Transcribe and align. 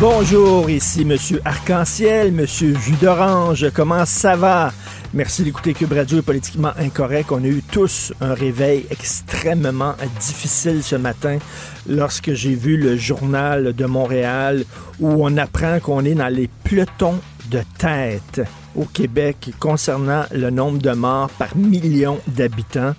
Bonjour, 0.00 0.68
ici 0.68 1.04
Monsieur 1.04 1.40
Arc-en-Ciel, 1.44 2.32
Monsieur 2.32 2.74
Jus 2.76 2.96
d'Orange. 3.00 3.70
Comment 3.72 4.04
ça 4.04 4.34
va? 4.34 4.72
Merci 5.14 5.44
d'écouter 5.44 5.72
Cube 5.72 5.92
Radio 5.92 6.18
est 6.18 6.22
politiquement 6.22 6.72
incorrect. 6.76 7.30
On 7.30 7.42
a 7.44 7.46
eu 7.46 7.62
tous 7.62 8.12
un 8.20 8.34
réveil 8.34 8.86
extrêmement 8.90 9.94
difficile 10.18 10.82
ce 10.82 10.96
matin 10.96 11.38
lorsque 11.88 12.32
j'ai 12.32 12.56
vu 12.56 12.76
le 12.76 12.96
journal 12.96 13.72
de 13.72 13.86
Montréal 13.86 14.64
où 14.98 15.24
on 15.24 15.36
apprend 15.36 15.78
qu'on 15.78 16.04
est 16.04 16.14
dans 16.14 16.28
les 16.28 16.50
pelotons 16.64 17.20
de 17.52 17.60
tête 17.78 18.42
au 18.74 18.86
Québec 18.86 19.52
concernant 19.60 20.24
le 20.32 20.50
nombre 20.50 20.78
de 20.78 20.90
morts 20.90 21.30
par 21.30 21.56
million 21.56 22.18
d'habitants. 22.26 22.94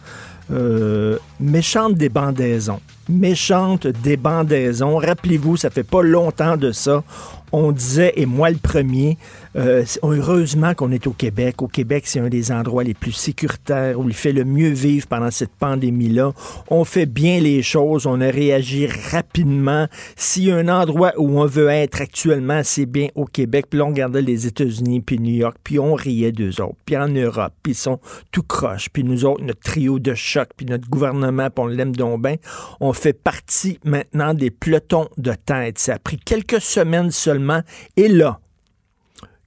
Euh, 0.50 1.18
méchante 1.42 1.96
débandaison. 1.96 2.80
Méchante 3.08 3.86
débandaison. 3.86 4.98
Rappelez-vous, 4.98 5.58
ça 5.58 5.70
fait 5.70 5.84
pas 5.84 6.02
longtemps 6.02 6.58
de 6.58 6.72
ça. 6.72 7.04
On 7.52 7.72
disait, 7.72 8.14
et 8.16 8.26
moi 8.26 8.50
le 8.50 8.58
premier, 8.58 9.18
euh, 9.56 9.84
heureusement 10.04 10.74
qu'on 10.74 10.92
est 10.92 11.08
au 11.08 11.12
Québec. 11.12 11.62
Au 11.62 11.68
Québec, 11.68 12.04
c'est 12.08 12.20
un 12.20 12.30
des 12.30 12.52
endroits 12.52 12.84
les 12.84 12.94
plus 12.94 13.12
sécuritaires, 13.12 14.00
où 14.00 14.08
il 14.08 14.14
fait 14.14 14.34
le 14.34 14.44
mieux 14.44 14.70
vivre 14.70 15.08
pendant 15.08 15.32
cette 15.32 15.52
pandémie-là. 15.52 16.34
On 16.70 16.84
fait 16.84 17.06
bien 17.06 17.40
les 17.40 17.62
choses, 17.62 18.06
on 18.06 18.20
a 18.22 18.30
réagi 18.30 18.88
rapidement. 19.12 19.88
S'il 20.16 20.44
y 20.46 20.52
un 20.52 20.68
endroit 20.68 21.14
où 21.18 21.40
on 21.40 21.46
veut 21.46 21.70
être 21.70 22.02
actuellement, 22.02 22.62
c'est 22.64 22.86
bien 22.86 23.08
au 23.16 23.26
Québec. 23.26 23.68
Puis 23.70 23.80
là, 23.80 23.86
on 23.86 23.90
regardait 23.90 24.22
les 24.22 24.48
États-Unis, 24.48 25.02
puis 25.02 25.20
New 25.20 25.36
York, 25.36 25.58
puis 25.64 25.80
on 25.80 25.94
riait 25.94 26.32
d'eux 26.32 26.62
autres. 26.62 26.78
Puis 26.86 26.98
en 26.98 27.08
Europe, 27.08 27.54
puis 27.64 27.74
ils 27.74 27.76
sont 27.76 28.00
tout 28.32 28.44
croches. 28.44 28.90
Puis 28.90 29.04
nous 29.04 29.26
autres, 29.26 29.44
notre 29.44 29.62
trio 29.62 30.00
de 30.00 30.14
choc, 30.14 30.50
puis 30.58 30.66
notre 30.66 30.90
gouvernement, 30.90 31.50
puis 31.50 31.64
on 31.64 31.68
l'aime 31.68 31.96
donc 31.96 32.22
bien. 32.22 32.36
On 32.80 32.94
fait 32.94 33.14
partie 33.14 33.80
maintenant 33.84 34.34
des 34.34 34.52
pelotons 34.52 35.08
de 35.18 35.34
tête. 35.34 35.80
Ça 35.80 35.96
a 35.96 36.00
pris 36.00 36.18
quelques 36.18 36.62
semaines 36.62 37.12
seulement. 37.12 37.62
Et 37.98 38.08
là, 38.08 38.40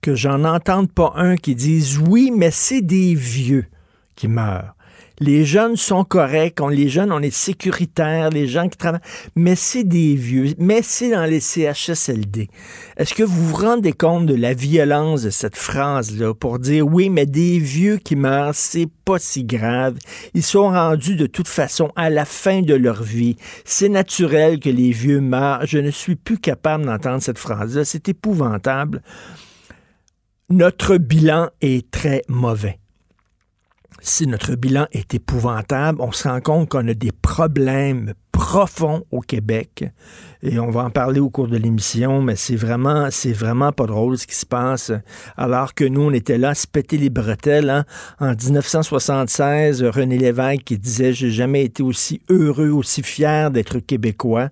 que 0.00 0.14
j'en 0.14 0.44
entende 0.44 0.90
pas 0.90 1.12
un 1.16 1.36
qui 1.36 1.54
dise 1.54 1.98
oui, 1.98 2.32
mais 2.34 2.50
c'est 2.50 2.82
des 2.82 3.14
vieux 3.14 3.66
qui 4.14 4.28
meurent. 4.28 4.74
Les 5.20 5.44
jeunes 5.44 5.76
sont 5.76 6.04
corrects, 6.04 6.60
on, 6.60 6.68
les 6.68 6.88
jeunes, 6.88 7.10
on 7.10 7.20
est 7.20 7.34
sécuritaires, 7.34 8.30
les 8.30 8.46
gens 8.46 8.68
qui 8.68 8.78
travaillent, 8.78 9.00
mais 9.34 9.56
c'est 9.56 9.82
des 9.82 10.14
vieux, 10.14 10.54
mais 10.58 10.80
c'est 10.82 11.10
dans 11.10 11.24
les 11.24 11.40
CHSLD. 11.40 12.48
Est-ce 12.96 13.14
que 13.14 13.24
vous 13.24 13.48
vous 13.48 13.56
rendez 13.56 13.92
compte 13.92 14.26
de 14.26 14.36
la 14.36 14.54
violence 14.54 15.22
de 15.22 15.30
cette 15.30 15.56
phrase-là 15.56 16.34
pour 16.34 16.60
dire 16.60 16.86
oui, 16.86 17.10
mais 17.10 17.26
des 17.26 17.58
vieux 17.58 17.96
qui 17.96 18.14
meurent, 18.14 18.54
c'est 18.54 18.88
pas 19.04 19.18
si 19.18 19.42
grave. 19.42 19.98
Ils 20.34 20.44
sont 20.44 20.68
rendus 20.68 21.16
de 21.16 21.26
toute 21.26 21.48
façon 21.48 21.90
à 21.96 22.10
la 22.10 22.24
fin 22.24 22.62
de 22.62 22.74
leur 22.74 23.02
vie. 23.02 23.36
C'est 23.64 23.88
naturel 23.88 24.60
que 24.60 24.70
les 24.70 24.92
vieux 24.92 25.20
meurent. 25.20 25.66
Je 25.66 25.78
ne 25.78 25.90
suis 25.90 26.14
plus 26.14 26.38
capable 26.38 26.86
d'entendre 26.86 27.22
cette 27.22 27.38
phrase-là. 27.38 27.84
C'est 27.84 28.08
épouvantable 28.08 29.02
notre 30.50 30.96
bilan 30.96 31.50
est 31.60 31.90
très 31.90 32.22
mauvais. 32.28 32.78
Si 34.00 34.26
notre 34.26 34.54
bilan 34.54 34.86
est 34.92 35.12
épouvantable, 35.12 36.00
on 36.00 36.12
se 36.12 36.26
rend 36.26 36.40
compte 36.40 36.70
qu'on 36.70 36.88
a 36.88 36.94
des 36.94 37.12
problèmes 37.12 38.14
profonds 38.32 39.04
au 39.10 39.20
Québec 39.20 39.84
et 40.42 40.58
on 40.58 40.70
va 40.70 40.84
en 40.84 40.90
parler 40.90 41.20
au 41.20 41.28
cours 41.28 41.48
de 41.48 41.56
l'émission, 41.56 42.22
mais 42.22 42.36
c'est 42.36 42.56
vraiment, 42.56 43.08
c'est 43.10 43.32
vraiment 43.32 43.72
pas 43.72 43.86
drôle 43.86 44.16
ce 44.16 44.26
qui 44.26 44.36
se 44.36 44.46
passe. 44.46 44.92
Alors 45.36 45.74
que 45.74 45.84
nous, 45.84 46.02
on 46.02 46.12
était 46.12 46.38
là 46.38 46.50
à 46.50 46.54
se 46.54 46.66
péter 46.66 46.96
les 46.96 47.10
bretelles. 47.10 47.68
Hein. 47.68 47.84
En 48.20 48.34
1976, 48.34 49.82
René 49.82 50.16
Lévesque 50.16 50.64
qui 50.64 50.78
disait 50.78 51.12
J'ai 51.12 51.30
jamais 51.30 51.64
été 51.64 51.82
aussi 51.82 52.22
heureux, 52.30 52.70
aussi 52.70 53.02
fier 53.02 53.50
d'être 53.50 53.80
québécois. 53.80 54.48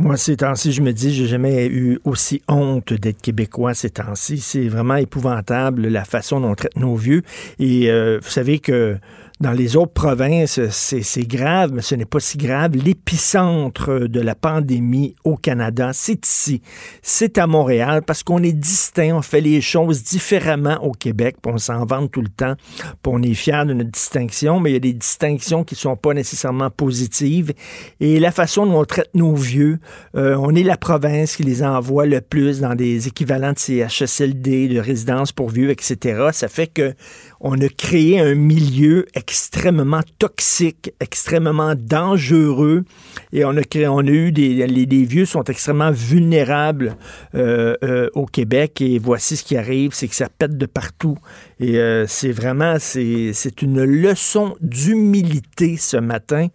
Moi, 0.00 0.16
ces 0.16 0.36
temps-ci, 0.36 0.70
je 0.70 0.80
me 0.80 0.92
dis, 0.92 1.12
j'ai 1.12 1.26
jamais 1.26 1.66
eu 1.66 1.98
aussi 2.04 2.40
honte 2.46 2.92
d'être 2.92 3.20
québécois 3.20 3.74
ces 3.74 3.90
temps-ci. 3.90 4.38
C'est 4.38 4.68
vraiment 4.68 4.94
épouvantable 4.94 5.88
la 5.88 6.04
façon 6.04 6.40
dont 6.40 6.50
on 6.50 6.54
traite 6.54 6.76
nos 6.76 6.94
vieux. 6.94 7.22
Et 7.58 7.90
euh, 7.90 8.20
vous 8.22 8.30
savez 8.30 8.60
que 8.60 8.96
dans 9.40 9.52
les 9.52 9.76
autres 9.76 9.92
provinces, 9.92 10.60
c'est 10.70 11.26
grave, 11.28 11.70
mais 11.72 11.82
ce 11.82 11.94
n'est 11.94 12.04
pas 12.04 12.18
si 12.18 12.38
grave. 12.38 12.72
L'épicentre 12.74 14.08
de 14.08 14.20
la 14.20 14.34
pandémie 14.34 15.14
au 15.22 15.36
Canada, 15.36 15.90
c'est 15.92 16.26
ici. 16.26 16.60
C'est 17.02 17.38
à 17.38 17.46
Montréal 17.46 18.02
parce 18.04 18.24
qu'on 18.24 18.42
est 18.42 18.52
distinct, 18.52 19.14
on 19.14 19.22
fait 19.22 19.40
les 19.40 19.60
choses 19.60 20.02
différemment 20.02 20.82
au 20.82 20.90
Québec, 20.90 21.36
puis 21.40 21.52
on 21.54 21.58
s'en 21.58 21.84
vante 21.84 22.10
tout 22.10 22.20
le 22.20 22.28
temps, 22.28 22.54
puis 22.78 23.12
on 23.12 23.22
est 23.22 23.34
fier 23.34 23.64
de 23.64 23.74
notre 23.74 23.92
distinction, 23.92 24.58
mais 24.58 24.70
il 24.70 24.74
y 24.74 24.76
a 24.76 24.80
des 24.80 24.92
distinctions 24.92 25.62
qui 25.62 25.74
ne 25.74 25.78
sont 25.78 25.96
pas 25.96 26.14
nécessairement 26.14 26.70
positives. 26.70 27.52
Et 28.00 28.18
la 28.18 28.32
façon 28.32 28.66
dont 28.66 28.80
on 28.80 28.84
traite 28.84 29.10
nos 29.14 29.34
vieux, 29.34 29.78
euh, 30.16 30.36
on 30.36 30.54
est 30.54 30.64
la 30.64 30.76
province 30.76 31.36
qui 31.36 31.44
les 31.44 31.62
envoie 31.62 32.06
le 32.06 32.20
plus 32.20 32.58
dans 32.60 32.74
des 32.74 33.06
équivalents 33.06 33.52
de 33.52 33.58
CHSLD, 33.58 34.66
de 34.66 34.80
résidences 34.80 35.30
pour 35.30 35.48
vieux, 35.50 35.70
etc. 35.70 36.28
Ça 36.32 36.48
fait 36.48 36.66
que 36.66 36.94
on 37.40 37.60
a 37.60 37.68
créé 37.68 38.18
un 38.18 38.34
milieu 38.34 39.06
extrêmement 39.14 40.00
toxique, 40.18 40.92
extrêmement 41.00 41.74
dangereux, 41.76 42.84
et 43.32 43.44
on 43.44 43.56
a 43.56 43.62
créé, 43.62 43.86
on 43.86 43.98
a 43.98 44.10
eu 44.10 44.32
des, 44.32 44.66
les, 44.66 45.04
vieux 45.04 45.24
sont 45.24 45.44
extrêmement 45.44 45.92
vulnérables 45.92 46.96
euh, 47.34 47.76
euh, 47.84 48.08
au 48.14 48.26
Québec, 48.26 48.80
et 48.80 48.98
voici 48.98 49.36
ce 49.36 49.44
qui 49.44 49.56
arrive, 49.56 49.92
c'est 49.92 50.08
que 50.08 50.16
ça 50.16 50.28
pète 50.28 50.56
de 50.56 50.66
partout, 50.66 51.16
et 51.60 51.78
euh, 51.78 52.06
c'est 52.06 52.30
vraiment, 52.30 52.76
c'est, 52.78 53.62
une 53.62 53.82
leçon 53.82 54.56
d'humilité 54.60 55.76
ce 55.76 55.96
matin, 55.96 56.48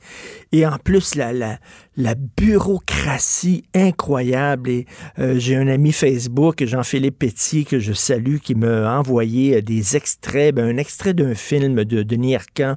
et 0.51 0.65
en 0.65 0.77
plus 0.77 1.15
la, 1.15 1.33
la, 1.33 1.59
la 1.97 2.15
bureaucratie 2.15 3.65
incroyable. 3.75 4.69
Et 4.69 4.85
euh, 5.19 5.37
j'ai 5.37 5.55
un 5.55 5.67
ami 5.67 5.91
Facebook, 5.91 6.63
Jean-Philippe 6.63 7.19
Pétier, 7.19 7.65
que 7.65 7.79
je 7.79 7.93
salue, 7.93 8.37
qui 8.37 8.55
m'a 8.55 8.97
envoyé 8.97 9.61
des 9.61 9.97
extraits, 9.97 10.55
ben, 10.55 10.67
un 10.67 10.77
extrait 10.77 11.13
d'un 11.13 11.35
film 11.35 11.83
de 11.83 12.03
Denis 12.03 12.35
Arcand 12.35 12.75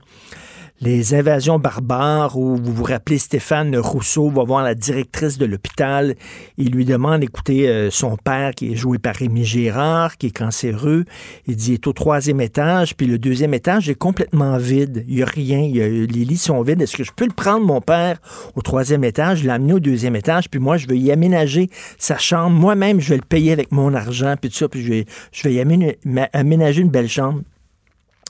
les 0.80 1.14
invasions 1.14 1.58
barbares 1.58 2.36
où 2.36 2.56
vous 2.56 2.72
vous 2.72 2.84
rappelez 2.84 3.18
Stéphane 3.18 3.76
Rousseau 3.76 4.28
va 4.28 4.44
voir 4.44 4.62
la 4.62 4.74
directrice 4.74 5.38
de 5.38 5.46
l'hôpital. 5.46 6.14
Il 6.58 6.70
lui 6.70 6.84
demande 6.84 7.20
d'écouter 7.20 7.68
euh, 7.68 7.90
son 7.90 8.16
père 8.16 8.52
qui 8.54 8.72
est 8.72 8.74
joué 8.74 8.98
par 8.98 9.14
Rémi 9.14 9.44
Gérard, 9.44 10.18
qui 10.18 10.26
est 10.26 10.36
cancéreux. 10.36 11.06
Il 11.46 11.56
dit, 11.56 11.70
il 11.70 11.74
est 11.74 11.86
au 11.86 11.92
troisième 11.92 12.42
étage, 12.42 12.94
puis 12.94 13.06
le 13.06 13.18
deuxième 13.18 13.54
étage 13.54 13.88
est 13.88 13.94
complètement 13.94 14.58
vide. 14.58 15.04
Il 15.08 15.16
n'y 15.16 15.22
a 15.22 15.26
rien. 15.26 15.62
les 15.72 16.06
lits 16.06 16.36
sont 16.36 16.60
vides. 16.62 16.82
Est-ce 16.82 16.96
que 16.96 17.04
je 17.04 17.12
peux 17.12 17.26
le 17.26 17.32
prendre, 17.32 17.64
mon 17.64 17.80
père, 17.80 18.18
au 18.54 18.60
troisième 18.60 19.04
étage, 19.04 19.44
l'amener 19.44 19.72
au 19.74 19.80
deuxième 19.80 20.16
étage, 20.16 20.50
puis 20.50 20.60
moi, 20.60 20.76
je 20.76 20.86
vais 20.86 20.98
y 20.98 21.10
aménager 21.10 21.70
sa 21.98 22.18
chambre. 22.18 22.50
Moi-même, 22.50 23.00
je 23.00 23.10
vais 23.10 23.16
le 23.16 23.22
payer 23.22 23.52
avec 23.52 23.72
mon 23.72 23.94
argent, 23.94 24.34
puis 24.38 24.50
tout 24.50 24.56
ça, 24.56 24.68
puis 24.68 24.82
je 24.82 24.90
vais, 24.90 25.06
je 25.32 25.42
vais 25.42 25.54
y 25.54 26.26
aménager 26.32 26.82
une 26.82 26.90
belle 26.90 27.08
chambre. 27.08 27.40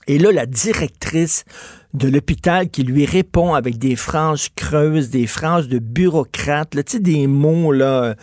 Et 0.09 0.19
là, 0.19 0.31
la 0.31 0.47
directrice 0.47 1.45
de 1.95 2.09
l'hôpital 2.09 2.69
qui 2.69 2.83
lui 2.83 3.07
répond 3.07 3.55
avec 3.55 3.79
des 3.79 3.97
phrases 3.97 4.49
creuses, 4.55 5.09
des 5.09 5.27
phrases 5.27 5.67
de 5.67 5.79
bureaucrate, 5.79 6.75
là, 6.75 6.83
des 7.01 7.27
mots 7.27 7.73
là, 7.73 8.15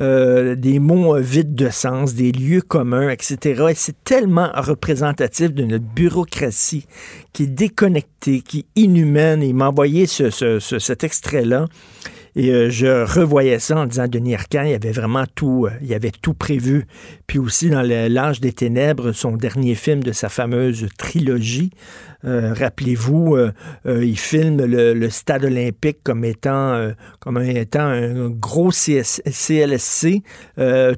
euh, 0.00 0.56
des 0.56 0.80
mots 0.80 1.16
euh, 1.16 1.20
vides 1.20 1.54
de 1.54 1.70
sens, 1.70 2.14
des 2.14 2.32
lieux 2.32 2.60
communs, 2.60 3.08
etc. 3.08 3.66
Et 3.70 3.74
c'est 3.74 4.02
tellement 4.04 4.50
représentatif 4.54 5.54
de 5.54 5.64
notre 5.64 5.84
bureaucratie 5.84 6.86
qui 7.32 7.44
est 7.44 7.46
déconnectée, 7.46 8.40
qui 8.40 8.60
est 8.60 8.82
inhumaine. 8.82 9.42
il 9.42 9.54
m'a 9.54 9.68
envoyé 9.68 10.06
ce, 10.06 10.30
cet 10.58 11.04
extrait-là. 11.04 11.66
Et 12.36 12.50
euh, 12.50 12.70
je 12.70 13.04
revoyais 13.04 13.58
ça 13.58 13.76
en 13.76 13.86
disant 13.86 14.06
Denis 14.06 14.34
Arcand, 14.34 14.62
il 14.62 14.74
avait 14.74 14.92
vraiment 14.92 15.24
tout, 15.34 15.66
euh, 15.66 15.74
il 15.82 15.92
avait 15.94 16.12
tout 16.12 16.34
prévu. 16.34 16.86
Puis 17.26 17.38
aussi 17.38 17.70
dans 17.70 17.82
L'Âge 17.82 18.40
des 18.40 18.52
Ténèbres, 18.52 19.12
son 19.12 19.36
dernier 19.36 19.74
film 19.74 20.02
de 20.02 20.12
sa 20.12 20.28
fameuse 20.28 20.86
trilogie, 20.96 21.70
rappelez-vous, 22.22 23.36
il 23.86 24.18
filme 24.18 24.64
le, 24.64 25.10
stade 25.10 25.44
olympique 25.44 25.98
comme 26.04 26.24
étant, 26.24 26.90
comme 27.18 27.38
étant 27.38 27.80
un 27.80 28.28
gros 28.28 28.70
CLSC. 28.70 30.22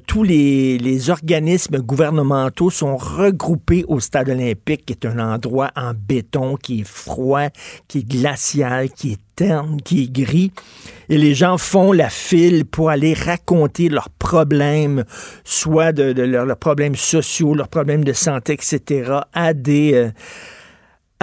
tous 0.07 0.23
les, 0.23 0.77
les 0.77 1.09
organismes 1.09 1.79
gouvernementaux 1.79 2.69
sont 2.69 2.97
regroupés 2.97 3.85
au 3.87 3.99
stade 3.99 4.29
olympique, 4.29 4.85
qui 4.85 4.93
est 4.93 5.05
un 5.05 5.19
endroit 5.19 5.71
en 5.75 5.93
béton, 5.93 6.55
qui 6.55 6.81
est 6.81 6.87
froid, 6.87 7.49
qui 7.87 7.99
est 7.99 8.07
glacial, 8.07 8.89
qui 8.89 9.13
est 9.13 9.19
terne, 9.35 9.81
qui 9.81 10.03
est 10.03 10.11
gris. 10.11 10.51
Et 11.09 11.17
les 11.17 11.33
gens 11.33 11.57
font 11.57 11.91
la 11.91 12.09
file 12.09 12.65
pour 12.65 12.89
aller 12.89 13.13
raconter 13.13 13.89
leurs 13.89 14.09
problèmes, 14.09 15.03
soit 15.43 15.91
de, 15.91 16.21
leurs, 16.21 16.57
problèmes 16.57 16.95
sociaux, 16.95 17.53
leurs 17.53 17.67
problèmes 17.67 18.03
de 18.03 18.13
santé, 18.13 18.53
etc., 18.53 19.19
à 19.33 19.53
des... 19.53 20.11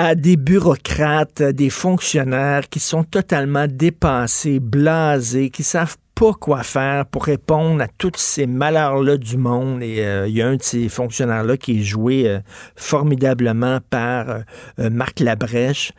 Euh, 0.00 0.11
à 0.11 0.14
des 0.14 0.37
bureaucrates, 0.37 1.43
des 1.43 1.70
fonctionnaires 1.70 2.69
qui 2.69 2.81
sont 2.81 3.05
totalement 3.05 3.67
dépassés, 3.69 4.61
blasés, 4.61 5.50
qui 5.50 5.62
savent 5.62 5.97
pas 6.14 6.32
quoi 6.32 6.62
faire 6.62 7.06
pour 7.06 7.25
répondre 7.25 7.82
à 7.82 7.88
tous 7.99 8.12
ces 8.17 8.47
malheurs-là 8.47 9.17
du 9.17 9.37
monde. 9.37 9.82
Et 9.82 10.05
euh, 10.05 10.26
il 10.29 10.37
y 10.37 10.43
a 10.43 10.49
un 10.49 10.56
de 10.56 10.62
ces 10.62 10.88
fonctionnaires-là 10.88 11.56
qui 11.56 11.81
est 11.81 11.82
joué 11.82 12.29
euh, 12.29 12.41
formidablement 12.76 13.79
par 13.91 14.41
Marc 14.79 15.20
Labrèche. 15.20 15.93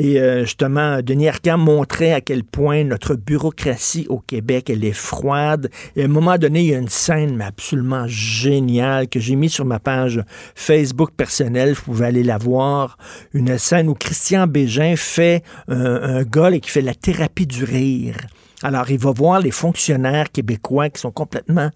Et 0.00 0.20
euh, 0.20 0.44
justement, 0.44 1.02
Denis 1.02 1.28
Arcand 1.28 1.58
montrait 1.58 2.12
à 2.12 2.20
quel 2.20 2.44
point 2.44 2.84
notre 2.84 3.16
bureaucratie 3.16 4.06
au 4.08 4.20
Québec, 4.20 4.70
elle 4.70 4.84
est 4.84 4.92
froide. 4.92 5.70
Et 5.96 6.02
à 6.02 6.04
un 6.04 6.08
moment 6.08 6.38
donné, 6.38 6.60
il 6.60 6.66
y 6.66 6.74
a 6.74 6.78
une 6.78 6.88
scène 6.88 7.42
absolument 7.42 8.06
géniale 8.06 9.08
que 9.08 9.18
j'ai 9.18 9.34
mise 9.34 9.54
sur 9.54 9.64
ma 9.64 9.80
page 9.80 10.22
Facebook 10.54 11.10
personnelle. 11.16 11.72
Vous 11.72 11.82
pouvez 11.82 12.06
aller 12.06 12.22
la 12.22 12.38
voir. 12.38 12.96
Une 13.34 13.58
scène 13.58 13.88
où 13.88 13.94
Christian 13.94 14.46
Bégin 14.46 14.94
fait 14.94 15.42
un, 15.66 16.22
gars 16.22 16.52
et 16.52 16.60
qui 16.60 16.70
fait 16.70 16.80
la 16.80 16.94
thérapie 16.94 17.48
du 17.48 17.64
rire. 17.64 18.18
Alors, 18.62 18.88
il 18.92 18.98
va 18.98 19.10
voir 19.10 19.40
les 19.40 19.50
fonctionnaires 19.50 20.30
québécois 20.30 20.90
qui 20.90 21.00
sont 21.00 21.10
complètement 21.10 21.70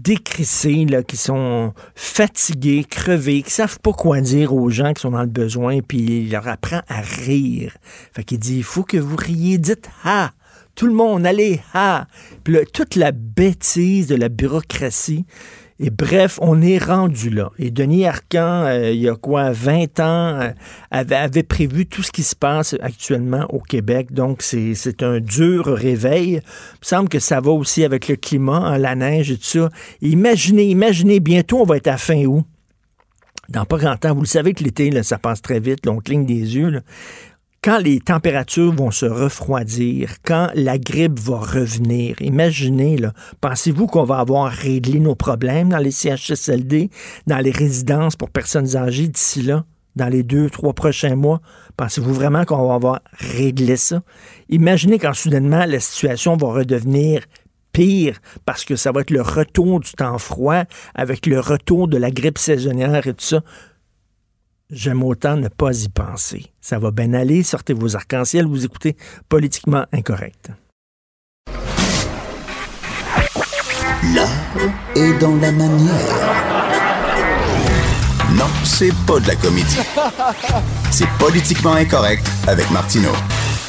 décrissés, 0.00 0.84
là, 0.84 1.02
qui 1.02 1.16
sont 1.16 1.72
fatigués, 1.94 2.84
crevés, 2.84 3.42
qui 3.42 3.50
savent 3.50 3.80
pas 3.80 3.92
quoi 3.92 4.20
dire 4.20 4.54
aux 4.54 4.70
gens 4.70 4.92
qui 4.92 5.02
sont 5.02 5.10
dans 5.10 5.20
le 5.20 5.26
besoin, 5.26 5.80
puis 5.80 5.98
il 5.98 6.30
leur 6.30 6.48
apprend 6.48 6.80
à 6.88 7.00
rire. 7.00 7.76
Fait 8.12 8.24
qu'il 8.24 8.38
dit, 8.38 8.58
il 8.58 8.64
faut 8.64 8.84
que 8.84 8.96
vous 8.96 9.16
riez, 9.16 9.58
dites 9.58 9.88
«ha». 10.04 10.32
Tout 10.76 10.86
le 10.86 10.92
monde, 10.92 11.26
allez, 11.26 11.62
ha! 11.72 12.06
Puis 12.44 12.52
là, 12.52 12.60
toute 12.70 12.96
la 12.96 13.10
bêtise 13.10 14.08
de 14.08 14.14
la 14.14 14.28
bureaucratie, 14.28 15.24
et 15.78 15.90
bref, 15.90 16.38
on 16.40 16.62
est 16.62 16.78
rendu 16.78 17.28
là. 17.28 17.50
Et 17.58 17.70
Denis 17.70 18.06
Arcan, 18.06 18.64
euh, 18.64 18.90
il 18.92 19.00
y 19.00 19.08
a 19.10 19.14
quoi, 19.14 19.52
20 19.52 20.00
ans, 20.00 20.40
euh, 20.40 20.50
avait, 20.90 21.42
prévu 21.42 21.84
tout 21.86 22.02
ce 22.02 22.10
qui 22.10 22.22
se 22.22 22.34
passe 22.34 22.74
actuellement 22.80 23.46
au 23.50 23.60
Québec. 23.60 24.12
Donc, 24.12 24.40
c'est 24.40 25.02
un 25.02 25.20
dur 25.20 25.66
réveil. 25.66 26.30
Il 26.30 26.36
me 26.36 26.40
semble 26.80 27.08
que 27.10 27.18
ça 27.18 27.40
va 27.40 27.50
aussi 27.50 27.84
avec 27.84 28.08
le 28.08 28.16
climat, 28.16 28.56
hein, 28.56 28.78
la 28.78 28.94
neige 28.94 29.30
et 29.30 29.36
tout 29.36 29.44
ça. 29.44 29.68
Imaginez, 30.00 30.64
imaginez, 30.64 31.20
bientôt, 31.20 31.60
on 31.60 31.64
va 31.64 31.76
être 31.76 31.88
à 31.88 31.98
fin 31.98 32.24
août. 32.24 32.44
Dans 33.50 33.66
pas 33.66 33.76
grand 33.76 33.96
temps, 33.96 34.14
vous 34.14 34.22
le 34.22 34.26
savez 34.26 34.54
que 34.54 34.64
l'été, 34.64 34.90
ça 35.02 35.18
passe 35.18 35.40
très 35.40 35.60
vite, 35.60 35.86
on 35.86 35.98
cligne 35.98 36.26
des 36.26 36.56
yeux 36.56 36.82
quand 37.66 37.78
les 37.78 37.98
températures 37.98 38.72
vont 38.72 38.92
se 38.92 39.06
refroidir, 39.06 40.18
quand 40.24 40.50
la 40.54 40.78
grippe 40.78 41.18
va 41.18 41.38
revenir, 41.38 42.14
imaginez, 42.22 42.96
pensez-vous 43.40 43.88
qu'on 43.88 44.04
va 44.04 44.20
avoir 44.20 44.52
réglé 44.52 45.00
nos 45.00 45.16
problèmes 45.16 45.70
dans 45.70 45.78
les 45.78 45.90
CHSLD, 45.90 46.90
dans 47.26 47.38
les 47.38 47.50
résidences 47.50 48.14
pour 48.14 48.30
personnes 48.30 48.76
âgées 48.76 49.08
d'ici 49.08 49.42
là, 49.42 49.64
dans 49.96 50.06
les 50.06 50.22
deux, 50.22 50.48
trois 50.48 50.74
prochains 50.74 51.16
mois? 51.16 51.40
Pensez-vous 51.76 52.14
vraiment 52.14 52.44
qu'on 52.44 52.68
va 52.68 52.74
avoir 52.74 53.00
réglé 53.18 53.76
ça? 53.76 54.00
Imaginez 54.48 55.00
quand 55.00 55.14
soudainement 55.14 55.64
la 55.66 55.80
situation 55.80 56.36
va 56.36 56.46
redevenir 56.46 57.22
pire 57.72 58.20
parce 58.44 58.64
que 58.64 58.76
ça 58.76 58.92
va 58.92 59.00
être 59.00 59.10
le 59.10 59.22
retour 59.22 59.80
du 59.80 59.90
temps 59.90 60.18
froid 60.18 60.62
avec 60.94 61.26
le 61.26 61.40
retour 61.40 61.88
de 61.88 61.96
la 61.96 62.12
grippe 62.12 62.38
saisonnière 62.38 63.08
et 63.08 63.12
tout 63.12 63.24
ça. 63.24 63.42
J'aime 64.70 65.04
autant 65.04 65.36
ne 65.36 65.46
pas 65.46 65.84
y 65.84 65.88
penser. 65.88 66.46
Ça 66.60 66.80
va 66.80 66.90
bien 66.90 67.14
aller, 67.14 67.44
sortez 67.44 67.72
vos 67.72 67.94
arcs-en-ciel, 67.94 68.46
vous 68.46 68.64
écoutez 68.64 68.96
Politiquement 69.28 69.84
Incorrect. 69.92 70.50
L'art 74.12 74.28
est 74.96 75.18
dans 75.20 75.36
la 75.36 75.52
manière. 75.52 75.94
Non, 78.34 78.46
c'est 78.64 78.92
pas 79.06 79.20
de 79.20 79.28
la 79.28 79.36
comédie. 79.36 79.78
C'est 80.90 81.08
Politiquement 81.20 81.74
Incorrect 81.74 82.28
avec 82.48 82.68
Martineau. 82.72 83.14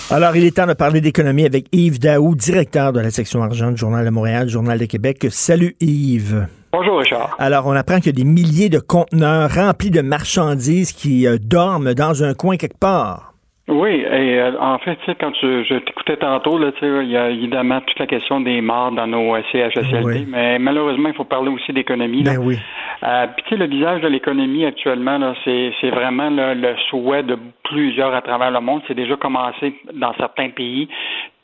Alors, 0.09 0.35
il 0.35 0.45
est 0.45 0.55
temps 0.55 0.65
de 0.65 0.73
parler 0.73 0.99
d'économie 0.99 1.45
avec 1.45 1.67
Yves 1.73 1.99
Daou, 1.99 2.33
directeur 2.33 2.91
de 2.91 3.01
la 3.01 3.11
section 3.11 3.43
argent 3.43 3.69
du 3.69 3.77
Journal 3.77 4.03
de 4.03 4.09
Montréal, 4.09 4.49
Journal 4.49 4.79
de 4.79 4.85
Québec. 4.85 5.27
Salut 5.29 5.75
Yves. 5.79 6.47
Bonjour 6.71 6.99
Richard. 6.99 7.35
Alors, 7.39 7.65
on 7.65 7.71
apprend 7.71 7.97
qu'il 7.97 8.07
y 8.07 8.21
a 8.21 8.23
des 8.23 8.29
milliers 8.29 8.69
de 8.69 8.79
conteneurs 8.79 9.49
remplis 9.49 9.89
de 9.89 10.01
marchandises 10.01 10.91
qui 10.91 11.25
euh, 11.25 11.37
dorment 11.39 11.93
dans 11.93 12.23
un 12.23 12.33
coin 12.33 12.57
quelque 12.57 12.79
part. 12.79 13.33
Oui, 13.69 13.99
et 13.99 14.39
euh, 14.39 14.51
en 14.61 14.77
fait, 14.79 14.97
quand 15.19 15.33
je 15.41 15.79
t'écoutais 15.79 16.17
tantôt, 16.17 16.57
là, 16.57 16.71
il 16.81 17.09
y 17.09 17.17
a 17.17 17.29
évidemment 17.29 17.81
toute 17.81 17.99
la 17.99 18.07
question 18.07 18.39
des 18.39 18.61
morts 18.61 18.91
dans 18.91 19.07
nos 19.07 19.35
euh, 19.35 19.41
CHSLD, 19.51 20.25
mais 20.29 20.57
malheureusement, 20.57 21.09
il 21.09 21.15
faut 21.15 21.25
parler 21.25 21.49
aussi 21.49 21.73
d'économie. 21.73 22.23
Ben 22.23 22.37
oui. 22.37 22.57
Puis 23.01 23.43
tu 23.43 23.49
sais, 23.49 23.55
le 23.57 23.67
visage 23.67 24.01
de 24.01 24.07
l'économie 24.07 24.65
actuellement, 24.65 25.17
là, 25.17 25.35
c'est, 25.43 25.89
vraiment 25.89 26.29
le 26.29 26.75
souhait 26.89 27.23
de 27.23 27.37
plusieurs 27.63 28.13
à 28.13 28.21
travers 28.21 28.51
le 28.51 28.59
monde. 28.61 28.81
C'est 28.87 28.95
déjà 28.95 29.15
commencé 29.17 29.73
dans 29.93 30.13
certains 30.13 30.49
pays. 30.49 30.87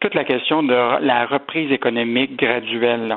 Toute 0.04 0.16
la 0.16 0.26
question 0.26 0.64
de 0.64 0.76
la 1.02 1.26
reprise 1.26 1.72
économique 1.72 2.38
graduelle. 2.38 3.16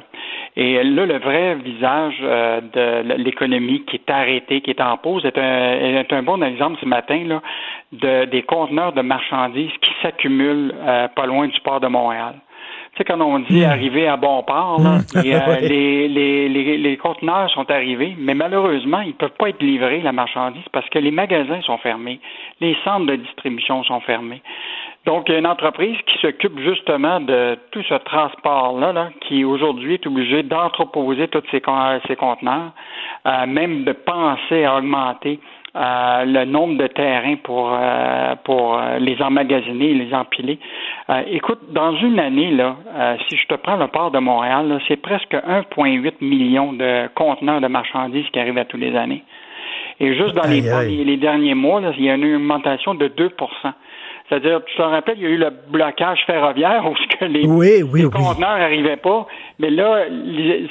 Et 0.55 0.85
là, 0.85 1.05
le 1.05 1.19
vrai 1.19 1.57
visage 1.57 2.15
euh, 2.23 2.61
de 2.61 3.15
l'économie 3.15 3.85
qui 3.87 3.97
est 3.97 4.09
arrêté, 4.09 4.61
qui 4.61 4.71
est 4.71 4.81
en 4.81 4.97
pause, 4.97 5.25
est 5.25 5.37
un, 5.37 5.99
est 5.99 6.13
un 6.13 6.23
bon 6.23 6.41
exemple 6.45 6.79
ce 6.81 6.87
matin 6.87 7.25
là, 7.27 7.43
de, 7.91 8.27
des 8.27 8.43
conteneurs 8.43 8.93
de 8.93 9.03
marchandises 9.03 9.73
qui 9.83 9.91
s'accumulent 10.01 10.73
euh, 10.79 11.09
pas 11.09 11.27
loin 11.27 11.49
du 11.49 11.61
port 11.63 11.81
de 11.81 11.89
Montréal. 11.89 12.37
Tu 12.93 12.99
sais, 12.99 13.05
quand 13.05 13.21
on 13.21 13.41
dit 13.41 13.63
hmm. 13.63 13.69
arriver 13.69 14.07
à 14.07 14.17
bon 14.17 14.45
port, 14.45 14.81
là, 14.81 14.99
hmm. 14.99 15.27
euh, 15.27 15.61
les, 15.63 16.07
les, 16.07 16.49
les, 16.49 16.79
les, 16.79 16.97
conteneurs 16.97 17.51
sont 17.51 17.69
arrivés, 17.69 18.15
mais 18.17 18.35
malheureusement, 18.35 19.01
ils 19.01 19.09
ne 19.09 19.13
peuvent 19.15 19.37
pas 19.37 19.49
être 19.49 19.61
livrés, 19.61 20.03
la 20.03 20.13
marchandise, 20.13 20.63
parce 20.73 20.89
que 20.91 21.01
les 21.01 21.11
magasins 21.11 21.61
sont 21.63 21.79
fermés, 21.79 22.21
les 22.61 22.77
centres 22.85 23.07
de 23.07 23.17
distribution 23.17 23.83
sont 23.83 24.01
fermés. 24.01 24.41
Donc, 25.07 25.29
il 25.29 25.33
y 25.33 25.35
a 25.37 25.39
une 25.39 25.47
entreprise 25.47 25.97
qui 26.09 26.19
s'occupe 26.19 26.59
justement 26.59 27.21
de 27.21 27.57
tout 27.71 27.83
ce 27.89 27.95
transport-là, 27.95 28.93
là, 28.93 29.11
qui 29.21 29.45
aujourd'hui 29.45 29.95
est 29.95 30.07
obligée 30.07 30.43
d'entreposer 30.43 31.29
tous 31.29 31.43
ces, 31.53 31.63
ces 32.09 32.17
conteneurs, 32.17 32.73
euh, 33.25 33.47
même 33.47 33.85
de 33.85 33.93
penser 33.93 34.65
à 34.65 34.77
augmenter 34.77 35.39
euh, 35.77 36.25
le 36.25 36.45
nombre 36.45 36.77
de 36.77 36.89
terrains 36.89 37.37
pour 37.37 37.71
euh, 37.73 38.35
pour 38.43 38.81
les 38.99 39.23
emmagasiner, 39.23 39.95
les 39.95 40.13
empiler. 40.13 40.59
écoute, 41.31 41.61
dans 41.71 41.95
une 41.97 42.19
année 42.19 42.51
là, 42.51 42.75
si 43.29 43.37
je 43.37 43.47
te 43.47 43.55
prends 43.55 43.77
le 43.77 43.87
port 43.87 44.11
de 44.11 44.19
Montréal, 44.19 44.81
c'est 44.89 44.97
presque 44.97 45.35
1,8 45.35 46.15
million 46.21 46.73
de 46.73 47.09
conteneurs 47.15 47.61
de 47.61 47.69
marchandises 47.69 48.27
qui 48.33 48.41
arrivent 48.41 48.59
à 48.59 48.65
tous 48.65 48.79
les 48.79 48.97
années. 48.97 49.23
Et 50.01 50.15
juste 50.15 50.35
dans 50.35 50.49
les, 50.49 51.05
les, 51.05 51.17
derniers 51.17 51.55
mois, 51.55 51.81
là, 51.81 51.93
il 51.97 52.05
y 52.05 52.11
a 52.11 52.17
une 52.17 52.35
augmentation 52.37 52.95
de 52.95 53.09
2 53.09 53.31
c'est-à-dire, 54.29 54.65
tu 54.65 54.77
te 54.77 54.83
rappelles, 54.83 55.19
il 55.19 55.23
y 55.23 55.27
a 55.27 55.31
eu 55.31 55.37
le 55.37 55.51
blocage 55.69 56.19
ferroviaire 56.27 56.85
où 56.85 56.95
que 57.19 57.25
les, 57.27 57.43
conteneurs 58.11 58.59
n'arrivaient 58.59 58.97
pas. 58.97 59.27
Mais 59.59 59.71
là, 59.71 60.05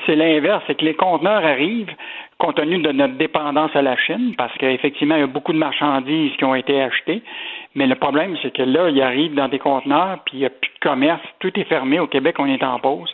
c'est 0.06 0.16
l'inverse, 0.16 0.64
c'est 0.68 0.76
que 0.76 0.86
les 0.86 0.94
conteneurs 0.94 1.44
arrivent 1.46 1.94
compte 2.38 2.56
tenu 2.56 2.80
de 2.80 2.92
notre 2.92 3.16
dépendance 3.16 3.72
à 3.76 3.82
la 3.82 3.96
Chine, 3.96 4.34
parce 4.38 4.54
qu'effectivement, 4.58 5.16
il 5.16 5.22
y 5.22 5.24
a 5.24 5.28
beaucoup 5.28 5.54
de 5.54 5.58
marchandises 5.58 6.36
qui 6.38 6.44
ont 6.44 6.56
été 6.56 6.82
achetées. 6.82 7.22
Mais 7.76 7.88
le 7.88 7.96
problème, 7.96 8.36
c'est 8.42 8.54
que 8.54 8.62
là, 8.62 8.90
ils 8.90 9.02
arrivent 9.02 9.36
dans 9.36 9.48
des 9.48 9.60
conteneurs, 9.60 10.20
puis 10.26 10.38
il 10.38 10.40
n'y 10.40 10.46
a 10.46 10.50
plus 10.50 10.72
de 10.72 10.80
commerce, 10.90 11.22
tout 11.40 11.58
est 11.60 11.64
fermé. 11.64 12.00
Au 12.00 12.08
Québec, 12.08 12.36
on 12.40 12.46
est 12.46 12.64
en 12.64 12.80
pause. 12.80 13.14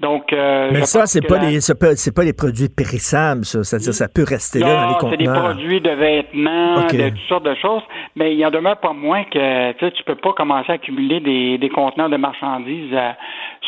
Donc, 0.00 0.32
euh, 0.32 0.70
mais 0.72 0.82
ça, 0.82 1.06
c'est 1.06 1.20
pas, 1.20 1.38
les, 1.38 1.60
c'est 1.60 2.14
pas 2.14 2.24
les 2.24 2.32
produits 2.32 2.68
périssables, 2.68 3.44
ça. 3.44 3.62
C'est-à-dire, 3.62 3.94
ça 3.94 4.08
peut 4.08 4.24
rester 4.24 4.58
là 4.58 4.74
dans 4.74 4.88
les 4.88 4.94
conteneurs. 4.94 5.18
c'est 5.18 5.18
des 5.18 5.54
produits 5.54 5.80
de 5.80 5.90
vêtements, 5.90 6.74
de 6.82 7.08
toutes 7.10 7.28
sortes 7.28 7.44
de 7.44 7.54
choses. 7.54 7.82
Mais 8.16 8.32
il 8.32 8.38
y 8.38 8.44
en 8.44 8.50
demeure 8.50 8.78
pas 8.78 8.92
moins 8.92 9.22
que, 9.24 9.72
tu 9.72 9.78
sais, 9.78 9.92
tu 9.92 10.02
peux 10.02 10.16
pas 10.16 10.32
commencer 10.32 10.72
à 10.72 10.74
accumuler 10.74 11.20
des, 11.20 11.58
des 11.58 11.68
conteneurs 11.68 12.08
de 12.08 12.16
marchandises 12.16 12.92
euh, 12.92 13.10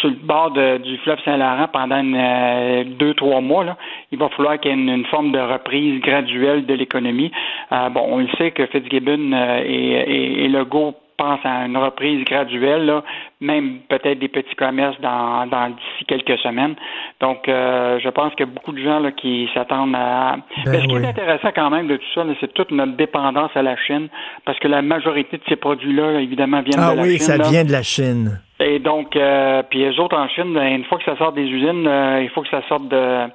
sur 0.01 0.09
le 0.09 0.17
bord 0.17 0.51
du 0.51 0.99
fleuve 0.99 1.19
Saint-Laurent 1.25 1.69
pendant 1.73 2.05
euh, 2.05 2.85
deux, 2.85 3.15
trois 3.15 3.41
mois. 3.41 3.65
Là. 3.65 3.77
Il 4.11 4.19
va 4.19 4.29
falloir 4.31 4.59
qu'il 4.59 4.73
y 4.73 4.75
ait 4.75 4.77
une, 4.77 5.07
forme 5.07 5.31
de 5.31 5.39
reprise 5.39 6.01
graduelle 6.01 6.67
de 6.67 6.75
l'économie. 6.75 7.31
bon, 7.71 8.05
on 8.09 8.19
le 8.19 8.29
sait 8.37 8.51
que 8.51 8.67
Fitzgibbon 8.67 9.33
et, 9.65 9.65
et, 9.65 10.45
et 10.45 10.49
Legault 10.49 10.97
pense 11.17 11.41
à 11.45 11.67
une 11.67 11.77
reprise 11.77 12.25
graduelle, 12.25 12.87
là, 12.87 13.03
même 13.41 13.79
peut-être 13.89 14.19
des 14.19 14.29
petits 14.29 14.55
commerces 14.55 15.01
dans, 15.01 15.47
dans 15.47 15.69
d'ici 15.71 16.05
quelques 16.07 16.39
semaines. 16.41 16.75
Donc, 17.21 17.49
euh, 17.49 17.99
je 18.03 18.09
pense 18.11 18.35
qu'il 18.35 18.47
y 18.47 18.49
a 18.49 18.53
beaucoup 18.53 18.73
de 18.73 18.83
gens 18.83 18.99
là, 19.01 19.13
qui 19.13 19.49
s'attendent 19.55 19.95
à. 19.95 20.37
Ben 20.65 20.73
Mais 20.73 20.81
ce 20.81 20.87
qui 20.87 20.95
oui. 20.95 21.03
est 21.03 21.09
intéressant 21.09 21.51
quand 21.55 21.71
même 21.71 21.87
de 21.87 21.97
tout 21.97 22.13
ça, 22.15 22.25
là, 22.25 22.33
c'est 22.41 22.53
toute 22.55 22.71
notre 22.71 22.97
dépendance 22.97 23.51
à 23.55 23.63
la 23.63 23.77
Chine, 23.77 24.09
parce 24.45 24.59
que 24.59 24.69
la 24.69 24.83
majorité 24.83 25.37
de 25.39 25.43
ces 25.49 25.57
produits-là, 25.57 26.13
là, 26.13 26.21
évidemment, 26.21 26.63
viennent 26.63 26.81
Ah 26.81 26.93
de 26.93 26.97
la 26.97 27.03
oui, 27.03 27.11
Chine. 27.17 27.21
ça 27.21 27.37
là. 27.37 27.49
vient 27.49 27.65
de 27.65 27.73
la 27.73 27.83
Chine. 27.83 28.41
Et 28.59 28.79
donc, 28.79 29.17
euh, 29.17 29.63
puis 29.69 29.81
les 29.81 29.99
autres 30.01 30.17
en 30.17 30.29
Chine, 30.29 30.55
ben, 30.55 30.77
une 30.77 30.85
fois 30.85 30.99
que 30.99 31.05
ça 31.05 31.17
sort 31.19 31.33
des 31.33 31.45
usines, 31.45 31.87
euh, 31.87 32.23
il 32.23 32.31
faut 32.31 32.43
que 32.43 32.49
ça 32.49 32.63
sorte 32.69 32.89
de, 32.89 33.27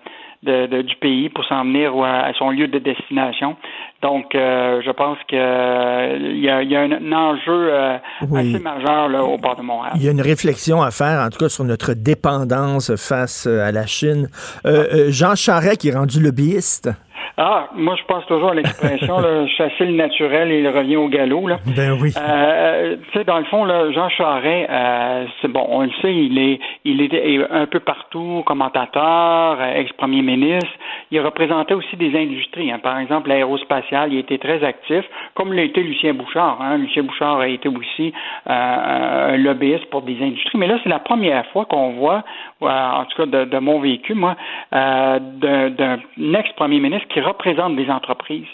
de- 0.43 0.65
de- 0.67 0.81
du 0.81 0.95
pays 0.95 1.29
pour 1.29 1.45
s'en 1.45 1.63
venir 1.63 1.95
ou 1.95 2.03
à, 2.03 2.21
à 2.25 2.33
son 2.33 2.49
lieu 2.49 2.67
de 2.67 2.79
destination. 2.79 3.55
Donc, 4.01 4.33
euh, 4.33 4.81
je 4.83 4.89
pense 4.91 5.17
que 5.29 5.35
euh, 5.35 6.17
y, 6.33 6.49
a, 6.49 6.63
il 6.63 6.71
y 6.71 6.75
a 6.75 6.81
un, 6.81 6.91
un 6.91 7.11
enjeu 7.11 7.69
euh, 7.71 7.97
Oui. 8.29 8.55
assez 8.55 8.63
majeur 8.63 9.09
là, 9.09 9.23
au 9.23 9.37
port 9.37 9.55
de 9.55 9.61
Montréal. 9.61 9.93
Il 9.97 10.03
y 10.03 10.07
a 10.07 10.11
une 10.11 10.21
réflexion 10.21 10.81
à 10.81 10.89
faire, 10.89 11.19
en 11.23 11.29
tout 11.29 11.37
cas, 11.37 11.49
sur 11.49 11.63
notre 11.63 11.93
dépendance 11.93 12.95
face 12.95 13.45
à 13.45 13.71
la 13.71 13.85
Chine. 13.85 14.27
Euh, 14.65 15.07
Jean 15.11 15.35
Charest, 15.35 15.77
qui 15.81 15.89
est 15.89 15.95
rendu 15.95 16.19
lobbyiste. 16.19 16.89
Ah, 17.37 17.69
moi, 17.75 17.95
je 17.95 18.03
pense 18.05 18.25
toujours 18.27 18.51
à 18.51 18.53
l'expression 18.55 19.17
chasser 19.57 19.85
le 19.85 19.93
naturel 19.93 20.51
et 20.51 20.59
il 20.59 20.67
revient 20.67 20.97
au 20.97 21.07
galop. 21.07 21.47
Là. 21.47 21.57
Ben 21.75 21.97
oui. 22.01 22.11
Euh, 22.17 22.97
tu 23.11 23.17
sais, 23.17 23.23
dans 23.23 23.39
le 23.39 23.45
fond, 23.45 23.65
là, 23.65 23.91
Jean 23.91 24.09
Charest, 24.09 24.69
euh, 24.69 25.25
c'est 25.41 25.47
bon, 25.47 25.65
on 25.69 25.81
le 25.83 25.91
sait, 26.01 26.13
il 26.13 26.37
est, 26.37 26.59
il 26.85 27.01
est 27.01 27.51
un 27.51 27.65
peu 27.65 27.79
partout, 27.79 28.43
commentateur, 28.45 29.57
euh, 29.59 29.75
ex-premier 29.75 30.21
ministre. 30.21 30.69
Il 31.11 31.19
représentait 31.21 31.73
aussi 31.73 31.95
des 31.97 32.15
industries. 32.17 32.71
hein. 32.71 32.79
Par 32.81 32.97
exemple, 32.99 33.29
l'aérospatiale, 33.29 34.13
il 34.13 34.19
était 34.19 34.37
très 34.37 34.63
actif, 34.63 35.03
comme 35.35 35.53
l'a 35.53 35.63
été 35.63 35.81
Lucien 35.83 36.13
Bouchard. 36.13 36.59
Hein. 36.61 36.77
Lucien 36.77 37.03
Bouchard 37.03 37.39
a 37.39 37.47
été 37.47 37.67
aussi 37.69 38.13
euh, 38.49 39.33
un 39.33 39.37
lobbyiste 39.37 39.85
pour 39.89 40.01
des 40.03 40.17
industries. 40.21 40.57
Mais 40.57 40.67
là, 40.67 40.77
c'est 40.83 40.89
la 40.89 40.99
première 40.99 41.45
fois 41.47 41.65
qu'on 41.65 41.91
voit, 41.93 42.23
euh, 42.61 42.67
en 42.67 43.05
tout 43.05 43.17
cas 43.17 43.25
de, 43.25 43.45
de 43.45 43.57
mon 43.59 43.79
vécu, 43.79 44.13
moi, 44.13 44.35
euh, 44.73 45.19
d'un 45.19 45.69
d'un 45.69 45.99
ex-premier 46.39 46.79
ministre 46.79 47.07
qui 47.13 47.19
représente 47.21 47.75
des 47.75 47.89
entreprises. 47.89 48.47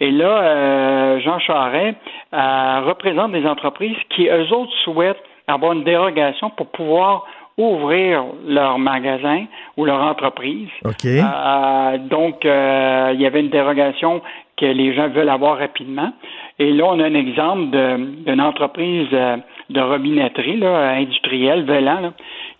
Et 0.00 0.10
là, 0.10 0.42
euh, 0.42 1.20
Jean 1.20 1.38
Charest 1.38 1.96
euh, 2.32 2.80
représente 2.86 3.32
des 3.32 3.46
entreprises 3.46 3.96
qui, 4.10 4.28
eux 4.28 4.52
autres, 4.52 4.72
souhaitent 4.84 5.22
avoir 5.48 5.72
une 5.72 5.84
dérogation 5.84 6.50
pour 6.50 6.68
pouvoir 6.68 7.24
ouvrir 7.58 8.24
leur 8.46 8.78
magasin 8.78 9.46
ou 9.76 9.86
leur 9.86 10.02
entreprise. 10.02 10.68
OK. 10.84 11.06
Euh, 11.06 11.98
donc, 11.98 12.44
euh, 12.44 13.12
il 13.14 13.20
y 13.20 13.26
avait 13.26 13.40
une 13.40 13.48
dérogation 13.48 14.20
que 14.58 14.66
les 14.66 14.94
gens 14.94 15.08
veulent 15.08 15.30
avoir 15.30 15.58
rapidement. 15.58 16.12
Et 16.58 16.72
là, 16.72 16.84
on 16.86 17.00
a 17.00 17.04
un 17.04 17.14
exemple 17.14 17.68
d'une 17.70 18.40
entreprise 18.40 19.08
de 19.10 19.80
robinetterie 19.80 20.56
là, 20.56 20.90
industrielle, 20.92 21.64
Velan, 21.64 22.00
là, 22.00 22.12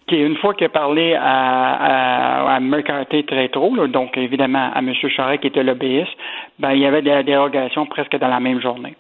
qui, 0.09 0.17
une 0.17 0.37
fois 0.37 0.55
qu'il 0.55 0.67
a 0.67 0.71
parlé 0.71 1.15
à, 1.15 1.23
à, 1.25 2.55
à 2.57 2.61
McCarthy 2.61 3.25
très 3.25 3.49
trop, 3.49 3.75
là, 3.75 3.87
donc 3.89 4.17
évidemment 4.17 4.71
à 4.75 4.79
M. 4.79 4.93
Charest 5.15 5.41
qui 5.41 5.49
était 5.49 5.63
lobbyiste, 5.65 6.13
ben, 6.59 6.73
il 6.73 6.81
y 6.81 6.87
avait 6.87 7.03
des 7.03 7.23
dérogations 7.25 7.87
presque 7.87 8.17
dans 8.19 8.29
la 8.29 8.41
même 8.41 8.61
journée. 8.61 8.95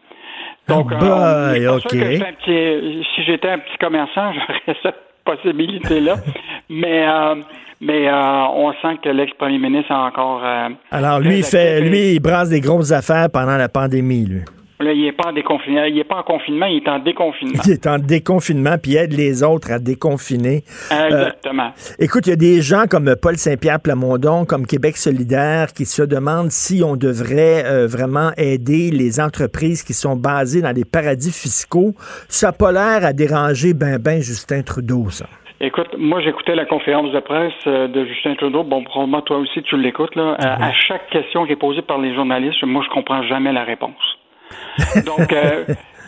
Donc, 0.68 0.90
Ah, 1.00 1.04
euh, 1.04 1.52
boy, 1.68 1.82
que 1.82 1.96
un 1.96 2.32
petit- 2.32 3.06
si 3.14 3.22
j'étais 3.24 3.50
un 3.50 3.58
petit 3.58 3.78
commerçant, 3.78 4.32
j'aurais 4.66 4.76
cette 4.82 4.96
possibilité-là. 5.24 6.14
mais 6.68 7.06
euh, 7.08 7.34
mais 7.80 8.08
euh, 8.08 8.46
on 8.54 8.72
sent 8.82 8.96
que 9.02 9.10
l'ex-premier 9.10 9.58
ministre 9.58 9.92
a 9.92 10.06
encore. 10.06 10.40
euh, 10.44 10.70
Alors, 10.90 11.20
lui, 11.20 11.38
il 11.38 11.44
fait, 11.44 11.80
lui, 11.82 12.14
il 12.14 12.20
brasse 12.20 12.48
des 12.50 12.60
grosses 12.60 12.90
affaires 12.90 13.28
pendant 13.32 13.56
la 13.56 13.68
pandémie, 13.68 14.24
lui. 14.26 14.40
Là, 14.78 14.92
il 14.92 15.04
n'est 15.04 15.12
pas 15.12 15.30
en 15.30 15.32
déconfinement. 15.32 15.84
Il 15.84 15.98
est 15.98 16.04
pas 16.04 16.16
en 16.16 16.22
confinement, 16.22 16.66
il 16.66 16.76
est 16.76 16.88
en 16.88 16.98
déconfinement. 16.98 17.62
Il 17.64 17.72
est 17.72 17.86
en 17.86 17.98
déconfinement, 17.98 18.76
puis 18.80 18.92
il 18.92 18.96
aide 18.98 19.12
les 19.14 19.42
autres 19.42 19.72
à 19.72 19.78
déconfiner. 19.78 20.64
Exactement. 20.90 21.70
Écoute, 21.98 22.26
il 22.26 22.30
y 22.30 22.32
a 22.34 22.36
des 22.36 22.60
gens 22.60 22.84
comme 22.90 23.14
Paul 23.20 23.36
Saint-Pierre 23.36 23.80
Plamondon, 23.80 24.44
comme 24.44 24.66
Québec 24.66 24.98
solidaire, 24.98 25.72
qui 25.72 25.86
se 25.86 26.02
demandent 26.02 26.50
si 26.50 26.82
on 26.84 26.96
devrait 26.96 27.64
euh, 27.64 27.86
vraiment 27.86 28.32
aider 28.36 28.90
les 28.90 29.18
entreprises 29.18 29.82
qui 29.82 29.94
sont 29.94 30.14
basées 30.14 30.60
dans 30.60 30.74
des 30.74 30.84
paradis 30.84 31.32
fiscaux. 31.32 31.94
Ça 32.28 32.48
n'a 32.48 32.52
pas 32.52 32.72
l'air 32.72 33.04
à 33.04 33.12
déranger 33.14 33.72
ben 33.72 33.98
ben 33.98 34.20
Justin 34.20 34.62
Trudeau, 34.62 35.08
ça. 35.08 35.26
Écoute, 35.58 35.88
moi 35.96 36.20
j'écoutais 36.20 36.54
la 36.54 36.66
conférence 36.66 37.12
de 37.12 37.20
presse 37.20 37.54
euh, 37.66 37.88
de 37.88 38.04
Justin 38.04 38.34
Trudeau. 38.34 38.62
Bon, 38.62 38.84
probablement 38.84 39.22
toi 39.22 39.38
aussi 39.38 39.62
tu 39.62 39.78
l'écoutes 39.78 40.14
là. 40.14 40.36
Euh, 40.38 40.64
À 40.64 40.72
chaque 40.72 41.08
question 41.08 41.46
qui 41.46 41.52
est 41.52 41.56
posée 41.56 41.80
par 41.80 41.98
les 41.98 42.14
journalistes, 42.14 42.62
moi 42.64 42.82
je 42.84 42.90
comprends 42.90 43.22
jamais 43.22 43.52
la 43.52 43.64
réponse. 43.64 44.15
Donc 45.06 45.32
euh, 45.32 45.64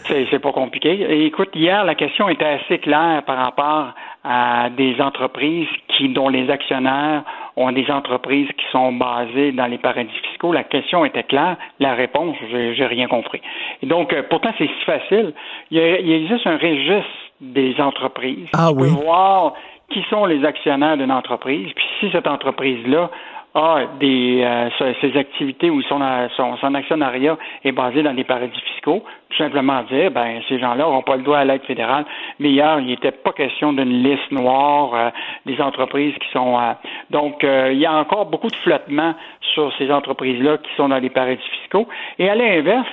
c'est 0.07 0.39
pas 0.39 0.53
compliqué. 0.53 0.91
Et 0.93 1.27
écoute, 1.27 1.51
hier 1.55 1.85
la 1.85 1.95
question 1.95 2.29
était 2.29 2.45
assez 2.47 2.79
claire 2.79 3.23
par 3.27 3.37
rapport 3.39 3.93
à 4.25 4.69
des 4.71 5.01
entreprises 5.01 5.69
qui 5.89 6.09
dont 6.11 6.29
les 6.29 6.51
actionnaires 6.51 7.23
ont 7.57 7.73
des 7.73 7.91
entreprises 7.91 8.49
qui 8.57 8.65
sont 8.71 8.93
basées 8.93 9.53
dans 9.53 9.67
les 9.67 9.79
paradis 9.79 10.11
fiscaux. 10.31 10.53
La 10.53 10.65
question 10.65 11.05
était 11.05 11.25
claire. 11.25 11.57
La 11.81 11.95
réponse, 11.95 12.37
j'ai 12.51 12.87
rien 12.87 13.07
compris. 13.09 13.41
Et 13.83 13.87
donc 13.87 14.13
euh, 14.13 14.23
pourtant 14.29 14.51
c'est 14.59 14.67
si 14.69 14.85
facile. 14.85 15.33
Il, 15.71 15.79
y 15.79 15.81
a- 15.81 16.01
il 16.01 16.13
existe 16.13 16.47
un 16.47 16.57
registre 16.57 17.09
des 17.41 17.75
entreprises. 17.81 18.49
Ah 18.55 18.71
oui. 18.73 18.89
peux 18.89 19.03
voir 19.05 19.55
qui 19.91 20.05
sont 20.11 20.27
les 20.27 20.45
actionnaires 20.45 20.97
d'une 20.99 21.11
entreprise, 21.13 21.71
puis 21.75 21.85
si 21.99 22.11
cette 22.13 22.27
entreprise-là 22.27 23.11
a 23.55 23.81
des 23.99 24.43
euh, 24.43 24.69
ses 25.01 25.17
activités 25.17 25.71
ou 25.71 25.83
son, 25.83 26.01
son, 26.37 26.57
son 26.57 26.75
actionnariat 26.75 27.37
est 27.65 27.73
basé 27.73 28.03
dans 28.03 28.15
des 28.15 28.25
paradis 28.25 28.61
fiscaux, 28.61 29.03
tout 29.31 29.37
simplement 29.37 29.83
dire 29.85 30.11
ben 30.11 30.41
ces 30.49 30.59
gens-là 30.59 30.85
n'auront 30.85 31.03
pas 31.03 31.17
le 31.17 31.23
droit 31.23 31.39
à 31.39 31.45
l'aide 31.45 31.63
fédérale. 31.63 32.05
Mais 32.39 32.51
hier, 32.51 32.79
il 32.81 32.87
n'était 32.87 33.13
pas 33.13 33.33
question 33.33 33.73
d'une 33.73 34.03
liste 34.03 34.31
noire 34.31 34.95
euh, 34.95 35.11
des 35.47 35.61
entreprises 35.61 36.15
qui 36.15 36.29
sont 36.33 36.59
euh, 36.59 36.73
donc 37.11 37.43
euh, 37.43 37.71
il 37.73 37.79
y 37.79 37.87
a 37.87 37.95
encore 37.95 38.27
beaucoup 38.27 38.49
de 38.49 38.57
flottement 38.57 39.15
sur 39.55 39.73
ces 39.79 39.91
entreprises-là 39.91 40.59
qui 40.59 40.71
sont 40.77 40.89
dans 40.89 40.99
les 40.99 41.11
paradis 41.11 41.43
fiscaux. 41.63 41.89
Et 42.19 42.29
à 42.29 42.35
l'inverse, 42.35 42.87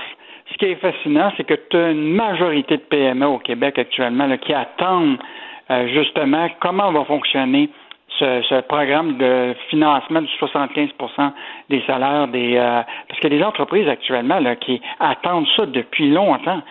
ce 0.52 0.58
qui 0.58 0.66
est 0.66 0.76
fascinant, 0.76 1.32
c'est 1.38 1.44
que 1.44 1.56
tu 1.70 1.78
as 1.78 1.92
une 1.92 2.14
majorité 2.14 2.78
de 2.78 2.82
PME 2.82 3.26
au 3.26 3.40
Québec 3.40 3.78
actuellement 3.80 4.28
là, 4.28 4.38
qui 4.38 4.54
attendent 4.54 5.18
euh, 5.72 5.88
justement 5.88 6.48
comment 6.60 6.92
va 6.92 7.04
fonctionner 7.06 7.70
ce, 8.20 8.42
ce 8.50 8.62
programme 8.62 9.18
de 9.18 9.56
financement 9.70 10.22
de 10.22 10.28
75% 10.40 11.32
des 11.70 11.82
salaires 11.88 12.28
des 12.28 12.56
euh, 12.58 12.82
parce 13.08 13.26
a 13.26 13.30
des 13.30 13.44
entreprises 13.44 13.88
actuellement 13.88 14.40
là, 14.40 14.56
qui 14.56 14.82
attendent 15.00 15.48
ça 15.56 15.66
depuis 15.66 16.10
longtemps. 16.10 16.62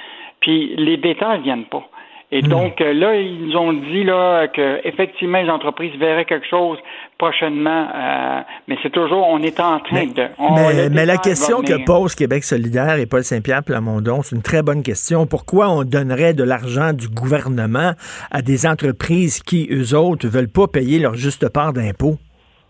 Puis 0.40 0.74
les 0.76 0.96
détails 0.96 1.40
viennent 1.40 1.64
pas. 1.66 1.84
Et 2.32 2.42
donc 2.42 2.80
euh, 2.80 2.92
là, 2.92 3.14
ils 3.14 3.46
nous 3.46 3.56
ont 3.56 3.72
dit 3.72 4.02
là 4.02 4.48
que 4.48 4.80
effectivement 4.84 5.40
les 5.40 5.50
entreprises 5.50 5.94
verraient 5.98 6.24
quelque 6.24 6.46
chose 6.48 6.78
prochainement, 7.18 7.88
euh, 7.94 8.40
mais 8.66 8.76
c'est 8.82 8.90
toujours 8.90 9.26
on 9.28 9.38
est 9.38 9.60
en 9.60 9.78
train 9.78 10.06
de. 10.06 10.26
on- 10.38 10.54
mais, 10.90 11.06
la 11.06 11.16
question 11.16 11.62
que 11.62 11.84
pose 11.84 12.14
Québec 12.14 12.42
solidaire 12.42 12.98
et 12.98 13.06
Paul 13.06 13.22
Saint-Pierre 13.22 13.62
Plamondon, 13.62 14.22
c'est 14.22 14.34
une 14.34 14.42
très 14.42 14.62
bonne 14.62 14.82
question. 14.82 15.26
Pourquoi 15.26 15.68
on 15.68 15.84
donnerait 15.84 16.34
de 16.34 16.42
l'argent 16.42 16.92
du 16.92 17.08
gouvernement 17.08 17.92
à 18.30 18.42
des 18.42 18.66
entreprises 18.66 19.42
qui, 19.42 19.68
eux 19.70 19.96
autres, 19.96 20.26
veulent 20.26 20.52
pas 20.52 20.66
payer 20.66 20.98
leur 20.98 21.14
juste 21.14 21.52
part 21.52 21.72
d'impôts? 21.72 22.16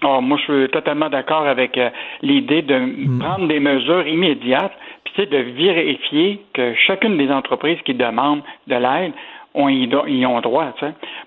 Ah, 0.02 0.20
moi, 0.20 0.36
je 0.36 0.52
suis 0.52 0.68
totalement 0.70 1.08
d'accord 1.08 1.46
avec 1.46 1.78
euh, 1.78 1.88
l'idée 2.20 2.60
de 2.60 3.18
prendre 3.18 3.48
des 3.48 3.60
mesures 3.60 4.06
immédiates, 4.06 4.72
puis 5.04 5.14
sais, 5.16 5.26
de 5.26 5.38
vérifier 5.38 6.42
que 6.52 6.74
chacune 6.86 7.16
des 7.16 7.30
entreprises 7.30 7.78
qui 7.84 7.94
demandent 7.94 8.42
de 8.66 8.74
l'aide 8.74 9.12
ont 9.54 9.68
y, 9.68 10.26
ont 10.26 10.40
droit. 10.40 10.72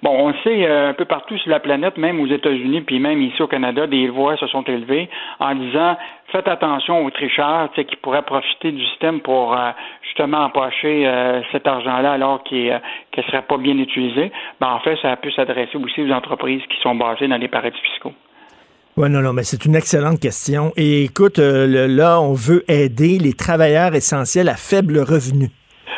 Bon, 0.04 0.12
on 0.12 0.34
sait 0.44 0.66
euh, 0.68 0.90
un 0.90 0.94
peu 0.94 1.06
partout 1.06 1.38
sur 1.38 1.50
la 1.50 1.60
planète, 1.60 1.98
même 1.98 2.20
aux 2.20 2.28
États-Unis, 2.28 2.82
puis 2.82 3.00
même 3.00 3.22
ici 3.22 3.42
au 3.42 3.48
Canada, 3.48 3.88
des 3.88 4.10
voix 4.10 4.36
se 4.38 4.48
sont 4.48 4.64
élevées 4.64 5.10
en 5.40 5.56
disant 5.56 5.98
faites 6.32 6.48
attention 6.48 7.06
aux 7.06 7.10
tricheurs 7.10 7.72
qui 7.74 7.96
pourraient 8.02 8.24
profiter 8.24 8.74
du 8.74 8.86
système 8.88 9.22
pour 9.22 9.54
euh, 9.54 9.72
justement 10.04 10.40
empocher 10.40 11.08
euh, 11.08 11.42
cet 11.54 11.66
argent-là 11.68 12.12
alors 12.12 12.44
qu'il 12.44 12.68
ne 13.18 13.24
serait 13.24 13.44
pas 13.44 13.58
bien 13.58 13.78
utilisé. 13.78 14.32
Ben, 14.60 14.68
en 14.68 14.80
fait, 14.80 14.98
ça 15.02 15.12
a 15.12 15.16
pu 15.16 15.32
s'adresser 15.32 15.78
aussi 15.78 16.02
aux 16.02 16.12
entreprises 16.12 16.62
qui 16.70 16.82
sont 16.82 16.96
basées 16.96 17.30
dans 17.30 17.38
les 17.38 17.48
paradis 17.48 17.80
fiscaux. 17.80 18.14
Oui, 18.98 19.10
non, 19.10 19.22
non, 19.22 19.32
mais 19.32 19.44
c'est 19.44 19.64
une 19.66 19.76
excellente 19.76 20.20
question. 20.20 20.74
Et 20.76 21.04
écoute, 21.04 21.38
là, 21.38 22.20
on 22.20 22.34
veut 22.34 22.64
aider 22.68 23.20
les 23.20 23.34
travailleurs 23.34 23.94
essentiels 23.94 24.50
à 24.50 24.56
faible 24.56 24.98
revenu. 24.98 25.50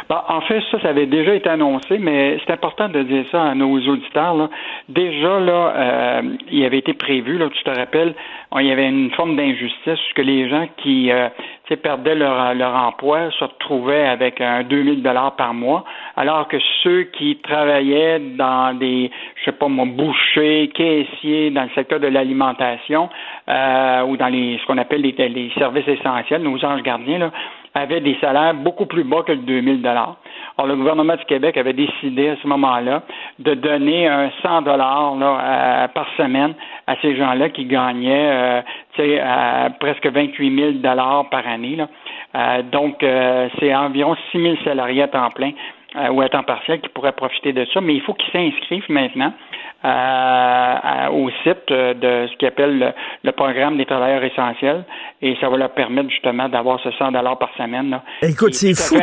Ben, 0.09 0.23
en 0.27 0.41
fait, 0.41 0.61
ça, 0.71 0.79
ça 0.81 0.89
avait 0.89 1.05
déjà 1.05 1.35
été 1.35 1.49
annoncé, 1.49 1.97
mais 1.99 2.39
c'est 2.45 2.53
important 2.53 2.89
de 2.89 3.03
dire 3.03 3.25
ça 3.31 3.43
à 3.43 3.55
nos 3.55 3.79
auditeurs. 3.87 4.49
Déjà, 4.87 5.39
là, 5.39 5.73
euh, 5.75 6.21
il 6.51 6.63
avait 6.65 6.79
été 6.79 6.93
prévu, 6.93 7.37
là, 7.37 7.49
tu 7.49 7.63
te 7.63 7.69
rappelles, 7.69 8.15
il 8.59 8.65
y 8.65 8.71
avait 8.71 8.87
une 8.87 9.11
forme 9.11 9.35
d'injustice 9.35 9.99
que 10.15 10.21
les 10.21 10.49
gens 10.49 10.67
qui 10.77 11.11
euh, 11.11 11.29
perdaient 11.75 12.15
leur, 12.15 12.55
leur 12.55 12.75
emploi 12.75 13.29
se 13.31 13.43
retrouvaient 13.43 14.07
avec 14.07 14.41
un 14.41 14.63
2000 14.63 15.03
dollars 15.03 15.35
par 15.35 15.53
mois, 15.53 15.83
alors 16.15 16.47
que 16.47 16.57
ceux 16.83 17.03
qui 17.03 17.37
travaillaient 17.37 18.19
dans 18.19 18.77
des, 18.77 19.11
je 19.35 19.45
sais 19.45 19.51
pas 19.51 19.67
moi, 19.67 19.85
bouchers, 19.85 20.69
caissiers, 20.73 21.51
dans 21.51 21.63
le 21.63 21.69
secteur 21.75 21.99
de 21.99 22.07
l'alimentation 22.07 23.09
euh, 23.47 24.03
ou 24.03 24.17
dans 24.17 24.27
les 24.27 24.57
ce 24.59 24.65
qu'on 24.65 24.77
appelle 24.77 25.01
les, 25.01 25.11
les 25.29 25.51
services 25.57 25.87
essentiels, 25.87 26.41
nos 26.41 26.63
anges 26.65 26.81
gardiens, 26.81 27.19
là, 27.19 27.31
avaient 27.79 28.01
des 28.01 28.17
salaires 28.21 28.53
beaucoup 28.53 28.85
plus 28.85 29.03
bas 29.03 29.23
que 29.23 29.31
le 29.31 29.39
2000 29.39 29.81
dollars. 29.81 30.17
Alors, 30.57 30.67
le 30.67 30.75
gouvernement 30.75 31.15
du 31.15 31.25
Québec 31.25 31.57
avait 31.57 31.73
décidé 31.73 32.29
à 32.29 32.35
ce 32.41 32.47
moment-là 32.47 33.03
de 33.39 33.53
donner 33.53 34.07
un 34.07 34.29
100 34.41 34.63
dollars 34.63 35.15
par 35.93 36.07
semaine 36.17 36.53
à 36.87 36.95
ces 37.01 37.15
gens-là 37.15 37.49
qui 37.49 37.65
gagnaient 37.65 38.61
euh, 38.99 39.69
presque 39.79 40.05
28 40.05 40.55
000 40.55 40.71
dollars 40.73 41.29
par 41.29 41.47
année. 41.47 41.77
Là. 41.77 42.61
donc, 42.63 42.97
c'est 43.59 43.73
environ 43.73 44.15
6 44.31 44.41
000 44.41 44.55
salariés 44.63 45.03
à 45.03 45.07
temps 45.07 45.29
plein 45.31 45.51
ou 46.11 46.21
à 46.21 46.29
temps 46.29 46.43
partiel 46.43 46.81
qui 46.81 46.89
pourraient 46.89 47.13
profiter 47.13 47.53
de 47.53 47.65
ça, 47.73 47.81
mais 47.81 47.95
il 47.95 48.01
faut 48.01 48.13
qu'ils 48.13 48.31
s'inscrivent 48.31 48.89
maintenant 48.89 49.33
au 49.83 51.29
site 51.43 51.69
de 51.69 52.27
ce 52.27 52.37
qu'ils 52.37 52.47
appellent 52.47 52.93
le, 53.23 53.31
programme 53.31 53.77
des 53.77 53.85
travailleurs 53.85 54.23
essentiels 54.23 54.83
et 55.21 55.35
ça 55.39 55.49
va 55.49 55.57
leur 55.57 55.73
permettre 55.73 56.09
justement 56.09 56.49
d'avoir 56.49 56.79
ce 56.81 56.91
100 56.91 57.11
dollars 57.11 57.37
par 57.37 57.49
semaine. 57.57 57.89
Là, 57.89 58.03
Écoute, 58.21 58.53
c'est 58.53 58.73
fou. 58.73 58.97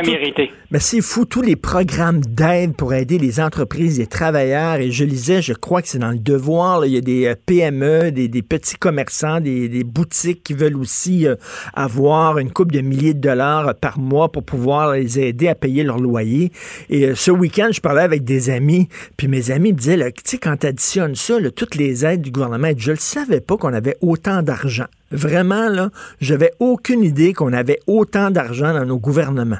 mais 0.70 0.78
c'est 0.78 1.02
fou 1.02 1.24
tous 1.24 1.42
les 1.42 1.56
programmes 1.56 2.20
d'aide 2.20 2.76
pour 2.76 2.94
aider 2.94 3.18
les 3.18 3.40
entreprises, 3.40 3.98
les 3.98 4.06
travailleurs. 4.06 4.76
Et 4.76 4.90
je 4.90 5.04
lisais, 5.04 5.42
je 5.42 5.52
crois 5.52 5.82
que 5.82 5.88
c'est 5.88 5.98
dans 5.98 6.10
le 6.10 6.18
devoir. 6.18 6.84
il 6.86 6.92
y 6.92 6.96
a 6.96 7.00
des 7.00 7.26
euh, 7.26 7.34
PME, 7.46 8.12
des, 8.12 8.42
petits 8.42 8.76
commerçants, 8.76 9.40
des, 9.40 9.84
boutiques 9.84 10.42
qui 10.42 10.54
veulent 10.54 10.76
aussi 10.76 11.26
euh, 11.26 11.36
avoir 11.74 12.38
une 12.38 12.50
coupe 12.50 12.72
de 12.72 12.80
milliers 12.80 13.14
de 13.14 13.20
dollars 13.20 13.74
par 13.74 13.98
mois 13.98 14.30
pour 14.30 14.44
pouvoir 14.44 14.92
les 14.92 15.20
aider 15.20 15.48
à 15.48 15.54
payer 15.54 15.84
leur 15.84 15.98
loyer. 15.98 16.50
Et 16.88 17.06
euh, 17.06 17.14
ce 17.14 17.30
week-end, 17.30 17.68
je 17.72 17.80
parlais 17.80 18.02
avec 18.02 18.24
des 18.24 18.50
amis, 18.50 18.88
puis 19.16 19.28
mes 19.28 19.50
amis 19.50 19.72
me 19.72 19.78
disaient, 19.78 20.12
tu 20.12 20.22
sais, 20.24 20.38
quand 20.38 20.65
additionne 20.66 21.14
ça, 21.14 21.34
toutes 21.56 21.74
les 21.74 22.04
aides 22.04 22.22
du 22.22 22.30
gouvernement, 22.30 22.68
je 22.76 22.92
ne 22.92 22.96
savais 22.96 23.40
pas 23.40 23.56
qu'on 23.56 23.72
avait 23.72 23.96
autant 24.02 24.42
d'argent. 24.42 24.86
Vraiment, 25.10 25.68
là, 25.68 25.88
j'avais 26.20 26.50
aucune 26.60 27.02
idée 27.02 27.32
qu'on 27.32 27.52
avait 27.52 27.78
autant 27.86 28.30
d'argent 28.30 28.72
dans 28.72 28.84
nos 28.84 28.98
gouvernements. 28.98 29.58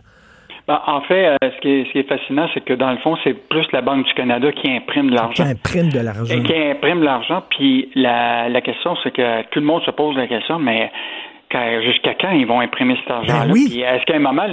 Ben, 0.68 0.80
en 0.88 1.00
fait, 1.02 1.28
euh, 1.28 1.36
ce, 1.42 1.60
qui 1.60 1.98
est, 1.98 2.08
fascinant, 2.08 2.48
c'est 2.52 2.64
que 2.64 2.72
dans 2.72 2.90
le 2.90 2.98
fond, 2.98 3.16
c'est 3.22 3.34
plus 3.34 3.64
la 3.72 3.82
Banque 3.82 4.04
du 4.04 4.14
Canada 4.14 4.50
qui 4.50 4.68
imprime 4.68 5.10
de 5.10 5.14
l'argent. 5.14 5.44
Qui 5.44 5.50
imprime 5.50 5.90
de 5.90 6.00
l'argent. 6.00 6.42
Qui 6.42 6.56
imprime 6.56 7.00
de 7.00 7.04
l'argent. 7.04 7.42
Puis 7.50 7.88
la, 7.94 8.60
question, 8.62 8.96
c'est 9.04 9.12
que 9.12 9.42
tout 9.50 9.60
le 9.60 9.66
monde 9.66 9.82
se 9.84 9.92
pose 9.92 10.16
la 10.16 10.26
question, 10.26 10.58
mais 10.58 10.90
jusqu'à 11.82 12.14
quand 12.14 12.30
ils 12.30 12.46
vont 12.46 12.60
imprimer 12.60 12.96
cet 13.02 13.10
argent-là? 13.10 13.46
Ben 13.46 13.56
est-ce 13.56 14.04
qu'à 14.04 14.16
un 14.16 14.20
moment, 14.20 14.46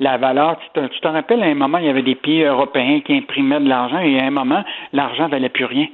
la 0.00 0.16
valeur, 0.18 0.58
tu 0.74 1.00
te 1.00 1.08
rappelles, 1.08 1.42
à 1.42 1.46
un 1.46 1.54
moment, 1.54 1.78
il 1.78 1.86
y 1.86 1.90
avait 1.90 2.02
des 2.02 2.14
pays 2.14 2.42
européens 2.42 3.00
qui 3.04 3.14
imprimaient 3.14 3.60
de 3.60 3.68
l'argent 3.68 4.00
et 4.00 4.18
à 4.20 4.24
un 4.24 4.30
moment, 4.30 4.64
l'argent 4.92 5.24
ne 5.24 5.30
valait 5.30 5.48
plus 5.48 5.64
rien. 5.64 5.86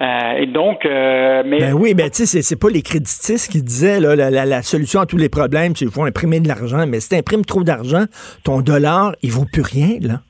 Euh, 0.00 0.38
et 0.38 0.46
donc, 0.46 0.84
euh, 0.84 1.44
mais 1.46 1.60
ben 1.60 1.72
oui, 1.72 1.94
ben 1.94 2.10
tu 2.10 2.26
sais, 2.26 2.42
c'est 2.42 2.58
pas 2.58 2.68
les 2.68 2.82
créditistes 2.82 3.50
qui 3.50 3.62
disaient 3.62 4.00
là, 4.00 4.16
la, 4.16 4.62
solution 4.62 5.00
à 5.00 5.06
tous 5.06 5.16
les 5.16 5.28
problèmes, 5.28 5.76
c'est 5.76 5.84
qu'il 5.84 5.94
faut 5.94 6.04
imprimer 6.04 6.40
de 6.40 6.48
l'argent. 6.48 6.84
Mais 6.86 6.98
si 6.98 7.10
tu 7.10 7.14
imprimes 7.14 7.44
trop 7.44 7.62
d'argent, 7.62 8.04
ton 8.42 8.60
dollar, 8.60 9.14
il 9.22 9.30
vaut 9.30 9.46
plus 9.50 9.62
rien 9.62 9.98
là. 10.00 10.20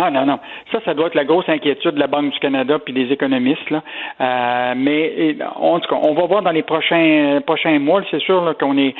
Ah 0.00 0.12
non, 0.12 0.24
non. 0.24 0.38
Ça, 0.70 0.78
ça 0.84 0.94
doit 0.94 1.08
être 1.08 1.16
la 1.16 1.24
grosse 1.24 1.48
inquiétude 1.48 1.96
de 1.96 1.98
la 1.98 2.06
Banque 2.06 2.30
du 2.30 2.38
Canada 2.38 2.78
puis 2.78 2.94
des 2.94 3.10
économistes. 3.12 3.68
Là. 3.68 3.82
Euh, 4.20 4.74
mais 4.76 5.36
en 5.56 5.80
tout 5.80 5.88
cas, 5.88 6.00
on 6.00 6.14
va 6.14 6.24
voir 6.26 6.42
dans 6.42 6.52
les 6.52 6.62
prochains 6.62 7.40
prochains 7.44 7.80
mois. 7.80 8.02
C'est 8.12 8.20
sûr 8.20 8.54
qu'on 8.60 8.78
est 8.78 8.94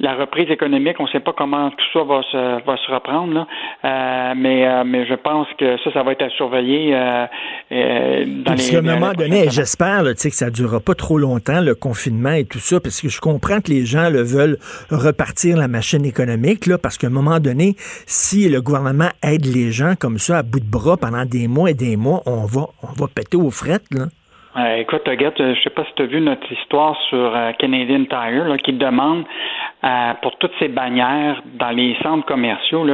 la 0.00 0.14
reprise 0.14 0.50
économique, 0.50 0.96
on 0.98 1.04
ne 1.04 1.08
sait 1.08 1.20
pas 1.20 1.32
comment 1.32 1.70
tout 1.70 1.84
ça 1.92 2.04
va 2.04 2.22
se 2.22 2.64
va 2.64 2.76
se 2.76 2.92
reprendre. 2.92 3.32
Là. 3.34 3.46
Euh, 3.84 4.34
mais 4.36 4.66
euh, 4.66 4.84
mais 4.84 5.06
je 5.06 5.14
pense 5.14 5.46
que 5.58 5.76
ça, 5.78 5.92
ça 5.92 6.02
va 6.02 6.12
être 6.12 6.22
à 6.22 6.30
surveiller 6.30 6.94
euh, 6.94 7.26
dans 8.44 8.54
les. 8.54 8.74
À 8.74 8.78
un 8.78 8.82
moment 8.82 9.12
donné, 9.12 9.48
j'espère 9.50 10.02
que 10.02 10.30
ça 10.30 10.46
ne 10.46 10.50
durera 10.50 10.80
pas 10.80 10.94
trop 10.94 11.18
longtemps 11.18 11.60
le 11.60 11.74
confinement 11.74 12.32
et 12.32 12.44
tout 12.44 12.58
ça, 12.58 12.80
parce 12.80 13.00
que 13.00 13.08
je 13.08 13.20
comprends 13.20 13.60
que 13.60 13.70
les 13.70 13.86
gens 13.86 14.10
le 14.10 14.22
veulent 14.22 14.58
repartir 14.90 15.56
la 15.56 15.68
machine 15.68 16.04
économique 16.04 16.66
là, 16.66 16.78
parce 16.78 16.98
qu'à 16.98 17.06
un 17.06 17.10
moment 17.10 17.38
donné, 17.38 17.74
si 18.06 18.48
le 18.48 18.60
gouvernement 18.60 19.10
aide 19.22 19.46
les 19.46 19.70
gens 19.70 19.94
comme 19.98 20.18
ça 20.18 20.42
bout 20.42 20.60
de 20.60 20.70
bras 20.70 20.96
pendant 20.96 21.24
des 21.24 21.48
mois 21.48 21.70
et 21.70 21.74
des 21.74 21.96
mois, 21.96 22.22
on 22.26 22.44
va, 22.44 22.66
on 22.82 22.92
va 22.92 23.06
péter 23.08 23.36
aux 23.36 23.50
frettes, 23.50 23.92
là. 23.92 24.06
Écoute, 24.78 25.06
Agathe, 25.06 25.38
je 25.38 25.60
sais 25.62 25.70
pas 25.70 25.84
si 25.84 25.90
tu 25.96 26.02
as 26.02 26.06
vu 26.06 26.20
notre 26.20 26.50
histoire 26.52 26.96
sur 27.08 27.34
euh, 27.34 27.52
Canadian 27.58 28.04
Tire 28.04 28.56
qui 28.62 28.72
demande 28.72 29.24
euh, 29.84 30.12
pour 30.22 30.36
toutes 30.38 30.52
ces 30.58 30.68
bannières 30.68 31.42
dans 31.54 31.70
les 31.70 31.96
centres 32.02 32.26
commerciaux 32.26 32.86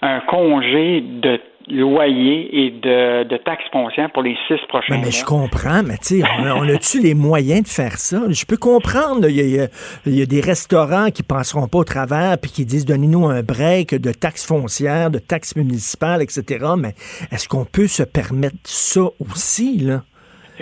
un 0.00 0.20
congé 0.20 1.00
de 1.02 1.38
loyer 1.68 2.64
et 2.64 2.70
de, 2.70 3.24
de, 3.24 3.36
taxes 3.36 3.64
foncières 3.72 4.10
pour 4.12 4.22
les 4.22 4.36
six 4.48 4.58
prochains 4.68 4.96
mois. 4.96 5.04
Mais 5.04 5.12
je 5.12 5.24
comprends, 5.24 5.82
mais 5.84 5.96
tu 5.98 6.20
sais, 6.20 6.22
on, 6.56 6.68
a-tu 6.68 7.00
les 7.00 7.14
moyens 7.14 7.62
de 7.62 7.68
faire 7.68 7.98
ça? 7.98 8.22
Je 8.28 8.44
peux 8.44 8.56
comprendre, 8.56 9.28
il 9.28 9.38
y, 9.38 9.58
y, 10.06 10.22
a, 10.22 10.26
des 10.26 10.40
restaurants 10.40 11.10
qui 11.10 11.22
passeront 11.22 11.68
pas 11.68 11.78
au 11.78 11.84
travers 11.84 12.36
puis 12.38 12.50
qui 12.50 12.64
disent 12.64 12.84
donnez-nous 12.84 13.26
un 13.26 13.42
break 13.42 13.94
de 13.94 14.12
taxes 14.12 14.46
foncières, 14.46 15.10
de 15.10 15.18
taxes 15.18 15.56
municipales, 15.56 16.22
etc. 16.22 16.66
Mais 16.76 16.94
est-ce 17.30 17.48
qu'on 17.48 17.64
peut 17.64 17.86
se 17.86 18.02
permettre 18.02 18.56
ça 18.64 19.02
aussi, 19.20 19.78
là? 19.78 20.00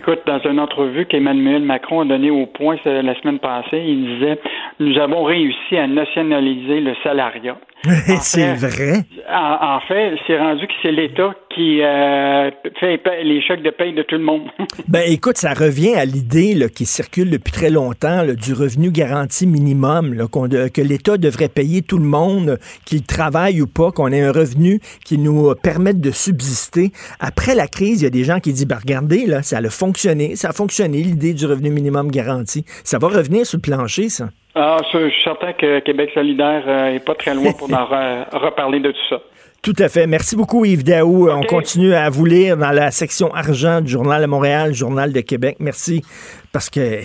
Écoute, 0.00 0.20
dans 0.24 0.38
une 0.50 0.58
entrevue 0.58 1.04
qu'Emmanuel 1.04 1.60
Macron 1.60 2.00
a 2.00 2.04
donnée 2.06 2.30
au 2.30 2.46
point 2.46 2.76
la 2.86 3.14
semaine 3.20 3.38
passée, 3.38 3.84
il 3.86 4.14
disait 4.14 4.38
Nous 4.78 4.98
avons 4.98 5.24
réussi 5.24 5.76
à 5.76 5.86
nationaliser 5.86 6.80
le 6.80 6.94
salariat. 7.02 7.58
c'est 8.20 8.54
vrai. 8.54 9.04
En, 9.32 9.80
fait, 9.88 10.14
c'est 10.26 10.38
rendu 10.38 10.66
que 10.66 10.72
c'est 10.82 10.92
l'État 10.92 11.34
qui 11.54 11.82
euh, 11.82 12.50
fait 12.78 13.00
les 13.24 13.40
chèques 13.42 13.62
de 13.62 13.70
paye 13.70 13.94
de 13.94 14.02
tout 14.02 14.16
le 14.16 14.24
monde. 14.24 14.42
ben 14.88 15.02
écoute, 15.06 15.38
ça 15.38 15.54
revient 15.54 15.94
à 15.94 16.04
l'idée 16.04 16.68
qui 16.74 16.84
circule 16.84 17.30
depuis 17.30 17.52
très 17.52 17.70
longtemps 17.70 18.24
du 18.24 18.52
revenu 18.52 18.90
garanti 18.90 19.46
minimum, 19.46 20.14
que 20.28 20.80
l'État 20.80 21.16
devrait 21.16 21.48
payer 21.48 21.82
tout 21.82 21.98
le 21.98 22.04
monde, 22.04 22.58
qu'il 22.84 23.02
travaille 23.02 23.62
ou 23.62 23.66
pas, 23.66 23.92
qu'on 23.92 24.12
ait 24.12 24.22
un 24.22 24.32
revenu 24.32 24.80
qui 25.04 25.16
nous 25.16 25.54
permette 25.54 26.00
de 26.00 26.10
subsister. 26.10 26.92
Après 27.18 27.54
la 27.54 27.66
crise, 27.66 28.02
il 28.02 28.04
y 28.04 28.06
a 28.06 28.10
des 28.10 28.24
gens 28.24 28.40
qui 28.40 28.52
disent, 28.52 28.66
ben 28.66 28.78
regardez, 28.78 29.26
là, 29.26 29.42
ça 29.42 29.58
a 29.58 29.70
fonctionné, 29.70 30.36
ça 30.36 30.50
a 30.50 30.52
fonctionné, 30.52 30.98
l'idée 30.98 31.34
du 31.34 31.46
revenu 31.46 31.70
minimum 31.70 32.10
garanti. 32.10 32.64
Ça 32.84 32.98
va 32.98 33.08
revenir 33.08 33.46
sur 33.46 33.56
le 33.58 33.62
plancher, 33.62 34.08
ça. 34.08 34.28
Ah, 34.54 34.78
je 34.92 35.10
suis 35.10 35.22
certain 35.22 35.52
que 35.52 35.80
Québec 35.80 36.10
solidaire 36.12 36.66
n'est 36.66 36.96
euh, 36.96 37.04
pas 37.04 37.14
très 37.14 37.34
loin 37.34 37.52
pour 37.52 37.72
en 37.72 37.84
reparler 38.32 38.80
de 38.80 38.90
tout 38.90 39.08
ça. 39.08 39.20
Tout 39.62 39.76
à 39.78 39.88
fait. 39.88 40.06
Merci 40.06 40.36
beaucoup, 40.36 40.64
Yves 40.64 40.84
Daou. 40.84 41.30
On 41.30 41.42
continue 41.42 41.92
à 41.92 42.08
vous 42.08 42.24
lire 42.24 42.56
dans 42.56 42.70
la 42.70 42.90
section 42.90 43.32
argent 43.34 43.82
du 43.82 43.92
Journal 43.92 44.22
de 44.22 44.26
Montréal, 44.26 44.72
Journal 44.72 45.12
de 45.12 45.20
Québec. 45.20 45.56
Merci. 45.60 46.02
Parce 46.50 46.70
que 46.70 47.00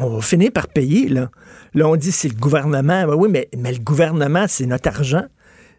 on 0.00 0.06
va 0.06 0.20
finir 0.22 0.50
par 0.54 0.68
payer, 0.68 1.08
là. 1.08 1.28
Là, 1.74 1.88
on 1.88 1.96
dit 1.96 2.12
c'est 2.12 2.28
le 2.28 2.38
gouvernement. 2.38 3.06
Ben 3.06 3.14
oui, 3.14 3.28
mais, 3.30 3.48
mais 3.56 3.72
le 3.72 3.80
gouvernement, 3.80 4.44
c'est 4.46 4.66
notre 4.66 4.88
argent 4.88 5.24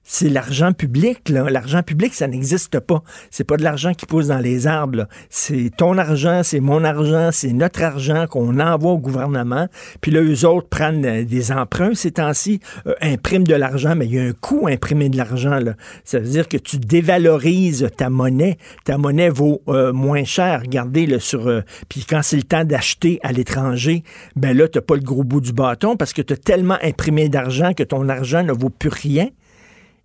c'est 0.03 0.29
l'argent 0.29 0.73
public. 0.73 1.29
L'argent 1.29 1.83
public, 1.83 2.13
ça 2.13 2.27
n'existe 2.27 2.79
pas. 2.79 3.03
C'est 3.29 3.43
pas 3.43 3.57
de 3.57 3.63
l'argent 3.63 3.93
qui 3.93 4.05
pousse 4.05 4.27
dans 4.27 4.39
les 4.39 4.67
arbres. 4.67 5.07
C'est 5.29 5.71
ton 5.75 5.97
argent, 5.97 6.41
c'est 6.43 6.59
mon 6.59 6.83
argent, 6.83 7.29
c'est 7.31 7.53
notre 7.53 7.83
argent 7.83 8.25
qu'on 8.27 8.59
envoie 8.59 8.91
au 8.91 8.97
gouvernement. 8.97 9.67
Puis 10.01 10.11
là, 10.11 10.21
eux 10.21 10.45
autres 10.45 10.67
prennent 10.67 11.05
euh, 11.05 11.23
des 11.23 11.51
emprunts 11.51 11.93
ces 11.93 12.11
temps-ci, 12.11 12.59
euh, 12.87 12.93
impriment 13.01 13.43
de 13.43 13.53
l'argent, 13.53 13.95
mais 13.95 14.05
il 14.05 14.13
y 14.15 14.19
a 14.19 14.23
un 14.23 14.33
coût 14.33 14.67
à 14.67 14.71
imprimer 14.71 15.09
de 15.09 15.17
l'argent. 15.17 15.59
Ça 16.03 16.19
veut 16.19 16.27
dire 16.27 16.47
que 16.47 16.57
tu 16.57 16.77
dévalorises 16.77 17.87
ta 17.95 18.09
monnaie. 18.09 18.57
Ta 18.85 18.97
monnaie 18.97 19.29
vaut 19.29 19.61
euh, 19.67 19.93
moins 19.93 20.23
cher. 20.23 20.61
Regardez 20.61 21.05
le 21.05 21.19
sur. 21.19 21.63
puis 21.89 22.05
quand 22.09 22.21
c'est 22.23 22.37
le 22.37 22.43
temps 22.43 22.63
d'acheter 22.63 23.19
à 23.23 23.31
l'étranger, 23.31 24.03
ben 24.35 24.57
là, 24.57 24.67
tu 24.67 24.77
n'as 24.77 24.81
pas 24.81 24.95
le 24.95 25.01
gros 25.01 25.23
bout 25.23 25.41
du 25.41 25.53
bâton 25.53 25.95
parce 25.95 26.13
que 26.13 26.21
tu 26.21 26.33
tellement 26.37 26.77
imprimé 26.81 27.29
d'argent 27.29 27.73
que 27.73 27.83
ton 27.83 28.09
argent 28.09 28.43
ne 28.43 28.51
vaut 28.51 28.69
plus 28.69 28.89
rien 28.89 29.29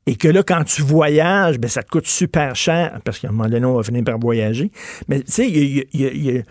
et 0.07 0.17
que 0.17 0.29
là, 0.29 0.43
quand 0.43 0.63
tu 0.65 0.83
voyages, 0.83 1.59
ben, 1.59 1.69
ça 1.69 1.83
te 1.83 1.91
coûte 1.91 2.07
super 2.07 2.55
cher, 2.55 3.01
parce 3.05 3.19
qu'à 3.19 3.29
un 3.29 3.33
moment 3.33 3.49
donné, 3.49 3.67
on 3.67 3.75
va 3.75 3.83
finir 3.83 4.05
par 4.05 4.19
voyager. 4.19 4.71
Mais 5.09 5.21
tu 5.23 5.33
sais, 5.33 6.45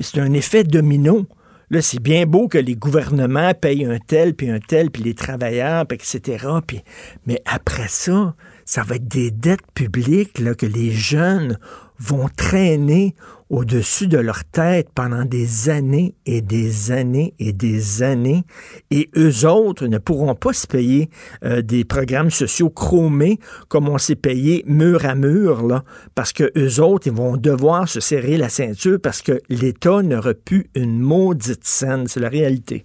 c'est 0.00 0.20
un 0.20 0.32
effet 0.34 0.64
domino. 0.64 1.26
Là, 1.70 1.82
c'est 1.82 2.00
bien 2.00 2.26
beau 2.26 2.48
que 2.48 2.58
les 2.58 2.76
gouvernements 2.76 3.52
payent 3.54 3.84
un 3.84 3.98
tel, 3.98 4.34
puis 4.34 4.50
un 4.50 4.60
tel, 4.60 4.90
puis 4.90 5.02
les 5.02 5.14
travailleurs, 5.14 5.86
puis 5.86 5.96
etc. 5.96 6.46
Puis, 6.66 6.82
mais 7.26 7.40
après 7.46 7.88
ça, 7.88 8.34
ça 8.64 8.82
va 8.82 8.96
être 8.96 9.08
des 9.08 9.30
dettes 9.30 9.66
publiques 9.74 10.34
que 10.34 10.66
les 10.66 10.90
jeunes 10.90 11.58
vont 11.98 12.28
traîner 12.34 13.14
au-dessus 13.50 14.08
de 14.08 14.18
leur 14.18 14.44
tête 14.44 14.88
pendant 14.94 15.24
des 15.24 15.70
années 15.70 16.14
et 16.26 16.40
des 16.40 16.90
années 16.90 17.34
et 17.38 17.52
des 17.52 18.02
années, 18.02 18.44
et 18.90 19.10
eux 19.16 19.46
autres 19.46 19.86
ne 19.86 19.98
pourront 19.98 20.34
pas 20.34 20.52
se 20.52 20.66
payer 20.66 21.08
euh, 21.44 21.62
des 21.62 21.84
programmes 21.84 22.30
sociaux 22.30 22.70
chromés 22.70 23.38
comme 23.68 23.88
on 23.88 23.98
s'est 23.98 24.16
payé 24.16 24.64
mur 24.66 25.04
à 25.04 25.14
mur, 25.14 25.66
là, 25.66 25.84
parce 26.14 26.32
que 26.32 26.50
eux 26.56 26.80
autres, 26.80 27.06
ils 27.06 27.12
vont 27.12 27.36
devoir 27.36 27.88
se 27.88 28.00
serrer 28.00 28.36
la 28.36 28.48
ceinture 28.48 28.98
parce 29.02 29.22
que 29.22 29.40
l'État 29.48 30.02
n'aura 30.02 30.34
plus 30.34 30.66
une 30.74 30.98
maudite 31.00 31.64
scène. 31.64 32.06
C'est 32.06 32.20
la 32.20 32.28
réalité. 32.28 32.84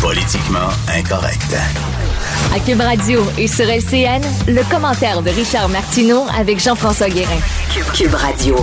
Politiquement 0.00 0.70
incorrect. 0.88 1.97
À 2.50 2.60
Cube 2.60 2.80
Radio 2.80 3.20
et 3.36 3.46
sur 3.46 3.66
LCN, 3.66 4.22
le 4.48 4.70
commentaire 4.70 5.22
de 5.22 5.28
Richard 5.28 5.68
Martineau 5.68 6.22
avec 6.34 6.58
Jean-François 6.58 7.10
Guérin. 7.10 7.38
Cube, 7.94 8.14
Radio. 8.14 8.56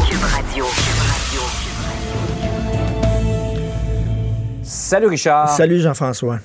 Salut 4.64 5.06
Richard. 5.06 5.50
Salut 5.50 5.80
Jean-François. 5.80 6.40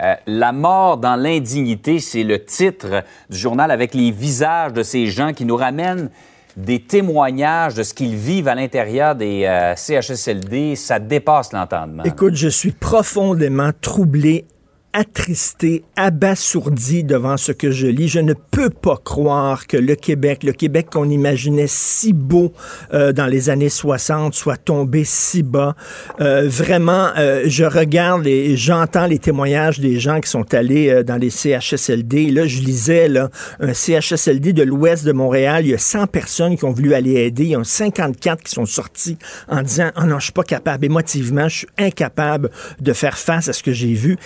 Euh, 0.00 0.14
la 0.28 0.52
mort 0.52 0.98
dans 0.98 1.16
l'indignité, 1.16 1.98
c'est 1.98 2.22
le 2.22 2.44
titre 2.44 3.02
du 3.28 3.36
journal 3.36 3.72
avec 3.72 3.92
les 3.92 4.12
visages 4.12 4.72
de 4.72 4.84
ces 4.84 5.08
gens 5.08 5.32
qui 5.32 5.44
nous 5.44 5.56
ramènent 5.56 6.08
des 6.56 6.80
témoignages 6.80 7.74
de 7.74 7.82
ce 7.82 7.94
qu'ils 7.94 8.14
vivent 8.14 8.46
à 8.46 8.54
l'intérieur 8.54 9.16
des 9.16 9.44
euh, 9.44 9.74
CHSLD. 9.74 10.76
Ça 10.76 11.00
dépasse 11.00 11.52
l'entendement. 11.52 12.04
Écoute, 12.04 12.36
je 12.36 12.48
suis 12.48 12.70
profondément 12.70 13.70
troublé 13.80 14.44
attristé, 14.92 15.84
abasourdi 15.96 17.04
devant 17.04 17.36
ce 17.36 17.52
que 17.52 17.70
je 17.70 17.86
lis. 17.86 18.08
Je 18.08 18.20
ne 18.20 18.34
peux 18.34 18.70
pas 18.70 18.98
croire 19.02 19.66
que 19.66 19.76
le 19.76 19.94
Québec, 19.94 20.42
le 20.42 20.52
Québec 20.52 20.88
qu'on 20.92 21.08
imaginait 21.08 21.66
si 21.66 22.12
beau 22.12 22.52
euh, 22.92 23.12
dans 23.12 23.26
les 23.26 23.48
années 23.48 23.70
60, 23.70 24.34
soit 24.34 24.58
tombé 24.58 25.04
si 25.04 25.42
bas. 25.42 25.74
Euh, 26.20 26.46
vraiment, 26.46 27.10
euh, 27.16 27.44
je 27.46 27.64
regarde 27.64 28.26
et 28.26 28.56
j'entends 28.56 29.06
les 29.06 29.18
témoignages 29.18 29.80
des 29.80 29.98
gens 29.98 30.20
qui 30.20 30.28
sont 30.28 30.52
allés 30.54 31.02
dans 31.04 31.16
les 31.16 31.30
CHSLD. 31.30 32.30
Là, 32.30 32.46
je 32.46 32.60
lisais 32.60 33.08
là, 33.08 33.30
un 33.60 33.72
CHSLD 33.72 34.52
de 34.52 34.62
l'ouest 34.62 35.04
de 35.04 35.12
Montréal. 35.12 35.64
Il 35.64 35.70
y 35.70 35.74
a 35.74 35.78
100 35.78 36.06
personnes 36.08 36.56
qui 36.56 36.64
ont 36.64 36.72
voulu 36.72 36.94
aller 36.94 37.14
aider. 37.14 37.44
Il 37.44 37.50
y 37.50 37.56
a 37.56 37.64
54 37.64 38.42
qui 38.42 38.52
sont 38.52 38.66
sortis 38.66 39.16
en 39.48 39.62
disant, 39.62 39.90
oh 39.96 40.04
non, 40.04 40.18
je 40.18 40.24
suis 40.24 40.32
pas 40.32 40.42
capable. 40.42 40.84
Émotivement, 40.84 41.48
je 41.48 41.58
suis 41.58 41.68
incapable 41.78 42.50
de 42.80 42.92
faire 42.92 43.16
face 43.16 43.48
à 43.48 43.52
ce 43.52 43.62
que 43.62 43.72
j'ai 43.72 43.94
vu. 43.94 44.18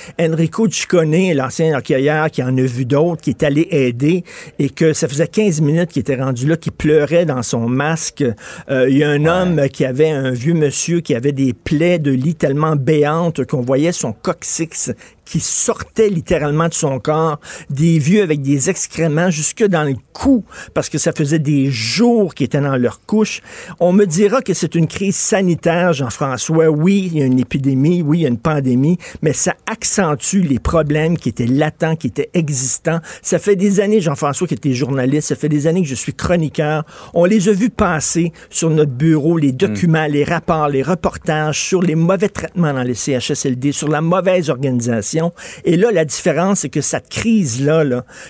L'ancien 1.35 1.77
hockeyeur 1.77 2.31
qui 2.31 2.43
en 2.43 2.57
a 2.57 2.63
vu 2.63 2.85
d'autres, 2.87 3.21
qui 3.21 3.31
est 3.31 3.43
allé 3.43 3.69
aider 3.71 4.25
et 4.59 4.71
que 4.71 4.93
ça 4.93 5.07
faisait 5.07 5.27
15 5.27 5.61
minutes 5.61 5.91
qu'il 5.91 6.01
était 6.01 6.17
rendu 6.17 6.47
là, 6.47 6.57
qui 6.57 6.71
pleurait 6.71 7.27
dans 7.27 7.43
son 7.43 7.69
masque. 7.69 8.25
Euh, 8.71 8.89
il 8.89 8.97
y 8.97 9.05
a 9.05 9.11
un 9.11 9.27
homme 9.27 9.69
qui 9.69 9.85
avait 9.85 10.11
un 10.11 10.31
vieux 10.31 10.55
monsieur 10.55 11.01
qui 11.01 11.15
avait 11.15 11.33
des 11.33 11.53
plaies 11.53 11.99
de 11.99 12.11
lit 12.11 12.35
tellement 12.35 12.75
béantes 12.75 13.45
qu'on 13.45 13.61
voyait 13.61 13.93
son 13.93 14.13
coccyx 14.13 14.93
qui 15.27 15.41
sortait 15.41 16.09
littéralement 16.09 16.69
de 16.69 16.75
son 16.75 16.99
corps, 16.99 17.39
des 17.69 17.99
vieux 17.99 18.23
avec 18.23 18.41
des 18.41 18.71
excréments 18.71 19.29
jusque 19.29 19.65
dans 19.65 19.85
le 19.85 19.97
cou, 20.13 20.45
parce 20.73 20.89
que 20.89 20.97
ça 20.97 21.13
faisait 21.13 21.39
des 21.39 21.71
jours 21.71 22.35
qu'ils 22.35 22.47
étaient 22.47 22.61
dans 22.61 22.77
leur 22.77 23.01
couche. 23.05 23.43
On 23.81 23.93
me 23.93 24.07
dira 24.07 24.41
que 24.41 24.55
c'est 24.55 24.75
une 24.75 24.87
crise 24.87 25.17
sanitaire, 25.17 25.93
Jean-François. 25.93 26.69
Oui, 26.71 27.11
il 27.13 27.19
y 27.19 27.23
a 27.23 27.27
une 27.27 27.41
épidémie, 27.41 28.03
oui, 28.03 28.19
il 28.19 28.23
y 28.23 28.25
a 28.25 28.29
une 28.29 28.39
pandémie, 28.39 28.99
mais 29.21 29.33
ça 29.33 29.55
accentue 29.71 30.43
les 30.43 30.61
problèmes 30.61 31.19
qui 31.19 31.29
étaient 31.29 31.47
latents, 31.47 31.97
qui 31.97 32.07
étaient 32.07 32.31
existants. 32.33 33.01
Ça 33.21 33.39
fait 33.39 33.57
des 33.57 33.81
années, 33.81 34.01
Jean-François, 34.01 34.47
qui 34.47 34.55
était 34.55 34.73
journaliste, 34.73 35.29
ça 35.29 35.37
fait 35.37 35.49
des 35.49 35.67
années 35.67 35.83
que 35.83 35.89
je 35.89 35.95
suis 35.95 36.15
chroniqueur. 36.15 36.85
On 37.13 37.25
les 37.25 37.49
a 37.49 37.53
vus 37.53 37.71
passer 37.71 38.33
sur 38.49 38.71
notre 38.71 38.93
bureau, 38.93 39.37
les 39.37 39.53
documents, 39.53 40.07
les 40.07 40.25
rapports, 40.25 40.69
les 40.69 40.83
reportages 40.83 41.61
sur 41.61 41.83
les 41.83 41.97
mauvais 41.97 42.29
traitements 42.29 42.73
dans 42.73 42.85
les 42.85 42.95
CHSLD, 42.95 43.73
sur 43.73 43.89
la 43.89 44.01
mauvaise 44.01 44.51
organisation 44.51 45.16
et 45.65 45.77
là, 45.77 45.91
la 45.93 46.05
différence, 46.05 46.61
c'est 46.61 46.69
que 46.69 46.81
cette 46.81 47.09
crise-là, 47.09 47.85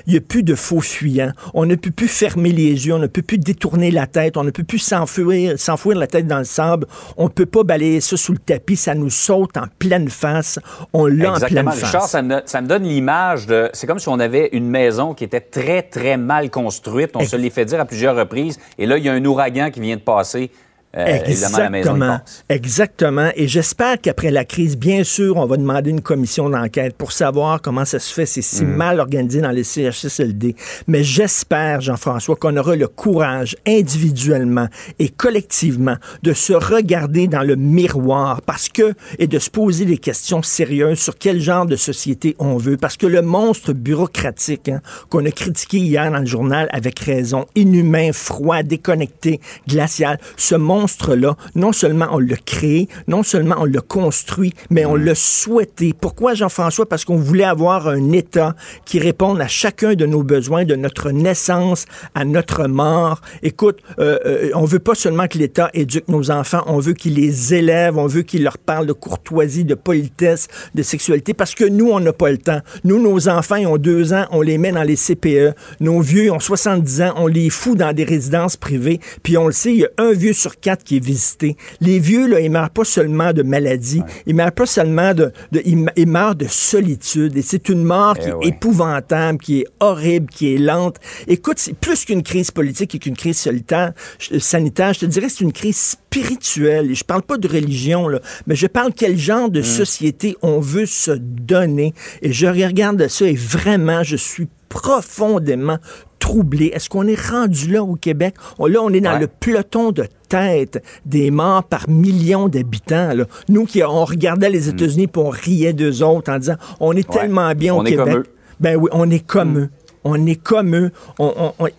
il 0.06 0.12
n'y 0.12 0.16
a 0.16 0.20
plus 0.20 0.42
de 0.42 0.54
faux 0.54 0.80
fuyants. 0.80 1.32
On 1.54 1.66
ne 1.66 1.74
peut 1.74 1.90
plus 1.90 2.08
fermer 2.08 2.52
les 2.52 2.86
yeux, 2.86 2.94
on 2.94 2.98
ne 2.98 3.06
peut 3.06 3.22
plus 3.22 3.38
détourner 3.38 3.90
la 3.90 4.06
tête, 4.06 4.36
on 4.36 4.44
ne 4.44 4.50
peut 4.50 4.64
plus 4.64 4.78
s'enfouir, 4.78 5.58
s'enfouir 5.58 5.98
la 5.98 6.06
tête 6.06 6.26
dans 6.26 6.38
le 6.38 6.44
sable. 6.44 6.86
On 7.16 7.24
ne 7.24 7.28
peut 7.28 7.46
pas 7.46 7.62
balayer 7.62 8.00
ça 8.00 8.16
sous 8.16 8.32
le 8.32 8.38
tapis, 8.38 8.76
ça 8.76 8.94
nous 8.94 9.10
saute 9.10 9.56
en 9.56 9.66
pleine 9.78 10.08
face. 10.08 10.58
On 10.92 11.06
l'a 11.06 11.34
en 11.34 11.40
pleine 11.40 11.66
face. 11.66 11.84
Richard, 11.84 12.08
ça 12.08 12.22
me, 12.22 12.40
ça 12.44 12.60
me 12.60 12.68
donne 12.68 12.84
l'image 12.84 13.46
de... 13.46 13.70
C'est 13.72 13.86
comme 13.86 13.98
si 13.98 14.08
on 14.08 14.18
avait 14.18 14.50
une 14.52 14.68
maison 14.68 15.14
qui 15.14 15.24
était 15.24 15.40
très, 15.40 15.82
très 15.82 16.16
mal 16.16 16.50
construite. 16.50 17.10
On 17.14 17.24
se 17.24 17.36
l'est 17.36 17.50
fait 17.50 17.64
dire 17.64 17.80
à 17.80 17.84
plusieurs 17.84 18.16
reprises. 18.16 18.58
Et 18.78 18.86
là, 18.86 18.98
il 18.98 19.04
y 19.04 19.08
a 19.08 19.12
un 19.12 19.24
ouragan 19.24 19.70
qui 19.70 19.80
vient 19.80 19.96
de 19.96 20.00
passer 20.00 20.50
euh, 20.96 21.04
exactement. 21.26 22.20
exactement. 22.48 23.30
Et 23.36 23.48
j'espère 23.48 24.00
qu'après 24.00 24.30
la 24.30 24.46
crise, 24.46 24.78
bien 24.78 25.04
sûr, 25.04 25.36
on 25.36 25.44
va 25.44 25.58
demander 25.58 25.90
une 25.90 26.00
commission 26.00 26.48
d'enquête 26.48 26.96
pour 26.96 27.12
savoir 27.12 27.60
comment 27.60 27.84
ça 27.84 27.98
se 27.98 28.14
fait, 28.14 28.24
c'est 28.24 28.40
si 28.40 28.64
mm. 28.64 28.76
mal 28.76 29.00
organisé 29.00 29.42
dans 29.42 29.50
les 29.50 29.64
CHSLD. 29.64 30.56
Mais 30.86 31.04
j'espère, 31.04 31.82
Jean-François, 31.82 32.36
qu'on 32.36 32.56
aura 32.56 32.76
le 32.76 32.88
courage 32.88 33.56
individuellement 33.66 34.68
et 34.98 35.10
collectivement 35.10 35.96
de 36.22 36.32
se 36.32 36.54
regarder 36.54 37.28
dans 37.28 37.42
le 37.42 37.56
miroir 37.56 38.40
parce 38.40 38.70
que, 38.70 38.94
et 39.18 39.26
de 39.26 39.38
se 39.38 39.50
poser 39.50 39.84
des 39.84 39.98
questions 39.98 40.42
sérieuses 40.42 40.98
sur 40.98 41.18
quel 41.18 41.40
genre 41.40 41.66
de 41.66 41.76
société 41.76 42.36
on 42.38 42.56
veut. 42.56 42.78
Parce 42.78 42.96
que 42.96 43.06
le 43.06 43.20
monstre 43.20 43.74
bureaucratique 43.74 44.70
hein, 44.70 44.80
qu'on 45.10 45.26
a 45.26 45.30
critiqué 45.30 45.76
hier 45.76 46.10
dans 46.10 46.20
le 46.20 46.26
journal 46.26 46.68
avec 46.72 46.98
raison, 47.00 47.44
inhumain, 47.54 48.12
froid, 48.14 48.62
déconnecté, 48.62 49.40
glacial, 49.68 50.18
ce 50.38 50.54
monstre 50.54 50.85
là 51.14 51.36
non 51.54 51.72
seulement 51.72 52.08
on 52.12 52.18
l'a 52.18 52.36
créé, 52.36 52.88
non 53.08 53.22
seulement 53.22 53.56
on 53.58 53.64
l'a 53.64 53.80
construit, 53.80 54.52
mais 54.70 54.84
on 54.84 54.94
l'a 54.94 55.14
souhaité. 55.14 55.94
Pourquoi, 55.98 56.34
Jean-François? 56.34 56.88
Parce 56.88 57.04
qu'on 57.04 57.16
voulait 57.16 57.44
avoir 57.44 57.88
un 57.88 58.12
État 58.12 58.54
qui 58.84 58.98
réponde 58.98 59.40
à 59.40 59.48
chacun 59.48 59.94
de 59.94 60.06
nos 60.06 60.22
besoins, 60.22 60.64
de 60.64 60.74
notre 60.74 61.10
naissance 61.10 61.86
à 62.14 62.24
notre 62.24 62.66
mort. 62.66 63.20
Écoute, 63.42 63.80
euh, 63.98 64.18
euh, 64.26 64.50
on 64.54 64.64
veut 64.64 64.78
pas 64.78 64.94
seulement 64.94 65.26
que 65.26 65.38
l'État 65.38 65.70
éduque 65.74 66.08
nos 66.08 66.30
enfants, 66.30 66.62
on 66.66 66.78
veut 66.78 66.94
qu'il 66.94 67.14
les 67.14 67.54
élève, 67.54 67.96
on 67.98 68.06
veut 68.06 68.22
qu'il 68.22 68.42
leur 68.42 68.58
parle 68.58 68.86
de 68.86 68.92
courtoisie, 68.92 69.64
de 69.64 69.74
politesse, 69.74 70.48
de 70.74 70.82
sexualité, 70.82 71.34
parce 71.34 71.54
que 71.54 71.64
nous, 71.64 71.90
on 71.90 72.00
n'a 72.00 72.12
pas 72.12 72.30
le 72.30 72.38
temps. 72.38 72.60
Nous, 72.84 73.00
nos 73.00 73.28
enfants, 73.28 73.56
ils 73.56 73.66
ont 73.66 73.78
deux 73.78 74.12
ans, 74.12 74.26
on 74.30 74.42
les 74.42 74.58
met 74.58 74.72
dans 74.72 74.82
les 74.82 74.96
CPE. 74.96 75.54
Nos 75.80 76.00
vieux, 76.00 76.24
ils 76.24 76.30
ont 76.30 76.40
70 76.40 77.02
ans, 77.02 77.14
on 77.16 77.26
les 77.26 77.50
fout 77.50 77.76
dans 77.76 77.92
des 77.92 78.04
résidences 78.04 78.56
privées. 78.56 79.00
Puis 79.22 79.36
on 79.36 79.46
le 79.46 79.52
sait, 79.52 79.72
il 79.72 79.80
y 79.80 79.84
a 79.84 79.90
un 79.98 80.12
vieux 80.12 80.32
sur 80.32 80.60
qui 80.74 80.96
est 80.96 81.04
visité. 81.04 81.56
Les 81.80 81.98
vieux, 81.98 82.26
là, 82.26 82.40
ils 82.40 82.50
meurent 82.50 82.70
pas 82.70 82.84
seulement 82.84 83.32
de 83.32 83.42
maladie, 83.42 84.02
ils 84.26 84.34
meurent 84.34 84.52
pas 84.52 84.66
seulement 84.66 85.14
de, 85.14 85.32
ils, 85.64 86.08
meurent 86.08 86.34
de 86.34 86.46
solitude. 86.48 87.36
Et 87.36 87.42
c'est 87.42 87.68
une 87.68 87.84
mort 87.84 88.18
qui 88.18 88.28
eh 88.28 88.46
est 88.46 88.48
épouvantable, 88.48 89.38
qui 89.38 89.60
est 89.60 89.66
horrible, 89.80 90.28
qui 90.28 90.54
est 90.54 90.58
lente. 90.58 90.96
Écoute, 91.28 91.58
c'est 91.58 91.74
plus 91.74 92.04
qu'une 92.04 92.22
crise 92.22 92.50
politique 92.50 92.94
et 92.94 92.98
qu'une 92.98 93.16
crise 93.16 93.38
solitaire, 93.38 93.92
sanitaire. 94.38 94.94
Je 94.94 95.00
te 95.00 95.06
dirais, 95.06 95.28
c'est 95.28 95.44
une 95.44 95.52
crise 95.52 95.76
spirituelle. 95.76 96.90
Et 96.90 96.94
je 96.94 97.04
parle 97.04 97.22
pas 97.22 97.36
de 97.36 97.46
religion, 97.46 98.08
là, 98.08 98.20
mais 98.46 98.56
je 98.56 98.66
parle 98.66 98.92
quel 98.94 99.16
genre 99.16 99.50
de 99.50 99.60
mm. 99.60 99.64
société 99.64 100.36
on 100.42 100.58
veut 100.58 100.86
se 100.86 101.12
donner. 101.12 101.94
Et 102.22 102.32
je 102.32 102.46
regarde 102.46 103.06
ça 103.08 103.26
et 103.26 103.34
vraiment, 103.34 104.02
je 104.02 104.16
suis 104.16 104.48
profondément 104.68 105.78
troublé? 106.18 106.70
Est-ce 106.74 106.88
qu'on 106.88 107.06
est 107.06 107.20
rendu 107.20 107.70
là 107.70 107.82
au 107.82 107.94
Québec? 107.94 108.34
Là, 108.58 108.80
on 108.82 108.92
est 108.92 109.00
dans 109.00 109.18
le 109.18 109.26
peloton 109.26 109.92
de 109.92 110.06
tête 110.28 110.82
des 111.04 111.30
morts 111.30 111.64
par 111.64 111.88
millions 111.88 112.48
d'habitants. 112.48 113.10
Nous 113.48 113.64
qui 113.64 113.82
on 113.82 114.04
regardait 114.04 114.50
les 114.50 114.68
hmm. 114.68 114.74
États-Unis 114.74 115.06
pour 115.06 115.26
on 115.26 115.30
riait 115.30 115.72
d'eux 115.72 116.02
autres 116.02 116.30
en 116.30 116.38
disant 116.38 116.56
on 116.80 116.92
est 116.92 117.08
tellement 117.08 117.52
bien 117.54 117.74
au 117.74 117.82
Québec. 117.82 118.18
Ben 118.60 118.76
oui, 118.76 118.88
on 118.92 119.10
est 119.10 119.24
comme 119.24 119.54
hmm. 119.54 119.58
eux. 119.58 119.70
On 120.08 120.24
est 120.24 120.40
comme 120.40 120.76
eux. 120.76 120.92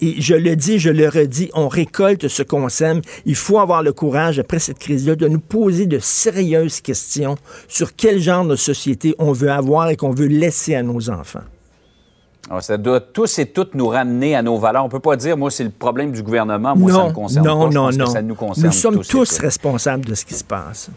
et 0.01 0.21
je 0.21 0.35
le 0.35 0.57
dis, 0.57 0.79
je 0.79 0.89
le 0.89 1.07
redis, 1.07 1.49
on 1.53 1.69
récolte 1.69 2.27
ce 2.27 2.43
qu'on 2.43 2.67
sème. 2.67 2.99
Il 3.25 3.35
faut 3.35 3.57
avoir 3.57 3.83
le 3.83 3.93
courage, 3.93 4.37
après 4.37 4.59
cette 4.59 4.79
crise-là, 4.79 5.15
de 5.15 5.29
nous 5.29 5.39
poser 5.39 5.85
de 5.85 5.97
sérieuses 5.97 6.81
questions 6.81 7.37
sur 7.69 7.95
quel 7.95 8.19
genre 8.19 8.45
de 8.45 8.57
société 8.57 9.15
on 9.17 9.31
veut 9.31 9.49
avoir 9.49 9.87
et 9.87 9.95
qu'on 9.95 10.11
veut 10.11 10.27
laisser 10.27 10.75
à 10.75 10.83
nos 10.83 11.09
enfants. 11.09 11.43
Ah, 12.49 12.61
ça 12.61 12.77
doit 12.77 13.01
tous 13.01 13.39
et 13.39 13.47
toutes 13.47 13.75
nous 13.75 13.87
ramener 13.87 14.35
à 14.35 14.41
nos 14.41 14.57
valeurs. 14.57 14.83
On 14.83 14.87
ne 14.87 14.91
peut 14.91 14.99
pas 14.99 15.17
dire, 15.17 15.35
moi, 15.37 15.51
c'est 15.51 15.65
le 15.65 15.69
problème 15.69 16.11
du 16.11 16.23
gouvernement, 16.23 16.75
moi, 16.75 16.91
ça 16.91 17.07
me 17.07 17.13
concerne 17.13 17.45
non, 17.45 17.69
Non, 17.69 17.91
non, 17.91 18.05
ça 18.05 18.21
nous 18.21 18.35
concerne 18.35 18.67
Nous 18.67 18.71
sommes 18.71 19.01
tous 19.03 19.39
responsables 19.39 20.05
de 20.05 20.15
ce 20.15 20.23
qui 20.23 20.33
se 20.33 20.43
passe. 20.43 20.89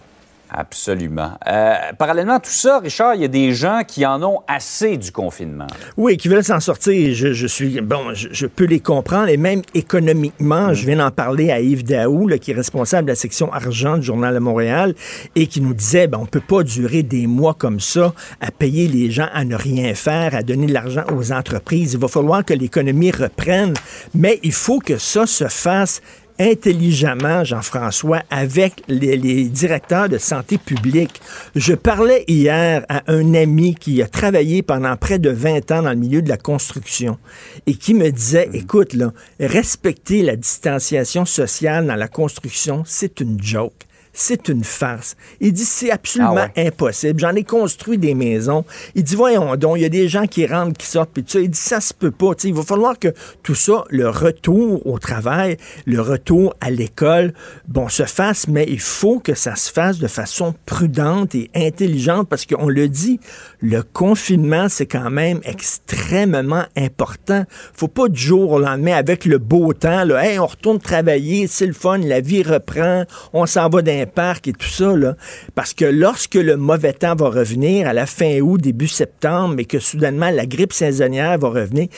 Absolument. 0.53 1.33
Euh, 1.47 1.75
parallèlement 1.97 2.35
à 2.35 2.41
tout 2.41 2.51
ça, 2.51 2.81
Richard, 2.81 3.15
il 3.15 3.23
y 3.23 3.25
a 3.25 3.29
des 3.29 3.53
gens 3.53 3.83
qui 3.87 4.05
en 4.05 4.21
ont 4.23 4.41
assez 4.49 4.97
du 4.97 5.13
confinement. 5.13 5.69
Oui, 5.97 6.17
qui 6.17 6.29
veulent 6.29 6.45
s'en 6.45 6.59
sortir. 6.59 7.15
Je, 7.15 7.47
suis 7.47 7.81
bon, 7.81 8.13
je, 8.15 8.47
peux 8.47 8.65
les 8.65 8.81
comprendre 8.81 9.29
et 9.29 9.37
même 9.37 9.63
économiquement, 9.75 10.75
je 10.75 10.87
viens 10.87 10.97
d'en 10.97 11.13
parler 11.13 11.53
à 11.53 11.61
Yves 11.61 11.85
Daou, 11.85 12.29
qui 12.41 12.51
est 12.51 12.55
responsable 12.55 13.07
de 13.07 13.13
la 13.13 13.17
section 13.17 13.53
argent 13.53 13.97
du 13.97 14.03
journal 14.03 14.35
de 14.35 14.41
Montréal, 14.41 14.95
et 15.37 15.47
qui 15.47 15.61
nous 15.61 15.75
disait, 15.75 16.09
ben, 16.09 16.19
on 16.21 16.27
peut 16.27 16.41
pas 16.41 16.65
durer 16.65 17.05
des 17.05 17.29
mois 17.29 17.55
comme 17.55 17.79
ça 17.79 18.13
à 18.41 18.51
payer 18.51 18.89
les 18.89 19.11
gens 19.11 19.29
à 19.33 19.45
ne 19.45 19.55
rien 19.55 19.95
faire, 19.95 20.35
à 20.35 20.43
donner 20.43 20.67
de 20.67 20.73
l'argent 20.73 21.05
aux 21.15 21.31
entreprises. 21.31 21.93
Il 21.93 22.01
va 22.01 22.09
falloir 22.09 22.45
que 22.45 22.55
l'économie 22.55 23.13
reprenne, 23.13 23.75
mais 24.15 24.41
il 24.43 24.53
faut 24.53 24.81
que 24.81 24.99
ça 24.99 25.27
se 25.27 25.47
fasse 25.47 26.03
intelligemment, 26.41 27.45
Jean-François, 27.45 28.23
avec 28.31 28.83
les, 28.89 29.45
directeurs 29.45 30.09
de 30.09 30.19
santé 30.19 30.57
publique. 30.59 31.21
Je 31.55 31.75
parlais 31.75 32.25
hier 32.27 32.85
à 32.89 33.03
un 33.09 33.35
ami 33.35 33.75
qui 33.75 34.03
a 34.03 34.09
travaillé 34.09 34.63
pendant 34.63 34.97
près 34.97 35.19
de 35.19 35.31
20 35.31 35.71
ans 35.71 35.83
dans 35.83 35.91
le 35.91 35.97
milieu 35.97 36.23
de 36.23 36.29
la 36.29 36.39
construction 36.39 37.19
et 37.67 37.75
qui 37.75 37.93
me 37.95 38.11
disait, 38.11 38.49
mm. 38.49 38.57
écoute, 38.57 38.95
là, 38.95 39.13
respecter 39.39 40.23
la 40.23 40.37
distanciation 40.37 41.27
sociale 41.27 41.87
dans 41.87 41.97
la 41.97 42.09
construction, 42.09 42.83
c'est 42.87 43.21
une 43.21 43.41
joke 43.43 43.87
c'est 44.13 44.49
une 44.49 44.65
farce. 44.65 45.17
Il 45.41 45.53
dit, 45.53 45.65
c'est 45.65 45.91
absolument 45.91 46.35
Ah 46.37 46.51
ouais. 46.57 46.67
impossible. 46.67 47.21
J'en 47.21 47.35
ai 47.35 47.45
construit 47.45 47.99
des 47.99 48.15
maisons. 48.15 48.65
Il 48.95 49.05
dit, 49.05 49.15
voyons 49.17 49.57
donc, 49.57 49.77
il 49.79 49.83
y 49.83 49.87
a 49.87 49.91
des 49.91 50.09
gens 50.09 50.27
qui 50.27 50.47
rentrent, 50.47 50.77
qui 50.77 50.87
sortent, 50.87 51.11
puis 51.13 51.23
tout 51.23 51.31
ça. 51.31 51.41
Il 51.41 51.51
dit, 51.51 51.59
ça 51.59 51.81
se 51.81 51.95
peut 51.95 52.11
pas. 52.11 52.35
Tu 52.35 52.43
sais, 52.43 52.49
il 52.49 52.55
va 52.55 52.63
falloir 52.63 52.99
que 52.99 53.09
tout 53.43 53.55
ça, 53.55 53.85
le 53.89 54.09
retour 54.09 54.87
au 54.87 54.99
travail, 54.99 55.57
le 55.87 56.01
retour 56.01 56.55
à 56.61 56.71
l'école, 56.71 57.33
bon, 57.69 57.89
se 57.89 58.05
fasse, 58.05 58.49
mais 58.49 58.67
il 58.69 58.81
faut 58.81 59.21
que 59.21 59.35
ça 59.35 59.57
se 59.57 59.71
fasse 59.71 59.99
de 59.99 60.09
façon 60.09 60.55
prudente 60.67 61.35
et 61.35 61.51
intelligente 61.55 62.29
parce 62.29 62.47
qu'on 62.47 62.69
le 62.69 62.89
dit, 62.89 63.21
le 63.61 63.83
confinement, 63.83 64.69
c'est 64.69 64.87
quand 64.87 65.11
même 65.11 65.41
extrêmement 65.45 66.65
important. 66.77 67.45
Faut 67.75 67.89
pas 67.89 68.09
du 68.09 68.21
jour 68.21 68.53
au 68.53 68.59
lendemain, 68.59 68.95
avec 68.95 69.25
le 69.25 69.39
beau 69.39 69.73
temps, 69.73 70.05
là, 70.05 70.25
hey, 70.25 70.39
on 70.39 70.47
retourne 70.47 70.79
travailler, 70.79 71.47
c'est 71.47 71.67
le 71.67 71.73
fun, 71.73 71.99
la 71.99 72.21
vie 72.21 72.43
reprend, 72.43 73.05
on 73.33 73.47
s'en 73.47 73.69
va 73.69 73.83
d'un 73.83 74.00
parc 74.07 74.49
et 74.49 74.53
tout 74.53 74.69
ça, 74.69 74.97
là. 74.97 75.17
Parce 75.55 75.75
que 75.75 75.85
lorsque 75.85 76.35
le 76.35 76.57
mauvais 76.57 76.93
temps 76.93 77.15
va 77.15 77.29
revenir 77.29 77.87
à 77.89 77.93
la 77.93 78.07
fin 78.07 78.39
août, 78.41 78.61
début 78.61 78.89
septembre, 78.89 79.55
mais 79.57 79.65
que 79.65 79.79
soudainement 79.79 80.31
la 80.31 80.47
grippe 80.47 80.73
saisonnière 80.73 81.39
va 81.39 81.49
revenir, 81.49 81.89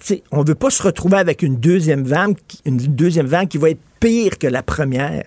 sais, 0.00 0.22
on 0.30 0.42
veut 0.44 0.54
pas 0.54 0.70
se 0.70 0.82
retrouver 0.82 1.16
avec 1.18 1.42
une 1.42 1.56
deuxième 1.56 2.04
vague, 2.04 2.36
qui- 2.46 2.60
une 2.64 2.76
deuxième 2.78 3.26
vague 3.26 3.48
qui 3.48 3.58
va 3.58 3.70
être 3.70 3.80
pire 3.98 4.38
que 4.38 4.46
la 4.46 4.62
première. 4.62 5.24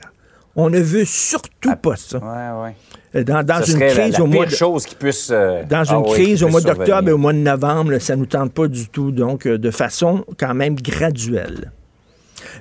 On 0.56 0.70
ne 0.70 0.80
veut 0.80 1.04
surtout 1.06 1.76
pas 1.82 1.96
ça. 1.96 2.20
Ouais, 2.20 2.64
ouais. 2.64 2.76
Euh, 3.16 3.24
Dans, 3.24 3.44
dans 3.44 3.62
une 3.64 3.80
la- 3.80 3.88
crise 3.88 4.14
la 4.18 4.24
au 4.24 4.28
mois 4.28 4.46
de, 4.46 4.52
chose 4.52 4.86
qui 4.86 4.94
puisse. 4.96 5.30
euh, 5.32 5.64
dans 5.68 5.84
ah 5.90 5.96
une 5.96 6.02
ouais, 6.04 6.12
crise 6.12 6.44
au 6.44 6.48
mois 6.48 6.62
d'octobre 6.62 7.10
et 7.10 7.12
au 7.12 7.18
mois 7.18 7.34
de 7.34 7.40
novembre, 7.40 7.92
là, 7.92 8.00
ça 8.00 8.16
nous 8.16 8.26
tente 8.28 8.54
pas 8.54 8.68
du 8.68 8.88
tout. 8.88 9.12
Donc, 9.12 9.48
euh, 9.48 9.58
de 9.58 9.72
façon 9.72 10.24
quand 10.38 10.54
même 10.54 10.76
graduelle. 10.76 11.72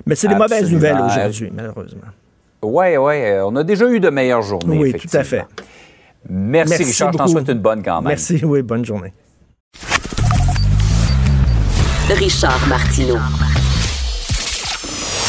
Mais 0.05 0.15
c'est 0.15 0.27
des 0.27 0.35
mauvaises 0.35 0.71
nouvelles 0.71 0.99
aujourd'hui, 1.05 1.51
malheureusement. 1.53 2.01
Oui, 2.63 2.95
oui. 2.97 3.13
euh, 3.15 3.45
on 3.45 3.55
a 3.57 3.63
déjà 3.63 3.87
eu 3.89 3.99
de 3.99 4.09
meilleures 4.09 4.41
journées. 4.41 4.77
Oui, 4.77 4.93
tout 4.93 5.15
à 5.17 5.23
fait. 5.23 5.45
Merci, 6.29 6.69
Merci 6.69 6.83
Richard. 6.85 7.11
Je 7.13 7.17
t'en 7.17 7.27
souhaite 7.27 7.49
une 7.49 7.59
bonne 7.59 7.83
quand 7.83 8.01
même. 8.01 8.07
Merci, 8.07 8.39
oui, 8.43 8.61
bonne 8.61 8.85
journée. 8.85 9.13
Richard 12.09 12.65
Martineau. 12.67 13.17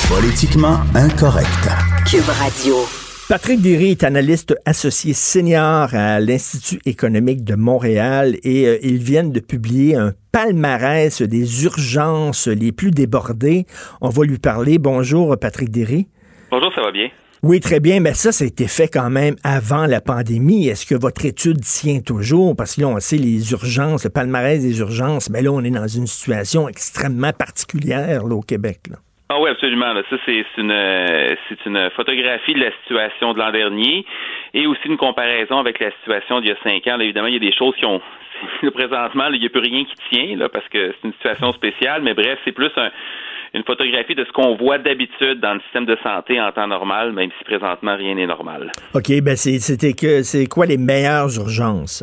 Politiquement 0.08 0.78
incorrect. 0.94 1.48
Cube 2.08 2.28
Radio. 2.28 2.76
Patrick 3.28 3.62
Derry 3.62 3.92
est 3.92 4.04
analyste 4.04 4.54
associé 4.66 5.14
senior 5.14 5.88
à 5.94 6.20
l'Institut 6.20 6.78
économique 6.84 7.42
de 7.42 7.54
Montréal 7.54 8.36
et 8.44 8.66
euh, 8.66 8.78
ils 8.82 8.98
viennent 8.98 9.32
de 9.32 9.40
publier 9.40 9.96
un 9.96 10.12
palmarès 10.30 11.22
des 11.22 11.64
urgences 11.64 12.48
les 12.48 12.70
plus 12.70 12.90
débordées. 12.90 13.66
On 14.02 14.10
va 14.10 14.24
lui 14.24 14.38
parler. 14.38 14.78
Bonjour, 14.78 15.36
Patrick 15.40 15.70
Derry. 15.70 16.06
Bonjour, 16.50 16.72
ça 16.74 16.82
va 16.82 16.92
bien? 16.92 17.08
Oui, 17.46 17.60
très 17.60 17.78
bien, 17.78 18.00
mais 18.00 18.14
ça, 18.14 18.32
ça 18.32 18.42
a 18.42 18.48
été 18.48 18.66
fait 18.66 18.88
quand 18.88 19.10
même 19.10 19.34
avant 19.44 19.84
la 19.84 20.00
pandémie. 20.00 20.66
Est-ce 20.66 20.86
que 20.86 20.98
votre 20.98 21.26
étude 21.26 21.60
tient 21.60 22.00
toujours? 22.00 22.56
Parce 22.56 22.74
que 22.74 22.80
là, 22.80 22.88
on 22.88 22.98
sait 23.00 23.18
les 23.18 23.52
urgences, 23.52 24.04
le 24.04 24.10
palmarès 24.10 24.64
des 24.64 24.80
urgences, 24.80 25.28
mais 25.28 25.42
là, 25.42 25.50
on 25.52 25.60
est 25.60 25.68
dans 25.70 25.86
une 25.86 26.06
situation 26.06 26.70
extrêmement 26.70 27.36
particulière 27.36 28.24
là, 28.24 28.34
au 28.34 28.40
Québec. 28.40 28.88
là. 28.88 28.96
Ah 29.28 29.36
oui, 29.42 29.50
absolument. 29.50 29.92
Ça, 30.08 30.16
c'est 30.24 30.46
une, 30.56 30.72
une 30.72 31.90
photographie 31.94 32.54
de 32.54 32.60
la 32.60 32.72
situation 32.80 33.34
de 33.34 33.38
l'an 33.38 33.52
dernier 33.52 34.06
et 34.54 34.66
aussi 34.66 34.86
une 34.86 34.96
comparaison 34.96 35.58
avec 35.58 35.80
la 35.80 35.90
situation 36.00 36.40
d'il 36.40 36.48
y 36.48 36.52
a 36.52 36.56
cinq 36.64 36.86
ans. 36.86 36.98
Évidemment, 36.98 37.28
il 37.28 37.34
y 37.34 37.36
a 37.36 37.50
des 37.50 37.54
choses 37.54 37.74
qui 37.76 37.84
ont... 37.84 38.00
présentement, 38.72 39.28
il 39.30 39.40
n'y 39.40 39.46
a 39.46 39.50
plus 39.50 39.60
rien 39.60 39.84
qui 39.84 39.94
tient 40.10 40.36
là, 40.36 40.48
parce 40.48 40.66
que 40.68 40.94
c'est 40.96 41.08
une 41.08 41.12
situation 41.12 41.52
spéciale, 41.52 42.00
mais 42.00 42.14
bref, 42.14 42.38
c'est 42.46 42.52
plus 42.52 42.70
un- 42.76 42.90
une 43.54 43.62
photographie 43.62 44.16
de 44.16 44.24
ce 44.24 44.32
qu'on 44.32 44.56
voit 44.56 44.78
d'habitude 44.78 45.40
dans 45.40 45.54
le 45.54 45.60
système 45.60 45.86
de 45.86 45.96
santé 46.02 46.40
en 46.40 46.50
temps 46.50 46.66
normal, 46.66 47.12
même 47.12 47.30
si 47.38 47.44
présentement, 47.44 47.96
rien 47.96 48.16
n'est 48.16 48.26
normal. 48.26 48.72
OK, 48.94 49.20
ben 49.22 49.36
c'était 49.36 49.92
que 49.92 50.22
c'est 50.22 50.46
quoi 50.46 50.66
les 50.66 50.76
meilleures 50.76 51.38
urgences? 51.38 52.02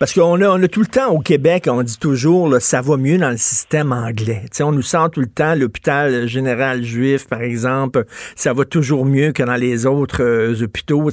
Parce 0.00 0.12
qu'on 0.12 0.40
a, 0.40 0.48
on 0.48 0.62
a 0.62 0.68
tout 0.68 0.80
le 0.80 0.86
temps 0.86 1.12
au 1.12 1.20
Québec, 1.20 1.66
on 1.68 1.82
dit 1.82 1.98
toujours 1.98 2.48
là, 2.48 2.58
ça 2.58 2.80
va 2.82 2.96
mieux 2.96 3.16
dans 3.18 3.30
le 3.30 3.36
système 3.36 3.92
anglais. 3.92 4.42
On 4.60 4.72
nous 4.72 4.82
sent 4.82 5.08
tout 5.12 5.20
le 5.20 5.28
temps 5.32 5.54
l'hôpital 5.54 6.26
général 6.26 6.82
juif, 6.82 7.28
par 7.28 7.42
exemple, 7.42 8.04
ça 8.34 8.52
va 8.52 8.64
toujours 8.64 9.04
mieux 9.04 9.32
que 9.32 9.44
dans 9.44 9.56
les 9.56 9.86
autres 9.86 10.22
euh, 10.22 10.62
hôpitaux. 10.62 11.08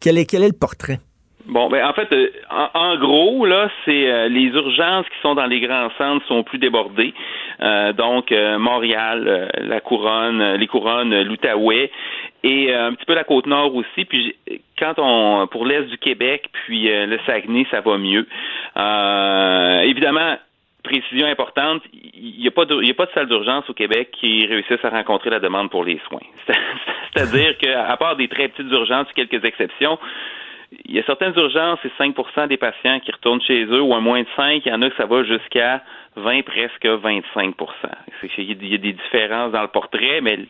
Quel 0.00 0.18
est 0.18 0.26
quel 0.26 0.42
est 0.42 0.48
le 0.48 0.58
portrait? 0.58 0.98
Bon, 1.48 1.68
ben 1.70 1.82
en 1.86 1.94
fait, 1.94 2.12
euh, 2.12 2.28
en, 2.50 2.68
en 2.78 2.96
gros, 2.98 3.46
là, 3.46 3.70
c'est 3.86 4.10
euh, 4.10 4.28
les 4.28 4.48
urgences 4.48 5.06
qui 5.08 5.18
sont 5.22 5.34
dans 5.34 5.46
les 5.46 5.60
grands 5.60 5.88
centres 5.96 6.26
sont 6.26 6.42
plus 6.42 6.58
débordées. 6.58 7.14
Euh, 7.60 7.94
donc, 7.94 8.30
euh, 8.32 8.58
Montréal, 8.58 9.24
euh, 9.26 9.48
la 9.60 9.80
couronne, 9.80 10.42
euh, 10.42 10.56
les 10.58 10.66
couronnes, 10.66 11.22
l'Outaouais 11.22 11.90
et 12.44 12.72
un 12.74 12.92
petit 12.92 13.06
peu 13.06 13.14
la 13.14 13.24
côte 13.24 13.46
nord 13.46 13.74
aussi. 13.74 14.04
Puis 14.04 14.36
quand 14.78 14.94
on 14.98 15.46
pour 15.48 15.64
l'est 15.66 15.82
du 15.84 15.96
Québec, 15.98 16.50
puis 16.52 16.84
le 16.88 17.18
Saguenay, 17.26 17.66
ça 17.70 17.80
va 17.80 17.98
mieux. 17.98 18.26
Évidemment. 19.84 20.36
Précision 20.84 21.26
importante, 21.26 21.82
il 21.92 22.38
n'y 22.40 22.46
a, 22.46 22.50
pas 22.52 22.62
y 22.70 22.90
a 22.90 22.94
pas 22.94 23.04
de 23.06 23.10
salle 23.12 23.26
d'urgence 23.26 23.68
au 23.68 23.74
Québec 23.74 24.10
qui 24.12 24.46
réussisse 24.46 24.82
à 24.84 24.88
rencontrer 24.88 25.28
la 25.28 25.40
demande 25.40 25.70
pour 25.70 25.84
les 25.84 26.00
soins. 26.08 26.20
C'est- 26.46 26.54
C'est-à-dire 27.14 27.58
qu'à 27.58 27.94
part 27.98 28.16
des 28.16 28.28
très 28.28 28.48
petites 28.48 28.70
urgences, 28.72 29.08
quelques 29.14 29.44
exceptions, 29.44 29.98
il 30.84 30.94
y 30.96 30.98
a 30.98 31.02
certaines 31.04 31.32
urgences, 31.36 31.78
c'est 31.82 31.92
5% 32.02 32.46
des 32.48 32.56
patients 32.58 33.00
qui 33.00 33.10
retournent 33.10 33.40
chez 33.42 33.64
eux, 33.64 33.80
ou 33.80 33.94
à 33.94 34.00
moins 34.00 34.20
de 34.20 34.26
5, 34.36 34.62
il 34.66 34.68
y 34.68 34.72
en 34.74 34.82
a 34.82 34.90
que 34.90 34.96
ça 34.96 35.06
va 35.06 35.24
jusqu'à 35.24 35.82
20, 36.16 36.42
presque 36.44 36.84
25 36.86 37.54
C'est 38.20 38.28
qu'il 38.28 38.44
y 38.44 38.52
a- 38.52 38.56
Il 38.60 38.72
y 38.72 38.74
a 38.74 38.78
des 38.78 38.92
différences 38.92 39.52
dans 39.52 39.62
le 39.62 39.68
portrait, 39.68 40.20
mais 40.22 40.40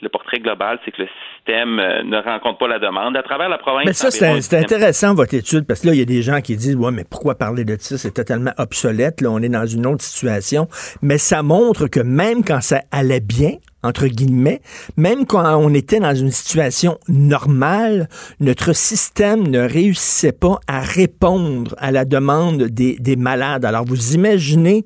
le 0.00 0.08
portrait 0.08 0.38
global, 0.38 0.78
c'est 0.84 0.92
que 0.92 1.02
le 1.02 1.08
système 1.36 1.78
euh, 1.78 2.02
ne 2.04 2.16
rencontre 2.18 2.58
pas 2.58 2.68
la 2.68 2.78
demande. 2.78 3.16
À 3.16 3.22
travers 3.22 3.48
la 3.48 3.58
province... 3.58 3.84
Mais 3.86 3.92
ça, 3.92 4.10
c'est 4.10 4.56
un 4.56 4.60
intéressant, 4.60 5.14
votre 5.14 5.34
étude, 5.34 5.66
parce 5.66 5.80
que 5.82 5.88
là, 5.88 5.94
il 5.94 5.98
y 5.98 6.02
a 6.02 6.06
des 6.06 6.22
gens 6.22 6.40
qui 6.40 6.56
disent, 6.56 6.76
ouais, 6.76 6.92
mais 6.92 7.04
pourquoi 7.08 7.34
parler 7.34 7.64
de 7.64 7.76
ça? 7.78 7.98
C'est 7.98 8.12
totalement 8.12 8.52
obsolète. 8.58 9.20
Là, 9.20 9.30
on 9.30 9.40
est 9.40 9.48
dans 9.48 9.66
une 9.66 9.86
autre 9.86 10.02
situation. 10.02 10.68
Mais 11.02 11.18
ça 11.18 11.42
montre 11.42 11.88
que 11.88 12.00
même 12.00 12.44
quand 12.44 12.60
ça 12.60 12.82
allait 12.92 13.20
bien, 13.20 13.52
entre 13.86 14.08
guillemets, 14.08 14.60
même 14.96 15.26
quand 15.26 15.56
on 15.56 15.72
était 15.72 16.00
dans 16.00 16.14
une 16.14 16.30
situation 16.30 16.98
normale, 17.08 18.08
notre 18.40 18.74
système 18.74 19.46
ne 19.46 19.60
réussissait 19.60 20.32
pas 20.32 20.60
à 20.66 20.80
répondre 20.80 21.74
à 21.78 21.90
la 21.90 22.04
demande 22.04 22.64
des, 22.64 22.96
des 22.98 23.16
malades. 23.16 23.64
Alors, 23.64 23.84
vous 23.84 24.14
imaginez 24.14 24.84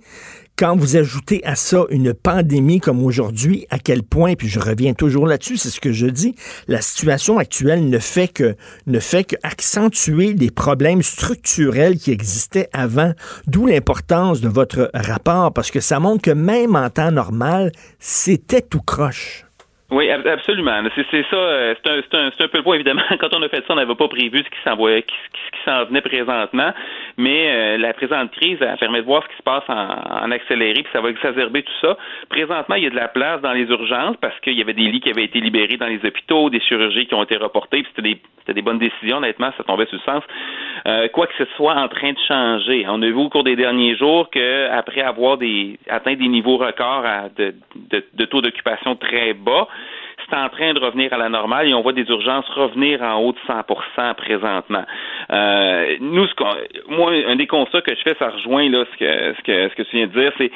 quand 0.61 0.77
vous 0.77 0.97
ajoutez 0.99 1.43
à 1.47 1.55
ça 1.55 1.87
une 1.89 2.13
pandémie 2.13 2.81
comme 2.81 3.03
aujourd'hui, 3.03 3.67
à 3.71 3.79
quel 3.79 4.03
point, 4.03 4.35
puis 4.35 4.47
je 4.47 4.61
reviens 4.61 4.93
toujours 4.93 5.27
là-dessus, 5.27 5.57
c'est 5.57 5.71
ce 5.71 5.81
que 5.81 5.91
je 5.91 6.07
dis, 6.07 6.35
la 6.69 6.83
situation 6.83 7.39
actuelle 7.39 7.89
ne 7.89 7.99
fait 7.99 8.29
que 8.29 8.57
ne 8.87 9.01
fait 9.01 9.25
que 9.25 9.37
accentuer 9.43 10.35
les 10.35 10.51
problèmes 10.51 11.03
structurels 11.03 11.97
qui 11.97 12.11
existaient 12.11 12.69
avant, 12.75 13.15
d'où 13.47 13.65
l'importance 13.65 14.43
de 14.43 14.51
votre 14.51 14.91
rapport, 14.93 15.55
parce 15.55 15.71
que 15.71 15.81
ça 15.81 15.99
montre 15.99 16.21
que 16.21 16.31
même 16.31 16.77
en 16.77 16.91
temps 16.91 17.11
normal, 17.11 17.73
c'était 17.99 18.61
tout 18.61 18.83
croche. 18.83 19.47
Oui, 19.91 20.09
ab- 20.11 20.27
absolument. 20.27 20.83
C'est 20.95 21.25
ça. 21.31 21.37
euh, 21.37 21.75
C'est 21.83 22.15
un, 22.15 22.19
un, 22.19 22.27
un 22.29 22.49
peu 22.49 22.59
le 22.59 22.63
point, 22.63 22.77
évidemment. 22.77 23.03
Quand 23.19 23.35
on 23.35 23.43
a 23.43 23.49
fait 23.49 23.59
ça, 23.67 23.73
on 23.73 23.75
n'avait 23.75 23.95
pas 23.95 24.09
prévu 24.09 24.39
ce 24.39 24.45
qui 24.51 24.59
s'en 24.65 24.77
s'en 25.65 25.85
venait 25.87 26.01
présentement. 26.01 26.73
Mais 27.17 27.51
euh, 27.51 27.79
la 27.79 27.93
présente 27.93 28.31
crise, 28.33 28.59
elle 28.61 28.77
permet 28.79 29.01
de 29.01 29.07
voir 29.07 29.23
ce 29.25 29.29
qui 29.29 29.37
se 29.37 29.43
passe 29.43 29.65
en, 29.69 30.25
en 30.25 30.31
accéléré, 30.31 30.75
puis 30.83 30.93
ça 30.93 31.01
va 31.01 31.11
exacerber 31.11 31.63
tout 31.63 31.73
ça. 31.81 31.97
Présentement, 32.29 32.77
il 32.77 32.85
y 32.85 32.87
a 32.87 32.91
de 32.91 32.97
la 32.97 33.09
place 33.09 33.41
dans 33.43 33.53
les 33.53 33.65
urgences 33.69 34.17
parce 34.21 34.39
qu'il 34.41 34.55
y 34.55 34.63
avait 34.63 34.73
des 34.75 34.85
lits 34.91 35.01
qui 35.01 35.11
avaient 35.11 35.25
été 35.25 35.41
libérés 35.41 35.77
dans 35.77 35.87
les 35.89 36.01
hôpitaux, 36.05 36.51
des 36.51 36.61
chirurgies 36.61 37.07
qui 37.07 37.15
ont 37.15 37.23
été 37.25 37.37
reportées, 37.37 37.83
puis 37.83 37.93
c'était 37.95 38.09
des, 38.15 38.21
c'était 38.41 38.55
des 38.55 38.63
bonnes 38.63 38.79
décisions, 38.79 39.19
honnêtement, 39.19 39.51
ça 39.57 39.65
tombait 39.65 39.87
sur 39.87 39.99
le 40.05 40.13
sens. 40.13 40.23
Euh, 40.87 41.09
quoi 41.09 41.27
que 41.27 41.35
ce 41.39 41.45
soit 41.57 41.75
en 41.75 41.89
train 41.89 42.13
de 42.13 42.19
changer. 42.27 42.85
On 42.89 43.03
a 43.03 43.07
vu 43.07 43.15
au 43.15 43.29
cours 43.29 43.45
des 43.45 43.57
derniers 43.57 43.97
jours 43.97 44.31
que 44.31 44.69
après 44.71 45.03
avoir 45.03 45.37
des, 45.37 45.79
atteint 45.89 46.15
des 46.15 46.29
niveaux 46.29 46.57
records 46.57 47.05
à- 47.05 47.29
de, 47.37 47.55
de, 47.91 48.05
de 48.15 48.25
taux 48.25 48.41
d'occupation 48.41 48.97
très 48.97 49.35
bas, 49.35 49.69
c'est 50.29 50.37
en 50.37 50.49
train 50.49 50.73
de 50.75 50.81
revenir 50.81 51.13
à 51.13 51.17
la 51.19 51.29
normale 51.29 51.69
et 51.69 51.75
on 51.75 51.83
voit 51.83 51.93
des 51.93 52.09
urgences 52.09 52.49
revenir 52.51 53.03
en 53.03 53.17
haut 53.21 53.33
de 53.33 53.39
100% 53.49 54.15
présentement. 54.15 54.85
Euh, 55.33 55.97
nous, 56.01 56.27
ce 56.27 56.35
moi, 56.89 57.13
un 57.27 57.37
des 57.37 57.47
constats 57.47 57.81
que 57.83 57.95
je 57.95 58.01
fais, 58.03 58.15
ça 58.19 58.31
rejoint 58.31 58.69
là 58.69 58.85
ce 58.93 58.97
que 58.99 59.35
ce 59.37 59.43
que 59.43 59.69
ce 59.71 59.75
que 59.75 59.83
tu 59.83 59.97
viens 59.97 60.07
de 60.07 60.13
dire, 60.21 60.33
c'est 60.39 60.51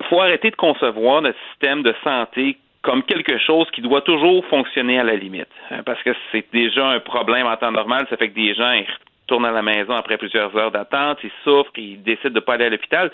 il 0.00 0.06
faut 0.06 0.20
arrêter 0.20 0.50
de 0.50 0.56
concevoir 0.56 1.22
notre 1.22 1.38
système 1.50 1.82
de 1.82 1.94
santé 2.02 2.56
comme 2.84 3.02
quelque 3.02 3.38
chose 3.38 3.66
qui 3.72 3.80
doit 3.80 4.02
toujours 4.02 4.44
fonctionner 4.46 5.00
à 5.00 5.04
la 5.04 5.16
limite. 5.16 5.48
Euh, 5.72 5.82
Parce 5.84 6.02
que 6.02 6.10
c'est 6.30 6.44
déjà 6.52 6.86
un 6.86 7.00
problème 7.00 7.46
en 7.46 7.56
temps 7.56 7.72
normal, 7.72 8.06
ça 8.10 8.16
fait 8.16 8.28
que 8.28 8.34
des 8.34 8.54
gens 8.54 8.72
ils 8.72 8.86
retournent 9.22 9.46
à 9.46 9.50
la 9.50 9.62
maison 9.62 9.94
après 9.94 10.18
plusieurs 10.18 10.54
heures 10.56 10.70
d'attente, 10.70 11.18
ils 11.24 11.30
souffrent, 11.42 11.72
ils 11.76 12.02
décident 12.02 12.34
de 12.34 12.40
pas 12.40 12.54
aller 12.54 12.66
à 12.66 12.70
l'hôpital. 12.70 13.10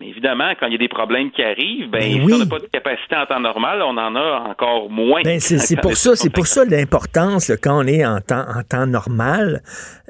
Mais 0.00 0.08
évidemment, 0.08 0.50
quand 0.58 0.66
il 0.66 0.72
y 0.72 0.74
a 0.74 0.78
des 0.78 0.88
problèmes 0.88 1.30
qui 1.30 1.42
arrivent, 1.42 1.88
ben, 1.88 2.00
Ben 2.00 2.26
si 2.26 2.32
on 2.32 2.38
n'a 2.38 2.46
pas 2.46 2.58
de 2.58 2.66
capacité 2.66 3.14
en 3.14 3.26
temps 3.26 3.38
normal, 3.38 3.80
on 3.82 3.96
en 3.96 4.16
a 4.16 4.40
encore 4.48 4.90
moins. 4.90 5.22
Ben, 5.22 5.38
c'est 5.38 5.80
pour 5.80 5.96
ça, 5.96 6.16
c'est 6.16 6.32
pour 6.32 6.46
ça 6.48 6.64
l'importance 6.64 7.52
quand 7.62 7.84
on 7.84 7.86
est 7.86 8.04
en 8.04 8.20
temps, 8.20 8.44
en 8.56 8.62
temps 8.62 8.86
normal. 8.86 9.62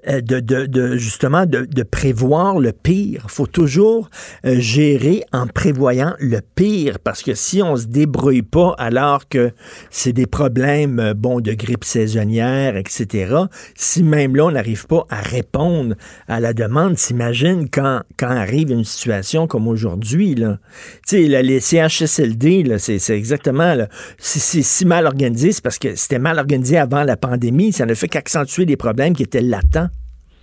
Euh, 0.09 0.21
de, 0.21 0.41
de, 0.41 0.67
de, 0.67 0.97
justement 0.97 1.47
de, 1.47 1.65
de, 1.65 1.83
prévoir 1.83 2.59
le 2.59 2.73
pire. 2.73 3.27
faut 3.29 3.47
toujours 3.47 4.11
euh, 4.45 4.57
gérer 4.59 5.25
en 5.33 5.47
prévoyant 5.47 6.15
le 6.19 6.41
pire 6.55 6.99
parce 6.99 7.23
que 7.23 7.35
si 7.35 7.63
on 7.63 7.77
se 7.77 7.87
débrouille 7.87 8.43
pas 8.43 8.75
alors 8.79 9.29
que 9.29 9.53
c'est 9.91 10.13
des 10.13 10.27
problèmes 10.27 11.01
euh, 11.01 11.15
bon 11.15 11.41
de 11.41 11.53
grippe 11.53 11.85
saisonnière, 11.85 12.77
etc. 12.77 13.35
Si 13.75 14.03
même 14.03 14.37
là 14.37 14.47
on 14.47 14.51
n'arrive 14.51 14.87
pas 14.87 15.07
à 15.09 15.21
répondre 15.21 15.95
à 16.29 16.39
la 16.41 16.53
demande, 16.53 16.99
s'imagine 16.99 17.69
quand 17.71 18.03
quand 18.19 18.31
arrive 18.31 18.71
une 18.73 18.85
situation 18.85 19.47
comme 19.47 19.69
aujourd'hui 19.69 20.35
là. 20.35 20.59
Tu 21.07 21.29
sais 21.29 21.43
les 21.43 21.61
CHSLD 21.61 22.65
là, 22.65 22.79
c'est 22.79 22.99
exactement 23.11 23.75
là, 23.75 23.89
si 24.19 24.41
c'est 24.41 24.63
si 24.63 24.85
mal 24.85 25.07
organisé, 25.07 25.53
c'est 25.53 25.63
parce 25.63 25.79
que 25.79 25.95
c'était 25.97 26.19
mal 26.19 26.39
organisé 26.39 26.77
avant 26.77 27.05
la 27.05 27.17
pandémie, 27.17 27.73
ça 27.73 27.87
ne 27.87 27.95
fait 27.95 28.09
qu'accentuer 28.09 28.67
des 28.67 28.77
problèmes 28.77 29.15
qui 29.15 29.23
étaient 29.23 29.41
latents. 29.41 29.89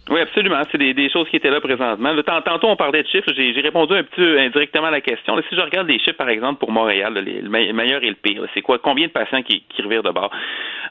Oui, 0.09 0.19
absolument. 0.19 0.61
C'est 0.71 0.77
des, 0.77 1.09
choses 1.09 1.29
qui 1.29 1.35
étaient 1.35 1.49
là 1.49 1.61
présentement. 1.61 2.11
Le, 2.11 2.23
tantôt, 2.23 2.67
on 2.67 2.75
parlait 2.75 3.03
de 3.03 3.07
chiffres. 3.07 3.31
J'ai 3.35 3.61
répondu 3.61 3.93
un 3.93 4.03
petit 4.03 4.39
indirectement 4.39 4.87
à 4.87 4.91
la 4.91 5.01
question. 5.01 5.37
si 5.47 5.55
je 5.55 5.61
regarde 5.61 5.87
les 5.87 5.99
chiffres, 5.99 6.17
par 6.17 6.29
exemple, 6.29 6.59
pour 6.59 6.71
Montréal, 6.71 7.13
le 7.13 7.73
meilleur 7.73 8.03
et 8.03 8.09
le 8.09 8.15
pire, 8.15 8.43
c'est 8.53 8.61
quoi? 8.61 8.79
Combien 8.79 9.07
de 9.07 9.11
patients 9.11 9.43
qui, 9.43 9.63
qui 9.69 9.81
revirent 9.81 10.03
de 10.03 10.09
bord? 10.09 10.31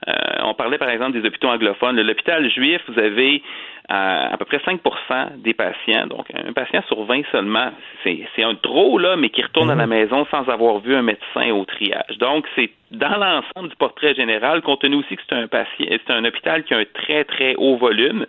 Euh, 0.08 0.12
on 0.44 0.54
parlait, 0.54 0.78
par 0.78 0.90
exemple, 0.90 1.20
des 1.20 1.26
hôpitaux 1.26 1.48
anglophones. 1.48 2.00
L'hôpital 2.00 2.48
juif, 2.50 2.80
vous 2.88 2.98
avez 2.98 3.42
à, 3.90 4.36
peu 4.38 4.44
près 4.44 4.58
5% 4.58 5.42
des 5.42 5.52
patients, 5.52 6.06
donc 6.06 6.26
un 6.32 6.52
patient 6.52 6.82
sur 6.86 7.02
20 7.04 7.22
seulement, 7.32 7.70
c'est 8.04 8.42
un 8.42 8.54
trop, 8.54 8.98
là, 8.98 9.16
mais 9.16 9.30
qui 9.30 9.42
retourne 9.42 9.70
à 9.70 9.74
la 9.74 9.86
mhm. 9.86 9.90
maison 9.90 10.26
sans 10.30 10.48
avoir 10.48 10.78
vu 10.78 10.94
un 10.94 11.02
médecin 11.02 11.50
au 11.50 11.64
triage. 11.64 12.16
Donc, 12.18 12.46
c'est 12.54 12.70
dans 12.90 13.16
l'ensemble 13.16 13.68
du 13.68 13.76
portrait 13.76 14.14
général, 14.14 14.62
compte 14.62 14.80
tenu 14.80 14.96
aussi 14.96 15.16
que 15.16 15.22
c'est 15.28 15.36
un 15.36 15.46
patient, 15.46 15.86
c'est 15.88 16.12
un 16.12 16.24
hôpital 16.24 16.64
qui 16.64 16.74
a 16.74 16.78
un 16.78 16.84
très, 16.92 17.24
très 17.24 17.54
haut 17.56 17.76
volume. 17.76 18.26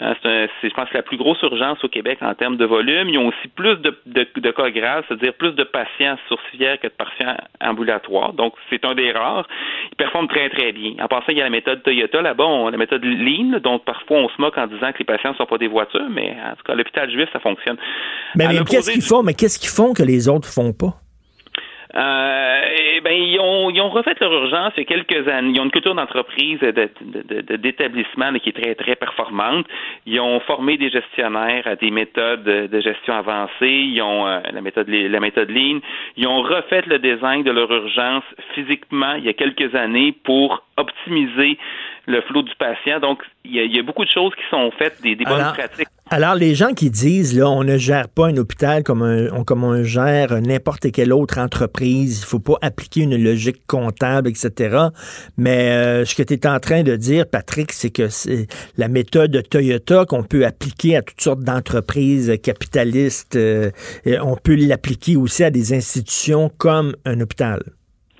Euh, 0.00 0.14
c'est, 0.22 0.48
je 0.70 0.74
pense, 0.74 0.90
la 0.94 1.02
plus 1.02 1.18
grosse 1.18 1.40
urgence 1.42 1.84
au 1.84 1.88
Québec 1.88 2.18
en 2.22 2.34
termes 2.34 2.56
de 2.56 2.64
volume. 2.64 3.10
Ils 3.10 3.18
ont 3.18 3.28
aussi 3.28 3.48
plus 3.54 3.76
de, 3.76 3.94
de, 4.06 4.50
cas 4.52 4.70
graves, 4.70 5.04
c'est-à-dire 5.06 5.34
plus 5.34 5.52
de 5.52 5.64
patients 5.64 6.16
sourcilières 6.28 6.80
que 6.80 6.86
de 6.86 6.92
patients 6.92 7.36
ambulatoires. 7.60 8.32
Donc, 8.32 8.54
c'est 8.70 8.82
un 8.86 8.94
des 8.94 9.12
rares. 9.12 9.46
Ils 9.92 9.96
performent 9.96 10.28
très, 10.28 10.48
très 10.48 10.72
bien. 10.72 10.92
En 11.02 11.08
passant, 11.08 11.26
il 11.28 11.38
y 11.38 11.40
a 11.42 11.44
la 11.44 11.50
méthode 11.50 11.82
Toyota 11.82 12.22
là-bas, 12.22 12.70
la 12.70 12.78
méthode 12.78 13.04
Lean, 13.04 13.58
dont 13.62 13.78
parfois 13.78 14.18
on 14.18 14.28
se 14.28 14.40
moque 14.40 14.56
en 14.56 14.66
disant 14.66 14.92
que 14.92 14.98
les 15.00 15.04
patients 15.04 15.32
ne 15.32 15.36
sont 15.36 15.46
pas 15.46 15.58
des 15.58 15.68
voitures, 15.68 16.08
mais 16.10 16.34
en 16.42 16.56
tout 16.56 16.62
cas, 16.64 16.74
l'hôpital 16.74 17.10
juif, 17.10 17.28
ça 17.32 17.40
fonctionne. 17.40 17.76
Mais, 18.34 18.46
qu'est-ce 18.64 18.92
qu'ils 18.92 19.02
font? 19.02 19.22
Mais 19.22 19.34
qu'est-ce 19.34 19.58
qu'ils 19.58 19.68
font 19.68 19.92
que 19.92 20.02
les 20.02 20.28
autres 20.28 20.48
font 20.48 20.72
pas? 20.72 20.94
Euh, 21.94 22.60
eh 22.94 23.00
ben, 23.00 23.12
ils 23.12 23.38
ont, 23.40 23.70
ils 23.70 23.80
ont 23.80 23.88
refait 23.88 24.14
leur 24.20 24.32
urgence 24.32 24.72
il 24.76 24.80
y 24.80 24.82
a 24.82 24.84
quelques 24.84 25.28
années. 25.28 25.52
Ils 25.54 25.60
ont 25.60 25.64
une 25.64 25.70
culture 25.70 25.94
d'entreprise, 25.94 26.60
d'établissement 26.60 28.32
qui 28.34 28.50
est 28.50 28.60
très, 28.60 28.74
très 28.74 28.96
performante. 28.96 29.66
Ils 30.06 30.20
ont 30.20 30.40
formé 30.40 30.76
des 30.76 30.90
gestionnaires 30.90 31.66
à 31.66 31.76
des 31.76 31.90
méthodes 31.90 32.44
de 32.44 32.80
gestion 32.80 33.14
avancées. 33.14 33.50
Ils 33.62 34.02
ont 34.02 34.26
euh, 34.26 34.40
la 34.52 34.60
méthode 34.60 34.88
la 34.88 35.20
méthode 35.20 35.50
Lean. 35.50 35.80
Ils 36.16 36.26
ont 36.26 36.42
refait 36.42 36.82
le 36.86 36.98
design 36.98 37.42
de 37.42 37.50
leur 37.50 37.70
urgence 37.70 38.24
physiquement 38.54 39.14
il 39.14 39.24
y 39.24 39.28
a 39.28 39.32
quelques 39.32 39.74
années 39.74 40.12
pour 40.24 40.62
optimiser 40.80 41.58
le 42.06 42.20
flot 42.22 42.42
du 42.42 42.52
patient. 42.58 43.00
Donc, 43.00 43.22
il 43.44 43.52
y, 43.52 43.78
a, 43.78 43.82
beaucoup 43.82 44.04
de 44.04 44.10
choses 44.10 44.32
qui 44.34 44.42
sont 44.50 44.70
faites, 44.78 45.00
des, 45.02 45.16
bonnes 45.16 45.52
pratiques. 45.54 45.88
Alors, 46.10 46.34
les 46.34 46.54
gens 46.54 46.72
qui 46.74 46.90
disent, 46.90 47.38
là, 47.38 47.48
on 47.48 47.62
ne 47.62 47.76
gère 47.76 48.08
pas 48.08 48.26
un 48.26 48.36
hôpital 48.36 48.82
comme, 48.82 49.02
on, 49.02 49.44
comme 49.44 49.64
on 49.64 49.84
gère 49.84 50.40
n'importe 50.40 50.90
quelle 50.90 51.12
autre 51.12 51.38
entreprise, 51.38 52.22
il 52.22 52.26
faut 52.26 52.40
pas 52.40 52.58
appliquer 52.62 53.02
une 53.02 53.22
logique 53.22 53.66
comptable, 53.66 54.28
etc. 54.28 54.88
Mais 55.36 55.70
euh, 55.70 56.04
ce 56.04 56.14
que 56.14 56.22
tu 56.22 56.34
es 56.34 56.46
en 56.46 56.58
train 56.58 56.82
de 56.82 56.96
dire, 56.96 57.24
Patrick, 57.30 57.72
c'est 57.72 57.90
que 57.90 58.08
c'est 58.08 58.48
la 58.76 58.88
méthode 58.88 59.42
Toyota 59.48 60.04
qu'on 60.04 60.24
peut 60.24 60.44
appliquer 60.44 60.96
à 60.96 61.02
toutes 61.02 61.20
sortes 61.20 61.44
d'entreprises 61.44 62.36
capitalistes, 62.42 63.36
euh, 63.36 63.70
on 64.22 64.36
peut 64.36 64.56
l'appliquer 64.56 65.16
aussi 65.16 65.44
à 65.44 65.50
des 65.50 65.72
institutions 65.72 66.50
comme 66.58 66.94
un 67.04 67.20
hôpital. 67.20 67.60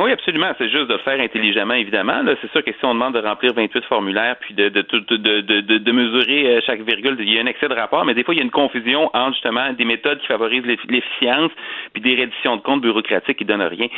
Oui, 0.01 0.13
absolument. 0.13 0.51
C'est 0.57 0.71
juste 0.71 0.87
de 0.87 0.95
le 0.95 0.99
faire 1.01 1.21
intelligemment, 1.21 1.75
évidemment. 1.75 2.23
C'est 2.41 2.51
sûr 2.53 2.65
que 2.65 2.73
si 2.73 2.85
on 2.85 2.95
demande 2.95 3.13
de 3.13 3.19
remplir 3.19 3.53
28 3.53 3.85
formulaires 3.85 4.37
puis 4.41 4.55
de, 4.55 4.71
de, 4.71 4.81
de, 4.81 5.77
de, 5.77 5.93
mesurer 5.93 6.57
euh, 6.57 6.61
chaque 6.65 6.81
virgule, 6.81 7.17
il 7.19 7.35
y 7.35 7.39
a 7.39 7.43
un 7.43 7.47
excès 7.47 7.69
de 7.69 7.75
rapport, 7.75 8.07
mais 8.07 8.15
des 8.15 8.25
fois, 8.25 8.33
il 8.33 8.39
y 8.39 8.41
a 8.41 8.45
une 8.45 8.51
confusion 8.51 9.11
entre 9.13 9.35
justement 9.35 9.75
des 9.75 9.85
méthodes 9.85 10.19
qui 10.21 10.27
favorisent 10.27 10.65
l'efficience 10.65 11.51
puis 11.93 12.01
des 12.01 12.15
redditions 12.15 12.57
de 12.57 12.63
comptes 12.63 12.81
bureaucratiques 12.81 13.37
qui 13.37 13.45
donnent 13.45 13.61
rien. 13.61 13.89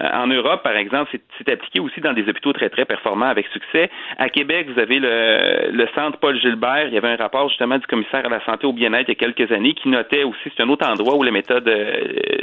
Euh, 0.00 0.08
en 0.12 0.28
Europe, 0.28 0.62
par 0.62 0.76
exemple, 0.76 1.10
c'est 1.36 1.50
appliqué 1.50 1.80
aussi 1.80 2.00
dans 2.00 2.12
des 2.12 2.28
hôpitaux 2.28 2.52
très, 2.52 2.70
très 2.70 2.84
performants 2.84 3.26
avec 3.26 3.48
succès. 3.48 3.90
À 4.16 4.28
Québec, 4.28 4.68
vous 4.72 4.78
avez 4.78 5.00
le, 5.00 5.72
le 5.72 5.88
centre 5.92 6.20
Paul 6.20 6.38
Gilbert. 6.40 6.86
Il 6.86 6.94
y 6.94 6.98
avait 6.98 7.08
un 7.08 7.16
rapport 7.16 7.48
justement 7.48 7.78
du 7.78 7.86
commissaire 7.88 8.24
à 8.24 8.28
la 8.28 8.44
santé 8.44 8.64
au 8.64 8.72
bien-être 8.72 9.08
il 9.08 9.18
y 9.20 9.24
a 9.24 9.32
quelques 9.32 9.50
années 9.50 9.74
qui 9.74 9.88
notait 9.88 10.22
aussi, 10.22 10.52
c'est 10.56 10.62
un 10.62 10.68
autre 10.68 10.86
endroit 10.86 11.16
où 11.16 11.24
la 11.24 11.32
méthode, 11.32 11.66
euh, 11.66 11.96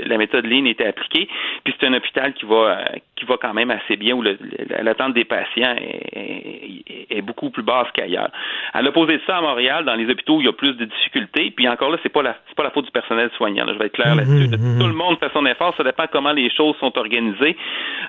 la 0.05 0.17
méthode 0.17 0.45
Lean 0.45 0.65
était 0.65 0.87
appliquée. 0.87 1.29
Puis 1.63 1.73
c'est 1.79 1.87
un 1.87 1.93
hôpital 1.93 2.33
qui 2.33 2.45
va 2.45 2.79
qui 3.15 3.25
va 3.25 3.37
quand 3.37 3.53
même 3.53 3.71
assez 3.71 3.95
bien, 3.95 4.13
où 4.13 4.21
l'attente 4.21 5.13
des 5.13 5.23
patients 5.23 5.73
est, 5.77 7.21
beaucoup 7.21 7.49
plus 7.49 7.63
basse 7.63 7.87
qu'ailleurs. 7.93 8.29
À 8.73 8.81
l'opposé 8.81 9.17
de 9.17 9.21
ça, 9.25 9.37
à 9.37 9.41
Montréal, 9.41 9.85
dans 9.85 9.95
les 9.95 10.07
hôpitaux, 10.09 10.41
il 10.41 10.45
y 10.45 10.49
a 10.49 10.53
plus 10.53 10.73
de 10.73 10.85
difficultés. 10.85 11.51
Puis 11.55 11.67
encore 11.67 11.89
là, 11.89 11.97
c'est 12.03 12.11
pas 12.11 12.21
la 12.21 12.35
pas 12.55 12.63
la 12.63 12.71
faute 12.71 12.85
du 12.85 12.91
personnel 12.91 13.29
soignant. 13.35 13.65
je 13.67 13.77
vais 13.77 13.87
être 13.87 13.93
clair 13.93 14.15
là-dessus. 14.15 14.47
Mmh, 14.47 14.55
mmh, 14.55 14.75
mmh. 14.75 14.79
Tout 14.79 14.87
le 14.87 14.93
monde 14.93 15.17
fait 15.19 15.29
son 15.33 15.45
effort. 15.45 15.73
Ça 15.75 15.83
dépend 15.83 16.05
comment 16.11 16.31
les 16.31 16.49
choses 16.49 16.75
sont 16.79 16.97
organisées. 16.97 17.57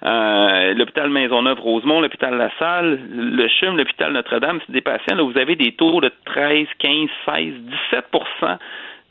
Euh, 0.05 0.75
l'hôpital 0.75 1.11
Maisonneuve-Rosemont, 1.11 2.01
l'hôpital 2.01 2.37
La 2.37 2.51
Salle, 2.59 3.01
le 3.11 3.49
CHUM, 3.49 3.77
l'hôpital 3.77 4.13
Notre-Dame, 4.13 4.61
c'est 4.67 4.73
des 4.73 4.81
patients. 4.81 5.17
Là, 5.17 5.23
vous 5.23 5.39
avez 5.39 5.57
des 5.57 5.73
taux 5.73 6.01
de 6.01 6.13
13, 6.27 6.67
15, 6.79 7.09
16, 7.27 7.55
17 7.93 8.05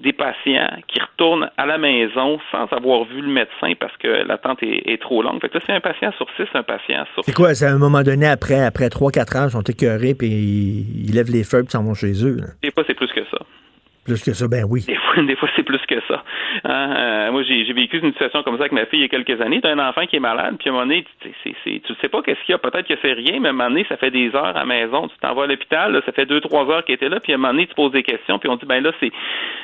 des 0.01 0.13
patients 0.13 0.69
qui 0.87 0.99
retournent 0.99 1.49
à 1.57 1.65
la 1.65 1.77
maison 1.77 2.39
sans 2.51 2.65
avoir 2.71 3.05
vu 3.05 3.21
le 3.21 3.29
médecin 3.29 3.73
parce 3.79 3.95
que 3.97 4.07
l'attente 4.27 4.61
est, 4.61 4.91
est 4.91 5.01
trop 5.01 5.21
longue. 5.21 5.39
Fait 5.41 5.49
que 5.49 5.57
là, 5.57 5.63
c'est 5.65 5.73
un 5.73 5.79
patient 5.79 6.11
sur 6.17 6.27
six, 6.35 6.47
un 6.53 6.63
patient 6.63 7.05
sur 7.13 7.23
C'est 7.23 7.33
quoi, 7.33 7.55
c'est 7.55 7.65
à 7.65 7.71
un 7.71 7.77
moment 7.77 8.03
donné, 8.03 8.27
après, 8.27 8.59
après 8.59 8.87
3-4 8.87 9.37
ans, 9.37 9.47
ils 9.47 9.51
sont 9.51 9.61
écœurés 9.61 10.13
puis 10.13 10.27
ils, 10.27 11.13
lèvent 11.13 11.31
les 11.31 11.43
feuilles 11.43 11.65
et 11.65 11.71
s'en 11.71 11.83
vont 11.83 11.93
chez 11.93 12.25
eux. 12.25 12.37
Des 12.61 12.71
fois, 12.71 12.83
c'est 12.85 12.93
plus 12.93 13.07
que 13.07 13.23
ça. 13.31 13.37
Plus 14.05 14.23
que 14.23 14.33
ça, 14.33 14.47
ben 14.47 14.65
oui. 14.69 14.85
Des 14.85 14.95
fois, 14.95 15.23
des 15.23 15.35
fois 15.35 15.49
c'est 15.55 15.63
plus 15.63 15.81
que 15.87 15.99
ça. 16.07 16.23
Hein, 16.63 16.95
euh, 16.95 17.31
moi, 17.31 17.41
j'ai 17.43 17.73
vécu 17.73 17.97
une 17.97 18.11
situation 18.11 18.43
comme 18.43 18.55
ça 18.55 18.61
avec 18.61 18.71
ma 18.71 18.85
fille 18.85 18.99
il 18.99 19.01
y 19.01 19.05
a 19.05 19.07
quelques 19.07 19.41
années. 19.41 19.59
Tu 19.61 19.67
as 19.67 19.71
un 19.71 19.79
enfant 19.79 20.05
qui 20.05 20.15
est 20.15 20.19
malade, 20.19 20.55
puis 20.59 20.69
à 20.69 20.71
un 20.71 20.75
moment 20.75 20.85
donné, 20.85 21.05
tu 21.21 21.29
ne 21.29 21.95
sais 22.01 22.09
pas 22.09 22.21
qu'est-ce 22.21 22.39
qu'il 22.45 22.51
y 22.51 22.55
a. 22.55 22.59
Peut-être 22.59 22.87
que 22.87 22.93
c'est 23.01 23.13
rien, 23.13 23.39
mais 23.39 23.47
à 23.47 23.49
un 23.49 23.53
moment 23.53 23.69
donné, 23.69 23.85
ça 23.89 23.97
fait 23.97 24.11
des 24.11 24.33
heures 24.35 24.45
à 24.45 24.53
la 24.53 24.65
maison. 24.65 25.07
Tu 25.07 25.15
t'envoies 25.21 25.45
à 25.45 25.47
l'hôpital, 25.47 26.01
ça 26.05 26.11
fait 26.11 26.27
deux, 26.27 26.39
trois 26.39 26.69
heures 26.69 26.85
qu'il 26.85 26.95
était 26.95 27.09
là, 27.09 27.19
puis 27.19 27.33
à 27.33 27.35
un 27.35 27.39
moment 27.39 27.53
donné, 27.53 27.65
tu 27.65 27.73
poses 27.73 27.91
des 27.91 28.03
questions, 28.03 28.37
puis 28.37 28.47
on 28.47 28.57
dit, 28.57 28.65
ben 28.65 28.83
là, 28.83 28.91
c'est 28.99 29.11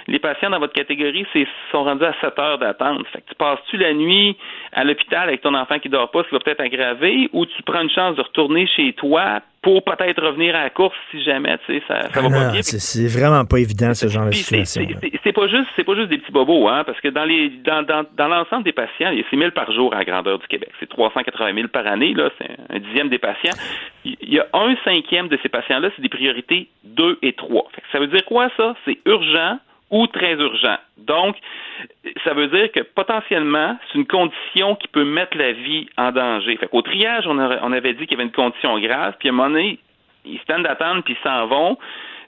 les 0.07 0.19
patients 0.19 0.49
dans 0.49 0.59
votre 0.59 0.73
catégorie 0.73 1.25
c'est 1.33 1.47
sont 1.71 1.83
rendus 1.83 2.05
à 2.05 2.13
sept 2.19 2.37
heures 2.39 2.57
d'attente. 2.57 3.05
Fait 3.13 3.21
que 3.21 3.29
tu 3.29 3.35
passes-tu 3.35 3.77
la 3.77 3.93
nuit 3.93 4.35
à 4.73 4.83
l'hôpital 4.83 5.27
avec 5.27 5.41
ton 5.41 5.53
enfant 5.53 5.77
qui 5.77 5.89
dort 5.89 6.09
pas, 6.09 6.23
ce 6.23 6.29
qui 6.29 6.35
va 6.35 6.39
peut-être 6.39 6.61
aggraver, 6.61 7.29
ou 7.33 7.45
tu 7.45 7.61
prends 7.63 7.81
une 7.81 7.89
chance 7.89 8.15
de 8.15 8.21
retourner 8.21 8.65
chez 8.67 8.93
toi, 8.93 9.41
pour 9.61 9.83
peut-être 9.83 10.21
revenir 10.25 10.55
à 10.55 10.63
la 10.63 10.69
course 10.71 10.95
si 11.11 11.23
jamais, 11.23 11.55
tu 11.65 11.73
sais, 11.73 11.83
ça, 11.87 12.01
ça 12.09 12.21
va 12.21 12.29
pas 12.29 12.51
bien. 12.51 12.61
C'est 12.63 13.07
vraiment 13.07 13.45
pas 13.45 13.57
évident, 13.57 13.93
ce 13.93 14.07
genre 14.07 14.25
de 14.25 14.31
situation. 14.31 14.83
C'est 15.23 15.33
pas 15.33 15.47
juste, 15.47 15.67
c'est 15.75 15.83
pas 15.83 15.95
juste 15.95 16.09
des 16.09 16.17
petits 16.17 16.31
bobos, 16.31 16.67
hein, 16.67 16.83
parce 16.83 16.99
que 16.99 17.09
dans 17.09 17.25
les, 17.25 17.49
dans, 17.63 17.83
dans, 17.83 18.03
dans 18.17 18.27
l'ensemble 18.27 18.63
des 18.63 18.71
patients, 18.71 19.11
il 19.11 19.19
y 19.19 19.21
a 19.21 19.29
6 19.29 19.37
000 19.37 19.51
par 19.51 19.71
jour 19.71 19.93
à 19.93 19.99
la 19.99 20.05
grandeur 20.05 20.39
du 20.39 20.47
Québec. 20.47 20.71
C'est 20.79 20.89
380 20.89 21.53
000 21.53 21.67
par 21.67 21.85
année, 21.85 22.13
là, 22.13 22.29
c'est 22.39 22.49
un 22.69 22.79
dixième 22.79 23.09
des 23.09 23.19
patients. 23.19 23.55
Il 24.03 24.33
y 24.33 24.39
a 24.39 24.47
un 24.53 24.75
cinquième 24.83 25.27
de 25.27 25.37
ces 25.43 25.49
patients-là, 25.49 25.89
c'est 25.95 26.01
des 26.01 26.09
priorités 26.09 26.67
2 26.83 27.19
et 27.21 27.33
3. 27.33 27.69
ça 27.91 27.99
veut 27.99 28.07
dire 28.07 28.25
quoi, 28.25 28.49
ça? 28.57 28.75
C'est 28.85 28.97
urgent, 29.05 29.59
ou 29.91 30.07
très 30.07 30.33
urgent. 30.33 30.77
Donc, 30.97 31.35
ça 32.23 32.33
veut 32.33 32.47
dire 32.47 32.71
que 32.71 32.79
potentiellement, 32.79 33.77
c'est 33.87 33.97
une 33.97 34.07
condition 34.07 34.75
qui 34.75 34.87
peut 34.87 35.03
mettre 35.03 35.37
la 35.37 35.51
vie 35.51 35.87
en 35.97 36.11
danger. 36.11 36.55
Fait 36.57 36.67
qu'au 36.67 36.81
triage, 36.81 37.27
on, 37.27 37.37
avait 37.37 37.93
dit 37.93 38.07
qu'il 38.07 38.11
y 38.11 38.13
avait 38.15 38.23
une 38.23 38.31
condition 38.31 38.79
grave, 38.79 39.15
puis 39.19 39.29
à 39.29 39.31
un 39.31 39.35
moment 39.35 39.49
donné, 39.49 39.79
ils 40.25 40.39
se 40.39 40.45
tendent 40.45 40.63
d'attendre, 40.63 41.03
puis 41.03 41.15
ils 41.19 41.23
s'en 41.27 41.47
vont. 41.47 41.77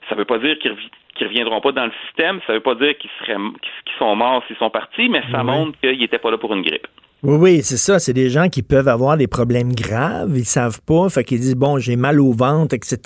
Ça 0.08 0.14
ne 0.14 0.20
veut 0.20 0.26
pas 0.26 0.38
dire 0.38 0.58
qu'ils 0.58 0.72
ne 0.72 1.26
reviendront 1.26 1.60
pas 1.60 1.72
dans 1.72 1.86
le 1.86 1.92
système, 2.06 2.40
ça 2.46 2.52
ne 2.52 2.58
veut 2.58 2.62
pas 2.62 2.74
dire 2.74 2.96
qu'ils 2.98 3.10
seraient 3.20 3.36
qu'ils 3.36 3.94
sont 3.98 4.14
morts 4.14 4.44
s'ils 4.46 4.56
sont 4.56 4.70
partis, 4.70 5.08
mais 5.08 5.22
ça 5.30 5.42
montre 5.42 5.78
qu'ils 5.80 5.98
n'étaient 5.98 6.18
pas 6.18 6.30
là 6.30 6.38
pour 6.38 6.54
une 6.54 6.62
grippe. 6.62 6.86
Oui, 7.24 7.36
oui, 7.40 7.62
c'est 7.62 7.78
ça. 7.78 7.98
C'est 7.98 8.12
des 8.12 8.28
gens 8.28 8.50
qui 8.50 8.62
peuvent 8.62 8.88
avoir 8.88 9.16
des 9.16 9.26
problèmes 9.26 9.72
graves, 9.74 10.36
ils 10.36 10.44
savent 10.44 10.80
pas, 10.86 11.08
fait 11.08 11.24
qu'ils 11.24 11.40
disent 11.40 11.56
bon, 11.56 11.78
j'ai 11.78 11.96
mal 11.96 12.20
au 12.20 12.32
ventre, 12.32 12.74
etc. 12.74 12.98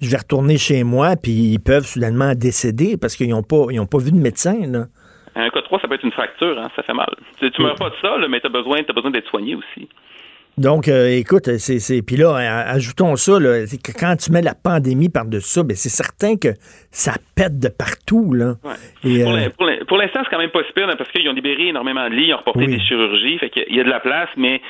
Je 0.00 0.10
vais 0.10 0.16
retourner 0.16 0.58
chez 0.58 0.82
moi, 0.82 1.14
puis 1.14 1.52
ils 1.52 1.60
peuvent 1.60 1.86
soudainement 1.86 2.34
décéder 2.34 2.96
parce 3.00 3.14
qu'ils 3.14 3.30
n'ont 3.30 3.44
pas, 3.44 3.66
ils 3.70 3.78
ont 3.78 3.86
pas 3.86 3.98
vu 3.98 4.10
de 4.10 4.16
médecin. 4.16 4.58
Là. 4.66 4.86
Un 5.36 5.50
cas 5.50 5.62
3, 5.62 5.80
ça 5.80 5.88
peut 5.88 5.94
être 5.94 6.04
une 6.04 6.12
fracture, 6.12 6.58
hein, 6.58 6.68
ça 6.74 6.82
fait 6.82 6.92
mal. 6.92 7.14
Tu, 7.38 7.46
ne 7.46 7.62
meurs 7.62 7.76
pas 7.76 7.90
de 7.90 7.94
ça, 8.02 8.16
mais 8.28 8.40
tu 8.40 8.46
as 8.46 8.50
besoin, 8.50 8.80
as 8.86 8.92
besoin 8.92 9.12
d'être 9.12 9.28
soigné 9.28 9.54
aussi. 9.54 9.88
Donc, 10.58 10.88
euh, 10.88 11.08
écoute, 11.08 11.48
c'est, 11.58 12.02
puis 12.02 12.16
là, 12.16 12.34
ajoutons 12.68 13.16
ça, 13.16 13.40
là, 13.40 13.64
que 13.66 13.92
quand 13.98 14.16
tu 14.16 14.32
mets 14.32 14.42
la 14.42 14.54
pandémie 14.54 15.08
par-dessus 15.08 15.48
ça, 15.48 15.62
ben, 15.62 15.74
c'est 15.76 15.88
certain 15.88 16.36
que 16.36 16.48
ça 16.90 17.12
pète 17.34 17.58
de 17.58 17.68
partout. 17.68 18.34
Là. 18.34 18.54
Euh, 19.04 19.48
pour, 19.86 19.96
l'instant, 19.96 20.20
c'est 20.24 20.30
quand 20.30 20.38
même 20.38 20.50
pas 20.50 20.64
super 20.64 20.86
parce 20.96 21.10
qu'ils 21.10 21.28
ont 21.28 21.32
libéré 21.32 21.68
énormément 21.68 22.08
de 22.08 22.14
lits, 22.14 22.28
ils 22.28 22.34
ont 22.34 22.38
reporté 22.38 22.66
des 22.66 22.80
chirurgies, 22.80 23.38
fait 23.38 23.50
qu'il 23.50 23.74
y 23.74 23.80
a 23.80 23.84
de 23.84 23.90
la 23.90 24.00
place, 24.00 24.28
mais 24.36 24.60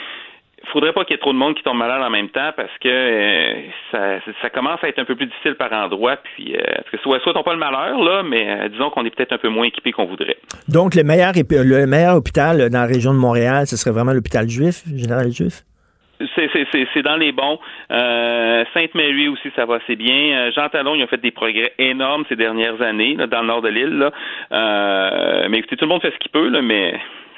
faudrait 0.71 0.93
pas 0.93 1.05
qu'il 1.05 1.15
y 1.15 1.17
ait 1.17 1.21
trop 1.21 1.33
de 1.33 1.39
monde 1.39 1.55
qui 1.55 1.63
tombe 1.63 1.79
malade 1.79 2.03
en 2.03 2.11
même 2.11 2.29
temps 2.29 2.53
parce 2.57 2.73
que 2.81 2.89
euh, 2.89 3.63
ça, 3.91 4.21
ça, 4.41 4.51
commence 4.51 4.83
à 4.83 4.89
être 4.89 4.99
un 4.99 5.05
peu 5.05 5.17
plus 5.17 5.27
difficile 5.27 5.55
par 5.55 5.73
endroit. 5.73 6.17
Puis, 6.17 6.55
euh, 6.55 6.61
parce 6.77 6.91
que 6.91 6.99
soit, 6.99 7.21
soit 7.21 7.37
on 7.37 7.43
pas 7.43 7.53
le 7.53 7.59
malheur, 7.59 7.99
là, 8.03 8.23
mais 8.23 8.49
euh, 8.49 8.69
disons 8.69 8.91
qu'on 8.91 9.05
est 9.05 9.15
peut-être 9.15 9.33
un 9.33 9.39
peu 9.39 9.49
moins 9.49 9.67
équipé 9.67 9.93
qu'on 9.93 10.07
voudrait. 10.07 10.37
Donc, 10.69 10.95
le 10.95 11.03
meilleur, 11.03 11.33
le 11.35 11.87
meilleur 11.87 12.17
hôpital 12.17 12.71
dans 12.71 12.81
la 12.81 12.87
région 12.87 13.13
de 13.13 13.19
Montréal, 13.19 13.67
ce 13.67 13.77
serait 13.77 13.91
vraiment 13.93 14.13
l'hôpital 14.13 14.49
juif, 14.49 14.83
général 14.95 15.31
juif? 15.33 15.63
C'est 16.35 17.03
dans 17.03 17.17
les 17.17 17.33
bons. 17.33 17.59
Euh, 17.91 18.65
Sainte-Marie 18.75 19.29
aussi, 19.29 19.51
ça 19.57 19.67
va 19.67 19.77
assez 19.77 19.97
bien. 19.97 20.51
Jean 20.55 20.69
Talon, 20.69 20.95
ils 20.95 21.05
ont 21.05 21.09
fait 21.09 21.21
des 21.21 21.31
progrès 21.31 21.73
énormes 21.79 22.25
ces 22.29 22.37
dernières 22.37 22.81
années 22.81 23.15
là, 23.15 23.27
dans 23.27 23.41
le 23.41 23.47
nord 23.47 23.63
de 23.63 23.69
l'île. 23.69 24.11
Euh, 24.53 25.47
mais 25.49 25.59
écoutez, 25.59 25.77
tout 25.77 25.85
le 25.85 25.91
monde 25.91 26.03
fait 26.03 26.13
ce 26.13 26.19
qu'il 26.19 26.31
peut, 26.31 26.49
là, 26.49 26.63
mais 26.63 26.95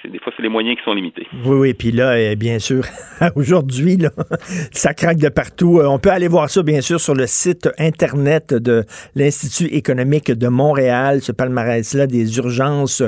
des 0.09 0.19
fois, 0.19 0.33
c'est 0.37 0.43
les 0.43 0.49
moyens 0.49 0.77
qui 0.77 0.85
sont 0.85 0.93
limités. 0.93 1.27
Oui, 1.45 1.57
oui. 1.57 1.75
Puis 1.75 1.91
là, 1.91 2.13
euh, 2.13 2.35
bien 2.37 2.59
sûr, 2.59 2.85
aujourd'hui, 3.37 3.99
ça 4.73 4.95
craque 4.95 5.19
de 5.19 5.29
partout. 5.29 5.79
Euh, 5.79 5.87
on 5.87 5.99
peut 5.99 6.11
aller 6.11 6.29
voir 6.29 6.51
ça, 6.51 6.63
bien 6.63 6.81
sûr, 6.81 7.01
sur 7.01 7.15
le 7.15 7.27
site 7.27 7.69
Internet 7.79 8.53
de 8.55 8.85
l'Institut 9.15 9.73
économique 9.75 10.31
de 10.31 10.49
Montréal, 10.49 11.21
ce 11.21 11.33
palmarès-là 11.33 12.07
des 12.07 12.37
urgences 12.39 13.03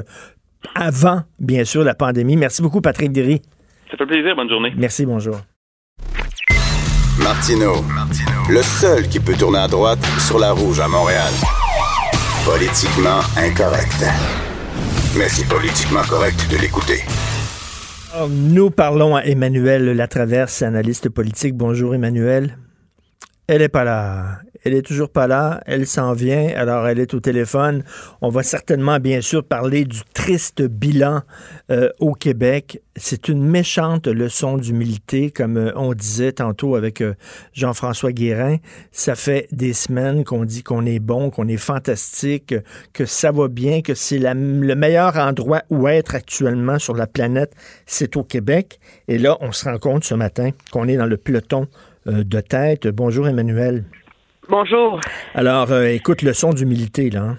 avant, 0.74 1.20
bien 1.38 1.64
sûr, 1.64 1.84
la 1.84 1.94
pandémie. 1.94 2.36
Merci 2.36 2.62
beaucoup, 2.62 2.80
Patrick 2.80 3.12
Derry. 3.12 3.40
Ça 3.90 3.96
fait 3.96 4.06
plaisir. 4.06 4.34
Bonne 4.34 4.48
journée. 4.48 4.72
Merci. 4.76 5.06
Bonjour. 5.06 5.36
Martino, 7.18 7.84
le 8.48 8.62
seul 8.62 9.08
qui 9.08 9.20
peut 9.20 9.34
tourner 9.34 9.58
à 9.58 9.68
droite 9.68 10.04
sur 10.26 10.38
la 10.38 10.52
rouge 10.52 10.80
à 10.80 10.88
Montréal. 10.88 11.32
Politiquement 12.44 13.20
incorrect 13.36 14.04
mais 15.16 15.28
c'est 15.28 15.48
politiquement 15.48 16.02
correct 16.02 16.46
de 16.50 16.58
l'écouter. 16.58 17.00
Nous 18.28 18.70
parlons 18.70 19.16
à 19.16 19.22
Emmanuel 19.22 19.92
Latraverse, 19.96 20.62
analyste 20.62 21.08
politique. 21.08 21.54
Bonjour 21.54 21.94
Emmanuel. 21.94 22.58
Elle 23.46 23.60
n'est 23.60 23.68
pas 23.68 23.84
là. 23.84 24.40
Elle 24.66 24.74
est 24.74 24.82
toujours 24.82 25.10
pas 25.10 25.28
là. 25.28 25.60
Elle 25.64 25.86
s'en 25.86 26.12
vient. 26.12 26.48
Alors, 26.56 26.88
elle 26.88 26.98
est 26.98 27.14
au 27.14 27.20
téléphone. 27.20 27.84
On 28.20 28.30
va 28.30 28.42
certainement, 28.42 28.98
bien 28.98 29.20
sûr, 29.20 29.44
parler 29.44 29.84
du 29.84 30.00
triste 30.12 30.60
bilan 30.60 31.22
euh, 31.70 31.90
au 32.00 32.14
Québec. 32.14 32.82
C'est 32.96 33.28
une 33.28 33.44
méchante 33.44 34.08
leçon 34.08 34.56
d'humilité, 34.56 35.30
comme 35.30 35.56
euh, 35.56 35.72
on 35.76 35.94
disait 35.94 36.32
tantôt 36.32 36.74
avec 36.74 37.00
euh, 37.00 37.14
Jean-François 37.52 38.10
Guérin. 38.10 38.56
Ça 38.90 39.14
fait 39.14 39.46
des 39.52 39.72
semaines 39.72 40.24
qu'on 40.24 40.44
dit 40.44 40.64
qu'on 40.64 40.84
est 40.84 40.98
bon, 40.98 41.30
qu'on 41.30 41.46
est 41.46 41.58
fantastique, 41.58 42.52
que 42.92 43.04
ça 43.04 43.30
va 43.30 43.46
bien, 43.46 43.82
que 43.82 43.94
c'est 43.94 44.18
le 44.18 44.74
meilleur 44.74 45.14
endroit 45.14 45.62
où 45.70 45.86
être 45.86 46.16
actuellement 46.16 46.80
sur 46.80 46.96
la 46.96 47.06
planète, 47.06 47.52
c'est 47.86 48.16
au 48.16 48.24
Québec. 48.24 48.80
Et 49.06 49.18
là, 49.18 49.38
on 49.42 49.52
se 49.52 49.66
rend 49.66 49.78
compte 49.78 50.02
ce 50.02 50.14
matin 50.14 50.50
qu'on 50.72 50.88
est 50.88 50.96
dans 50.96 51.06
le 51.06 51.18
peloton 51.18 51.68
de 52.06 52.40
tête. 52.40 52.88
Bonjour 52.88 53.28
Emmanuel. 53.28 53.84
Bonjour. 54.48 55.00
Alors, 55.34 55.72
euh, 55.72 55.86
écoute, 55.86 56.22
leçon 56.22 56.52
d'humilité, 56.52 57.10
là. 57.10 57.22
Hein. 57.22 57.38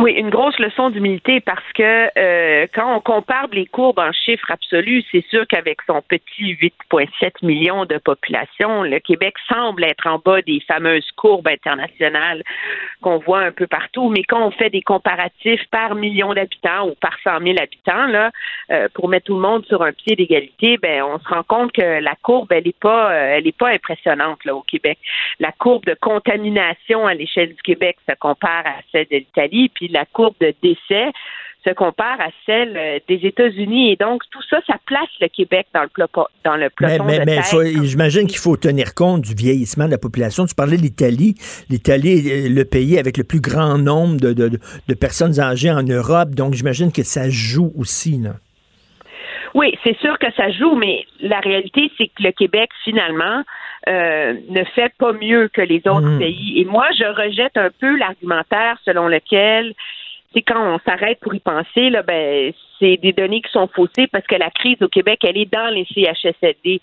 Oui, 0.00 0.12
une 0.12 0.30
grosse 0.30 0.56
leçon 0.60 0.90
d'humilité 0.90 1.40
parce 1.40 1.72
que 1.74 2.08
euh, 2.16 2.68
quand 2.72 2.94
on 2.94 3.00
compare 3.00 3.48
les 3.50 3.66
courbes 3.66 3.98
en 3.98 4.12
chiffres 4.12 4.48
absolus, 4.48 5.04
c'est 5.10 5.26
sûr 5.28 5.44
qu'avec 5.48 5.78
son 5.88 6.02
petit 6.02 6.54
8,7 6.92 7.44
millions 7.44 7.84
de 7.84 7.98
population, 7.98 8.84
le 8.84 9.00
Québec 9.00 9.34
semble 9.48 9.82
être 9.82 10.06
en 10.06 10.20
bas 10.24 10.40
des 10.42 10.60
fameuses 10.68 11.10
courbes 11.16 11.48
internationales 11.48 12.44
qu'on 13.02 13.18
voit 13.18 13.40
un 13.40 13.50
peu 13.50 13.66
partout. 13.66 14.08
Mais 14.08 14.22
quand 14.22 14.46
on 14.46 14.52
fait 14.52 14.70
des 14.70 14.82
comparatifs 14.82 15.64
par 15.72 15.96
million 15.96 16.32
d'habitants 16.32 16.86
ou 16.86 16.94
par 17.00 17.16
100 17.24 17.40
000 17.42 17.56
habitants, 17.60 18.06
là, 18.06 18.30
euh, 18.70 18.86
pour 18.94 19.08
mettre 19.08 19.26
tout 19.26 19.34
le 19.34 19.40
monde 19.40 19.66
sur 19.66 19.82
un 19.82 19.92
pied 19.92 20.14
d'égalité, 20.14 20.78
ben 20.78 21.02
on 21.02 21.18
se 21.18 21.28
rend 21.28 21.42
compte 21.42 21.72
que 21.72 22.00
la 22.00 22.14
courbe, 22.22 22.52
elle 22.52 22.68
est 22.68 22.78
pas, 22.78 23.10
euh, 23.10 23.36
elle 23.36 23.48
est 23.48 23.58
pas 23.58 23.70
impressionnante 23.70 24.44
là 24.44 24.54
au 24.54 24.62
Québec. 24.62 24.98
La 25.40 25.50
courbe 25.50 25.86
de 25.86 25.96
contamination 26.00 27.04
à 27.04 27.14
l'échelle 27.14 27.48
du 27.48 27.62
Québec 27.62 27.96
se 28.08 28.14
compare 28.14 28.64
à 28.64 28.76
celle 28.92 29.06
de 29.10 29.16
l'Italie, 29.16 29.72
puis 29.74 29.87
la 29.92 30.04
courbe 30.06 30.34
de 30.40 30.54
décès 30.62 31.12
se 31.66 31.72
compare 31.74 32.20
à 32.20 32.28
celle 32.46 32.76
euh, 32.76 32.98
des 33.08 33.26
États-Unis. 33.26 33.92
Et 33.92 33.96
donc, 33.96 34.22
tout 34.30 34.42
ça, 34.48 34.60
ça 34.66 34.74
place 34.86 35.08
le 35.20 35.28
Québec 35.28 35.66
dans 35.74 35.82
le, 35.82 35.88
dans 36.44 36.56
le 36.56 36.70
peloton 36.70 37.04
mais, 37.04 37.24
mais, 37.24 37.40
mais 37.40 37.84
j'imagine 37.84 38.26
qu'il 38.26 38.38
faut 38.38 38.56
tenir 38.56 38.94
compte 38.94 39.22
du 39.22 39.34
vieillissement 39.34 39.86
de 39.86 39.90
la 39.90 39.98
population. 39.98 40.46
Tu 40.46 40.54
parlais 40.54 40.76
de 40.76 40.82
l'Italie. 40.82 41.34
L'Italie 41.68 42.28
est 42.28 42.48
le 42.48 42.64
pays 42.64 42.98
avec 42.98 43.16
le 43.16 43.24
plus 43.24 43.40
grand 43.40 43.76
nombre 43.76 44.18
de, 44.20 44.32
de, 44.32 44.48
de 44.48 44.94
personnes 44.94 45.40
âgées 45.40 45.70
en 45.70 45.82
Europe. 45.82 46.30
Donc, 46.30 46.54
j'imagine 46.54 46.92
que 46.92 47.02
ça 47.02 47.28
joue 47.28 47.72
aussi. 47.76 48.18
Là. 48.18 48.34
Oui, 49.54 49.76
c'est 49.82 49.96
sûr 49.98 50.18
que 50.18 50.30
ça 50.36 50.50
joue, 50.50 50.76
mais 50.76 51.04
la 51.20 51.40
réalité, 51.40 51.90
c'est 51.96 52.06
que 52.06 52.22
le 52.22 52.32
Québec, 52.32 52.70
finalement, 52.84 53.42
euh, 53.86 54.34
ne 54.48 54.64
fait 54.64 54.92
pas 54.98 55.12
mieux 55.12 55.48
que 55.48 55.60
les 55.60 55.82
autres 55.86 56.16
mm. 56.16 56.18
pays. 56.18 56.60
Et 56.60 56.64
moi, 56.64 56.86
je 56.98 57.04
rejette 57.04 57.56
un 57.56 57.70
peu 57.80 57.96
l'argumentaire 57.96 58.78
selon 58.84 59.08
lequel 59.08 59.74
c'est 60.34 60.42
quand 60.42 60.74
on 60.74 60.78
s'arrête 60.80 61.20
pour 61.20 61.34
y 61.34 61.40
penser, 61.40 61.90
là, 61.90 62.02
ben, 62.02 62.52
c'est 62.78 62.96
des 62.96 63.12
données 63.12 63.42
qui 63.42 63.50
sont 63.50 63.68
faussées 63.68 64.06
parce 64.06 64.26
que 64.26 64.36
la 64.36 64.50
crise 64.50 64.80
au 64.82 64.88
Québec, 64.88 65.20
elle 65.24 65.36
est 65.36 65.52
dans 65.52 65.68
les 65.68 65.86
CHSLD. 65.86 66.80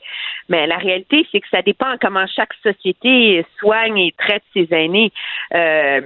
Mais 0.50 0.68
la 0.68 0.78
réalité, 0.78 1.26
c'est 1.32 1.40
que 1.40 1.48
ça 1.50 1.62
dépend 1.62 1.96
comment 2.00 2.26
chaque 2.28 2.54
société 2.64 3.46
soigne 3.60 3.98
et 3.98 4.14
traite 4.18 4.44
ses 4.54 4.68
aînés. 4.72 5.12
Euh, 5.54 6.02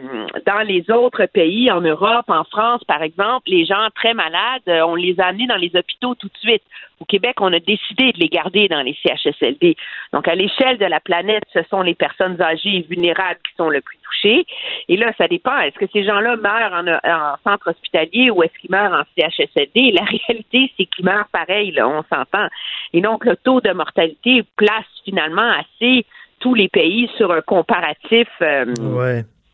dans 0.46 0.62
les 0.66 0.90
autres 0.92 1.26
pays, 1.26 1.72
en 1.72 1.82
Europe, 1.82 2.26
en 2.30 2.44
France, 2.44 2.84
par 2.86 3.02
exemple, 3.04 3.50
les 3.50 3.66
gens 3.66 3.88
très 3.96 4.14
malades, 4.14 4.64
on 4.68 4.96
les 4.96 5.20
a 5.20 5.28
amenés 5.28 5.48
dans 5.48 5.56
les 5.56 5.72
hôpitaux 5.76 6.16
tout 6.16 6.28
de 6.28 6.38
suite. 6.38 6.64
Au 7.00 7.06
Québec, 7.06 7.38
on 7.40 7.54
a 7.54 7.60
décidé 7.60 8.12
de 8.12 8.20
les 8.20 8.28
garder 8.28 8.68
dans 8.68 8.82
les 8.82 8.96
CHSLD. 9.02 9.78
Donc, 10.12 10.28
à 10.28 10.36
l'échelle 10.36 10.78
de 10.78 10.86
la 10.86 11.00
planète, 11.00 11.44
ce 11.54 11.64
sont 11.70 11.82
les 11.82 11.96
personnes 11.96 12.42
âgées 12.42 12.78
et 12.78 12.86
vulnérables 12.90 13.40
qui 13.48 13.56
sont 13.56 13.70
le 13.70 13.80
plus 13.80 13.98
touchées. 14.04 14.46
Et 14.90 14.98
là, 14.98 15.14
ça 15.18 15.28
dépend. 15.30 15.58
Est-ce 15.60 15.78
que 15.78 15.90
ces 15.94 16.04
gens-là 16.04 16.36
meurent 16.36 16.74
en, 16.74 16.88
en 16.88 17.36
centre 17.44 17.70
hospitalier 17.70 18.30
ou 18.32 18.44
est-ce 18.44 18.58
qu'ils 18.60 18.72
meurent 18.72 18.92
en 18.92 19.04
CHSLD? 19.18 19.79
La 19.92 20.04
réalité, 20.28 20.72
c'est 20.78 20.86
qu'ils 20.86 21.06
meurent 21.06 21.30
pareil, 21.32 21.72
là, 21.72 21.88
on 21.88 22.04
s'entend. 22.04 22.48
Et 22.94 23.02
donc, 23.02 23.26
le 23.26 23.36
taux 23.36 23.62
de 23.62 23.72
mortalité 23.72 24.44
place 24.56 24.86
finalement 25.06 25.52
assez 25.52 26.06
tous 26.40 26.54
les 26.54 26.70
pays 26.70 27.10
sur 27.18 27.32
un 27.32 27.42
comparatif. 27.42 28.28
Euh, 28.42 28.66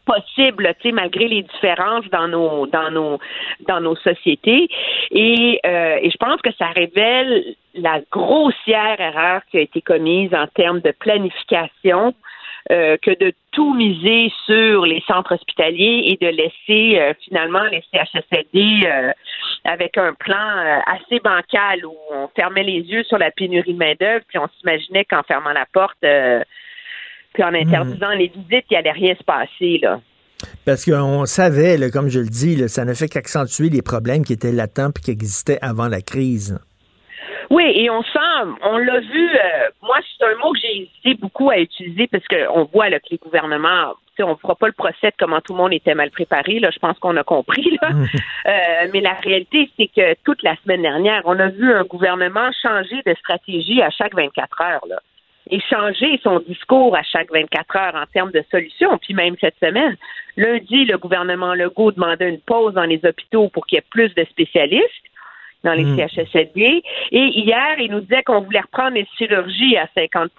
possible, 0.05 0.71
tu 0.79 0.89
sais, 0.89 0.91
malgré 0.91 1.27
les 1.27 1.41
différences 1.41 2.05
dans 2.11 2.27
nos 2.27 2.67
dans 2.67 2.91
nos 2.91 3.19
dans 3.67 3.81
nos 3.81 3.95
sociétés. 3.95 4.67
Et, 5.11 5.59
euh, 5.65 5.97
et 6.01 6.09
je 6.09 6.17
pense 6.17 6.41
que 6.41 6.51
ça 6.57 6.67
révèle 6.67 7.55
la 7.73 7.99
grossière 8.11 8.99
erreur 8.99 9.41
qui 9.49 9.57
a 9.57 9.61
été 9.61 9.81
commise 9.81 10.33
en 10.33 10.47
termes 10.47 10.79
de 10.79 10.91
planification 10.91 12.13
euh, 12.71 12.97
que 12.99 13.11
de 13.11 13.31
tout 13.51 13.75
miser 13.75 14.31
sur 14.47 14.87
les 14.87 14.99
centres 15.05 15.35
hospitaliers 15.35 16.03
et 16.07 16.17
de 16.19 16.31
laisser 16.31 16.99
euh, 16.99 17.13
finalement 17.23 17.63
les 17.65 17.83
CHSLD 17.93 18.87
euh, 18.87 19.11
avec 19.65 19.99
un 19.99 20.13
plan 20.15 20.81
assez 20.87 21.19
bancal 21.19 21.85
où 21.85 21.93
on 22.11 22.27
fermait 22.35 22.63
les 22.63 22.79
yeux 22.79 23.03
sur 23.03 23.19
la 23.19 23.29
pénurie 23.29 23.73
de 23.73 23.77
main-d'œuvre, 23.77 24.25
puis 24.27 24.39
on 24.39 24.47
s'imaginait 24.59 25.05
qu'en 25.05 25.21
fermant 25.23 25.53
la 25.53 25.67
porte, 25.71 25.97
puis 27.33 27.43
en 27.43 27.53
interdisant 27.53 28.11
les 28.11 28.27
visites, 28.27 28.65
il 28.69 28.73
n'y 28.73 28.77
allait 28.77 28.91
rien 28.91 29.15
se 29.15 29.23
passer. 29.23 29.79
Là. 29.81 29.99
Parce 30.65 30.85
qu'on 30.85 31.25
savait, 31.25 31.77
comme 31.91 32.09
je 32.09 32.19
le 32.19 32.27
dis, 32.27 32.67
ça 32.69 32.85
ne 32.85 32.93
fait 32.93 33.07
qu'accentuer 33.07 33.69
les 33.69 33.81
problèmes 33.81 34.23
qui 34.23 34.33
étaient 34.33 34.51
latents 34.51 34.89
et 34.89 35.01
qui 35.01 35.11
existaient 35.11 35.59
avant 35.61 35.87
la 35.87 36.01
crise. 36.01 36.59
Oui, 37.49 37.63
et 37.75 37.89
on 37.89 38.01
sent, 38.03 38.49
on 38.63 38.77
l'a 38.77 38.99
vu, 38.99 39.29
euh, 39.29 39.69
moi, 39.83 39.97
c'est 40.17 40.25
un 40.25 40.35
mot 40.37 40.51
que 40.53 40.59
j'ai 40.59 40.81
hésité 40.81 41.13
beaucoup 41.15 41.49
à 41.49 41.59
utiliser 41.59 42.07
parce 42.07 42.25
qu'on 42.27 42.63
voit 42.65 42.89
là, 42.89 42.99
que 42.99 43.07
les 43.11 43.17
gouvernements, 43.17 43.93
on 44.19 44.29
ne 44.29 44.35
fera 44.35 44.55
pas 44.55 44.67
le 44.67 44.73
procès 44.73 45.07
de 45.07 45.15
comment 45.19 45.41
tout 45.41 45.53
le 45.53 45.57
monde 45.57 45.73
était 45.73 45.95
mal 45.95 46.09
préparé, 46.09 46.59
là, 46.59 46.69
je 46.71 46.79
pense 46.79 46.97
qu'on 46.99 47.15
a 47.17 47.23
compris. 47.23 47.77
Là. 47.81 47.89
euh, 48.47 48.87
mais 48.93 49.01
la 49.01 49.13
réalité, 49.13 49.69
c'est 49.77 49.87
que 49.87 50.15
toute 50.23 50.41
la 50.43 50.55
semaine 50.63 50.81
dernière, 50.81 51.21
on 51.25 51.39
a 51.39 51.47
vu 51.47 51.73
un 51.73 51.83
gouvernement 51.83 52.49
changer 52.61 53.01
de 53.05 53.13
stratégie 53.15 53.81
à 53.81 53.89
chaque 53.89 54.15
24 54.15 54.61
heures. 54.61 54.85
Là 54.87 54.99
et 55.49 55.59
changer 55.69 56.19
son 56.23 56.39
discours 56.39 56.95
à 56.95 57.03
chaque 57.03 57.31
24 57.31 57.75
heures 57.75 57.95
en 57.95 58.05
termes 58.07 58.31
de 58.31 58.43
solutions. 58.49 58.97
Puis 58.97 59.13
même 59.13 59.35
cette 59.39 59.57
semaine, 59.59 59.95
lundi, 60.37 60.85
le 60.85 60.97
gouvernement 60.97 61.53
Legault 61.53 61.91
demandait 61.91 62.29
une 62.29 62.39
pause 62.39 62.73
dans 62.73 62.83
les 62.83 62.99
hôpitaux 63.03 63.49
pour 63.49 63.65
qu'il 63.67 63.77
y 63.77 63.79
ait 63.79 63.85
plus 63.89 64.13
de 64.15 64.23
spécialistes 64.25 65.05
dans 65.63 65.73
les. 65.73 65.85
CHSLD. 65.95 66.83
Et 67.11 67.31
hier, 67.35 67.75
il 67.79 67.91
nous 67.91 68.01
disait 68.01 68.23
qu'on 68.23 68.41
voulait 68.41 68.61
reprendre 68.61 68.95
les 68.95 69.07
chirurgies 69.17 69.77
à 69.77 69.87
50 69.95 70.31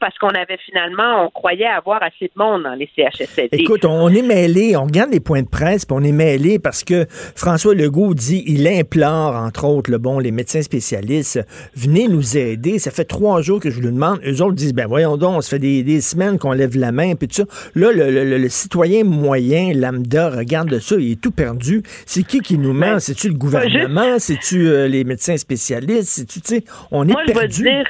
parce 0.00 0.18
qu'on 0.18 0.28
avait 0.28 0.58
finalement, 0.64 1.24
on 1.24 1.30
croyait 1.30 1.66
avoir 1.66 2.02
assez 2.02 2.26
de 2.26 2.32
monde 2.36 2.64
dans 2.64 2.74
les 2.74 2.88
CHSLD. 2.96 3.56
Écoute, 3.58 3.84
on 3.84 4.08
est 4.08 4.22
mêlé, 4.22 4.76
on 4.76 4.84
regarde 4.84 5.12
les 5.12 5.20
points 5.20 5.42
de 5.42 5.48
presse, 5.48 5.84
puis 5.84 5.96
on 5.98 6.02
est 6.02 6.12
mêlé 6.12 6.58
parce 6.58 6.84
que 6.84 7.06
François 7.36 7.74
Legault 7.74 8.14
dit, 8.14 8.42
il 8.46 8.66
implore, 8.66 9.34
entre 9.34 9.64
autres, 9.64 9.90
le 9.90 9.98
bon, 9.98 10.18
les 10.18 10.30
médecins 10.30 10.62
spécialistes, 10.62 11.40
venez 11.74 12.08
nous 12.08 12.36
aider. 12.36 12.78
Ça 12.78 12.90
fait 12.90 13.04
trois 13.04 13.42
jours 13.42 13.60
que 13.60 13.70
je 13.70 13.80
lui 13.80 13.86
demande. 13.86 14.20
Eux 14.26 14.42
autres 14.42 14.54
disent, 14.54 14.74
ben 14.74 14.86
voyons 14.86 15.16
donc, 15.16 15.42
ça 15.42 15.50
fait 15.50 15.58
des, 15.58 16.00
semaines 16.00 16.38
qu'on 16.38 16.52
lève 16.52 16.76
la 16.76 16.92
main, 16.92 17.14
puis 17.14 17.28
tout 17.28 17.34
ça. 17.34 17.44
Là, 17.74 17.90
le, 17.92 18.48
citoyen 18.48 19.04
moyen, 19.04 19.72
lambda, 19.74 20.30
regarde 20.30 20.78
ça, 20.78 20.96
il 20.98 21.12
est 21.12 21.20
tout 21.20 21.30
perdu. 21.30 21.82
C'est 22.06 22.24
qui 22.24 22.40
qui 22.40 22.58
nous 22.58 22.72
ment? 22.72 22.94
Ben, 22.94 23.00
C'est-tu 23.00 23.28
le 23.28 23.34
gouvernement? 23.34 24.18
C'est-tu 24.18 24.73
euh, 24.74 24.88
les 24.88 25.04
médecins 25.04 25.36
spécialistes. 25.36 26.26
Tu 26.28 26.40
sais, 26.40 26.64
on 26.90 27.08
est 27.08 27.12
Moi, 27.12 27.22
perdu. 27.26 27.54
Je 27.54 27.62
vais 27.64 27.70
dire, 27.70 27.86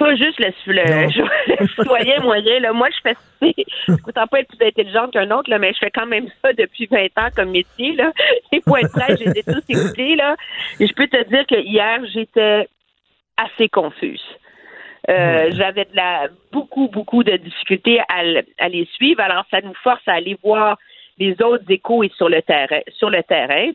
pas 0.00 0.16
juste 0.16 0.38
le, 0.38 0.50
le, 1.60 1.68
citoyen 1.68 2.20
moyen. 2.22 2.60
Là. 2.60 2.72
Moi, 2.72 2.88
je 2.90 3.10
fais 3.10 3.16
je 3.88 3.92
ne 3.92 4.26
pas 4.26 4.40
être 4.40 4.48
plus 4.48 4.66
intelligente 4.66 5.12
qu'un 5.12 5.30
autre, 5.30 5.50
là, 5.50 5.58
mais 5.58 5.72
je 5.72 5.78
fais 5.78 5.90
quand 5.90 6.06
même 6.06 6.28
ça 6.42 6.52
depuis 6.52 6.86
20 6.90 7.06
ans 7.18 7.28
comme 7.36 7.50
métier. 7.50 7.94
Là. 7.94 8.12
Et 8.50 8.60
pour 8.60 8.78
être 8.78 8.90
prêt, 8.90 9.16
j'ai 9.16 9.42
tous 9.42 9.62
écoutés. 9.68 10.16
Là. 10.16 10.36
Et 10.78 10.86
je 10.86 10.92
peux 10.94 11.06
te 11.06 11.22
dire 11.28 11.46
que 11.46 11.60
hier, 11.60 12.00
j'étais 12.12 12.66
assez 13.36 13.68
confuse. 13.68 14.22
Euh, 15.08 15.50
j'avais 15.52 15.84
de 15.84 15.96
la 15.96 16.28
beaucoup, 16.52 16.88
beaucoup 16.88 17.24
de 17.24 17.36
difficultés 17.36 18.00
à, 18.00 18.22
à, 18.58 18.68
les 18.68 18.86
suivre. 18.94 19.20
Alors, 19.20 19.44
ça 19.50 19.60
nous 19.60 19.74
force 19.82 20.06
à 20.06 20.14
aller 20.14 20.36
voir 20.42 20.78
les 21.18 21.40
autres 21.42 21.64
échos 21.68 22.02
et 22.02 22.10
sur 22.16 22.28
le 22.28 22.42
terrain. 22.42 22.80
Sur 22.96 23.10
le 23.10 23.22
terrain. 23.22 23.70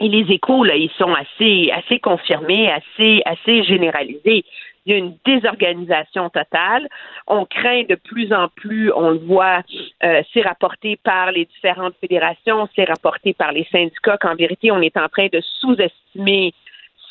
Et 0.00 0.08
les 0.08 0.32
échos, 0.32 0.64
là, 0.64 0.76
ils 0.76 0.90
sont 0.92 1.14
assez, 1.14 1.70
assez 1.72 1.98
confirmés, 1.98 2.70
assez, 2.70 3.22
assez 3.26 3.62
généralisés. 3.64 4.44
Il 4.86 4.92
y 4.92 4.94
a 4.94 4.98
une 4.98 5.14
désorganisation 5.26 6.30
totale. 6.30 6.88
On 7.26 7.44
craint 7.44 7.84
de 7.84 7.96
plus 7.96 8.32
en 8.32 8.48
plus, 8.48 8.90
on 8.92 9.10
le 9.10 9.18
voit, 9.18 9.60
euh, 10.02 10.22
c'est 10.32 10.40
rapporté 10.40 10.96
par 10.96 11.32
les 11.32 11.44
différentes 11.44 11.94
fédérations, 12.00 12.66
c'est 12.74 12.88
rapporté 12.88 13.34
par 13.34 13.52
les 13.52 13.66
syndicats 13.70 14.16
qu'en 14.16 14.34
vérité, 14.34 14.70
on 14.72 14.80
est 14.80 14.96
en 14.96 15.08
train 15.08 15.28
de 15.30 15.40
sous-estimer 15.60 16.54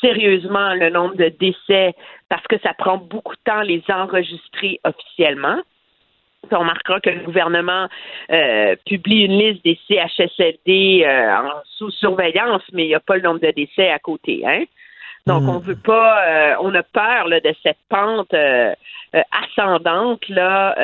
sérieusement 0.00 0.74
le 0.74 0.90
nombre 0.90 1.14
de 1.14 1.28
décès 1.28 1.94
parce 2.28 2.46
que 2.48 2.58
ça 2.58 2.74
prend 2.74 2.96
beaucoup 2.96 3.34
de 3.36 3.42
temps 3.44 3.62
les 3.62 3.82
enregistrer 3.88 4.80
officiellement. 4.82 5.60
On 6.50 6.58
remarquera 6.58 7.00
que 7.00 7.10
le 7.10 7.20
gouvernement 7.20 7.88
euh, 8.32 8.74
publie 8.86 9.24
une 9.24 9.38
liste 9.38 9.64
des 9.64 9.78
CHSLD 9.88 11.04
euh, 11.06 11.36
sous 11.76 11.90
surveillance, 11.90 12.62
mais 12.72 12.84
il 12.84 12.88
n'y 12.88 12.94
a 12.94 13.00
pas 13.00 13.16
le 13.16 13.22
nombre 13.22 13.40
de 13.40 13.50
décès 13.50 13.90
à 13.90 13.98
côté. 13.98 14.42
Hein? 14.44 14.64
Donc, 15.26 15.42
hmm. 15.42 15.48
on 15.50 15.58
veut 15.58 15.76
pas, 15.76 16.26
euh, 16.26 16.54
on 16.60 16.74
a 16.74 16.82
peur 16.82 17.28
là, 17.28 17.40
de 17.40 17.54
cette 17.62 17.78
pente 17.88 18.34
ascendante 19.12 20.28
là, 20.28 20.74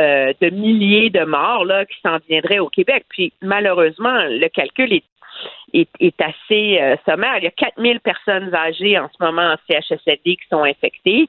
de 0.40 0.50
milliers 0.50 1.10
de 1.10 1.24
morts 1.24 1.64
là, 1.64 1.86
qui 1.86 1.96
s'en 2.02 2.18
viendraient 2.28 2.58
au 2.58 2.68
Québec. 2.68 3.04
Puis, 3.08 3.32
malheureusement, 3.40 4.18
le 4.28 4.48
calcul 4.48 4.92
est 4.92 5.04
est, 5.74 6.20
assez 6.22 6.80
sommaire. 7.04 7.36
Il 7.38 7.44
y 7.44 7.46
a 7.46 7.50
4000 7.50 8.00
personnes 8.00 8.54
âgées 8.54 8.98
en 8.98 9.08
ce 9.08 9.22
moment 9.22 9.52
en 9.52 9.56
CHSLD 9.68 10.36
qui 10.36 10.48
sont 10.48 10.64
infectées. 10.64 11.28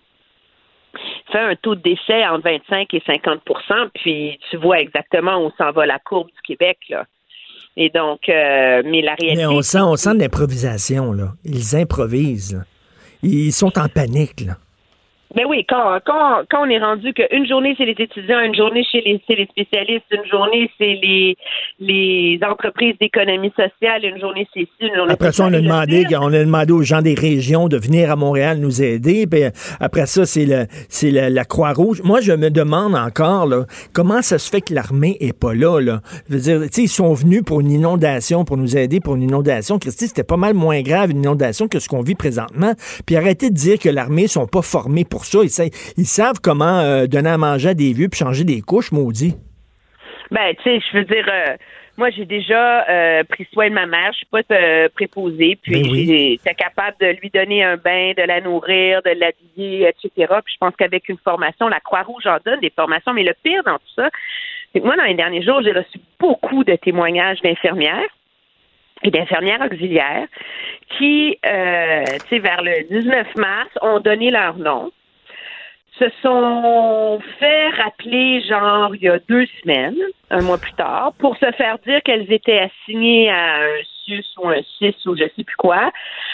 Fait 1.32 1.40
un 1.40 1.56
taux 1.56 1.76
de 1.76 1.82
décès 1.82 2.26
entre 2.26 2.44
25 2.44 2.94
et 2.94 3.00
50% 3.00 3.90
puis 3.94 4.40
tu 4.50 4.58
vois 4.58 4.80
exactement 4.80 5.46
où 5.46 5.52
s'en 5.58 5.72
va 5.72 5.86
la 5.86 6.00
courbe 6.00 6.28
du 6.28 6.42
Québec, 6.44 6.78
là. 6.90 7.06
Et 7.80 7.90
donc, 7.90 8.28
euh, 8.28 8.82
mais 8.86 9.02
la 9.02 9.14
réalité. 9.14 9.36
Mais 9.36 9.46
on 9.46 9.62
sent, 9.62 9.82
on 9.82 9.96
sent 9.96 10.16
de 10.16 10.20
l'improvisation, 10.20 11.14
là. 11.14 11.34
Ils 11.46 11.76
improvisent. 11.76 12.66
Ils 13.22 13.52
sont 13.52 13.78
en 13.78 13.88
panique, 13.88 14.42
là. 14.42 14.56
Ben 15.36 15.46
oui, 15.48 15.66
quand, 15.68 16.00
quand, 16.06 16.44
quand 16.50 16.66
on 16.66 16.70
est 16.70 16.80
rendu 16.80 17.14
qu'une 17.14 17.48
journée 17.48 17.76
c'est 17.78 17.86
les 17.86 17.96
étudiants, 17.98 18.40
une 18.40 18.56
journée 18.56 18.84
chez 18.90 19.02
les, 19.02 19.22
c'est 19.28 19.36
les 19.36 19.48
spécialistes, 19.48 20.06
une 20.12 20.26
journée 20.26 20.70
c'est 20.78 21.00
les, 21.02 21.38
les 21.80 22.40
entreprises 22.44 22.96
d'économie 23.00 23.52
sociale, 23.56 24.04
une 24.04 24.20
journée 24.20 24.48
c'est 24.54 24.62
ici, 24.62 24.72
une 24.82 24.96
journée 24.96 25.14
Après 25.14 25.32
ça, 25.32 25.46
on 25.46 25.54
a 25.54 25.60
demandé, 25.60 26.06
on 26.20 26.34
a 26.34 26.40
demandé 26.40 26.72
aux 26.72 26.84
gens 26.84 27.02
des 27.02 27.14
régions 27.14 27.68
de 27.68 27.78
venir 27.78 28.12
à 28.12 28.16
Montréal 28.16 28.58
nous 28.60 28.82
aider. 28.82 29.28
Puis 29.28 29.44
après 29.80 30.06
ça, 30.06 30.26
c'est 30.26 30.46
le, 30.46 30.66
c'est 30.90 31.12
la, 31.12 31.46
Croix-Rouge. 31.46 32.02
Moi, 32.04 32.22
je 32.22 32.34
me 32.34 32.50
demande 32.50 32.96
encore, 32.96 33.46
là, 33.46 33.66
comment 33.94 34.22
ça 34.22 34.38
se 34.38 34.50
fait 34.50 34.62
que 34.62 34.74
l'armée 34.74 35.18
est 35.20 35.38
pas 35.38 35.54
là, 35.54 35.80
là? 35.80 36.02
Je 36.30 36.34
veux 36.34 36.40
dire, 36.40 36.62
tu 36.64 36.68
sais, 36.72 36.82
ils 36.84 36.90
sont 36.90 37.14
venus 37.14 37.44
pour 37.44 37.62
une 37.62 37.72
inondation, 37.72 38.44
pour 38.44 38.58
nous 38.58 38.76
aider 38.76 39.00
pour 39.00 39.16
une 39.16 39.24
inondation. 39.24 39.80
Christy, 39.80 40.08
c'était 40.08 40.24
pas 40.24 40.38
mal 40.38 40.54
moins 40.54 40.82
grave 40.82 41.12
une 41.12 41.20
inondation 41.20 41.68
que 41.68 41.80
ce 41.80 41.88
qu'on 41.88 42.02
vit 42.02 42.16
présentement. 42.16 42.74
Puis 43.06 43.16
arrêtez 43.16 43.50
de 43.50 43.56
dire 43.56 43.80
que 43.80 43.90
l'armée 43.90 44.28
sont 44.28 44.48
pas 44.48 44.62
formés 44.62 45.06
pour 45.06 45.17
ça. 45.26 45.40
Ils, 45.98 46.06
savent 46.06 46.40
comment 46.42 46.80
euh, 46.80 47.08
donner 47.08 47.30
à 47.30 47.38
manger 47.38 47.70
à 47.70 47.74
des 47.74 47.94
vieux 47.94 48.10
puis 48.10 48.20
changer 48.20 48.44
des 48.44 48.62
couches, 48.62 48.92
maudit. 48.92 49.36
Ben, 50.32 50.54
tu 50.58 50.64
sais, 50.64 50.80
je 50.92 50.98
veux 50.98 51.06
dire, 51.06 51.26
euh, 51.32 51.56
moi, 51.98 52.10
j'ai 52.10 52.26
déjà 52.26 52.86
euh, 52.90 53.24
pris 53.24 53.48
soin 53.54 53.70
de 53.70 53.74
ma 53.74 53.86
mère. 53.86 54.12
Je 54.12 54.18
suis 54.18 54.26
pas 54.26 54.90
préposée. 54.94 55.58
Puis, 55.62 55.82
ben 55.82 55.94
j'étais 55.94 56.54
capable 56.54 56.98
de 57.00 57.20
lui 57.22 57.30
donner 57.30 57.64
un 57.64 57.78
bain, 57.78 58.12
de 58.16 58.24
la 58.24 58.42
nourrir, 58.42 59.02
de 59.04 59.12
l'habiller, 59.12 59.88
etc. 59.88 60.34
Puis, 60.44 60.54
je 60.54 60.58
pense 60.60 60.76
qu'avec 60.76 61.08
une 61.10 61.18
formation, 61.18 61.68
la 61.68 61.80
Croix-Rouge 61.80 62.26
en 62.28 62.38
donne 62.46 62.60
des 62.60 62.72
formations. 62.76 63.14
Mais 63.14 63.24
le 63.24 63.34
pire 63.42 63.64
dans 63.64 63.78
tout 63.78 63.94
ça, 63.96 64.10
c'est 64.74 64.82
que 64.82 64.86
moi, 64.86 64.96
dans 64.96 65.06
les 65.06 65.16
derniers 65.16 65.44
jours, 65.44 65.62
j'ai 65.64 65.72
reçu 65.72 66.00
beaucoup 66.20 66.64
de 66.64 66.76
témoignages 66.76 67.42
d'infirmières 67.42 68.10
et 69.04 69.12
d'infirmières 69.12 69.62
auxiliaires 69.62 70.28
qui, 70.98 71.38
euh, 71.46 72.04
tu 72.24 72.30
sais, 72.30 72.40
vers 72.40 72.62
le 72.62 72.84
19 72.90 73.36
mars, 73.36 73.70
ont 73.82 74.00
donné 74.00 74.32
leur 74.32 74.58
nom 74.58 74.92
se 76.00 76.10
sont 76.22 77.20
fait 77.40 77.70
rappeler, 77.70 78.42
genre, 78.42 78.96
il 78.96 79.02
y 79.02 79.10
a 79.10 79.20
deux 79.28 79.46
semaines, 79.62 79.98
un 80.30 80.42
mois 80.42 80.58
plus 80.58 80.74
tard, 80.74 81.14
pour 81.20 81.36
se 81.38 81.52
faire 81.52 81.78
dire 81.80 82.02
qu'elles 82.04 82.32
étaient 82.32 82.60
assignées 82.60 83.30
à 83.30 83.64
un 83.64 83.84
SUS 84.06 84.26
ou 84.38 84.48
un 84.50 84.62
CIS 84.62 84.96
ou 85.06 85.16
je 85.16 85.24
sais 85.36 85.44
plus 85.44 85.56
quoi, 85.58 85.92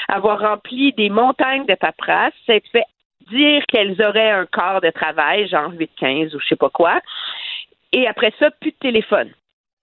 avoir 0.08 0.40
rempli 0.40 0.94
des 0.94 1.10
montagnes 1.10 1.66
de 1.66 1.76
paperasse, 1.76 2.34
s'être 2.46 2.68
fait 2.72 2.86
dire 3.32 3.64
qu'elles 3.68 4.02
auraient 4.02 4.32
un 4.32 4.46
corps 4.46 4.82
de 4.82 4.90
travail, 4.90 5.48
genre 5.48 5.72
8-15 5.72 6.36
ou 6.36 6.40
je 6.40 6.48
sais 6.48 6.56
pas 6.56 6.70
quoi, 6.70 7.00
et 7.92 8.08
après 8.08 8.34
ça, 8.40 8.52
plus 8.52 8.72
de 8.72 8.78
téléphone. 8.78 9.30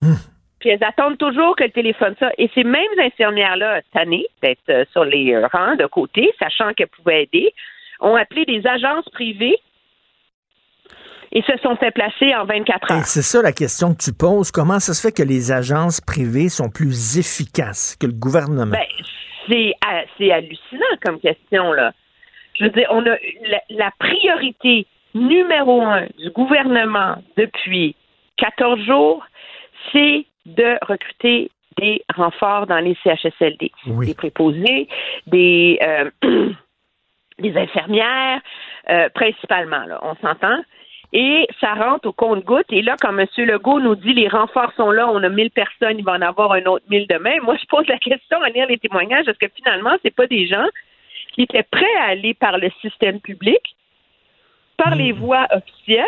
Hmm. 0.03 0.15
Puis 0.59 0.69
elles 0.69 0.85
attendent 0.85 1.17
toujours 1.17 1.57
que 1.57 1.65
le 1.65 1.71
téléphone 1.71 2.15
ça. 2.21 2.31
Et 2.37 2.51
ces 2.55 2.65
mêmes 2.65 2.99
infirmières-là, 2.99 3.81
tannées 3.93 4.27
d'être 4.43 4.69
euh, 4.69 4.85
sur 4.93 5.05
les 5.05 5.39
rangs 5.47 5.77
de 5.77 5.87
côté, 5.87 6.35
sachant 6.39 6.75
qu'elles 6.75 6.89
pouvaient 6.89 7.23
aider, 7.23 7.55
ont 8.01 8.17
appelé 8.17 8.45
des 8.45 8.67
agences 8.67 9.09
privées 9.11 9.59
et 11.33 11.43
se 11.43 11.57
sont 11.63 11.77
fait 11.77 11.91
placer 11.93 12.35
en 12.35 12.45
24 12.45 12.93
heures. 12.93 13.05
C'est 13.05 13.23
ça 13.23 13.43
la 13.43 13.53
question 13.53 13.95
que 13.95 14.03
tu 14.03 14.13
poses. 14.13 14.51
Comment 14.51 14.81
ça 14.81 14.95
se 14.95 15.07
fait 15.07 15.13
que 15.13 15.23
les 15.23 15.53
agences 15.53 16.01
privées 16.01 16.49
sont 16.49 16.71
plus 16.71 17.19
efficaces 17.19 17.97
que 17.97 18.07
le 18.07 18.13
gouvernement? 18.13 18.73
Ben, 18.73 18.87
c'est 20.19 20.33
hallucinant 20.33 20.97
comme 21.05 21.21
question, 21.21 21.73
là. 21.73 21.93
Je 22.55 22.65
veux 22.65 22.71
dire, 22.71 22.89
on 22.91 23.05
a 23.07 23.17
la, 23.71 23.91
priorité 23.99 24.87
numéro 25.15 25.83
un 25.83 26.07
du 26.19 26.31
gouvernement 26.31 27.17
depuis 27.37 27.97
14 28.37 28.81
jours, 28.85 29.25
c'est 29.93 30.27
de 30.47 30.77
recruter 30.83 31.51
des 31.79 32.03
renforts 32.15 32.67
dans 32.67 32.81
les 32.81 32.97
CHSLD. 33.03 33.71
Des 33.87 34.15
préposés, 34.15 34.89
des, 35.27 35.79
euh, 35.83 36.11
des 37.39 37.57
infirmières, 37.57 38.41
euh, 38.91 39.09
principalement, 39.15 39.85
là, 39.87 40.01
on 40.03 40.15
s'entend? 40.17 40.61
Et 41.13 41.49
ça 41.61 41.75
rentre 41.75 42.09
au 42.09 42.13
compte-goutte. 42.13 42.67
Et 42.71 42.83
là, 42.83 42.97
quand 43.01 43.17
M. 43.17 43.27
Legault 43.39 43.81
nous 43.81 43.97
dit 43.97 44.13
les 44.13 44.29
renforts 44.29 44.73
sont 44.77 44.91
là, 44.91 45.09
on 45.09 45.23
a 45.23 45.29
1000 45.29 45.51
personnes, 45.51 45.99
il 45.99 46.05
va 46.05 46.13
en 46.13 46.23
avoir 46.23 46.53
un 46.53 46.65
autre 46.67 46.85
1000 46.89 47.07
demain, 47.09 47.37
moi, 47.43 47.57
je 47.61 47.67
pose 47.67 47.87
la 47.89 47.99
question 47.99 48.41
à 48.43 48.49
lire 48.51 48.67
les 48.69 48.79
témoignages, 48.79 49.27
est-ce 49.27 49.39
que 49.39 49.53
finalement, 49.55 49.97
c'est 50.03 50.15
pas 50.15 50.27
des 50.27 50.47
gens 50.47 50.67
qui 51.33 51.43
étaient 51.43 51.65
prêts 51.65 51.97
à 52.01 52.11
aller 52.11 52.35
par 52.35 52.59
le 52.59 52.71
système 52.81 53.21
public, 53.21 53.77
par 54.77 54.95
les 54.95 55.13
hmm. 55.13 55.19
voies 55.19 55.47
officielles, 55.51 56.05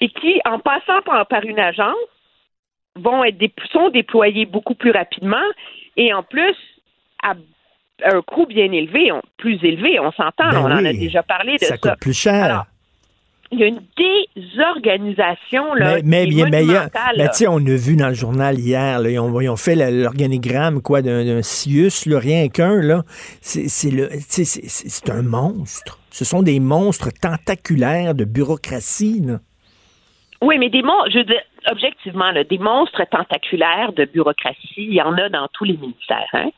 et 0.00 0.08
qui, 0.08 0.40
en 0.44 0.58
passant 0.58 1.00
par, 1.02 1.44
une 1.44 1.58
agence, 1.58 1.96
vont 2.96 3.24
être 3.24 3.38
sont 3.72 3.88
déployés 3.90 4.46
beaucoup 4.46 4.74
plus 4.74 4.90
rapidement 4.90 5.36
et 5.96 6.12
en 6.12 6.22
plus 6.22 6.56
à 7.22 7.34
un 8.04 8.22
coût 8.22 8.46
bien 8.46 8.70
élevé, 8.70 9.10
plus 9.38 9.62
élevé, 9.64 9.98
on 9.98 10.12
s'entend, 10.12 10.50
ben 10.50 10.60
on 10.60 10.66
en 10.66 10.84
a 10.84 10.92
déjà 10.92 11.22
parlé 11.22 11.54
de 11.54 11.64
ça. 11.64 11.76
Ça 11.76 11.78
coûte 11.78 12.00
plus 12.00 12.16
cher 12.16 12.66
il 13.50 13.60
y 13.60 13.64
a 13.64 13.66
une 13.66 13.80
désorganisation 13.96 15.74
là, 15.74 15.96
mais, 16.04 16.26
mais, 16.26 16.44
mais, 16.50 16.64
mais 17.16 17.48
on 17.48 17.56
a 17.56 17.76
vu 17.76 17.96
dans 17.96 18.08
le 18.08 18.14
journal 18.14 18.58
hier, 18.58 19.00
là, 19.00 19.10
ils, 19.10 19.18
ont, 19.18 19.56
fait 19.56 19.74
l'organigramme 19.74 20.82
quoi 20.82 21.00
d'un 21.00 21.42
CIUS, 21.42 22.14
rien 22.14 22.48
qu'un 22.48 22.82
là, 22.82 23.02
c'est 23.40 23.90
le, 23.90 24.08
c'est 24.20 25.10
un 25.10 25.22
monstre. 25.22 25.98
Ce 26.10 26.24
sont 26.24 26.42
des 26.42 26.60
monstres 26.60 27.10
tentaculaires 27.10 28.14
de 28.14 28.24
bureaucratie. 28.24 29.20
Là. 29.24 29.38
Oui, 30.42 30.58
mais 30.58 30.68
des 30.68 30.82
monstres, 30.82 31.10
je 31.12 31.18
veux 31.18 31.24
dire, 31.24 31.42
objectivement, 31.70 32.30
là, 32.30 32.44
des 32.44 32.58
monstres 32.58 33.04
tentaculaires 33.10 33.92
de 33.92 34.04
bureaucratie, 34.04 34.58
il 34.76 34.94
y 34.94 35.02
en 35.02 35.14
a 35.14 35.28
dans 35.28 35.48
tous 35.52 35.64
les 35.64 35.76
ministères. 35.76 36.28
Hein? 36.32 36.50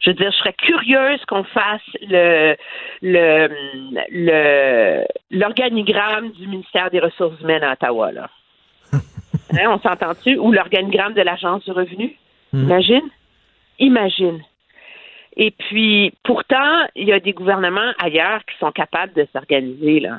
Je 0.00 0.10
veux 0.10 0.14
dire, 0.14 0.30
je 0.30 0.36
serais 0.36 0.52
curieuse 0.52 1.24
qu'on 1.26 1.44
fasse 1.44 1.82
le 2.02 2.56
le 3.02 5.04
l'organigramme 5.30 6.30
du 6.32 6.46
ministère 6.46 6.90
des 6.90 7.00
Ressources 7.00 7.40
humaines 7.40 7.64
à 7.64 7.72
Ottawa. 7.72 8.12
Là. 8.12 8.30
Hein, 9.50 9.70
on 9.70 9.78
s'entend-tu? 9.78 10.36
Ou 10.36 10.52
l'organigramme 10.52 11.14
de 11.14 11.22
l'Agence 11.22 11.64
du 11.64 11.72
revenu? 11.72 12.14
Hmm. 12.52 12.64
Imagine? 12.64 13.08
Imagine. 13.78 14.42
Et 15.36 15.52
puis, 15.52 16.12
pourtant, 16.22 16.86
il 16.94 17.08
y 17.08 17.12
a 17.12 17.20
des 17.20 17.32
gouvernements 17.32 17.92
ailleurs 17.98 18.44
qui 18.44 18.58
sont 18.58 18.72
capables 18.72 19.14
de 19.14 19.26
s'organiser, 19.32 20.00
là. 20.00 20.18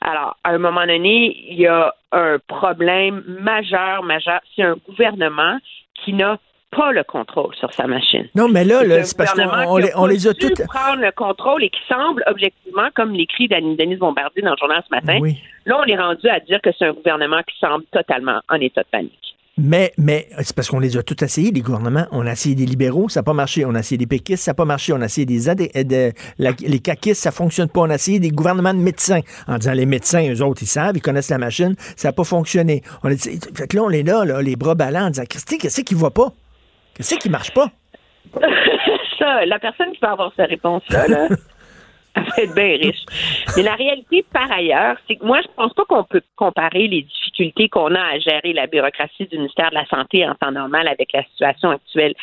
Alors, 0.00 0.36
à 0.44 0.50
un 0.50 0.58
moment 0.58 0.86
donné, 0.86 1.36
il 1.50 1.58
y 1.58 1.66
a 1.66 1.92
un 2.12 2.38
problème 2.46 3.22
majeur, 3.40 4.02
majeur. 4.02 4.40
C'est 4.54 4.62
un 4.62 4.76
gouvernement 4.88 5.58
qui 5.94 6.12
n'a 6.12 6.38
pas 6.70 6.92
le 6.92 7.02
contrôle 7.04 7.54
sur 7.56 7.72
sa 7.72 7.86
machine. 7.86 8.28
Non, 8.34 8.48
mais 8.48 8.64
là, 8.64 8.80
C'est 8.80 8.86
là, 8.86 8.94
un 8.96 9.04
c'est 9.04 9.16
parce 9.16 9.32
qu'on 9.32 9.76
les, 9.78 9.90
on 9.96 10.06
les 10.06 10.26
a 10.26 10.34
toutes. 10.34 10.64
prendre 10.66 11.00
le 11.00 11.12
contrôle 11.12 11.64
et 11.64 11.70
qui 11.70 11.80
semble, 11.88 12.22
objectivement, 12.26 12.88
comme 12.94 13.12
l'écrit 13.12 13.48
Denise 13.48 13.98
Bombardier 13.98 14.42
dans 14.42 14.50
le 14.52 14.56
journal 14.58 14.82
ce 14.88 14.94
matin, 14.94 15.18
Oui. 15.20 15.38
là, 15.66 15.78
on 15.82 15.84
est 15.84 15.96
rendu 15.96 16.28
à 16.28 16.40
dire 16.40 16.60
que 16.62 16.70
c'est 16.78 16.84
un 16.86 16.92
gouvernement 16.92 17.40
qui 17.42 17.58
semble 17.58 17.84
totalement 17.92 18.40
en 18.50 18.56
état 18.56 18.82
de 18.82 18.88
panique. 18.92 19.12
Mais, 19.60 19.92
mais 19.98 20.28
c'est 20.42 20.54
parce 20.54 20.68
qu'on 20.70 20.78
les 20.78 20.96
a 20.96 21.02
tous 21.02 21.24
essayés, 21.24 21.50
les 21.50 21.62
gouvernements. 21.62 22.06
On 22.12 22.24
a 22.28 22.32
essayé 22.32 22.54
des 22.54 22.64
libéraux, 22.64 23.08
ça 23.08 23.20
n'a 23.20 23.24
pas 23.24 23.32
marché. 23.32 23.64
On 23.64 23.74
a 23.74 23.80
essayé 23.80 23.98
des 23.98 24.06
péquistes, 24.06 24.44
ça 24.44 24.52
n'a 24.52 24.54
pas 24.54 24.64
marché. 24.64 24.92
On 24.92 25.00
a 25.00 25.06
essayé 25.06 25.24
des 25.26 25.48
AD 25.48 25.62
euh, 25.74 25.82
de- 25.82 26.12
la- 26.38 26.52
les 26.60 26.78
caquistes, 26.78 27.20
ça 27.22 27.32
fonctionne 27.32 27.68
pas. 27.68 27.80
On 27.80 27.90
a 27.90 27.96
essayé 27.96 28.20
des 28.20 28.30
gouvernements 28.30 28.72
de 28.72 28.78
médecins 28.78 29.18
en 29.48 29.58
disant 29.58 29.72
les 29.72 29.84
médecins, 29.86 30.24
eux 30.32 30.42
autres, 30.44 30.62
ils 30.62 30.66
savent, 30.68 30.96
ils 30.96 31.00
connaissent 31.02 31.30
la 31.30 31.38
machine, 31.38 31.74
ça 31.96 32.08
n'a 32.08 32.12
pas 32.12 32.22
fonctionné. 32.22 32.82
On 33.02 33.08
a 33.10 33.14
dit, 33.14 33.40
fait 33.52 33.66
que 33.66 33.76
là, 33.76 33.82
on 33.82 33.90
est 33.90 34.04
là, 34.04 34.24
là, 34.24 34.40
les 34.42 34.54
bras 34.54 34.76
ballants, 34.76 35.06
en 35.06 35.10
disant, 35.10 35.24
Christy, 35.28 35.58
qu'est-ce 35.58 35.80
qui 35.80 35.94
va 35.96 36.10
pas? 36.10 36.28
Qu'est-ce 36.98 37.14
qui 37.16 37.30
marche 37.30 37.52
pas? 37.54 37.70
ça, 39.18 39.46
la 39.46 39.58
personne 39.58 39.92
qui 39.92 40.00
va 40.00 40.10
avoir 40.10 40.32
sa 40.36 40.44
réponse-là, 40.44 41.06
là, 41.06 41.28
elle 42.16 42.22
va 42.24 42.42
être 42.42 42.54
bien 42.54 42.76
riche. 42.76 43.04
Mais 43.56 43.62
la 43.62 43.76
réalité, 43.76 44.24
par 44.32 44.50
ailleurs, 44.50 44.96
c'est 45.06 45.14
que 45.16 45.24
moi, 45.24 45.40
je 45.42 45.48
pense 45.56 45.72
pas 45.74 45.84
qu'on 45.84 46.02
peut 46.02 46.22
comparer 46.34 46.88
les 46.88 47.02
difficultés 47.02 47.68
qu'on 47.68 47.94
a 47.94 48.00
à 48.00 48.18
gérer 48.18 48.52
la 48.52 48.66
bureaucratie 48.66 49.26
du 49.26 49.36
ministère 49.36 49.70
de 49.70 49.76
la 49.76 49.86
Santé 49.86 50.28
en 50.28 50.34
temps 50.34 50.50
normal 50.50 50.88
avec 50.88 51.12
la 51.12 51.22
situation 51.24 51.70
actuelle. 51.70 52.14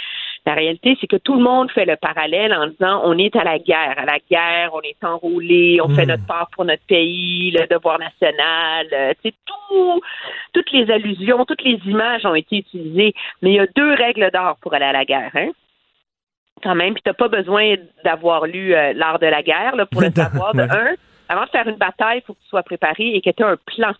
La 0.46 0.54
réalité, 0.54 0.96
c'est 1.02 1.08
que 1.08 1.16
tout 1.16 1.36
le 1.36 1.42
monde 1.44 1.72
fait 1.72 1.86
le 1.86 1.96
parallèle 1.96 2.54
en 2.54 2.68
disant 2.68 3.02
on 3.04 3.18
est 3.18 3.36
à 3.36 3.44
la 3.44 3.58
guerre. 3.58 3.96
À 3.98 4.06
la 4.06 4.20
guerre, 4.30 4.72
on 4.74 4.82
est 4.82 5.04
enrôlé, 5.04 5.80
on 5.84 5.90
fait 5.90 6.06
notre 6.06 6.26
part 6.28 6.50
pour 6.52 6.66
notre 6.66 6.84
pays, 6.86 7.50
le 7.52 7.66
devoir 7.68 7.98
national. 7.98 8.88
euh, 8.94 9.14
tu 9.24 9.30
sais, 9.32 9.36
tout, 9.46 10.02
toutes 10.54 10.72
les 10.72 10.92
allusions, 10.92 11.46
toutes 11.46 11.64
les 11.64 11.80
images 11.88 12.26
ont 12.26 12.36
été 12.36 12.58
utilisées. 12.58 13.14
Mais 13.42 13.52
il 13.52 13.56
y 13.56 13.60
a 13.60 13.66
deux 13.76 13.94
règles 13.96 14.30
d'or 14.32 14.58
pour 14.62 14.74
aller 14.76 14.86
à 14.86 14.94
la 14.94 15.06
guerre. 15.06 15.32
Hein? 15.36 15.50
quand 16.64 16.76
même. 16.76 16.94
Puis 16.94 17.04
t'as 17.04 17.14
pas 17.14 17.28
besoin 17.28 17.76
d'avoir 18.04 18.46
lu 18.46 18.74
euh, 18.74 18.94
l'art 18.94 19.20
de 19.20 19.28
la 19.28 19.44
guerre 19.44 19.76
là, 19.76 19.86
pour 19.86 20.02
le 20.02 20.12
savoir. 20.16 20.54
De 20.56 20.62
un, 20.62 20.96
avant 21.28 21.44
de 21.46 21.50
faire 21.50 21.68
une 21.68 21.76
bataille, 21.76 22.20
il 22.20 22.26
faut 22.26 22.34
que 22.34 22.40
tu 22.42 22.48
sois 22.50 22.64
préparé 22.64 23.16
et 23.16 23.22
que 23.22 23.30
tu 23.30 23.44
aies 23.44 23.46
un 23.46 23.58
plan 23.58 23.94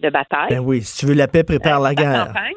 de 0.00 0.08
bataille. 0.10 0.50
Ben 0.50 0.60
oui, 0.60 0.82
si 0.82 0.98
tu 1.00 1.06
veux 1.06 1.14
la 1.14 1.26
paix, 1.28 1.42
prépare 1.42 1.80
la 1.80 1.90
La 1.90 1.94
guerre. 1.94 2.26
campagne. 2.28 2.52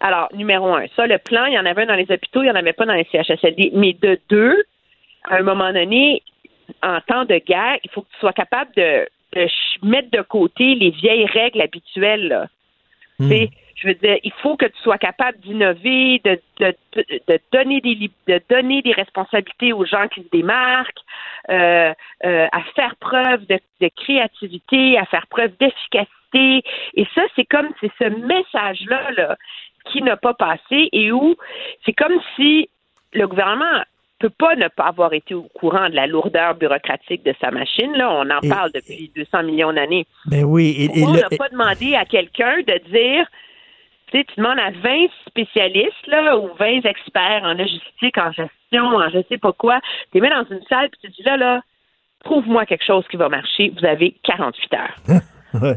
Alors, 0.00 0.28
numéro 0.34 0.74
un, 0.74 0.86
ça, 0.94 1.06
le 1.06 1.18
plan, 1.18 1.46
il 1.46 1.54
y 1.54 1.58
en 1.58 1.66
avait 1.66 1.82
un 1.82 1.86
dans 1.86 1.94
les 1.94 2.10
hôpitaux, 2.10 2.42
il 2.42 2.46
n'y 2.46 2.50
en 2.50 2.56
avait 2.56 2.72
pas 2.72 2.84
dans 2.84 2.94
les 2.94 3.06
CHSLD. 3.10 3.72
Mais 3.74 3.94
de 3.94 4.18
deux, 4.28 4.62
à 5.28 5.36
un 5.36 5.42
moment 5.42 5.72
donné, 5.72 6.22
en 6.82 7.00
temps 7.00 7.24
de 7.24 7.38
guerre, 7.38 7.78
il 7.84 7.90
faut 7.90 8.02
que 8.02 8.08
tu 8.12 8.20
sois 8.20 8.32
capable 8.32 8.70
de, 8.76 9.06
mettre 9.82 10.10
de 10.10 10.22
côté 10.22 10.74
les 10.74 10.90
vieilles 10.90 11.26
règles 11.26 11.60
habituelles. 11.60 12.28
Là. 12.28 12.46
Tu 13.18 13.28
sais, 13.28 13.50
Je 13.76 13.88
veux 13.88 13.94
dire, 13.94 14.16
il 14.22 14.32
faut 14.42 14.56
que 14.56 14.66
tu 14.66 14.78
sois 14.82 14.98
capable 14.98 15.38
d'innover, 15.40 16.20
de, 16.24 16.40
de, 16.60 16.74
de, 16.94 17.04
de 17.28 17.38
donner 17.52 17.80
des 17.80 18.10
de 18.26 18.40
donner 18.48 18.82
des 18.82 18.92
responsabilités 18.92 19.72
aux 19.72 19.84
gens 19.84 20.08
qui 20.08 20.22
se 20.22 20.28
démarquent, 20.30 21.04
euh, 21.50 21.92
euh, 22.24 22.46
à 22.52 22.62
faire 22.74 22.96
preuve 22.96 23.46
de, 23.46 23.58
de 23.80 23.90
créativité, 23.96 24.98
à 24.98 25.04
faire 25.06 25.26
preuve 25.28 25.52
d'efficacité. 25.58 26.62
Et 26.94 27.06
ça, 27.14 27.22
c'est 27.34 27.44
comme 27.44 27.68
c'est 27.80 27.92
ce 27.98 28.04
message-là 28.04 29.10
là, 29.16 29.36
qui 29.92 30.02
n'a 30.02 30.16
pas 30.16 30.34
passé 30.34 30.88
et 30.92 31.12
où 31.12 31.36
c'est 31.84 31.92
comme 31.92 32.18
si 32.36 32.68
le 33.12 33.26
gouvernement 33.26 33.82
peut 34.18 34.30
pas 34.30 34.56
ne 34.56 34.68
pas 34.68 34.84
avoir 34.86 35.12
été 35.12 35.34
au 35.34 35.42
courant 35.54 35.88
de 35.90 35.94
la 35.94 36.06
lourdeur 36.06 36.54
bureaucratique 36.54 37.22
de 37.24 37.34
sa 37.40 37.50
machine. 37.50 37.92
Là, 37.92 38.10
on 38.10 38.30
en 38.30 38.40
Et- 38.42 38.48
parle 38.48 38.70
depuis 38.72 39.10
200 39.14 39.42
millions 39.42 39.72
d'années. 39.72 40.06
Ben 40.26 40.44
oui. 40.44 40.74
Et, 40.78 41.00
et 41.00 41.04
on 41.04 41.12
n'a 41.12 41.28
pas 41.36 41.48
demandé 41.50 41.94
à 41.94 42.04
quelqu'un 42.06 42.56
de 42.58 42.78
dire, 42.90 43.26
tu 44.10 44.18
sais, 44.18 44.24
tu 44.24 44.34
demandes 44.40 44.58
à 44.58 44.70
20 44.70 45.06
spécialistes 45.28 46.06
là, 46.06 46.38
ou 46.38 46.48
20 46.58 46.84
experts 46.86 47.42
en 47.44 47.52
logistique, 47.54 48.16
en 48.16 48.32
gestion, 48.32 48.84
en 48.86 49.10
je 49.10 49.18
sais 49.28 49.36
pas 49.38 49.52
quoi, 49.52 49.80
tu 50.10 50.14
les 50.14 50.20
mets 50.22 50.30
dans 50.30 50.46
une 50.50 50.62
salle 50.68 50.88
puis 50.88 51.00
tu 51.02 51.08
dis 51.10 51.22
là, 51.22 51.36
là, 51.36 51.60
trouve-moi 52.24 52.64
quelque 52.64 52.84
chose 52.86 53.04
qui 53.10 53.16
va 53.18 53.28
marcher, 53.28 53.70
vous 53.78 53.84
avez 53.86 54.14
48 54.24 54.74
heures. 54.74 54.96
Ouais. 55.62 55.76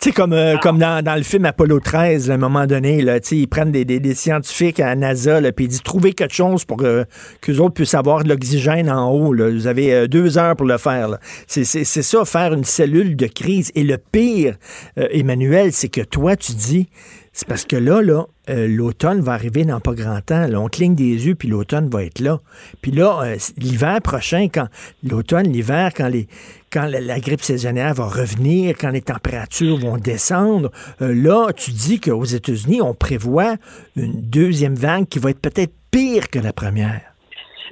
Tu 0.00 0.08
sais, 0.08 0.14
comme, 0.14 0.32
euh, 0.32 0.56
comme 0.56 0.78
dans, 0.78 1.04
dans 1.04 1.14
le 1.14 1.22
film 1.22 1.44
Apollo 1.44 1.80
13, 1.80 2.30
à 2.30 2.34
un 2.34 2.36
moment 2.38 2.66
donné, 2.66 3.02
là, 3.02 3.18
ils 3.32 3.46
prennent 3.46 3.70
des, 3.70 3.84
des, 3.84 4.00
des 4.00 4.14
scientifiques 4.14 4.80
à 4.80 4.94
NASA, 4.96 5.42
puis 5.52 5.66
ils 5.66 5.68
disent 5.68 5.82
trouvez 5.82 6.14
quelque 6.14 6.32
chose 6.32 6.64
pour 6.64 6.78
que 6.78 7.04
qu'eux 7.42 7.58
autres 7.58 7.74
puissent 7.74 7.92
avoir 7.92 8.24
de 8.24 8.30
l'oxygène 8.30 8.90
en 8.90 9.10
haut. 9.10 9.34
Là. 9.34 9.50
Vous 9.50 9.66
avez 9.66 9.92
euh, 9.92 10.06
deux 10.06 10.38
heures 10.38 10.56
pour 10.56 10.64
le 10.64 10.78
faire. 10.78 11.08
là. 11.08 11.20
C'est, 11.46 11.64
c'est, 11.64 11.84
c'est 11.84 12.00
ça, 12.00 12.24
faire 12.24 12.54
une 12.54 12.64
cellule 12.64 13.14
de 13.14 13.26
crise. 13.26 13.72
Et 13.74 13.84
le 13.84 13.98
pire, 13.98 14.56
euh, 14.96 15.06
Emmanuel, 15.10 15.70
c'est 15.70 15.90
que 15.90 16.00
toi, 16.00 16.34
tu 16.34 16.52
dis, 16.52 16.88
c'est 17.32 17.46
parce 17.46 17.64
que 17.64 17.76
là, 17.76 18.02
là, 18.02 18.26
euh, 18.50 18.66
l'automne 18.66 19.20
va 19.20 19.32
arriver 19.32 19.64
dans 19.64 19.80
pas 19.80 19.94
grand 19.94 20.20
temps. 20.20 20.46
Là. 20.48 20.60
On 20.60 20.68
cligne 20.68 20.94
des 20.94 21.26
yeux, 21.26 21.36
puis 21.36 21.48
l'automne 21.48 21.88
va 21.88 22.04
être 22.04 22.18
là. 22.18 22.40
Puis 22.82 22.90
là, 22.90 23.20
euh, 23.22 23.36
l'hiver 23.56 24.00
prochain, 24.02 24.48
quand 24.52 24.66
l'automne, 25.04 25.46
l'hiver, 25.46 25.92
quand 25.96 26.08
les 26.08 26.26
quand 26.72 26.86
la, 26.86 27.18
grippe 27.18 27.40
saisonnière 27.40 27.94
va 27.94 28.04
revenir, 28.04 28.76
quand 28.80 28.90
les 28.90 29.02
températures 29.02 29.76
vont 29.76 29.96
descendre, 29.96 30.70
euh, 31.02 31.12
là, 31.12 31.52
tu 31.52 31.72
dis 31.72 32.00
qu'aux 32.00 32.24
États-Unis, 32.24 32.80
on 32.80 32.94
prévoit 32.94 33.54
une 33.96 34.30
deuxième 34.30 34.74
vague 34.74 35.08
qui 35.08 35.18
va 35.18 35.30
être 35.30 35.42
peut-être 35.42 35.72
pire 35.90 36.30
que 36.30 36.38
la 36.38 36.52
première. 36.52 37.00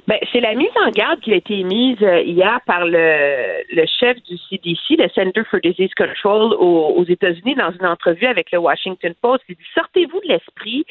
Ben, 0.07 0.17
c'est 0.33 0.41
la 0.41 0.55
mise 0.55 0.71
en 0.85 0.89
garde 0.89 1.19
qui 1.21 1.31
a 1.31 1.35
été 1.35 1.63
mise 1.63 2.01
euh, 2.01 2.21
hier 2.21 2.59
par 2.65 2.83
le, 2.83 3.85
chef 3.99 4.17
du 4.23 4.37
CDC, 4.49 4.97
le 4.97 5.07
Center 5.09 5.43
for 5.49 5.59
Disease 5.61 5.93
Control 5.95 6.53
aux, 6.59 7.05
États-Unis, 7.07 7.55
dans 7.55 7.71
une 7.71 7.85
entrevue 7.85 8.25
avec 8.25 8.51
le 8.51 8.57
Washington 8.57 9.13
Post. 9.21 9.43
Il 9.47 9.55
dit 9.55 9.61
sortez-vous 9.75 10.19
de 10.21 10.33
l'esprit, 10.33 10.85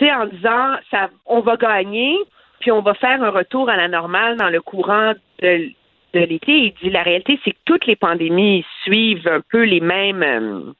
en 0.00 0.26
disant 0.26 0.76
ça, 0.90 1.10
on 1.26 1.40
va 1.40 1.56
gagner, 1.56 2.16
puis 2.60 2.70
on 2.70 2.80
va 2.80 2.94
faire 2.94 3.22
un 3.22 3.30
retour 3.30 3.68
à 3.68 3.76
la 3.76 3.88
normale 3.88 4.36
dans 4.36 4.48
le 4.48 4.62
courant 4.62 5.12
de, 5.42 5.72
de 6.12 6.20
l'été. 6.20 6.52
Il 6.52 6.72
dit 6.82 6.90
la 6.90 7.02
réalité, 7.02 7.38
c'est 7.44 7.52
que 7.52 7.58
toutes 7.64 7.86
les 7.86 7.96
pandémies 7.96 8.64
suivent 8.84 9.28
un 9.28 9.40
peu 9.50 9.62
les 9.64 9.80
mêmes. 9.80 10.22
euh, 10.22 10.72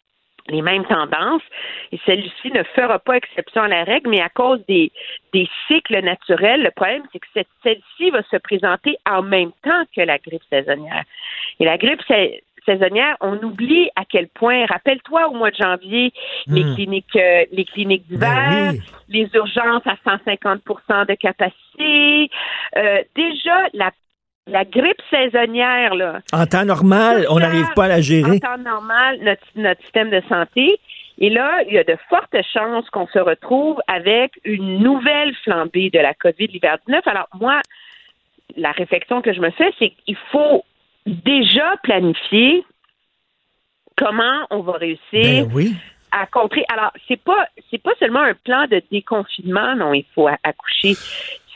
les 0.49 0.62
mêmes 0.62 0.85
tendances 0.87 1.43
et 1.93 2.01
celle-ci 2.07 2.51
ne 2.51 2.64
fera 2.74 2.99
pas 2.99 3.18
exception 3.18 3.62
à 3.62 3.68
la 3.68 3.85
règle, 3.85 4.11
mais 4.11 4.20
à 4.20 4.31
cause 4.31 4.59
des, 4.66 4.91
des 5.33 5.49
cycles 5.68 6.01
naturels, 6.03 6.62
le 6.62 6.70
problème, 6.72 7.05
c'est 7.12 7.20
que 7.20 7.26
celle-ci 7.62 8.11
va 8.11 8.22
se 8.24 8.37
présenter 8.39 8.97
en 9.09 9.22
même 9.22 9.53
temps 9.62 9.85
que 9.95 10.01
la 10.01 10.18
grippe 10.18 10.43
saisonnière. 10.51 11.05
Et 11.61 11.64
la 11.66 11.78
grippe 11.78 12.01
sa- 12.09 12.26
saisonnière, 12.66 13.16
on 13.20 13.37
oublie 13.45 13.91
à 13.95 14.05
quel 14.05 14.26
point, 14.28 14.66
rappelle-toi 14.66 15.28
au 15.28 15.35
mois 15.35 15.51
de 15.53 15.57
janvier, 15.57 16.12
les 16.49 16.64
Hmm. 16.64 16.74
cliniques, 16.74 17.16
euh, 17.16 17.45
les 17.53 17.64
cliniques 17.66 18.07
d'hiver, 18.09 18.35
Ben 18.35 18.70
oui. 18.72 18.81
les 19.09 19.28
urgences 19.35 19.87
à 19.87 19.97
150% 20.05 21.05
de 21.05 21.14
capacité. 21.14 22.28
Euh, 22.76 23.03
déjà, 23.14 23.68
la, 23.74 23.93
la 24.51 24.64
grippe 24.64 25.01
saisonnière, 25.11 25.94
là, 25.94 26.20
En 26.32 26.46
temps 26.46 26.64
normal, 26.64 27.26
on 27.30 27.38
n'arrive 27.38 27.68
pas 27.74 27.84
à 27.84 27.88
la 27.88 27.98
en 27.98 28.03
gérer. 28.03 28.40
temps 28.40 28.59
normal, 28.59 29.18
notre, 29.22 29.42
notre 29.57 29.80
système 29.82 30.11
de 30.11 30.20
santé. 30.28 30.78
Et 31.18 31.28
là, 31.30 31.62
il 31.68 31.74
y 31.74 31.78
a 31.78 31.84
de 31.84 31.96
fortes 32.09 32.34
chances 32.53 32.88
qu'on 32.90 33.07
se 33.09 33.18
retrouve 33.18 33.78
avec 33.86 34.32
une 34.44 34.78
nouvelle 34.78 35.34
flambée 35.44 35.90
de 35.90 35.98
la 35.98 36.14
COVID 36.14 36.46
l'hiver 36.46 36.78
19. 36.86 37.07
Alors, 37.07 37.28
moi, 37.38 37.61
la 38.57 38.72
réflexion 38.72 39.20
que 39.22 39.32
je 39.32 39.40
me 39.40 39.51
fais, 39.51 39.70
c'est 39.78 39.90
qu'il 39.90 40.16
faut 40.32 40.64
déjà 41.07 41.76
planifier 41.82 42.64
comment 43.96 44.46
on 44.51 44.61
va 44.61 44.72
réussir 44.72 44.98
Ben 45.46 45.51
oui. 45.53 45.74
à 46.11 46.26
contrer. 46.26 46.64
Alors, 46.72 46.92
c'est 47.07 47.20
pas 47.22 47.46
c'est 47.70 47.82
pas 47.82 47.92
seulement 47.98 48.20
un 48.22 48.34
plan 48.34 48.66
de 48.66 48.82
déconfinement 48.90 49.76
dont 49.76 49.92
il 49.92 50.07
faut 50.14 50.28
accoucher. 50.42 50.94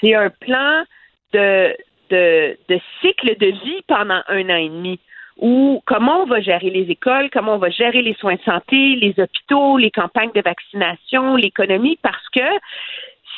C'est 0.01 0.14
un 0.14 0.28
plan 0.28 0.84
de, 1.32 1.74
de 2.11 2.57
de 2.68 2.80
cycle 3.00 3.36
de 3.38 3.46
vie 3.46 3.82
pendant 3.86 4.20
un 4.28 4.50
an 4.50 4.57
et 4.57 4.68
demi? 4.68 5.00
Où 5.38 5.82
comment 5.84 6.22
on 6.22 6.26
va 6.26 6.40
gérer 6.40 6.70
les 6.70 6.90
écoles, 6.90 7.28
comment 7.32 7.55
on 7.55 7.59
va 7.59 7.70
gérer 7.70 8.02
les 8.02 8.14
soins 8.14 8.36
de 8.36 8.42
santé, 8.42 8.94
les 8.96 9.14
hôpitaux, 9.18 9.78
les 9.78 9.90
campagnes 9.90 10.30
de 10.32 10.42
vaccination, 10.42 11.34
l'économie, 11.34 11.98
parce 12.02 12.28
que 12.28 12.46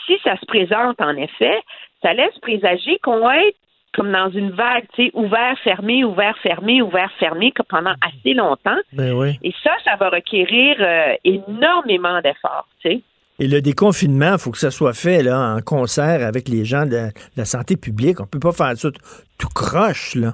si 0.04 0.18
ça 0.22 0.36
se 0.36 0.44
présente 0.46 1.00
en 1.00 1.16
effet, 1.16 1.58
ça 2.02 2.12
laisse 2.12 2.38
présager 2.40 2.98
qu'on 3.02 3.20
va 3.20 3.38
être 3.38 3.56
comme 3.96 4.12
dans 4.12 4.28
une 4.30 4.50
vague, 4.50 4.84
tu 4.94 5.06
sais, 5.06 5.10
ouvert, 5.14 5.58
fermé, 5.64 6.04
ouvert, 6.04 6.36
fermé, 6.42 6.82
ouvert, 6.82 7.10
fermé, 7.18 7.50
que 7.50 7.62
pendant 7.62 7.94
assez 8.02 8.34
longtemps. 8.34 8.76
Ben 8.92 9.12
oui. 9.12 9.38
Et 9.42 9.54
ça, 9.62 9.72
ça 9.84 9.96
va 9.96 10.10
requérir 10.10 10.76
euh, 10.80 11.14
énormément 11.24 12.20
d'efforts, 12.20 12.68
tu 12.82 12.90
sais. 12.90 13.00
Et 13.38 13.48
le 13.48 13.60
déconfinement, 13.60 14.32
il 14.32 14.38
faut 14.38 14.50
que 14.50 14.58
ça 14.58 14.70
soit 14.70 14.94
fait 14.94 15.22
là, 15.22 15.56
en 15.56 15.60
concert 15.60 16.26
avec 16.26 16.48
les 16.48 16.64
gens 16.64 16.86
de 16.86 17.10
la, 17.36 17.44
santé 17.44 17.76
publique. 17.76 18.20
On 18.20 18.26
peut 18.26 18.40
pas 18.40 18.52
faire 18.52 18.76
ça 18.76 18.90
tout, 18.90 18.98
tout 19.38 19.48
croche, 19.54 20.14
là. 20.14 20.32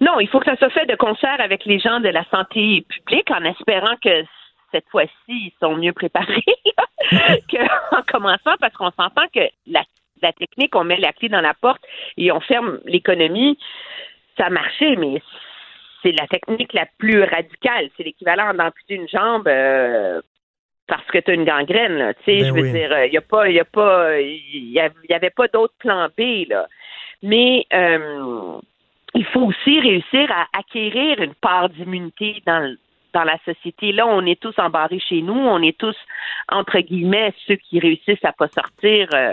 Non, 0.00 0.20
il 0.20 0.28
faut 0.28 0.38
que 0.38 0.46
ça 0.46 0.56
soit 0.56 0.70
fait 0.70 0.86
de 0.86 0.96
concert 0.96 1.40
avec 1.40 1.64
les 1.64 1.78
gens 1.78 2.00
de 2.00 2.08
la 2.08 2.24
santé 2.30 2.84
publique 2.88 3.30
en 3.30 3.44
espérant 3.44 3.96
que 4.02 4.24
cette 4.70 4.88
fois-ci, 4.90 5.10
ils 5.28 5.52
sont 5.60 5.76
mieux 5.76 5.92
préparés 5.92 6.44
qu'en 7.50 8.02
commençant 8.06 8.54
parce 8.60 8.74
qu'on 8.74 8.90
s'entend 8.90 9.26
que 9.32 9.40
la, 9.66 9.82
la 10.22 10.32
technique, 10.32 10.74
on 10.76 10.84
met 10.84 10.98
la 10.98 11.12
clé 11.12 11.28
dans 11.28 11.40
la 11.40 11.54
porte 11.54 11.82
et 12.16 12.30
on 12.32 12.40
ferme 12.40 12.78
l'économie, 12.84 13.58
ça 14.36 14.46
a 14.46 14.50
marché, 14.50 14.96
mais 14.96 15.22
c'est 16.02 16.12
la 16.12 16.26
technique 16.26 16.72
la 16.72 16.86
plus 16.98 17.22
radicale. 17.22 17.88
C'est 17.96 18.04
l'équivalent 18.04 18.52
d'amputer 18.54 18.94
une 18.94 19.08
jambe. 19.08 19.48
euh, 19.48 20.20
parce 20.86 21.06
que 21.06 21.18
tu 21.18 21.30
as 21.30 21.34
une 21.34 21.44
gangrène, 21.44 21.94
là. 21.94 22.14
Tu 22.14 22.24
sais, 22.24 22.38
Ben 22.40 22.46
je 22.46 22.52
veux 22.52 22.62
oui. 22.62 22.72
dire, 22.72 23.04
il 23.04 23.10
n'y 23.10 23.16
a 23.16 23.22
pas, 23.22 23.48
il 23.48 23.54
y 23.54 23.60
a 23.60 23.64
pas, 23.64 24.20
il 24.20 24.70
y 24.70 25.14
avait 25.14 25.30
pas 25.30 25.48
d'autre 25.48 25.74
plan 25.78 26.08
B, 26.16 26.48
là. 26.48 26.66
Mais 27.22 27.66
euh, 27.72 28.58
il 29.14 29.24
faut 29.26 29.42
aussi 29.42 29.80
réussir 29.80 30.30
à 30.30 30.46
acquérir 30.58 31.20
une 31.20 31.34
part 31.34 31.70
d'immunité 31.70 32.42
dans, 32.46 32.76
dans 33.14 33.24
la 33.24 33.38
société. 33.44 33.92
Là, 33.92 34.06
on 34.06 34.26
est 34.26 34.38
tous 34.38 34.58
embarrés 34.58 34.98
chez 34.98 35.22
nous, 35.22 35.32
on 35.32 35.62
est 35.62 35.78
tous, 35.78 35.96
entre 36.50 36.80
guillemets, 36.80 37.32
ceux 37.46 37.56
qui 37.56 37.78
réussissent 37.78 38.24
à 38.24 38.32
pas 38.32 38.48
sortir 38.48 39.08
euh, 39.14 39.32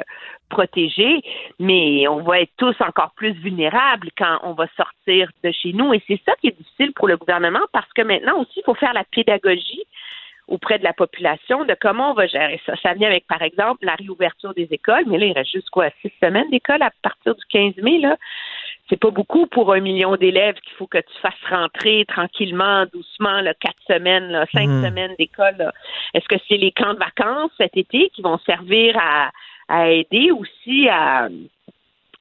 protégés, 0.50 1.22
mais 1.60 2.08
on 2.08 2.22
va 2.22 2.42
être 2.42 2.52
tous 2.58 2.76
encore 2.82 3.12
plus 3.16 3.32
vulnérables 3.32 4.10
quand 4.18 4.40
on 4.44 4.54
va 4.54 4.68
sortir 4.78 5.30
de 5.44 5.52
chez 5.52 5.74
nous. 5.74 5.94
Et 5.94 6.02
c'est 6.08 6.22
ça 6.26 6.34
qui 6.40 6.48
est 6.48 6.58
difficile 6.58 6.94
pour 6.94 7.08
le 7.08 7.18
gouvernement 7.18 7.66
parce 7.74 7.92
que 7.94 8.04
maintenant 8.04 8.40
aussi, 8.40 8.60
il 8.60 8.64
faut 8.64 8.76
faire 8.76 8.94
la 8.94 9.04
pédagogie 9.04 9.84
auprès 10.52 10.78
de 10.78 10.84
la 10.84 10.94
population 10.94 11.64
de 11.66 11.76
comment 11.80 12.12
on 12.12 12.14
va 12.14 12.28
gérer 12.28 12.60
ça. 12.66 12.74
Ça 12.84 12.94
vient 12.94 13.08
avec, 13.10 13.26
par 13.26 13.42
exemple, 13.42 13.86
la 13.86 13.96
réouverture 13.96 14.54
des 14.54 14.68
écoles, 14.72 15.06
mais 15.08 15.18
là, 15.18 15.26
il 15.28 15.32
reste 15.32 15.52
juste 15.52 15.70
quoi, 15.70 15.90
six 16.02 16.12
semaines 16.22 16.50
d'école 16.52 16.82
à 16.82 16.92
partir 17.02 17.34
du 17.36 17.44
15 17.50 17.78
mai, 17.78 18.00
là. 18.00 18.18
C'est 18.90 19.00
pas 19.00 19.12
beaucoup 19.12 19.48
pour 19.48 19.74
un 19.74 19.80
million 19.80 20.18
d'élèves 20.18 20.60
qu'il 20.60 20.74
faut 20.74 20.88
que 20.88 20.98
tu 20.98 21.18
fasses 21.22 21.34
rentrer 21.50 22.04
tranquillement, 22.10 22.86
doucement, 22.92 23.40
là, 23.40 23.54
quatre 23.54 23.82
semaines, 23.88 24.28
là, 24.28 24.46
cinq 24.54 24.68
Mhm. 24.68 24.84
semaines 24.86 25.16
d'école. 25.18 25.72
Est-ce 26.14 26.28
que 26.28 26.36
c'est 26.50 26.58
les 26.58 26.74
camps 26.74 26.94
de 26.94 27.00
vacances 27.00 27.52
cet 27.58 27.78
été 27.78 28.10
qui 28.10 28.22
vont 28.22 28.38
servir 28.40 28.98
à, 29.00 29.32
à 29.70 29.90
aider 29.90 30.32
aussi 30.32 30.90
à, 30.90 31.30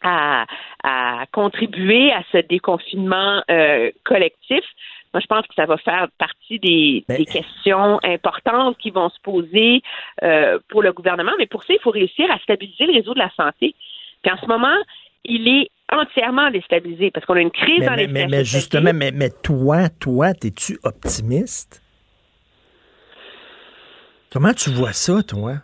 à, 0.03 0.47
à 0.85 1.25
contribuer 1.33 2.13
à 2.13 2.23
ce 2.31 2.39
déconfinement 2.39 3.43
euh, 3.51 3.91
collectif? 4.05 4.63
Moi, 5.13 5.21
je 5.21 5.27
pense 5.27 5.47
que 5.47 5.55
ça 5.55 5.67
va 5.67 5.77
faire 5.77 6.09
partie 6.19 6.59
des, 6.61 7.05
Ben- 7.09 7.19
des 7.19 7.25
questions 7.27 7.99
importantes 8.05 8.79
qui 8.79 8.91
vont 8.91 9.09
se 9.09 9.21
poser 9.23 9.83
euh, 10.23 10.59
pour 10.69 10.83
le 10.83 10.93
gouvernement. 10.93 11.33
Mais 11.39 11.47
pour 11.47 11.65
ça, 11.65 11.75
il 11.75 11.81
faut 11.81 11.91
réussir 11.91 12.31
à 12.31 12.39
stabiliser 12.39 12.87
le 12.87 12.93
réseau 12.93 13.15
de 13.15 13.19
la 13.19 13.31
santé. 13.35 13.75
Puis 14.23 14.33
en 14.33 14.37
ce 14.37 14.47
moment, 14.47 14.77
il 15.25 15.49
est 15.49 15.71
entièrement 15.93 16.51
déstabilisé 16.51 17.11
parce 17.11 17.27
qu'on 17.27 17.35
a 17.35 17.41
une 17.41 17.51
crise 17.51 17.81
Mais, 17.81 17.87
dans 17.87 17.97
mais, 17.97 18.07
les 18.07 18.13
mais, 18.13 18.27
mais 18.29 18.45
justement, 18.45 18.93
mais, 18.95 19.11
mais 19.11 19.31
toi, 19.43 19.89
toi, 19.89 20.31
es-tu 20.31 20.79
optimiste? 20.85 21.83
Comment 24.33 24.55
tu 24.55 24.71
vois 24.71 24.93
ça, 24.93 25.23
toi? 25.25 25.55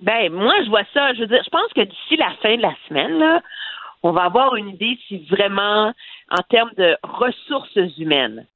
Ben, 0.00 0.32
moi, 0.32 0.54
je 0.64 0.70
vois 0.70 0.84
ça. 0.92 1.12
Je 1.14 1.20
veux 1.20 1.26
dire, 1.26 1.42
je 1.44 1.50
pense 1.50 1.72
que 1.74 1.82
d'ici 1.82 2.16
la 2.16 2.32
fin 2.42 2.56
de 2.56 2.62
la 2.62 2.74
semaine, 2.88 3.18
là, 3.18 3.42
on 4.02 4.12
va 4.12 4.24
avoir 4.24 4.56
une 4.56 4.68
idée 4.68 4.98
si 5.08 5.18
vraiment, 5.30 5.92
en 6.36 6.42
termes 6.48 6.74
de 6.76 6.96
ressources 7.02 7.96
humaines, 7.98 8.46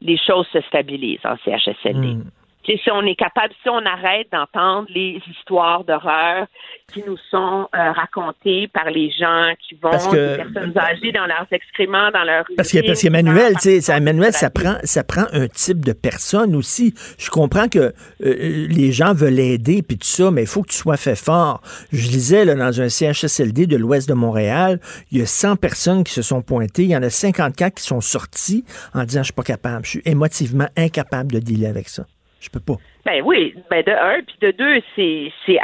les 0.00 0.16
choses 0.16 0.46
se 0.52 0.60
stabilisent 0.62 1.24
en 1.24 1.36
CHSLD. 1.44 2.14
Hmm. 2.14 2.30
Si 2.66 2.90
on 2.90 3.02
est 3.02 3.14
capable, 3.14 3.52
si 3.62 3.68
on 3.68 3.84
arrête 3.84 4.28
d'entendre 4.32 4.88
les 4.88 5.20
histoires 5.30 5.84
d'horreur 5.84 6.46
qui 6.92 7.02
nous 7.06 7.16
sont 7.30 7.68
euh, 7.74 7.92
racontées 7.92 8.68
par 8.68 8.90
les 8.90 9.10
gens 9.10 9.52
qui 9.66 9.74
vont, 9.74 9.90
Parce 9.90 10.08
que- 10.08 10.36
des 10.36 10.42
personnes 10.42 10.78
âgées 10.78 11.12
dans 11.12 11.26
leurs 11.26 11.46
excréments, 11.50 12.10
dans 12.10 12.24
leur 12.24 12.44
Parce 12.56 12.72
que, 12.72 12.86
parce 12.86 13.02
qu'Emmanuel, 13.02 13.54
tu 13.60 13.80
sais, 13.80 13.92
Emmanuel, 13.92 14.32
ça 14.32 14.50
prend, 14.50 14.76
ça 14.82 15.04
prend 15.04 15.24
un 15.32 15.46
type 15.48 15.84
de 15.84 15.92
personne 15.92 16.54
aussi. 16.54 16.94
Je 17.18 17.30
comprends 17.30 17.68
que 17.68 17.92
euh, 18.24 18.66
les 18.68 18.92
gens 18.92 19.12
veulent 19.14 19.38
aider 19.38 19.82
puis 19.82 19.98
tout 19.98 20.06
ça, 20.06 20.30
mais 20.30 20.42
il 20.42 20.48
faut 20.48 20.62
que 20.62 20.70
tu 20.70 20.76
sois 20.76 20.96
fait 20.96 21.16
fort. 21.16 21.60
Je 21.92 22.08
lisais 22.08 22.44
là, 22.44 22.54
dans 22.54 22.80
un 22.80 22.88
CHSLD 22.88 23.66
de 23.66 23.76
l'ouest 23.76 24.08
de 24.08 24.14
Montréal, 24.14 24.80
il 25.10 25.18
y 25.18 25.22
a 25.22 25.26
100 25.26 25.56
personnes 25.56 26.04
qui 26.04 26.12
se 26.12 26.22
sont 26.22 26.42
pointées. 26.42 26.84
Il 26.84 26.90
y 26.90 26.96
en 26.96 27.02
a 27.02 27.10
54 27.10 27.74
qui 27.74 27.82
sont 27.82 28.00
sorties 28.00 28.64
en 28.94 29.04
disant 29.04 29.20
je 29.20 29.24
suis 29.26 29.32
pas 29.32 29.42
capable, 29.42 29.84
je 29.84 29.90
suis 29.90 30.02
émotivement 30.04 30.68
incapable 30.76 31.32
de 31.32 31.38
dealer 31.38 31.66
avec 31.68 31.88
ça. 31.88 32.04
Je 32.44 32.50
peux 32.50 32.60
pas. 32.60 32.74
Ben 33.06 33.22
oui, 33.24 33.54
ben 33.70 33.82
de 33.82 33.90
un, 33.90 34.22
puis 34.22 34.36
de 34.40 34.50
deux, 34.50 34.82
c'est 34.94 35.32
c'est 35.46 35.58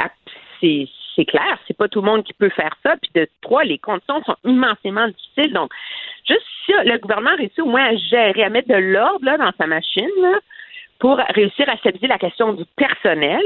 c'est 1.15 1.25
clair, 1.25 1.57
c'est 1.67 1.77
pas 1.77 1.87
tout 1.87 2.01
le 2.01 2.05
monde 2.05 2.23
qui 2.23 2.33
peut 2.33 2.49
faire 2.49 2.75
ça, 2.83 2.95
puis 3.01 3.11
de 3.13 3.27
trois, 3.41 3.63
les 3.63 3.77
conditions 3.77 4.23
sont 4.23 4.35
immensément 4.45 5.07
difficiles. 5.07 5.53
Donc, 5.53 5.71
juste 6.27 6.45
si 6.65 6.71
le 6.71 6.97
gouvernement 6.97 7.35
réussit 7.35 7.59
au 7.59 7.65
moins 7.65 7.85
à 7.85 7.95
gérer, 7.95 8.43
à 8.43 8.49
mettre 8.49 8.69
de 8.69 8.75
l'ordre 8.75 9.25
là 9.25 9.37
dans 9.37 9.51
sa 9.59 9.67
machine, 9.67 10.09
là, 10.21 10.39
pour 10.99 11.17
réussir 11.17 11.67
à 11.67 11.77
stabiliser 11.77 12.07
la 12.07 12.19
question 12.19 12.53
du 12.53 12.63
personnel, 12.75 13.41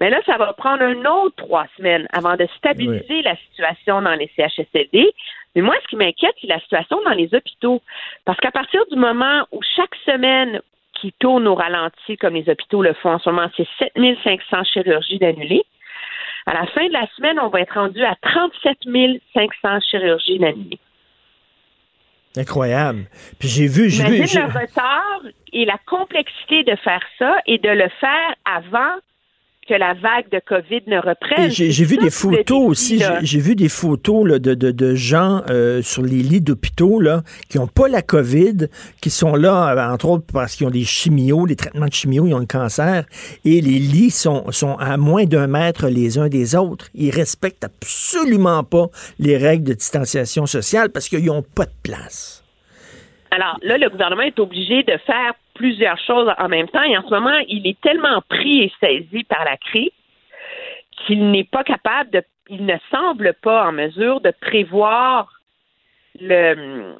mais 0.00 0.10
là, 0.10 0.20
ça 0.26 0.36
va 0.36 0.52
prendre 0.52 0.82
un 0.82 1.04
autre 1.04 1.36
trois 1.36 1.66
semaines 1.76 2.06
avant 2.12 2.36
de 2.36 2.46
stabiliser 2.58 3.22
la 3.22 3.36
situation 3.36 4.02
dans 4.02 4.14
les 4.14 4.30
CHSLD. 4.36 5.12
Mais 5.54 5.62
moi, 5.62 5.74
ce 5.82 5.88
qui 5.88 5.96
m'inquiète, 5.96 6.34
c'est 6.40 6.48
la 6.48 6.60
situation 6.60 7.00
dans 7.04 7.12
les 7.12 7.32
hôpitaux. 7.32 7.80
Parce 8.24 8.38
qu'à 8.40 8.50
partir 8.50 8.84
du 8.90 8.96
moment 8.96 9.46
où 9.52 9.60
chaque 9.76 9.94
semaine 10.04 10.60
qui 11.00 11.12
tourne 11.18 11.46
au 11.46 11.54
ralenti, 11.54 12.16
comme 12.16 12.34
les 12.34 12.48
hôpitaux 12.48 12.82
le 12.82 12.94
font 12.94 13.10
en 13.10 13.18
ce 13.18 13.30
moment, 13.30 13.48
c'est 13.56 13.68
7500 13.78 14.64
chirurgies 14.64 15.18
d'annulées. 15.18 15.64
À 16.46 16.54
la 16.54 16.66
fin 16.66 16.86
de 16.86 16.92
la 16.92 17.06
semaine, 17.16 17.38
on 17.40 17.48
va 17.48 17.60
être 17.60 17.74
rendu 17.74 18.02
à 18.04 18.14
37 18.22 18.78
500 19.34 19.80
chirurgies 19.90 20.38
d'annulées. 20.38 20.78
Incroyable. 22.36 23.06
Puis 23.38 23.48
j'ai 23.48 23.66
vu, 23.66 23.88
j'ai 23.88 24.04
vu. 24.04 24.18
Le 24.18 24.44
retard 24.44 25.22
et 25.52 25.64
la 25.64 25.78
complexité 25.86 26.64
de 26.64 26.76
faire 26.76 27.02
ça 27.18 27.36
et 27.46 27.58
de 27.58 27.70
le 27.70 27.88
faire 28.00 28.34
avant 28.44 28.94
que 29.66 29.74
la 29.74 29.94
vague 29.94 30.30
de 30.30 30.40
COVID 30.44 30.82
ne 30.86 30.98
reprenne. 30.98 31.50
J'ai 31.50 31.84
vu 31.84 31.96
des 31.96 32.10
photos 32.10 32.62
aussi. 32.66 33.02
J'ai 33.22 33.40
vu 33.40 33.54
des 33.54 33.68
photos 33.68 34.26
là, 34.26 34.38
de, 34.38 34.54
de, 34.54 34.70
de 34.70 34.94
gens 34.94 35.42
euh, 35.50 35.82
sur 35.82 36.02
les 36.02 36.22
lits 36.22 36.40
d'hôpitaux 36.40 37.00
là, 37.00 37.22
qui 37.48 37.58
n'ont 37.58 37.66
pas 37.66 37.88
la 37.88 38.02
COVID, 38.02 38.68
qui 39.00 39.10
sont 39.10 39.34
là, 39.34 39.74
euh, 39.74 39.92
entre 39.92 40.08
autres, 40.08 40.24
parce 40.32 40.56
qu'ils 40.56 40.66
ont 40.66 40.70
des 40.70 40.84
chimios, 40.84 41.46
des 41.46 41.56
traitements 41.56 41.86
de 41.86 41.92
chimio, 41.92 42.26
ils 42.26 42.34
ont 42.34 42.38
le 42.38 42.46
cancer. 42.46 43.04
Et 43.44 43.60
les 43.60 43.78
lits 43.78 44.10
sont, 44.10 44.50
sont 44.52 44.76
à 44.76 44.96
moins 44.96 45.24
d'un 45.24 45.46
mètre 45.46 45.88
les 45.88 46.18
uns 46.18 46.28
des 46.28 46.54
autres. 46.54 46.88
Ils 46.94 47.10
respectent 47.10 47.64
absolument 47.64 48.64
pas 48.64 48.86
les 49.18 49.36
règles 49.36 49.64
de 49.64 49.74
distanciation 49.74 50.46
sociale 50.46 50.90
parce 50.90 51.08
qu'ils 51.08 51.26
n'ont 51.26 51.42
pas 51.42 51.64
de 51.64 51.74
place. 51.82 52.44
Alors 53.30 53.58
là, 53.62 53.76
le 53.76 53.90
gouvernement 53.90 54.22
est 54.22 54.38
obligé 54.38 54.82
de 54.82 54.96
faire 55.06 55.34
plusieurs 55.56 55.98
choses 55.98 56.30
en 56.38 56.48
même 56.48 56.68
temps 56.68 56.82
et 56.82 56.96
en 56.96 57.02
ce 57.02 57.10
moment, 57.10 57.38
il 57.48 57.66
est 57.66 57.80
tellement 57.80 58.22
pris 58.28 58.62
et 58.62 58.72
saisi 58.80 59.24
par 59.24 59.44
la 59.44 59.56
crise 59.56 59.90
qu'il 61.04 61.30
n'est 61.30 61.44
pas 61.44 61.64
capable 61.64 62.10
de, 62.10 62.22
il 62.48 62.64
ne 62.64 62.76
semble 62.90 63.34
pas 63.42 63.66
en 63.68 63.72
mesure 63.72 64.20
de 64.20 64.32
prévoir 64.40 65.28
le, 66.20 66.94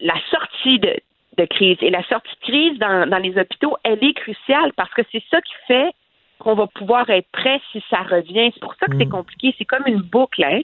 la 0.00 0.14
sortie 0.30 0.78
de, 0.78 0.96
de 1.36 1.44
crise. 1.44 1.78
Et 1.82 1.90
la 1.90 2.02
sortie 2.04 2.34
de 2.34 2.46
crise 2.46 2.78
dans, 2.78 3.08
dans 3.08 3.18
les 3.18 3.36
hôpitaux, 3.38 3.76
elle 3.84 4.02
est 4.02 4.14
cruciale 4.14 4.72
parce 4.74 4.92
que 4.94 5.02
c'est 5.12 5.22
ça 5.30 5.40
qui 5.40 5.52
fait 5.66 5.90
qu'on 6.38 6.54
va 6.54 6.66
pouvoir 6.66 7.08
être 7.10 7.28
prêt 7.32 7.60
si 7.70 7.82
ça 7.90 8.02
revient. 8.02 8.50
C'est 8.54 8.60
pour 8.60 8.74
ça 8.76 8.86
que 8.86 8.96
c'est 8.98 9.08
compliqué. 9.08 9.54
C'est 9.58 9.66
comme 9.66 9.86
une 9.86 10.00
boucle. 10.00 10.42
Hein? 10.42 10.60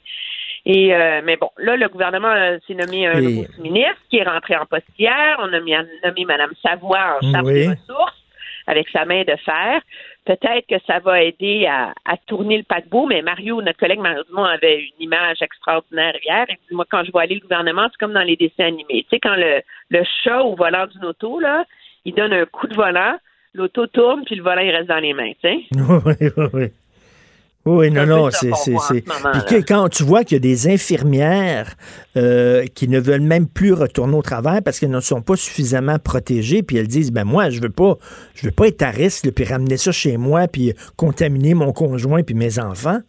Et 0.68 0.92
euh, 0.92 1.20
mais 1.24 1.36
bon, 1.36 1.48
là, 1.58 1.76
le 1.76 1.88
gouvernement 1.88 2.34
s'est 2.66 2.74
nommé 2.74 3.06
un 3.06 3.20
Et- 3.20 3.46
ministre 3.60 4.02
qui 4.10 4.16
est 4.18 4.24
rentré 4.28 4.56
en 4.56 4.66
poste 4.66 4.86
hier. 4.98 5.36
On 5.38 5.52
a 5.52 5.60
mis, 5.60 5.72
nommé 6.04 6.24
Mme 6.24 6.50
Savoie 6.60 7.18
en 7.22 7.32
charge 7.32 7.46
Oui. 7.46 7.54
des 7.54 7.68
ressources 7.68 8.22
avec 8.66 8.88
sa 8.88 9.04
main 9.04 9.22
de 9.22 9.36
fer. 9.44 9.80
Peut-être 10.24 10.66
que 10.68 10.74
ça 10.84 10.98
va 10.98 11.22
aider 11.22 11.66
à, 11.66 11.92
à 12.04 12.16
tourner 12.26 12.56
le 12.58 12.64
paquebot, 12.64 13.06
mais 13.06 13.22
Mario, 13.22 13.62
notre 13.62 13.78
collègue 13.78 14.00
Mario 14.00 14.24
Dumont, 14.24 14.42
avait 14.44 14.80
une 14.80 15.04
image 15.04 15.40
extraordinaire 15.40 16.14
hier. 16.24 16.46
Dit, 16.48 16.74
moi, 16.74 16.84
quand 16.90 17.04
je 17.04 17.12
vois 17.12 17.22
aller 17.22 17.36
le 17.36 17.42
gouvernement, 17.42 17.86
c'est 17.92 17.98
comme 18.00 18.12
dans 18.12 18.22
les 18.22 18.34
dessins 18.34 18.64
animés. 18.66 19.04
Tu 19.04 19.10
sais, 19.10 19.20
quand 19.20 19.36
le, 19.36 19.60
le 19.90 20.02
chat 20.24 20.42
au 20.42 20.56
volant 20.56 20.88
d'une 20.88 21.04
auto, 21.04 21.38
là, 21.38 21.64
il 22.04 22.12
donne 22.12 22.32
un 22.32 22.44
coup 22.44 22.66
de 22.66 22.74
volant, 22.74 23.14
l'auto 23.54 23.86
tourne, 23.86 24.24
puis 24.24 24.34
le 24.34 24.42
volant, 24.42 24.62
il 24.62 24.72
reste 24.74 24.88
dans 24.88 24.98
les 24.98 25.14
mains, 25.14 25.30
tu 25.40 25.48
sais. 25.48 25.58
oui, 25.70 26.14
oui, 26.36 26.46
oui. 26.52 26.66
Oui, 27.66 27.90
non, 27.90 28.06
non, 28.06 28.30
c'est. 28.30 28.50
Puis 28.50 29.02
que- 29.48 29.66
quand 29.66 29.88
tu 29.88 30.04
vois 30.04 30.22
qu'il 30.22 30.36
y 30.36 30.38
a 30.38 30.40
des 30.40 30.68
infirmières 30.68 31.74
euh, 32.16 32.64
qui 32.74 32.88
ne 32.88 33.00
veulent 33.00 33.20
même 33.20 33.48
plus 33.48 33.72
retourner 33.72 34.16
au 34.16 34.22
travail 34.22 34.60
parce 34.60 34.78
qu'elles 34.78 34.90
ne 34.90 35.00
sont 35.00 35.20
pas 35.20 35.34
suffisamment 35.34 35.98
protégées, 35.98 36.62
puis 36.62 36.76
elles 36.76 36.86
disent 36.86 37.12
ben 37.12 37.24
moi, 37.24 37.50
je 37.50 37.60
veux 37.60 37.70
pas, 37.70 37.94
je 38.36 38.46
veux 38.46 38.52
pas 38.52 38.68
être 38.68 38.82
à 38.82 38.90
risque, 38.90 39.32
puis 39.34 39.44
ramener 39.44 39.76
ça 39.76 39.90
chez 39.90 40.16
moi, 40.16 40.46
puis 40.46 40.74
contaminer 40.96 41.54
mon 41.54 41.72
conjoint 41.72 42.22
puis 42.22 42.36
mes 42.36 42.60
enfants. 42.60 43.00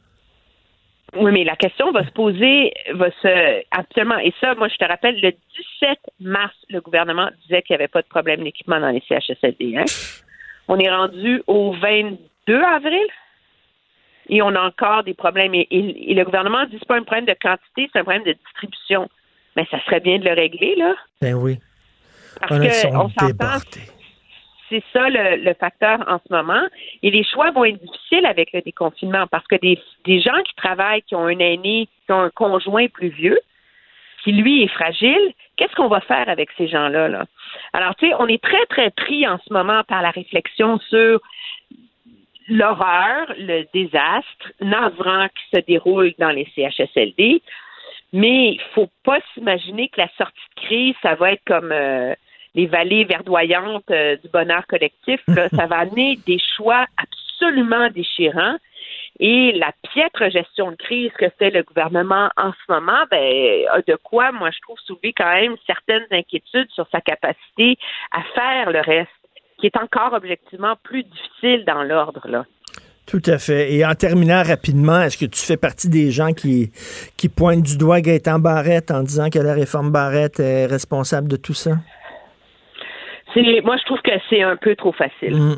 Oui, 1.16 1.32
mais 1.32 1.44
la 1.44 1.56
question 1.56 1.92
va 1.92 2.04
se 2.04 2.12
poser, 2.12 2.74
va 2.96 3.10
se 3.22 3.62
absolument. 3.72 4.18
Et 4.18 4.34
ça, 4.42 4.56
moi, 4.56 4.68
je 4.70 4.76
te 4.76 4.86
rappelle, 4.86 5.22
le 5.22 5.32
17 5.32 5.98
mars, 6.20 6.54
le 6.70 6.82
gouvernement 6.82 7.30
disait 7.44 7.62
qu'il 7.62 7.76
n'y 7.76 7.82
avait 7.82 7.88
pas 7.88 8.02
de 8.02 8.08
problème 8.08 8.44
d'équipement 8.44 8.80
dans 8.80 8.90
les 8.90 9.02
CHSLD. 9.08 9.78
Hein? 9.78 9.86
On 10.68 10.78
est 10.80 10.90
rendu 10.90 11.42
au 11.48 11.74
22 11.74 12.18
avril 12.62 13.06
et 14.30 14.42
on 14.42 14.54
a 14.56 14.62
encore 14.62 15.04
des 15.04 15.14
problèmes. 15.14 15.54
Et, 15.56 15.68
et- 15.72 16.12
et 16.12 16.14
le 16.14 16.24
gouvernement 16.24 16.66
dit 16.66 16.74
que 16.74 16.80
c'est 16.80 16.88
pas 16.88 16.98
un 16.98 17.04
problème 17.04 17.26
de 17.26 17.36
quantité, 17.42 17.90
c'est 17.92 18.00
un 18.00 18.04
problème 18.04 18.24
de 18.24 18.34
distribution. 18.34 19.10
Mais 19.56 19.66
ça 19.72 19.80
serait 19.86 20.00
bien 20.00 20.20
de 20.20 20.26
le 20.26 20.34
régler, 20.34 20.76
là. 20.76 20.94
Ben 21.22 21.34
oui. 21.34 21.58
Parce 22.40 22.52
On 22.52 22.60
que 22.60 22.88
on 22.96 23.10
s'entend, 23.10 23.60
c'est 24.70 24.84
ça 24.94 25.10
le, 25.10 25.44
le 25.44 25.54
facteur 25.54 26.00
en 26.08 26.20
ce 26.20 26.32
moment. 26.34 26.62
Et 27.02 27.10
les 27.10 27.24
choix 27.24 27.52
vont 27.52 27.64
être 27.66 27.82
difficiles 27.82 28.26
avec 28.26 28.52
le 28.54 28.62
déconfinement 28.62 29.26
parce 29.32 29.48
que 29.48 29.56
des, 29.56 29.80
des 30.06 30.20
gens 30.20 30.40
qui 30.46 30.54
travaillent, 30.56 31.02
qui 31.04 31.16
ont 31.16 31.26
un 31.26 31.40
aîné, 31.40 31.88
qui 32.06 32.12
ont 32.12 32.22
un 32.22 32.30
conjoint 32.30 32.88
plus 32.88 33.08
vieux, 33.08 33.40
qui 34.24 34.34
lui 34.34 34.64
est 34.64 34.68
fragile, 34.68 35.34
qu'est-ce 35.56 35.74
qu'on 35.76 35.88
va 35.88 36.02
faire 36.02 36.28
avec 36.28 36.50
ces 36.58 36.68
gens-là? 36.68 37.08
Là? 37.08 37.26
Alors, 37.72 37.96
tu 37.96 38.08
sais, 38.08 38.14
on 38.20 38.28
est 38.28 38.44
très, 38.44 38.66
très 38.66 38.92
pris 38.92 39.26
en 39.26 39.40
ce 39.48 39.54
moment 39.54 39.84
par 39.88 40.02
la 40.02 40.12
réflexion 40.12 40.80
sur 40.90 41.22
l'horreur, 42.48 43.28
le 43.38 43.66
désastre 43.74 44.52
navrant 44.62 45.28
qui 45.28 45.58
se 45.58 45.62
déroule 45.66 46.14
dans 46.18 46.32
les 46.32 46.48
CHSLD, 46.56 47.42
mais 48.14 48.54
il 48.54 48.62
faut 48.74 48.90
pas 49.04 49.20
s'imaginer 49.34 49.90
que 49.90 50.00
la 50.00 50.10
sortie 50.18 50.40
de 50.56 50.62
crise, 50.62 50.96
ça 51.02 51.16
va 51.16 51.34
être 51.34 51.44
comme 51.46 51.72
euh, 51.72 52.14
les 52.56 52.66
vallées 52.66 53.04
verdoyantes 53.04 53.92
euh, 53.92 54.16
du 54.18 54.30
bonheur 54.30 54.66
collectif. 54.68 55.22
ça 55.56 55.66
va 55.66 55.80
amener 55.80 56.18
des 56.26 56.40
choix 56.56 56.86
absolument 56.98 57.90
déchirants. 57.90 58.58
Et 59.20 59.52
la 59.54 59.72
piètre 59.82 60.30
gestion 60.30 60.72
de 60.72 60.76
crise 60.76 61.12
que 61.18 61.30
fait 61.40 61.50
le 61.50 61.64
gouvernement 61.64 62.30
en 62.38 62.52
ce 62.52 62.72
moment, 62.72 63.04
ben, 63.10 63.66
a 63.72 63.82
de 63.82 63.96
quoi, 64.04 64.32
moi, 64.32 64.52
je 64.52 64.60
trouve, 64.62 64.78
soulever 64.86 65.12
quand 65.12 65.34
même 65.34 65.56
certaines 65.66 66.06
inquiétudes 66.12 66.70
sur 66.70 66.88
sa 66.92 67.02
capacité 67.02 67.78
à 68.12 68.22
faire 68.36 68.72
le 68.72 68.80
reste, 68.80 69.10
qui 69.58 69.68
est 69.68 69.78
encore 69.78 70.14
objectivement 70.14 70.76
plus 70.84 71.04
difficile 71.04 71.66
dans 71.66 71.84
l'ordre, 71.84 72.22
là. 72.28 72.46
Tout 73.08 73.22
à 73.26 73.38
fait. 73.38 73.74
Et 73.74 73.86
en 73.86 73.96
terminant 73.96 74.44
rapidement, 74.44 75.00
est-ce 75.02 75.18
que 75.18 75.26
tu 75.26 75.40
fais 75.40 75.56
partie 75.56 75.90
des 75.90 76.12
gens 76.12 76.34
qui, 76.34 76.72
qui 77.18 77.30
pointent 77.30 77.64
du 77.64 77.78
doigt 77.78 78.02
Gaëtan 78.02 78.40
Barrette 78.40 78.92
en 78.92 79.02
disant 79.02 79.30
que 79.30 79.40
la 79.40 79.54
réforme 79.54 79.92
Barrette 79.92 80.42
est 80.42 80.66
responsable 80.66 81.30
de 81.30 81.38
tout 81.38 81.54
ça? 81.54 81.72
moi, 83.64 83.78
je 83.78 83.86
trouve 83.86 84.02
que 84.02 84.12
c'est 84.30 84.42
un 84.42 84.56
peu 84.56 84.76
trop 84.76 84.92
facile. 84.92 85.36
Mm. 85.36 85.58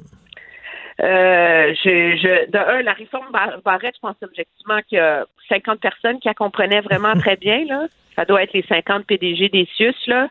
Euh, 1.01 1.73
je, 1.81 2.17
je, 2.17 2.51
de 2.51 2.57
un, 2.57 2.81
la 2.81 2.93
réforme 2.93 3.27
Barrette, 3.63 3.95
je 3.95 4.01
pense 4.01 4.17
objectivement 4.21 4.79
qu'il 4.87 4.97
y 4.97 5.01
a 5.01 5.25
50 5.47 5.79
personnes 5.79 6.19
qui 6.19 6.27
la 6.27 6.33
comprenaient 6.33 6.81
vraiment 6.81 7.13
très 7.19 7.37
bien. 7.37 7.63
Là. 7.65 7.87
Ça 8.20 8.26
doit 8.26 8.43
être 8.43 8.51
les 8.51 8.65
50 8.67 9.05
PDG 9.05 9.47
des 9.47 9.65
CIUS. 9.78 9.95
Là. 10.07 10.28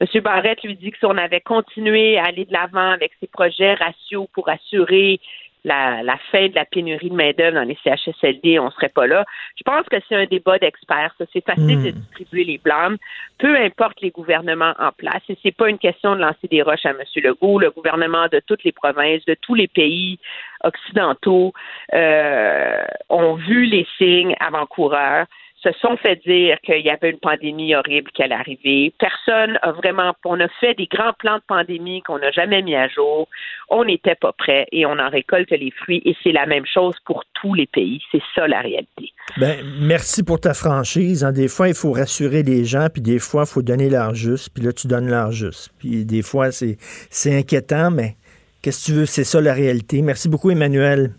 M. 0.00 0.22
Barrette 0.22 0.62
lui 0.62 0.74
dit 0.74 0.90
que 0.90 0.96
si 0.96 1.04
on 1.04 1.18
avait 1.18 1.42
continué 1.42 2.16
à 2.16 2.24
aller 2.24 2.46
de 2.46 2.52
l'avant 2.54 2.92
avec 2.92 3.12
ses 3.20 3.26
projets 3.26 3.74
ratios 3.74 4.26
pour 4.32 4.48
assurer 4.48 5.20
la, 5.62 6.16
fin 6.32 6.48
de 6.48 6.54
la 6.54 6.64
pénurie 6.64 7.10
de 7.10 7.14
main-d'œuvre 7.14 7.56
dans 7.56 7.68
les 7.68 7.76
CHSLD, 7.84 8.58
on 8.58 8.70
serait 8.70 8.88
pas 8.88 9.06
là. 9.06 9.26
Je 9.54 9.64
pense 9.64 9.84
que 9.90 9.96
c'est 10.08 10.14
un 10.14 10.24
débat 10.24 10.58
d'experts. 10.58 11.12
C'est 11.30 11.44
facile 11.44 11.82
de 11.82 11.90
hmm. 11.90 12.00
distribuer 12.00 12.44
les 12.44 12.56
blâmes, 12.56 12.96
peu 13.36 13.54
importe 13.54 14.00
les 14.00 14.10
gouvernements 14.10 14.72
en 14.78 14.92
place. 14.92 15.20
Et 15.28 15.36
c'est 15.42 15.54
pas 15.54 15.68
une 15.68 15.78
question 15.78 16.16
de 16.16 16.22
lancer 16.22 16.48
des 16.50 16.62
roches 16.62 16.86
à 16.86 16.90
M. 16.90 17.02
Legault. 17.16 17.58
Le 17.58 17.70
gouvernement 17.70 18.28
de 18.32 18.40
toutes 18.46 18.64
les 18.64 18.72
provinces, 18.72 19.26
de 19.26 19.36
tous 19.42 19.54
les 19.54 19.68
pays 19.68 20.18
occidentaux 20.64 21.52
euh, 21.92 22.82
ont 23.10 23.34
vu 23.34 23.66
les 23.66 23.86
signes 23.98 24.34
avant-coureurs 24.40 25.26
se 25.66 25.78
sont 25.80 25.96
fait 25.96 26.16
dire 26.26 26.58
qu'il 26.62 26.84
y 26.84 26.90
avait 26.90 27.10
une 27.10 27.18
pandémie 27.18 27.74
horrible 27.74 28.10
qui 28.12 28.22
allait 28.22 28.34
arriver. 28.34 28.92
Personne 28.98 29.58
a 29.62 29.72
vraiment, 29.72 30.14
on 30.24 30.38
a 30.40 30.48
fait 30.60 30.74
des 30.74 30.86
grands 30.86 31.12
plans 31.18 31.36
de 31.36 31.42
pandémie 31.46 32.02
qu'on 32.02 32.18
n'a 32.18 32.30
jamais 32.30 32.62
mis 32.62 32.76
à 32.76 32.88
jour. 32.88 33.28
On 33.68 33.84
n'était 33.84 34.14
pas 34.14 34.32
prêt 34.32 34.66
et 34.72 34.86
on 34.86 34.98
en 34.98 35.08
récolte 35.08 35.50
les 35.50 35.70
fruits 35.70 36.02
et 36.04 36.14
c'est 36.22 36.32
la 36.32 36.46
même 36.46 36.66
chose 36.66 36.94
pour 37.04 37.24
tous 37.34 37.54
les 37.54 37.66
pays. 37.66 38.00
C'est 38.12 38.22
ça 38.34 38.46
la 38.46 38.60
réalité. 38.60 39.12
Ben, 39.38 39.56
merci 39.80 40.22
pour 40.22 40.40
ta 40.40 40.54
franchise. 40.54 41.24
Hein. 41.24 41.32
Des 41.32 41.48
fois, 41.48 41.68
il 41.68 41.74
faut 41.74 41.92
rassurer 41.92 42.42
les 42.42 42.64
gens, 42.64 42.86
puis 42.92 43.02
des 43.02 43.18
fois, 43.18 43.44
il 43.46 43.52
faut 43.52 43.62
donner 43.62 43.90
l'heure 43.90 44.14
juste, 44.14 44.50
puis 44.54 44.62
là, 44.62 44.72
tu 44.72 44.86
donnes 44.86 45.08
l'heure 45.08 45.32
juste. 45.32 45.70
Puis 45.78 46.04
des 46.04 46.22
fois, 46.22 46.52
c'est, 46.52 46.76
c'est 47.10 47.36
inquiétant, 47.36 47.90
mais 47.90 48.16
qu'est-ce 48.62 48.86
que 48.86 48.92
tu 48.92 48.98
veux? 48.98 49.06
C'est 49.06 49.24
ça 49.24 49.40
la 49.40 49.52
réalité. 49.52 50.02
Merci 50.02 50.28
beaucoup, 50.28 50.50
Emmanuel. 50.50 51.12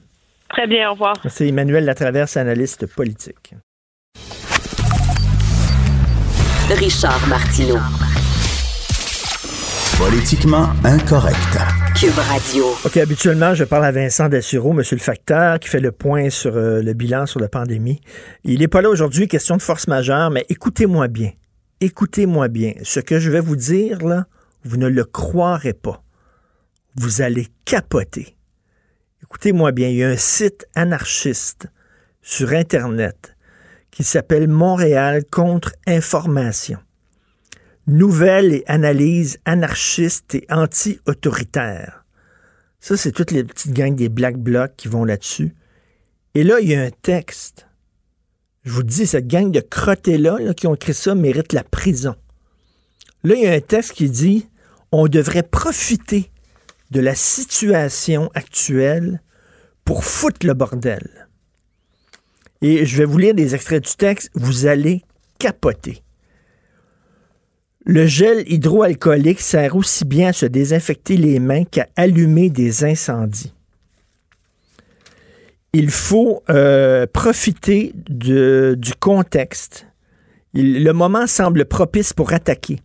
Très 0.50 0.68
bien, 0.68 0.90
au 0.90 0.94
revoir. 0.94 1.16
C'est 1.28 1.48
Emmanuel 1.48 1.84
Latraverse, 1.84 2.38
analyste 2.38 2.88
politique. 2.96 3.54
Richard 6.70 7.26
Martineau. 7.30 7.78
Politiquement 9.98 10.68
incorrect. 10.84 11.58
Cube 11.96 12.18
Radio. 12.18 12.66
OK, 12.84 12.98
habituellement, 12.98 13.54
je 13.54 13.64
parle 13.64 13.86
à 13.86 13.92
Vincent 13.94 14.28
Dessureau, 14.28 14.74
monsieur 14.74 14.98
le 14.98 15.02
facteur, 15.02 15.60
qui 15.60 15.70
fait 15.70 15.80
le 15.80 15.94
point 15.94 16.30
sur 16.30 16.58
euh, 16.58 16.82
le 16.82 16.92
bilan 16.92 17.26
sur 17.26 17.40
la 17.40 17.48
pandémie. 17.48 18.02
Il 18.44 18.60
n'est 18.60 18.68
pas 18.68 18.82
là 18.82 18.90
aujourd'hui, 18.90 19.30
question 19.30 19.56
de 19.56 19.62
force 19.62 19.88
majeure, 19.88 20.30
mais 20.30 20.46
écoutez-moi 20.50 21.08
bien. 21.08 21.32
Écoutez-moi 21.80 22.50
bien. 22.50 22.74
Ce 22.84 23.00
que 23.00 23.18
je 23.18 23.32
vais 23.32 23.40
vous 23.40 23.56
dire, 23.56 24.06
là, 24.06 24.26
vous 24.66 24.76
ne 24.76 24.88
le 24.88 25.06
croirez 25.06 25.74
pas. 25.74 26.04
Vous 26.96 27.22
allez 27.22 27.48
capoter. 27.64 28.36
Écoutez-moi 29.24 29.72
bien, 29.72 29.88
il 29.88 29.96
y 29.96 30.04
a 30.04 30.10
un 30.10 30.18
site 30.18 30.68
anarchiste 30.76 31.68
sur 32.22 32.52
Internet 32.52 33.37
qui 33.98 34.04
s'appelle 34.04 34.48
Montréal 34.48 35.24
contre-information. 35.26 36.78
Nouvelles 37.88 38.54
et 38.54 38.64
analyses 38.68 39.40
anarchistes 39.46 40.36
et 40.36 40.46
anti-autoritaires. 40.52 42.06
Ça, 42.80 42.96
c'est 42.96 43.12
toutes 43.12 43.32
les 43.32 43.44
petites 43.44 43.74
gangs 43.74 43.96
des 43.96 44.10
Black 44.10 44.38
Blocs 44.38 44.76
qui 44.78 44.88
vont 44.88 45.04
là-dessus. 45.04 45.56
Et 46.36 46.44
là, 46.44 46.60
il 46.60 46.70
y 46.70 46.76
a 46.76 46.84
un 46.84 46.92
texte. 46.92 47.66
Je 48.66 48.72
vous 48.72 48.84
dis, 48.84 49.08
cette 49.08 49.26
gang 49.26 49.50
de 49.50 49.62
crottés-là 49.62 50.54
qui 50.54 50.68
ont 50.68 50.76
écrit 50.76 50.94
ça 50.94 51.16
mérite 51.16 51.52
la 51.52 51.64
prison. 51.64 52.14
Là, 53.24 53.34
il 53.34 53.42
y 53.42 53.48
a 53.48 53.54
un 53.54 53.62
texte 53.62 53.94
qui 53.94 54.12
dit 54.12 54.48
on 54.92 55.08
devrait 55.08 55.42
profiter 55.42 56.30
de 56.92 57.00
la 57.00 57.16
situation 57.16 58.30
actuelle 58.36 59.24
pour 59.86 60.06
foutre 60.06 60.46
le 60.46 60.54
bordel. 60.54 61.27
Et 62.62 62.86
je 62.86 62.98
vais 62.98 63.06
vous 63.06 63.18
lire 63.18 63.34
des 63.34 63.56
extraits 63.56 63.84
du 63.84 63.96
texte. 63.96 64.32
Vous 64.34 64.66
allez 64.66 65.04
capoter. 65.40 66.02
Le 67.86 68.06
gel 68.06 68.44
hydroalcoolique 68.52 69.40
sert 69.40 69.76
aussi 69.76 70.04
bien 70.04 70.30
à 70.30 70.34
se 70.34 70.46
désinfecter 70.46 71.16
les 71.16 71.40
mains 71.40 71.64
qu'à 71.64 71.88
allumer 71.96 72.50
des 72.50 72.84
incendies. 72.84 73.54
Il 75.72 75.90
faut 75.90 76.44
euh, 76.50 77.06
profiter 77.08 77.94
du 77.96 78.94
contexte. 79.00 79.88
le 80.54 80.92
moment 80.92 81.28
semble 81.28 81.66
propice 81.66 82.14
pour 82.14 82.34
attaquer. 82.34 82.80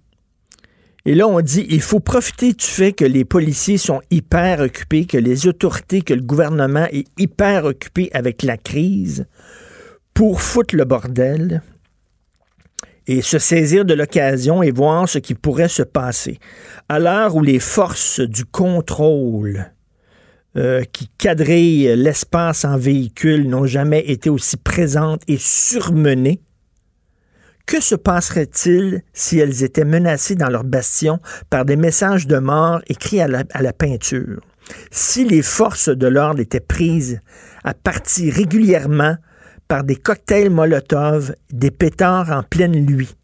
Et 1.05 1.15
là, 1.17 1.27
on 1.27 1.41
dit, 1.41 1.67
il 1.69 1.81
faut 1.81 1.99
profiter 1.99 2.53
du 2.53 2.65
fait 2.65 2.93
que 2.93 3.05
les 3.05 3.25
policiers 3.25 3.79
sont 3.79 4.01
hyper 4.11 4.61
occupés, 4.61 5.05
que 5.05 5.19
les 5.19 5.49
autorités, 5.49 6.03
que 6.03 6.15
le 6.15 6.23
gouvernement 6.23 6.87
est 6.93 7.07
hyper 7.19 7.65
occupé 7.65 8.09
avec 8.13 8.43
la 8.43 8.57
crise 8.57 9.27
pour 10.15 10.41
foutre 10.41 10.77
le 10.77 10.85
bordel 10.85 11.63
et 13.09 13.21
se 13.21 13.39
saisir 13.39 13.85
de 13.85 13.95
l'occasion 13.95 14.63
et 14.63 14.71
voir 14.71 15.09
ce 15.09 15.19
qui 15.19 15.35
pourrait 15.35 15.69
se 15.69 15.83
passer. 15.83 16.39
À 16.89 17.01
l'heure 17.01 17.35
où 17.35 17.43
les 17.43 17.59
forces 17.59 18.21
du 18.21 18.45
contrôle 18.45 19.73
euh, 20.57 20.85
qui 20.93 21.09
quadrillent 21.19 21.97
l'espace 21.97 22.65
en 22.65 22.77
véhicule 22.77 23.49
n'ont 23.49 23.67
jamais 23.67 24.05
été 24.07 24.31
aussi 24.31 24.57
présentes 24.57 25.23
et 25.27 25.39
surmenées, 25.39 26.43
que 27.67 27.81
se 27.81 27.95
passerait-il 27.95 29.03
si 29.13 29.39
elles 29.39 29.63
étaient 29.63 29.85
menacées 29.85 30.35
dans 30.35 30.49
leur 30.49 30.65
bastion 30.65 31.21
par 31.51 31.65
des 31.65 31.77
messages 31.77 32.27
de 32.27 32.39
mort 32.39 32.81
écrits 32.89 33.21
à 33.21 33.29
la, 33.29 33.73
peinture? 33.73 34.41
Si 34.91 35.25
les 35.25 35.43
forces 35.43 35.89
de 35.89 36.07
l'ordre 36.07 36.41
étaient 36.41 36.61
prises 36.61 37.21
à 37.65 37.75
partir 37.75 38.35
régulièrement 38.35 39.17
par 39.69 39.85
des 39.85 39.97
cocktails 39.97 40.51
Molotov, 40.51 41.35
des 41.51 41.71
pétards 41.71 42.31
en 42.31 42.43
pleine 42.43 42.85
nuit? 42.85 43.15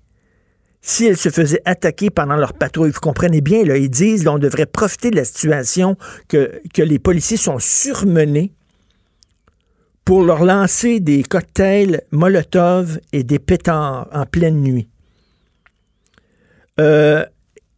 Si 0.81 1.07
elles 1.07 1.17
se 1.17 1.29
faisaient 1.29 1.63
attaquer 1.65 2.09
pendant 2.09 2.37
leur 2.37 2.55
patrouille, 2.55 2.91
vous 2.91 3.01
comprenez 3.01 3.41
bien, 3.41 3.65
là, 3.65 3.77
ils 3.77 3.91
disent 3.91 4.25
qu'on 4.25 4.39
devrait 4.39 4.67
profiter 4.67 5.11
de 5.11 5.17
la 5.17 5.25
situation 5.25 5.97
que 6.29 6.61
les 6.77 6.99
policiers 6.99 7.37
sont 7.37 7.59
surmenés 7.59 8.53
pour 10.09 10.23
leur 10.23 10.43
lancer 10.43 11.01
des 11.01 11.23
cocktails 11.23 12.01
Molotov 12.13 12.99
et 13.13 13.25
des 13.25 13.39
pétards 13.39 14.09
en 14.11 14.25
pleine 14.25 14.63
nuit. 14.63 14.89
Euh, 16.81 17.27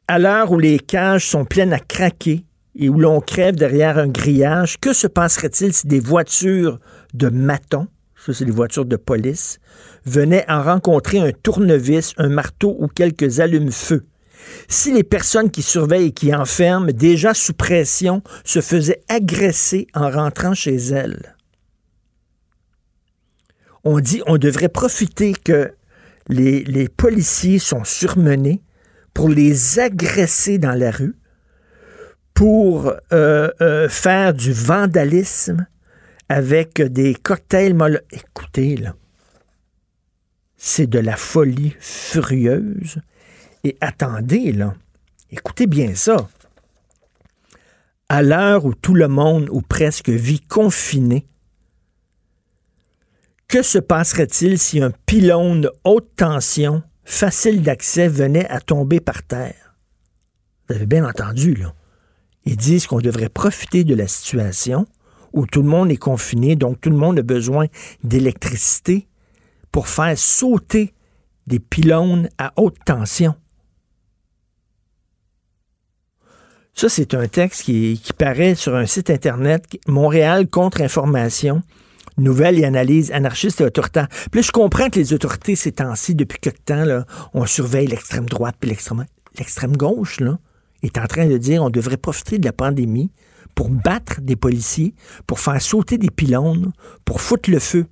à 0.06 0.20
l'heure 0.20 0.52
où 0.52 0.58
les 0.60 0.78
cages 0.78 1.26
sont 1.26 1.44
pleines 1.44 1.72
à 1.72 1.80
craquer 1.80 2.44
et 2.76 2.88
où 2.88 3.00
l'on 3.00 3.20
crève 3.20 3.56
derrière 3.56 3.98
un 3.98 4.06
grillage, 4.06 4.78
que 4.78 4.92
se 4.92 5.08
passerait-il 5.08 5.72
si 5.72 5.88
des 5.88 5.98
voitures 5.98 6.78
de 7.14 7.30
matons 7.30 7.88
ça 8.14 8.32
c'est 8.32 8.44
les 8.44 8.52
voitures 8.52 8.84
de 8.84 8.94
police, 8.94 9.58
venaient 10.06 10.48
en 10.48 10.62
rencontrer 10.62 11.18
un 11.18 11.32
tournevis, 11.32 12.14
un 12.16 12.28
marteau 12.28 12.76
ou 12.78 12.86
quelques 12.86 13.40
allumes-feu? 13.40 14.04
Si 14.68 14.92
les 14.92 15.02
personnes 15.02 15.50
qui 15.50 15.62
surveillent 15.62 16.06
et 16.06 16.12
qui 16.12 16.32
enferment, 16.32 16.92
déjà 16.92 17.34
sous 17.34 17.54
pression, 17.54 18.22
se 18.44 18.60
faisaient 18.60 19.02
agresser 19.08 19.88
en 19.94 20.08
rentrant 20.08 20.54
chez 20.54 20.76
elles? 20.76 21.34
On 23.84 24.00
dit 24.00 24.22
on 24.26 24.38
devrait 24.38 24.68
profiter 24.68 25.32
que 25.32 25.72
les, 26.28 26.88
policiers 26.88 27.58
sont 27.58 27.84
surmenés 27.84 28.62
pour 29.14 29.28
les 29.28 29.78
agresser 29.78 30.58
dans 30.58 30.78
la 30.78 30.90
rue, 30.90 31.16
pour 32.34 32.92
euh, 33.12 33.50
euh, 33.60 33.88
faire 33.88 34.34
du 34.34 34.52
vandalisme, 34.52 35.66
avec 36.28 36.80
des 36.80 37.14
cocktails 37.14 37.74
molles. 37.74 38.02
Écoutez, 38.12 38.76
là. 38.76 38.94
c'est 40.56 40.86
de 40.86 41.00
la 41.00 41.16
folie 41.16 41.74
furieuse. 41.80 43.00
Et 43.64 43.76
attendez, 43.80 44.52
là, 44.52 44.74
écoutez 45.30 45.66
bien 45.66 45.94
ça. 45.94 46.28
À 48.08 48.22
l'heure 48.22 48.64
où 48.64 48.74
tout 48.74 48.94
le 48.94 49.08
monde, 49.08 49.48
ou 49.50 49.60
presque, 49.60 50.08
vit 50.08 50.40
confiné, 50.40 51.26
que 53.50 53.62
se 53.62 53.78
passerait-il 53.78 54.60
si 54.60 54.80
un 54.80 54.92
pylône 55.06 55.68
haute 55.82 56.08
tension, 56.14 56.84
facile 57.04 57.62
d'accès, 57.62 58.06
venait 58.06 58.48
à 58.48 58.60
tomber 58.60 59.00
par 59.00 59.24
terre? 59.24 59.74
Vous 60.68 60.76
avez 60.76 60.86
bien 60.86 61.04
entendu, 61.04 61.54
là. 61.54 61.74
Ils 62.44 62.56
disent 62.56 62.86
qu'on 62.86 63.00
devrait 63.00 63.28
profiter 63.28 63.82
de 63.82 63.96
la 63.96 64.06
situation 64.06 64.86
où 65.32 65.46
tout 65.46 65.62
le 65.62 65.68
monde 65.68 65.90
est 65.90 65.96
confiné, 65.96 66.54
donc 66.54 66.80
tout 66.80 66.90
le 66.90 66.96
monde 66.96 67.18
a 67.18 67.22
besoin 67.22 67.66
d'électricité 68.04 69.08
pour 69.72 69.88
faire 69.88 70.16
sauter 70.16 70.94
des 71.48 71.58
pylônes 71.58 72.28
à 72.38 72.52
haute 72.54 72.78
tension. 72.86 73.34
Ça, 76.72 76.88
c'est 76.88 77.14
un 77.14 77.26
texte 77.26 77.64
qui, 77.64 78.00
paraît 78.16 78.54
sur 78.54 78.76
un 78.76 78.86
site 78.86 79.10
Internet, 79.10 79.64
Montréal 79.88 80.48
contre-information, 80.48 81.62
nouvelles 82.20 82.58
et 82.58 82.64
analyses 82.64 83.10
anarchistes 83.12 83.60
et 83.60 83.64
autoritaires. 83.64 84.08
Puis 84.30 84.42
je 84.42 84.52
comprends 84.52 84.88
que 84.88 84.98
les 84.98 85.12
autorités, 85.12 85.56
ces 85.56 85.72
temps-ci, 85.72 86.14
depuis 86.14 86.38
quelque 86.38 86.62
temps, 86.64 86.84
là, 86.84 87.04
on 87.34 87.46
surveille 87.46 87.86
l'extrême 87.86 88.26
droite 88.26 88.56
puis 88.60 88.70
l'extrême, 88.70 89.04
l'extrême 89.38 89.76
gauche, 89.76 90.20
là, 90.20 90.38
est 90.82 90.98
en 90.98 91.06
train 91.06 91.26
de 91.26 91.38
dire 91.38 91.62
on 91.62 91.70
devrait 91.70 91.96
profiter 91.96 92.38
de 92.38 92.44
la 92.44 92.52
pandémie 92.52 93.10
pour 93.54 93.68
battre 93.70 94.20
des 94.20 94.36
policiers, 94.36 94.94
pour 95.26 95.40
faire 95.40 95.60
sauter 95.60 95.98
des 95.98 96.10
pylônes, 96.10 96.72
pour 97.04 97.20
foutre 97.20 97.50
le 97.50 97.58
feu 97.58 97.86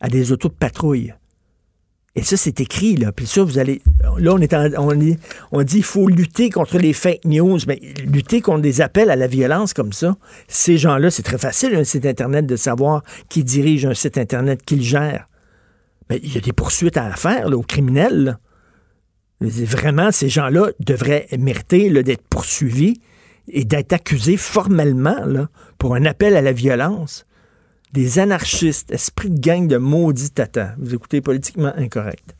à 0.00 0.08
des 0.08 0.32
autos 0.32 0.48
de 0.48 0.54
patrouille. 0.54 1.14
Et 2.16 2.22
ça, 2.22 2.38
c'est 2.38 2.60
écrit, 2.60 2.96
là. 2.96 3.12
Puis 3.12 3.26
ça, 3.26 3.42
vous 3.42 3.58
allez. 3.58 3.82
Là, 4.18 4.32
on, 4.32 4.40
est 4.40 4.54
on, 4.54 4.92
dit, 4.94 5.18
on 5.52 5.62
dit 5.62 5.74
qu'il 5.74 5.82
faut 5.84 6.08
lutter 6.08 6.48
contre 6.48 6.78
les 6.78 6.94
fake 6.94 7.26
news, 7.26 7.58
mais 7.68 7.78
lutter 8.06 8.40
contre 8.40 8.62
des 8.62 8.80
appels 8.80 9.10
à 9.10 9.16
la 9.16 9.26
violence 9.26 9.74
comme 9.74 9.92
ça, 9.92 10.16
ces 10.48 10.78
gens-là, 10.78 11.10
c'est 11.10 11.22
très 11.22 11.36
facile, 11.36 11.74
un 11.74 11.84
site 11.84 12.06
Internet, 12.06 12.46
de 12.46 12.56
savoir 12.56 13.02
qui 13.28 13.44
dirige 13.44 13.84
un 13.84 13.92
site 13.92 14.16
Internet, 14.16 14.62
qui 14.64 14.76
le 14.76 14.82
gère. 14.82 15.28
Mais 16.08 16.18
il 16.22 16.34
y 16.34 16.38
a 16.38 16.40
des 16.40 16.54
poursuites 16.54 16.96
à 16.96 17.10
faire, 17.12 17.50
là, 17.50 17.56
aux 17.58 17.62
criminels. 17.62 18.38
Vraiment, 19.42 20.10
ces 20.10 20.30
gens-là 20.30 20.70
devraient 20.80 21.26
mériter 21.38 21.90
d'être 22.02 22.26
poursuivis 22.28 22.98
et 23.48 23.66
d'être 23.66 23.92
accusés 23.92 24.38
formellement 24.38 25.46
pour 25.76 25.94
un 25.94 26.06
appel 26.06 26.34
à 26.34 26.40
la 26.40 26.52
violence. 26.52 27.25
Des 27.96 28.18
anarchistes, 28.18 28.90
esprit 28.90 29.30
de 29.30 29.40
gang 29.40 29.66
de 29.66 29.78
maudits 29.78 30.28
tata. 30.28 30.74
Vous 30.78 30.94
écoutez 30.94 31.22
politiquement 31.22 31.72
incorrect. 31.78 32.36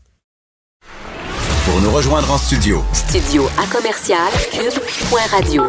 Pour 1.65 1.81
nous 1.81 1.91
rejoindre 1.91 2.31
en 2.31 2.37
studio. 2.37 2.85
Studio 2.93 3.47
à 3.59 3.67
commercial 3.75 4.31
cube.radio. 4.53 5.63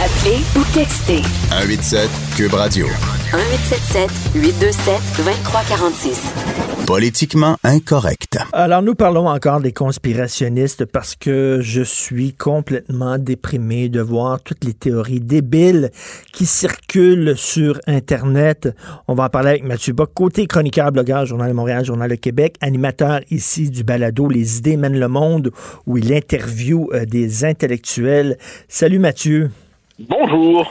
Appelez 0.00 0.40
ou 0.56 0.64
textez. 0.72 1.20
187 1.50 2.08
cube 2.34 2.54
radio. 2.54 2.86
1877 2.86 4.10
827 4.34 5.00
2346. 5.18 6.63
Politiquement 6.86 7.56
incorrect. 7.64 8.38
Alors, 8.52 8.82
nous 8.82 8.94
parlons 8.94 9.26
encore 9.26 9.60
des 9.60 9.72
conspirationnistes 9.72 10.84
parce 10.84 11.16
que 11.16 11.60
je 11.62 11.80
suis 11.80 12.34
complètement 12.34 13.16
déprimé 13.16 13.88
de 13.88 14.02
voir 14.02 14.42
toutes 14.42 14.64
les 14.64 14.74
théories 14.74 15.20
débiles 15.20 15.90
qui 16.32 16.44
circulent 16.44 17.38
sur 17.38 17.80
Internet. 17.86 18.68
On 19.08 19.14
va 19.14 19.24
en 19.24 19.28
parler 19.30 19.50
avec 19.50 19.64
Mathieu 19.64 19.94
Bock, 19.94 20.10
côté 20.12 20.46
chroniqueur, 20.46 20.92
blogueur, 20.92 21.24
Journal 21.24 21.48
de 21.48 21.54
Montréal, 21.54 21.86
Journal 21.86 22.10
de 22.10 22.16
Québec, 22.16 22.56
animateur 22.60 23.20
ici 23.30 23.70
du 23.70 23.82
balado 23.82 24.28
Les 24.28 24.58
idées 24.58 24.76
mènent 24.76 25.00
le 25.00 25.08
monde, 25.08 25.52
où 25.86 25.96
il 25.96 26.12
interviewe 26.12 26.90
euh, 26.92 27.06
des 27.06 27.46
intellectuels. 27.46 28.36
Salut 28.68 28.98
Mathieu. 28.98 29.50
Bonjour. 29.98 30.70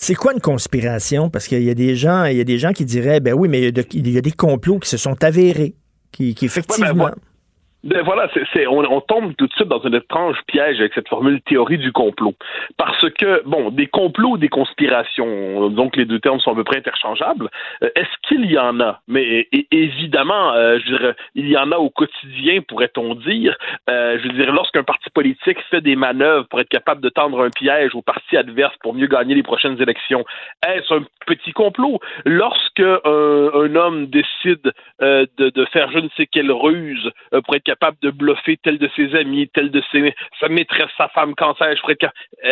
C'est 0.00 0.14
quoi 0.14 0.32
une 0.32 0.40
conspiration? 0.40 1.28
Parce 1.28 1.48
qu'il 1.48 1.64
y 1.64 1.70
a 1.70 1.74
des 1.74 1.96
gens, 1.96 2.24
il 2.24 2.36
y 2.36 2.40
a 2.40 2.44
des 2.44 2.56
gens 2.56 2.72
qui 2.72 2.84
diraient, 2.84 3.18
ben 3.18 3.34
oui, 3.34 3.48
mais 3.48 3.58
il 3.58 4.08
y 4.08 4.16
a, 4.16 4.20
des 4.20 4.30
complots 4.30 4.78
qui 4.78 4.88
se 4.88 4.96
sont 4.96 5.24
avérés, 5.24 5.74
qui, 6.12 6.36
qui 6.36 6.46
ben, 6.46 6.50
effectivement. 6.50 7.10
Ben 7.84 8.02
voilà, 8.02 8.28
c'est, 8.52 8.66
on, 8.66 8.80
on, 8.80 9.00
tombe 9.00 9.36
tout 9.36 9.46
de 9.46 9.52
suite 9.52 9.68
dans 9.68 9.80
un 9.86 9.92
étrange 9.92 10.36
piège 10.48 10.80
avec 10.80 10.94
cette 10.94 11.08
formule 11.08 11.40
théorie 11.42 11.78
du 11.78 11.92
complot. 11.92 12.34
Parce 12.76 13.08
que, 13.10 13.40
bon, 13.46 13.70
des 13.70 13.86
complots 13.86 14.36
des 14.36 14.48
conspirations, 14.48 15.70
donc 15.70 15.94
les 15.94 16.04
deux 16.04 16.18
termes 16.18 16.40
sont 16.40 16.50
à 16.50 16.54
peu 16.56 16.64
près 16.64 16.78
interchangeables, 16.78 17.48
euh, 17.84 17.88
est-ce 17.94 18.28
qu'il 18.28 18.50
y 18.50 18.58
en 18.58 18.80
a? 18.80 19.00
Mais 19.06 19.46
évidemment, 19.70 20.54
euh, 20.54 20.78
il 21.36 21.48
y 21.48 21.56
en 21.56 21.70
a 21.70 21.76
au 21.76 21.88
quotidien, 21.88 22.62
pourrait-on 22.66 23.14
dire. 23.14 23.56
Euh, 23.88 24.18
je 24.24 24.28
dire, 24.28 24.52
lorsqu'un 24.52 24.82
parti 24.82 25.08
politique 25.10 25.58
fait 25.70 25.80
des 25.80 25.94
manœuvres 25.94 26.48
pour 26.48 26.58
être 26.58 26.68
capable 26.68 27.00
de 27.00 27.10
tendre 27.10 27.44
un 27.44 27.50
piège 27.50 27.94
au 27.94 28.02
parti 28.02 28.36
adverse 28.36 28.74
pour 28.82 28.92
mieux 28.92 29.06
gagner 29.06 29.36
les 29.36 29.44
prochaines 29.44 29.80
élections, 29.80 30.24
est-ce 30.66 30.92
un 30.92 31.04
petit 31.26 31.52
complot? 31.52 32.00
Lorsque 32.24 32.80
un, 32.80 33.76
homme 33.76 34.06
décide 34.06 34.72
de, 35.00 35.28
de, 35.38 35.64
faire 35.66 35.92
je 35.92 35.98
ne 35.98 36.08
sais 36.16 36.26
quelle 36.26 36.50
ruse 36.50 37.10
pour 37.44 37.54
être 37.54 37.67
capable 37.68 37.98
de 38.00 38.10
bluffer 38.10 38.56
tel 38.62 38.78
de 38.78 38.88
ses 38.96 39.14
amis, 39.14 39.48
tel 39.52 39.70
de 39.70 39.82
ses, 39.92 40.14
sa 40.40 40.48
maîtresse, 40.48 40.90
sa 40.96 41.08
femme, 41.08 41.34
cancer, 41.34 41.76
je 41.76 41.92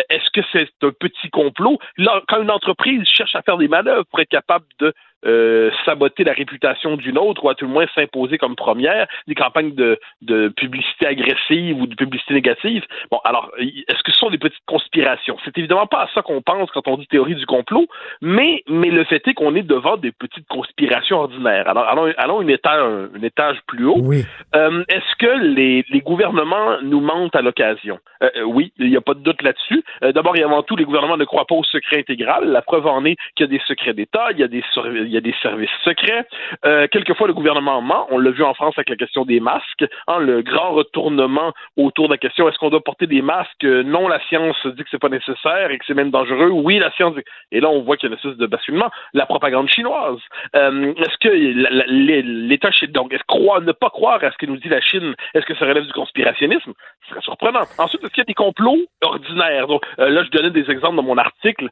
Est-ce 0.09 0.29
que 0.31 0.41
c'est 0.51 0.69
un 0.83 0.91
petit 0.91 1.29
complot? 1.31 1.79
Quand 2.27 2.41
une 2.43 2.51
entreprise 2.51 3.03
cherche 3.07 3.35
à 3.35 3.41
faire 3.41 3.57
des 3.57 3.67
manœuvres 3.67 4.05
pour 4.11 4.19
être 4.19 4.29
capable 4.29 4.65
de 4.79 4.93
euh, 5.25 5.71
saboter 5.83 6.23
la 6.23 6.33
réputation 6.33 6.95
d'une 6.95 7.17
autre 7.17 7.43
ou 7.43 7.49
à 7.49 7.55
tout 7.55 7.65
le 7.65 7.71
moins 7.71 7.87
s'imposer 7.95 8.37
comme 8.37 8.55
première, 8.55 9.07
des 9.27 9.33
campagnes 9.33 9.73
de, 9.73 9.99
de, 10.21 10.49
publicité 10.49 11.07
agressive 11.07 11.81
ou 11.81 11.87
de 11.87 11.95
publicité 11.95 12.35
négative. 12.35 12.83
Bon, 13.09 13.19
alors, 13.23 13.51
est-ce 13.57 14.03
que 14.03 14.11
ce 14.11 14.19
sont 14.19 14.29
des 14.29 14.37
petites 14.37 14.63
conspirations? 14.67 15.37
C'est 15.43 15.57
évidemment 15.57 15.87
pas 15.87 16.03
à 16.03 16.09
ça 16.13 16.21
qu'on 16.21 16.41
pense 16.41 16.69
quand 16.71 16.87
on 16.87 16.97
dit 16.97 17.07
théorie 17.07 17.35
du 17.35 17.47
complot, 17.47 17.87
mais, 18.21 18.63
mais 18.69 18.89
le 18.89 19.03
fait 19.05 19.27
est 19.27 19.33
qu'on 19.33 19.55
est 19.55 19.63
devant 19.63 19.97
des 19.97 20.11
petites 20.11 20.47
conspirations 20.47 21.17
ordinaires. 21.17 21.67
Alors, 21.67 21.87
allons, 21.87 22.13
allons 22.17 22.41
une 22.41 22.51
étage, 22.51 23.09
un, 23.15 23.23
étage 23.23 23.57
plus 23.67 23.85
haut. 23.85 23.99
Oui. 23.99 24.23
Euh, 24.55 24.83
est-ce 24.87 25.15
que 25.17 25.39
les, 25.55 25.83
les, 25.89 26.01
gouvernements 26.01 26.79
nous 26.83 27.01
mentent 27.01 27.35
à 27.35 27.41
l'occasion? 27.41 27.97
Euh, 28.21 28.43
oui, 28.43 28.71
il 28.77 28.89
n'y 28.89 28.97
a 28.97 29.01
pas 29.01 29.15
de 29.15 29.21
doute 29.21 29.41
là-dessus. 29.41 29.83
D'abord 30.01 30.35
et 30.37 30.43
avant 30.43 30.61
tout, 30.61 30.75
les 30.75 30.85
gouvernements 30.85 31.17
ne 31.17 31.25
croient 31.25 31.47
pas 31.47 31.55
au 31.55 31.63
secret 31.63 31.99
intégral. 31.99 32.45
La 32.49 32.61
preuve 32.61 32.85
en 32.85 33.03
est 33.03 33.15
qu'il 33.35 33.45
y 33.45 33.49
a 33.49 33.51
des 33.51 33.61
secrets 33.67 33.93
d'État, 33.93 34.27
il 34.31 34.39
y 34.39 34.43
a 34.43 34.47
des 34.47 34.63
il 35.07 35.13
y 35.13 35.17
a 35.17 35.21
des 35.21 35.33
services 35.41 35.69
secrets. 35.83 36.25
Euh, 36.65 36.87
quelquefois, 36.91 37.27
le 37.27 37.33
gouvernement 37.33 37.81
ment. 37.81 38.07
On 38.11 38.17
l'a 38.19 38.31
vu 38.31 38.43
en 38.43 38.53
France 38.53 38.73
avec 38.77 38.89
la 38.89 38.95
question 38.95 39.25
des 39.25 39.39
masques. 39.39 39.85
Hein, 40.07 40.19
le 40.19 40.41
grand 40.41 40.71
retournement 40.71 41.53
autour 41.77 42.07
de 42.07 42.13
la 42.13 42.17
question 42.17 42.47
est-ce 42.47 42.57
qu'on 42.57 42.69
doit 42.69 42.83
porter 42.83 43.07
des 43.07 43.21
masques? 43.21 43.63
Non, 43.63 44.07
la 44.07 44.19
science 44.27 44.55
dit 44.65 44.83
que 44.83 44.89
c'est 44.91 45.01
pas 45.01 45.09
nécessaire 45.09 45.71
et 45.71 45.77
que 45.77 45.85
c'est 45.85 45.93
même 45.93 46.11
dangereux. 46.11 46.49
Oui, 46.49 46.79
la 46.79 46.91
science. 46.91 47.15
Dit... 47.15 47.23
Et 47.51 47.59
là, 47.59 47.69
on 47.69 47.81
voit 47.81 47.97
qu'il 47.97 48.09
y 48.09 48.11
a 48.11 48.13
une 48.13 48.17
espèce 48.17 48.37
de 48.37 48.45
basculement. 48.45 48.89
La 49.13 49.25
propagande 49.25 49.69
chinoise. 49.69 50.19
Euh, 50.55 50.93
est-ce 50.97 51.17
que 51.19 51.29
l'État 51.29 52.69
donc 52.89 53.15
croire, 53.27 53.61
ne 53.61 53.71
pas 53.71 53.89
croire 53.89 54.23
à 54.23 54.31
ce 54.31 54.37
que 54.37 54.45
nous 54.45 54.57
dit 54.57 54.69
la 54.69 54.81
Chine, 54.81 55.15
est-ce 55.33 55.45
que 55.45 55.55
ça 55.55 55.65
relève 55.65 55.85
du 55.85 55.93
conspirationnisme? 55.93 56.73
Ce 57.03 57.09
serait 57.09 57.21
surprenant. 57.21 57.61
Ensuite, 57.77 58.03
est-ce 58.03 58.11
qu'il 58.11 58.21
y 58.21 58.21
a 58.21 58.25
des 58.25 58.33
complots 58.33 58.79
ordinaires? 59.01 59.67
Donc 59.67 59.83
euh, 59.99 60.09
là, 60.09 60.23
je 60.23 60.29
donnais 60.29 60.51
des 60.51 60.69
exemples 60.69 60.97
dans 60.97 61.03
mon 61.03 61.17
article 61.17 61.69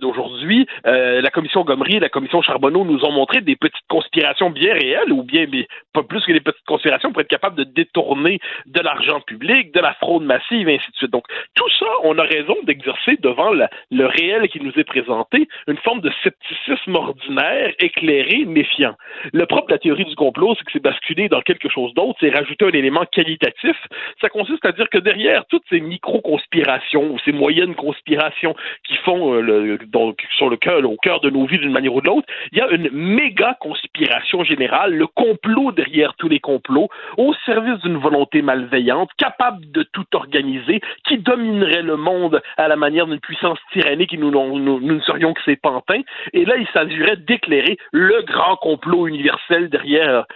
d'aujourd'hui. 0.00 0.66
la 0.84 1.30
commission 1.30 1.64
Gomery, 1.64 1.98
la 1.98 2.08
commission 2.08 2.42
Charbonneau 2.42 2.73
nous 2.82 3.04
ont 3.04 3.12
montré 3.12 3.40
des 3.42 3.56
petites 3.56 3.86
conspirations 3.88 4.50
bien 4.50 4.72
réelles, 4.72 5.12
ou 5.12 5.22
bien 5.22 5.46
pas 5.92 6.02
plus 6.02 6.24
que 6.24 6.32
des 6.32 6.40
petites 6.40 6.64
conspirations 6.66 7.12
pour 7.12 7.20
être 7.20 7.28
capable 7.28 7.56
de 7.56 7.64
détourner 7.64 8.40
de 8.66 8.80
l'argent 8.80 9.20
public, 9.20 9.72
de 9.72 9.80
la 9.80 9.94
fraude 9.94 10.24
massive, 10.24 10.68
et 10.68 10.76
ainsi 10.76 10.90
de 10.90 10.96
suite. 10.96 11.10
Donc, 11.10 11.26
tout 11.54 11.68
ça, 11.78 11.86
on 12.02 12.18
a 12.18 12.22
raison 12.22 12.56
d'exercer 12.64 13.16
devant 13.20 13.52
le 13.52 14.06
réel 14.06 14.48
qui 14.48 14.60
nous 14.60 14.72
est 14.76 14.84
présenté 14.84 15.46
une 15.68 15.76
forme 15.78 16.00
de 16.00 16.10
scepticisme 16.22 16.94
ordinaire, 16.94 17.72
éclairé, 17.78 18.44
méfiant. 18.46 18.94
Le 19.32 19.46
propre 19.46 19.68
de 19.68 19.72
la 19.72 19.78
théorie 19.78 20.04
du 20.04 20.14
complot, 20.14 20.54
c'est 20.56 20.64
que 20.64 20.72
c'est 20.72 20.82
basculer 20.82 21.28
dans 21.28 21.40
quelque 21.42 21.68
chose 21.68 21.92
d'autre, 21.94 22.18
c'est 22.20 22.30
rajouter 22.30 22.64
un 22.64 22.70
élément 22.70 23.04
qualitatif. 23.10 23.76
Ça 24.20 24.28
consiste 24.28 24.64
à 24.64 24.72
dire 24.72 24.88
que 24.88 24.98
derrière 24.98 25.44
toutes 25.46 25.64
ces 25.68 25.80
micro-conspirations 25.80 27.12
ou 27.12 27.18
ces 27.24 27.32
moyennes 27.32 27.74
conspirations 27.74 28.54
qui 28.86 28.96
font 28.96 29.34
euh, 29.34 29.78
donc, 29.86 30.22
sur 30.36 30.48
le 30.48 30.56
cœur, 30.56 30.84
au 30.88 30.96
cœur 30.96 31.20
de 31.20 31.30
nos 31.30 31.46
vies 31.46 31.58
d'une 31.58 31.72
manière 31.72 31.94
ou 31.94 32.00
de 32.00 32.06
l'autre, 32.06 32.26
il 32.52 32.58
y 32.58 32.60
a 32.60 32.63
une 32.70 32.90
méga 32.90 33.56
conspiration 33.60 34.44
générale, 34.44 34.94
le 34.94 35.06
complot 35.06 35.72
derrière 35.72 36.14
tous 36.14 36.28
les 36.28 36.40
complots, 36.40 36.88
au 37.16 37.34
service 37.46 37.80
d'une 37.82 37.96
volonté 37.96 38.42
malveillante, 38.42 39.10
capable 39.18 39.70
de 39.70 39.82
tout 39.82 40.06
organiser, 40.14 40.80
qui 41.06 41.18
dominerait 41.18 41.82
le 41.82 41.96
monde 41.96 42.42
à 42.56 42.68
la 42.68 42.76
manière 42.76 43.06
d'une 43.06 43.20
puissance 43.20 43.58
tyrannique 43.72 44.12
et 44.12 44.16
nous, 44.16 44.30
ne 44.30 45.00
serions 45.00 45.32
que 45.34 45.42
ses 45.44 45.56
pantins. 45.56 46.02
Et 46.32 46.44
là, 46.44 46.56
il 46.56 46.66
s'agirait 46.68 47.16
d'éclairer 47.16 47.78
le 47.92 48.22
grand 48.22 48.56
complot 48.56 49.06
universel 49.06 49.68
derrière, 49.70 50.26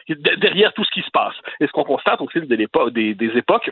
tout 0.75 0.85
ce 0.85 0.91
qui 0.91 1.03
se 1.03 1.11
passe. 1.11 1.35
Et 1.61 1.67
ce 1.67 1.73
qu'on 1.73 1.85
constate 1.85 2.21
au 2.21 2.29
des, 2.91 3.37
époques, 3.37 3.71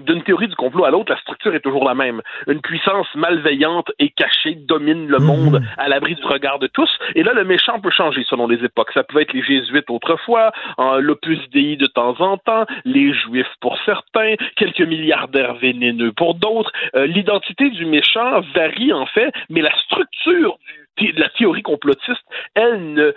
d'une 0.00 0.22
théorie 0.22 0.48
du 0.48 0.56
complot 0.56 0.84
à 0.84 0.90
l'autre, 0.90 1.12
la 1.12 1.20
structure 1.20 1.54
est 1.54 1.60
toujours 1.60 1.84
la 1.84 1.94
même. 1.94 2.20
Une 2.46 2.60
puissance 2.60 3.06
malveillante 3.14 3.90
et 3.98 4.10
cachée 4.10 4.54
domine 4.54 5.06
le 5.08 5.18
monde 5.18 5.60
Mhm. 5.60 5.68
à 5.76 5.88
l'abri 5.88 6.14
du 6.14 6.24
regard 6.24 6.58
de 6.58 6.66
tous. 6.66 6.90
Et 7.14 7.22
là, 7.22 7.32
le 7.32 7.44
méchant 7.44 7.80
peut 7.80 7.90
changer 7.90 8.24
selon 8.28 8.46
les 8.46 8.62
époques. 8.64 8.90
Ça 8.92 9.02
pouvait 9.04 9.22
être 9.22 9.32
les 9.32 9.42
jésuites 9.42 9.90
autrefois, 9.90 10.52
l'opus 11.00 11.38
dei 11.50 11.76
de 11.76 11.86
temps 11.86 12.16
en 12.20 12.36
temps, 12.38 12.66
les 12.84 13.12
juifs 13.12 13.54
pour 13.60 13.78
certains, 13.84 14.34
quelques 14.56 14.80
milliardaires 14.80 15.54
vénéneux 15.54 16.12
pour 16.12 16.34
d'autres. 16.34 16.72
Euh, 16.94 17.06
L'identité 17.06 17.70
du 17.70 17.84
méchant 17.86 18.40
varie 18.54 18.92
en 18.92 19.06
fait, 19.06 19.32
mais 19.50 19.60
la 19.60 19.74
structure 19.78 20.58
du 20.66 20.87
la 21.16 21.28
théorie 21.36 21.62
complotiste, 21.62 22.20
elle 22.54 22.92
ne, 22.94 23.12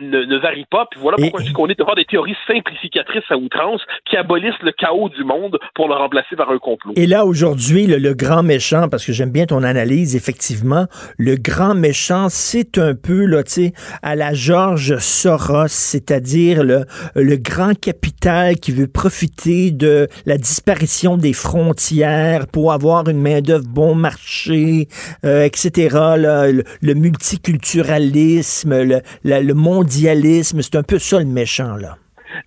ne, 0.00 0.24
ne 0.24 0.38
varie 0.38 0.66
pas. 0.70 0.86
Puis 0.90 1.00
voilà 1.00 1.16
Et- 1.18 1.22
pourquoi 1.22 1.40
je 1.40 1.46
dis 1.46 1.52
qu'on 1.52 1.68
est 1.68 1.78
devant 1.78 1.94
des 1.94 2.04
théories 2.04 2.36
simplificatrices 2.46 3.24
à 3.30 3.36
outrance 3.36 3.80
qui 4.08 4.16
abolissent 4.16 4.60
le 4.62 4.72
chaos 4.72 5.08
du 5.08 5.24
monde 5.24 5.58
pour 5.74 5.88
le 5.88 5.94
remplacer 5.94 6.36
par 6.36 6.50
un 6.50 6.58
complot. 6.58 6.92
Et 6.96 7.06
là, 7.06 7.24
aujourd'hui, 7.26 7.86
le, 7.86 7.96
le 7.98 8.14
grand 8.14 8.42
méchant, 8.42 8.88
parce 8.88 9.04
que 9.04 9.12
j'aime 9.12 9.30
bien 9.30 9.46
ton 9.46 9.62
analyse, 9.62 10.16
effectivement, 10.16 10.86
le 11.18 11.36
grand 11.36 11.74
méchant, 11.74 12.28
c'est 12.28 12.78
un 12.78 12.94
peu, 12.94 13.24
là, 13.26 13.42
tu 13.42 13.52
sais, 13.52 13.72
à 14.02 14.14
la 14.16 14.34
George 14.34 14.96
Soros, 14.98 15.68
c'est-à-dire 15.68 16.62
le, 16.64 16.84
le 17.14 17.36
grand 17.36 17.78
capital 17.78 18.56
qui 18.56 18.72
veut 18.72 18.86
profiter 18.88 19.70
de 19.70 20.08
la 20.26 20.36
disparition 20.38 21.16
des 21.16 21.32
frontières 21.32 22.46
pour 22.46 22.72
avoir 22.72 23.08
une 23.08 23.20
main-d'œuvre 23.20 23.64
bon 23.68 23.94
marché, 23.94 24.88
euh, 25.24 25.44
etc., 25.44 25.88
là, 26.16 26.50
le, 26.50 26.64
le 26.82 26.94
multiculturalisme, 27.20 28.82
le, 28.82 29.02
la- 29.24 29.40
le 29.40 29.54
mondialisme, 29.54 30.62
c'est 30.62 30.76
un 30.76 30.82
peu 30.82 30.98
ça 30.98 31.18
le 31.18 31.24
méchant, 31.26 31.76
là. 31.76 31.96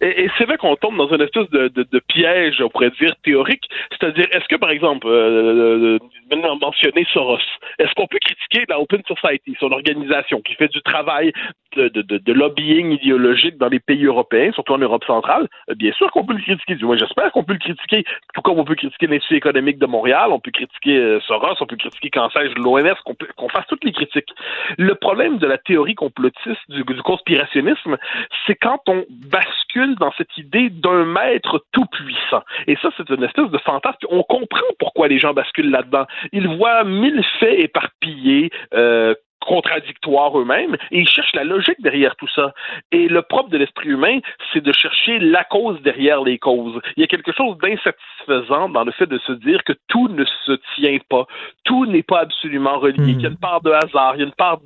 Et, 0.02 0.28
c'est 0.38 0.46
vrai 0.46 0.58
qu'on 0.58 0.76
tombe 0.76 0.98
dans 0.98 1.08
une 1.14 1.22
espèce 1.22 1.50
de, 1.50 2.00
piège, 2.08 2.62
on 2.62 2.70
pourrait 2.70 2.92
dire, 3.00 3.14
théorique. 3.24 3.64
C'est-à-dire, 3.92 4.28
est-ce 4.32 4.48
que, 4.48 4.56
par 4.56 4.70
exemple, 4.70 5.08
euh, 5.08 5.98
maintenant 6.32 6.58
mentionné 6.58 7.06
Soros, 7.12 7.38
est-ce 7.80 7.94
qu'on 7.96 8.08
peut 8.08 8.20
critiquer 8.20 8.66
la 8.70 8.80
Open 8.80 9.02
Society, 9.08 9.56
son 9.60 9.72
organisation 9.72 10.42
qui 10.42 10.56
fait 10.56 10.68
du 10.68 10.82
travail 10.82 11.32
de, 11.76 12.34
lobbying 12.34 12.92
idéologique 12.92 13.58
dans 13.58 13.70
les 13.70 13.80
pays 13.80 14.06
européens, 14.06 14.52
surtout 14.54 14.74
en 14.74 14.78
Europe 14.78 15.06
centrale? 15.06 15.48
Euh, 15.70 15.76
Bien 15.76 15.92
sûr 15.94 16.12
qu'on 16.12 16.26
peut 16.26 16.34
le 16.34 16.42
critiquer. 16.42 16.76
Du 16.76 16.86
moins, 16.86 16.98
j'espère 16.98 17.32
qu'on 17.32 17.44
peut 17.44 17.54
le 17.54 17.60
critiquer. 17.60 18.04
Tout 18.34 18.42
comme 18.42 18.60
on 18.60 18.66
peut 18.66 18.76
critiquer 18.76 19.08
l'Institut 19.08 19.38
économique 19.38 19.80
de 19.80 19.86
Montréal, 19.86 20.32
on 20.32 20.40
peut 20.40 20.52
critiquer 20.52 20.98
euh, 20.98 21.20
Soros, 21.22 21.56
on 21.60 21.66
peut 21.66 21.76
critiquer, 21.76 22.10
quand 22.10 22.30
l'OMS, 22.58 22.96
qu'on 23.36 23.50
fasse 23.50 23.66
toutes 23.68 23.84
les 23.84 23.92
critiques. 23.92 24.30
Le 24.78 24.96
problème 24.96 25.38
de 25.38 25.48
la 25.48 25.58
théorie 25.58 25.96
complotiste, 25.96 26.62
du 26.70 26.84
conspirationnisme, 26.84 27.98
c'est 28.46 28.56
quand 28.56 28.82
on 28.88 29.06
bascule 29.10 29.73
dans 30.00 30.12
cette 30.18 30.38
idée 30.38 30.70
d'un 30.70 31.06
maître 31.06 31.64
tout-puissant. 31.72 32.44
Et 32.68 32.76
ça, 32.82 32.90
c'est 32.98 33.10
une 33.10 33.24
espèce 33.24 33.50
de 33.50 33.58
fantasme. 33.60 33.98
On 34.10 34.24
comprend 34.24 34.62
pourquoi 34.80 35.08
les 35.08 35.20
gens 35.20 35.34
basculent 35.34 35.72
là-dedans. 35.72 36.06
Ils 36.32 36.48
voient 36.48 36.84
mille 36.84 37.24
faits 37.40 37.60
éparpillés, 37.60 38.52
euh, 38.74 39.16
contradictoires 39.46 40.38
eux-mêmes, 40.40 40.76
et 40.92 41.00
ils 41.00 41.08
cherchent 41.08 41.34
la 41.34 41.44
logique 41.44 41.82
derrière 41.82 42.16
tout 42.16 42.28
ça. 42.36 42.54
Et 42.92 43.08
le 43.08 43.22
propre 43.22 43.50
de 43.50 43.58
l'esprit 43.58 43.90
humain, 43.90 44.20
c'est 44.52 44.64
de 44.64 44.72
chercher 44.74 45.20
la 45.20 45.44
cause 45.44 45.82
derrière 45.82 46.22
les 46.24 46.38
causes. 46.40 46.80
Il 46.98 47.02
y 47.02 47.04
a 47.04 47.08
quelque 47.08 47.32
chose 47.32 47.58
d'insatisfaisant 47.60 48.70
dans 48.70 48.84
le 48.84 48.92
fait 48.92 49.06
de 49.08 49.20
se 49.20 49.32
dire 49.34 49.64
que 49.64 49.74
tout 49.88 50.08
ne 50.10 50.24
se 50.46 50.54
tient 50.76 50.98
pas, 51.10 51.26
tout 51.64 51.86
n'est 51.86 52.04
pas 52.04 52.20
absolument 52.22 52.80
relié, 52.80 52.94
Hmm. 52.98 53.06
qu'il 53.18 53.22
y 53.22 53.26
a 53.26 53.30
une 53.30 53.38
part 53.38 53.62
de 53.62 53.72
hasard, 53.72 54.16
il 54.16 54.20
y 54.20 54.24
a 54.24 54.26
une 54.26 54.32
part 54.34 54.60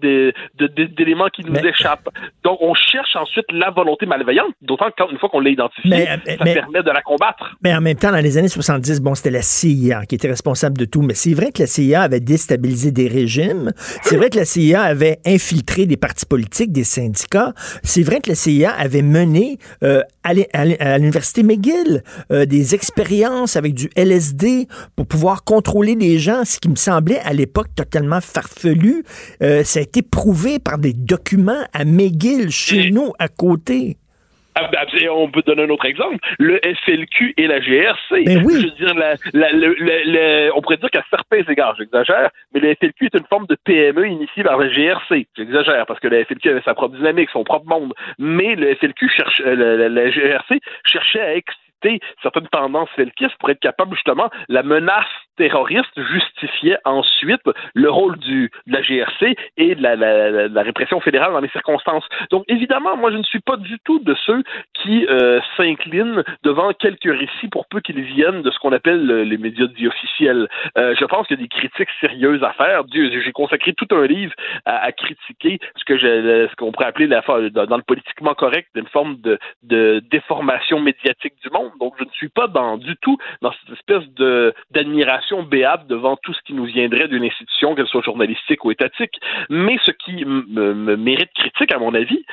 d'éléments 0.58 1.30
qui 1.30 1.44
nous 1.44 1.52
Mais- 1.54 1.66
échappent. 1.70 2.10
Donc, 2.44 2.58
on 2.62 2.74
cherche 2.74 3.16
ensuite 3.16 3.46
la 3.52 3.70
volonté 3.72 4.06
malveillante, 4.06 4.54
d'autant 4.62 4.90
qu'une 4.92 5.18
fois 5.18 5.30
qu'on 5.30 5.40
l'a 5.40 5.50
identifiée, 5.50 6.06
ça 6.06 6.18
mais- 6.44 6.54
permet 6.54 6.84
de 6.84 6.92
la 6.92 7.02
combattre. 7.02 7.56
Mais 7.64 7.74
en 7.76 7.82
même 7.82 7.98
temps, 7.98 8.12
dans 8.12 8.18
les 8.24 8.38
années 8.38 8.48
70, 8.48 9.02
bon, 9.02 9.16
c'était 9.16 9.32
la 9.32 9.42
CIA 9.42 10.06
qui 10.06 10.16
était 10.16 10.28
responsable 10.28 10.78
de 10.78 10.86
tout. 10.86 11.02
Mais 11.02 11.14
c'est 11.14 11.34
vrai 11.34 11.52
que 11.52 11.62
la 11.64 11.68
CIA 11.68 12.02
avait 12.02 12.20
déstabilisé 12.20 12.92
des 12.92 13.08
régimes. 13.08 13.72
C'est 14.02 14.18
vrai 14.18 14.30
que 14.30 14.38
la 14.38 14.46
CIA 14.46 14.67
avait 14.76 15.20
infiltré 15.26 15.86
des 15.86 15.98
partis 15.98 16.26
politiques, 16.26 16.72
des 16.72 16.84
syndicats. 16.84 17.54
C'est 17.84 18.04
vrai 18.04 18.20
que 18.22 18.30
la 18.30 18.36
CIA 18.36 18.72
avait 18.72 19.02
mené 19.02 19.58
euh, 19.84 20.02
à 20.24 20.98
l'université 20.98 21.44
McGill 21.44 22.04
euh, 22.32 22.46
des 22.46 22.76
expériences 22.76 23.56
avec 23.56 23.74
du 23.74 23.90
LSD 23.96 24.68
pour 24.96 25.08
pouvoir 25.08 25.44
contrôler 25.44 25.96
les 25.96 26.20
gens, 26.20 26.44
ce 26.46 26.60
qui 26.60 26.70
me 26.70 26.76
semblait 26.76 27.20
à 27.20 27.34
l'époque 27.34 27.68
totalement 27.76 28.22
farfelu. 28.22 29.04
Euh, 29.42 29.64
ça 29.64 29.80
a 29.80 29.84
été 29.84 30.02
prouvé 30.02 30.60
par 30.60 30.78
des 30.78 30.94
documents 30.94 31.64
à 31.74 31.86
McGill, 31.86 32.50
chez 32.50 32.92
nous, 32.92 33.14
à 33.20 33.28
côté. 33.28 33.98
Et 35.02 35.10
on 35.10 35.30
peut 35.30 35.42
donner 35.46 35.64
un 35.64 35.70
autre 35.70 35.86
exemple. 35.86 36.18
Le 36.40 36.60
FLQ 36.86 37.34
et 37.38 37.48
la 37.48 37.60
GRC. 37.60 38.24
Ben 38.26 38.44
oui. 38.46 38.54
Je 38.62 38.66
veux 38.68 38.72
dire, 38.72 38.94
la- 38.96 39.16
la- 39.52 40.56
on 40.56 40.62
pourrait 40.62 40.78
dire 40.78 40.90
qu'à 40.90 41.04
certains 41.10 41.44
égards, 41.52 41.76
j'exagère, 41.78 42.30
mais 42.54 42.60
le 42.60 42.74
FLQ 42.76 43.06
est 43.06 43.14
une 43.18 43.26
forme 43.30 43.46
de 43.48 43.58
PME 43.64 44.08
initiée 44.08 44.44
par 44.44 44.58
la 44.58 44.70
GRC. 44.70 45.28
J'exagère 45.38 45.86
parce 45.86 46.00
que 46.00 46.08
le 46.08 46.24
FLQ 46.24 46.50
avait 46.50 46.62
sa 46.62 46.74
propre 46.74 46.96
dynamique, 46.96 47.30
son 47.32 47.44
propre 47.44 47.66
monde. 47.68 47.94
Mais 48.20 48.56
le 48.56 48.74
FLQ 48.76 49.10
cherche, 49.10 49.42
euh, 49.46 49.56
la, 49.56 49.76
la- 49.76 49.90
la 49.90 50.10
GRC 50.12 50.60
cherchait 50.86 51.22
à 51.22 51.36
exciter 51.36 52.00
certaines 52.24 52.48
tendances 52.48 52.90
felkistes 52.96 53.38
pour 53.40 53.50
être 53.50 53.60
capable 53.60 53.94
justement 53.96 54.30
la 54.50 54.64
menace 54.64 55.06
terroriste 55.38 56.02
justifiait 56.12 56.78
ensuite 56.86 57.42
le 57.74 57.90
rôle 57.90 58.18
de 58.20 58.50
la 58.66 58.82
GRC 58.82 59.36
et 59.58 59.76
de 59.76 59.82
la, 59.82 60.64
répression 60.64 61.00
fédérale 61.00 61.32
dans 61.32 61.40
les 61.40 61.50
circonstances. 61.50 62.04
Donc 62.32 62.44
évidemment, 62.48 62.98
moi 62.98 63.12
je 63.12 63.18
ne 63.18 63.24
suis 63.24 63.40
pas 63.40 63.56
du 63.58 63.78
tout 63.86 64.00
de 64.00 64.16
ceux 64.26 64.44
qui 64.74 65.06
euh, 65.08 65.40
s'inclinent 65.56 66.24
devant 66.44 66.74
quelques 66.74 67.12
récits 67.12 67.48
pour 67.50 67.68
peu 67.68 67.80
qu'ils 67.80 68.02
viennent 68.02 68.42
de 68.42 68.52
ce 68.52 68.60
qu'on 68.60 68.74
appelle 68.74 69.06
les 69.06 69.38
médias 69.38 69.68
dits 69.68 69.88
officiels. 69.88 70.48
Euh, 70.78 70.96
je 71.00 71.06
pense 71.06 71.28
qu'il 71.28 71.38
y 71.38 71.40
a 71.40 71.44
des 71.44 71.50
critiques 71.50 71.90
sérieuses 72.02 72.44
à 72.44 72.52
faire. 72.54 72.84
Dieu, 72.86 73.10
j'ai 73.24 73.32
consacré 73.32 73.74
tout 73.74 73.88
un 73.92 74.06
livre 74.06 74.34
à, 74.66 74.92
critiquer 74.92 75.60
ce 75.76 75.86
que 75.86 75.98
je, 75.98 76.48
ce 76.50 76.56
qu'on 76.56 76.72
pourrait 76.72 76.88
appeler 76.88 77.08
dans, 77.08 77.78
le 77.78 77.84
politiquement 77.84 78.34
correct 78.34 78.68
une 78.76 78.88
forme 78.88 79.18
de, 79.22 79.40
déformation 80.12 80.80
médiatique 80.80 81.34
du 81.44 81.50
monde. 81.52 81.72
Donc 81.80 81.94
je 82.00 82.04
ne 82.04 82.10
suis 82.12 82.30
pas 82.30 82.48
dans 82.48 82.78
du 82.78 82.96
tout 82.98 83.18
dans 83.42 83.52
cette 83.52 83.78
espèce 83.78 84.04
d'admiration 84.72 85.27
béate 85.44 85.88
devant 85.88 86.18
tout 86.18 86.34
ce 86.34 86.42
qui 86.42 86.54
nous 86.54 86.66
viendrait 86.66 87.08
d'une 87.08 87.24
institution, 87.24 87.76
qu'elle 87.76 87.88
soit 87.88 88.04
journalistique 88.04 88.66
ou 88.66 88.72
étatique. 88.72 89.20
Mais 89.50 89.78
ce 89.84 89.92
qui 89.92 90.26
mérite 90.26 91.32
critique, 91.34 91.72
à 91.72 91.80
mon 91.80 91.94
avis, 91.94 92.24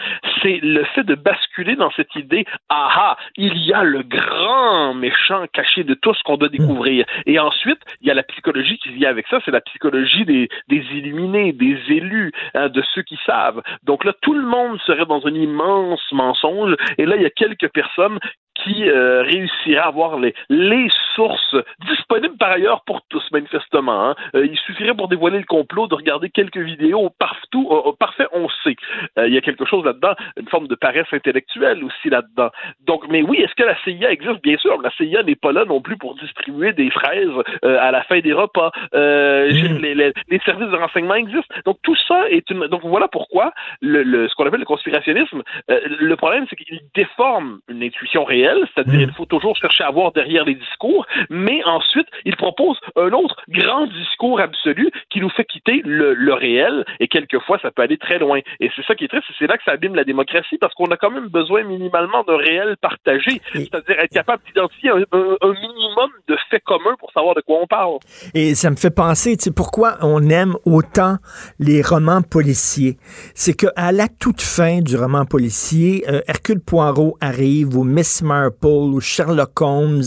c'est 0.43 0.61
le 0.63 0.85
fait 0.95 1.05
de 1.05 1.15
basculer 1.15 1.77
dans 1.77 1.91
cette 1.93 2.15
idée 2.17 2.45
ah 2.69 2.89
ah, 2.97 3.17
il 3.37 3.57
y 3.59 3.73
a 3.73 3.83
le 3.83 4.03
grand 4.03 4.95
méchant 4.95 5.47
caché 5.53 5.85
de 5.85 5.95
tout 5.95 6.15
ce 6.15 6.23
qu'on 6.23 6.37
doit 6.37 6.49
découvrir. 6.49 7.05
Et 7.27 7.39
ensuite, 7.39 7.81
il 8.01 8.09
y 8.09 8.11
a 8.11 8.15
la 8.15 8.23
psychologie 8.23 8.79
qui 8.79 8.91
vient 8.91 9.11
avec 9.11 9.27
ça, 9.29 9.41
c'est 9.45 9.51
la 9.51 9.61
psychologie 9.61 10.25
des, 10.25 10.49
des 10.69 10.85
illuminés, 10.93 11.53
des 11.53 11.79
élus, 11.89 12.33
hein, 12.55 12.69
de 12.69 12.83
ceux 12.95 13.03
qui 13.03 13.19
savent. 13.27 13.63
Donc 13.83 14.05
là, 14.05 14.13
tout 14.23 14.35
le 14.35 14.45
monde 14.45 14.79
serait 14.87 15.07
dans 15.07 15.27
un 15.27 15.35
immense 15.35 16.01
mensonge. 16.13 16.75
Et 16.99 17.07
là, 17.07 17.17
il 17.17 17.23
y 17.23 17.27
a 17.27 17.31
quelques 17.31 17.69
personnes 17.69 18.19
qui 18.55 18.89
euh, 18.89 19.23
réussiraient 19.23 19.79
à 19.79 19.87
avoir 19.87 20.19
les, 20.19 20.35
les 20.49 20.89
sources 21.15 21.57
disponibles 21.89 22.37
par 22.37 22.51
ailleurs 22.53 22.83
pour 22.85 23.03
tous, 23.09 23.23
manifestement. 23.33 24.11
Hein. 24.11 24.15
Euh, 24.35 24.47
il 24.47 24.57
suffirait 24.59 24.95
pour 24.95 25.09
dévoiler 25.09 25.39
le 25.39 25.45
complot 25.45 25.87
de 25.87 25.95
regarder 25.95 26.31
quelques 26.31 26.59
vidéos 26.59 27.11
partout. 27.19 27.69
euh, 27.71 27.93
parfait, 27.99 28.27
on 28.33 28.49
sait. 28.63 28.77
Euh, 29.19 29.27
il 29.29 29.35
y 29.35 29.39
a 29.39 29.41
quelque 29.41 29.65
chose 29.65 29.85
là-dedans, 29.85 30.15
une 30.39 30.49
forme 30.49 30.69
de 30.69 30.75
paresse 30.75 31.07
intellectuelle 31.13 31.83
aussi 31.85 32.11
là-dedans. 32.11 32.51
Donc, 32.87 33.05
mais 33.09 33.23
oui, 33.23 33.39
est-ce 33.39 33.55
que 33.55 33.63
la 33.65 33.77
CIA 33.83 34.11
existe? 34.13 34.43
Bien 34.43 34.57
sûr, 34.59 34.81
la 34.83 34.91
CIA 34.93 35.23
n'est 35.23 35.35
pas 35.37 35.53
là 35.53 35.65
non 35.65 35.81
plus 35.81 35.97
pour 35.97 36.15
distribuer 36.17 36.73
des 36.73 36.91
fraises 36.91 37.29
euh, 37.65 37.79
à 37.81 37.91
la 37.91 38.03
fin 38.03 38.21
des 38.21 38.33
repas. 38.33 38.71
Euh, 38.95 39.51
Mm. 39.63 39.79
les, 39.79 39.95
les, 39.95 40.13
les 40.29 40.39
services 40.41 40.69
de 40.71 40.77
renseignement 40.77 41.15
existent. 41.15 41.55
Donc, 41.65 41.79
tout 41.83 41.97
ça 42.09 42.29
est 42.31 42.49
une... 42.51 42.67
Donc, 42.69 42.83
voilà 42.85 43.09
pourquoi 43.09 43.53
le, 43.81 44.03
le, 44.03 44.29
ce 44.29 44.35
qu'on 44.35 44.47
appelle 44.47 44.61
le 44.61 44.67
conspirationnisme, 44.67 45.43
euh, 45.71 45.81
le 45.85 46.17
problème, 46.17 46.47
c'est 46.49 46.57
qu'il 46.57 46.81
déforme 46.95 47.61
une 47.69 47.83
intuition 47.83 48.25
réelle, 48.25 48.44
c'est-à-dire 48.75 49.01
Mm. 49.01 49.11
il 49.11 49.13
faut 49.13 49.27
toujours 49.27 49.57
chercher 49.57 49.85
à 49.85 49.91
voir 49.91 50.13
derrière 50.13 50.45
les 50.45 50.55
discours, 50.55 51.07
mais 51.31 51.63
ensuite, 51.65 52.07
il 52.25 52.37
propose 52.37 52.79
un 52.97 53.11
autre 53.13 53.37
grand 53.49 53.87
discours 53.87 54.41
absolu 54.41 54.91
qui 55.11 55.21
nous 55.21 55.31
fait 55.31 55.45
quitter 55.45 55.81
le, 55.85 56.15
le 56.15 56.35
réel, 56.35 56.85
et 57.01 57.09
quelquefois, 57.09 57.59
ça 57.63 57.71
peut 57.71 57.83
aller 57.83 57.99
très 57.99 58.19
loin. 58.19 58.41
Et 58.61 58.71
c'est 58.75 58.85
ça 58.87 58.95
qui 58.95 59.05
est 59.05 59.09
triste, 59.09 59.25
c'est 59.39 59.47
là 59.47 59.57
que 59.57 59.65
ça 59.65 59.73
abîme 59.73 59.95
la 59.95 60.05
démocratie, 60.05 60.59
parce 60.59 60.75
qu'on 60.75 60.87
a 60.87 60.97
quand 60.97 61.11
même 61.11 61.29
besoin 61.29 61.63
minimalement 61.65 62.23
d'un 62.25 62.37
réel 62.37 62.77
partagé, 62.81 63.41
c'est-à-dire 63.53 63.99
être 64.01 64.13
capable 64.13 64.43
d'identifier 64.47 64.91
un, 64.91 65.03
un- 65.13 65.37
un 65.43 65.53
minimum 65.53 66.11
de 66.29 66.37
faits 66.51 66.63
communs 66.65 66.95
pour 66.99 67.11
savoir 67.13 67.35
de 67.35 67.41
quoi 67.41 67.59
on 67.63 67.67
parle. 67.67 67.99
Et 68.35 68.55
ça 68.55 68.71
me 68.71 68.77
fait 68.77 68.95
penser, 68.95 69.37
tu 69.37 69.45
sais, 69.45 69.53
pourquoi 69.53 69.97
on 70.03 70.29
aime 70.31 70.55
autant 70.65 71.17
les 71.59 71.83
romans 71.83 72.23
policiers? 72.23 72.97
C'est 73.35 73.55
qu'à 73.55 73.93
la 73.93 74.09
toute 74.09 74.41
fin 74.43 74.81
du 74.81 74.97
roman 74.97 75.25
policier, 75.25 76.05
euh, 76.09 76.21
Hercule 76.29 76.61
Poirot 76.61 77.17
arrive 77.21 77.77
ou 77.77 77.85
Miss 77.85 78.23
Marple 78.35 78.67
ou 78.67 79.01
Sherlock 79.01 79.61
Holmes 79.61 80.03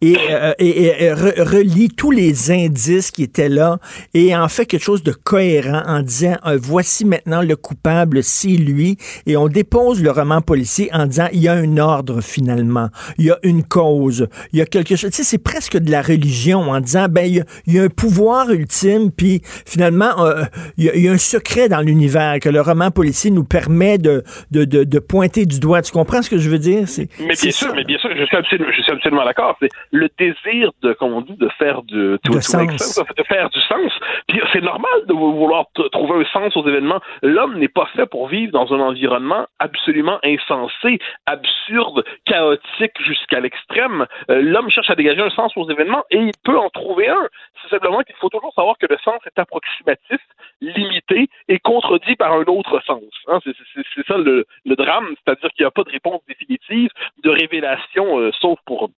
et, 0.00 0.16
euh, 0.30 0.54
et, 0.58 1.12
relie 1.12 1.88
tous 1.88 2.10
les 2.10 2.50
indices 2.50 3.10
qui 3.10 3.22
étaient 3.22 3.50
là 3.50 3.78
et 4.14 4.34
en 4.34 4.48
fait 4.48 4.64
quelque 4.64 4.82
chose 4.82 5.02
de 5.02 5.12
cohérent 5.12 5.82
en 5.86 6.00
disant 6.00 6.36
euh, 6.46 6.58
voici 6.60 7.04
maintenant 7.04 7.42
le 7.42 7.54
coupable, 7.56 8.22
c'est 8.22 8.48
lui 8.48 8.96
et 9.26 9.36
on 9.36 9.48
dépose 9.48 10.02
le 10.02 10.10
roman 10.10 10.40
policier 10.40 10.88
en 10.92 11.06
disant 11.06 11.28
il 11.32 11.40
y 11.40 11.48
a 11.48 11.52
un 11.52 11.76
ordre 11.76 12.22
finalement, 12.22 12.88
il 13.18 13.26
y 13.26 13.30
a 13.30 13.38
une 13.42 13.62
cause, 13.62 14.28
il 14.52 14.58
y 14.58 14.62
a 14.62 14.66
quelque 14.66 14.96
chose. 14.96 15.10
Tu 15.10 15.18
sais, 15.18 15.24
c'est 15.24 15.38
presque 15.38 15.76
de 15.76 15.90
la 15.90 16.00
religion 16.00 16.70
en 16.70 16.80
disant 16.80 17.08
ben 17.10 17.26
il 17.26 17.44
y, 17.74 17.78
a, 17.78 17.82
un 17.82 17.88
pouvoir 17.88 18.50
ultime 18.50 19.10
puis 19.10 19.42
finalement 19.66 20.24
euh, 20.24 20.44
il, 20.78 20.84
y 20.84 21.08
a, 21.08 21.12
un 21.12 21.18
secret 21.18 21.68
dans 21.68 21.80
l'univers 21.80 22.38
que 22.40 22.48
le 22.48 22.60
roman 22.62 22.90
policier 22.90 23.30
nous 23.30 23.44
permet 23.44 23.98
de, 23.98 24.24
de, 24.50 24.64
de, 24.64 24.98
pointer 24.98 25.44
du 25.44 25.60
doigt. 25.60 25.82
Tu 25.82 25.92
comprends 25.92 26.22
ce 26.22 26.30
que 26.30 26.38
je 26.38 26.48
veux 26.48 26.58
dire? 26.58 26.86
mais 27.20 27.34
bien 27.40 27.50
sûr, 27.66 27.74
mais 27.74 27.84
bien 27.84 27.98
sûr, 27.98 28.10
je 28.16 28.24
suis 28.24 28.36
absolument, 28.36 28.70
je 28.72 28.82
suis 28.82 28.92
absolument 28.92 29.24
d'accord. 29.24 29.56
C'est 29.60 29.68
le 29.90 30.08
désir 30.18 30.70
de, 30.82 30.92
comme 30.92 31.12
on 31.12 31.20
dit, 31.20 31.36
de 31.36 31.48
faire 31.58 31.82
de, 31.82 32.18
de, 32.24 32.40
sens. 32.40 33.00
de 33.16 33.22
faire 33.24 33.50
du 33.50 33.60
sens. 33.60 33.92
Puis 34.28 34.40
c'est 34.52 34.62
normal 34.62 35.06
de 35.06 35.12
vouloir 35.12 35.66
trouver 35.92 36.24
un 36.24 36.24
sens 36.32 36.56
aux 36.56 36.66
événements. 36.66 37.00
L'homme 37.22 37.58
n'est 37.58 37.68
pas 37.68 37.86
fait 37.96 38.06
pour 38.06 38.28
vivre 38.28 38.52
dans 38.52 38.72
un 38.72 38.80
environnement 38.80 39.46
absolument 39.58 40.18
insensé, 40.24 40.98
absurde, 41.26 42.04
chaotique 42.24 43.00
jusqu'à 43.04 43.40
l'extrême. 43.40 44.06
Euh, 44.30 44.40
l'homme 44.42 44.70
cherche 44.70 44.90
à 44.90 44.94
dégager 44.94 45.22
un 45.22 45.30
sens 45.30 45.52
aux 45.56 45.68
événements 45.70 46.04
et 46.10 46.18
il 46.18 46.32
peut 46.44 46.58
en 46.58 46.70
trouver 46.70 47.08
un. 47.08 47.28
C'est 47.62 47.70
simplement 47.70 48.02
qu'il 48.02 48.14
faut 48.16 48.28
toujours 48.28 48.52
savoir 48.54 48.76
que 48.78 48.86
le 48.88 48.96
sens 49.04 49.20
est 49.26 49.38
approximatif, 49.38 50.20
limité 50.60 51.28
et 51.48 51.58
contredit 51.58 52.16
par 52.16 52.32
un 52.32 52.44
autre 52.44 52.80
sens. 52.84 53.02
Hein. 53.28 53.40
C'est 53.44 54.06
ça 54.06 54.16
le, 54.16 54.46
drame, 54.64 55.14
c'est-à-dire 55.24 55.50
qu'il 55.50 55.64
n'y 55.64 55.68
a 55.68 55.70
pas 55.70 55.84
de 55.84 55.90
réponse 55.90 56.22
définitive, 56.26 56.90
de 57.22 57.30
révélation, 57.30 58.18
euh, 58.18 58.30
sauf 58.40 58.58
pour 58.66 58.90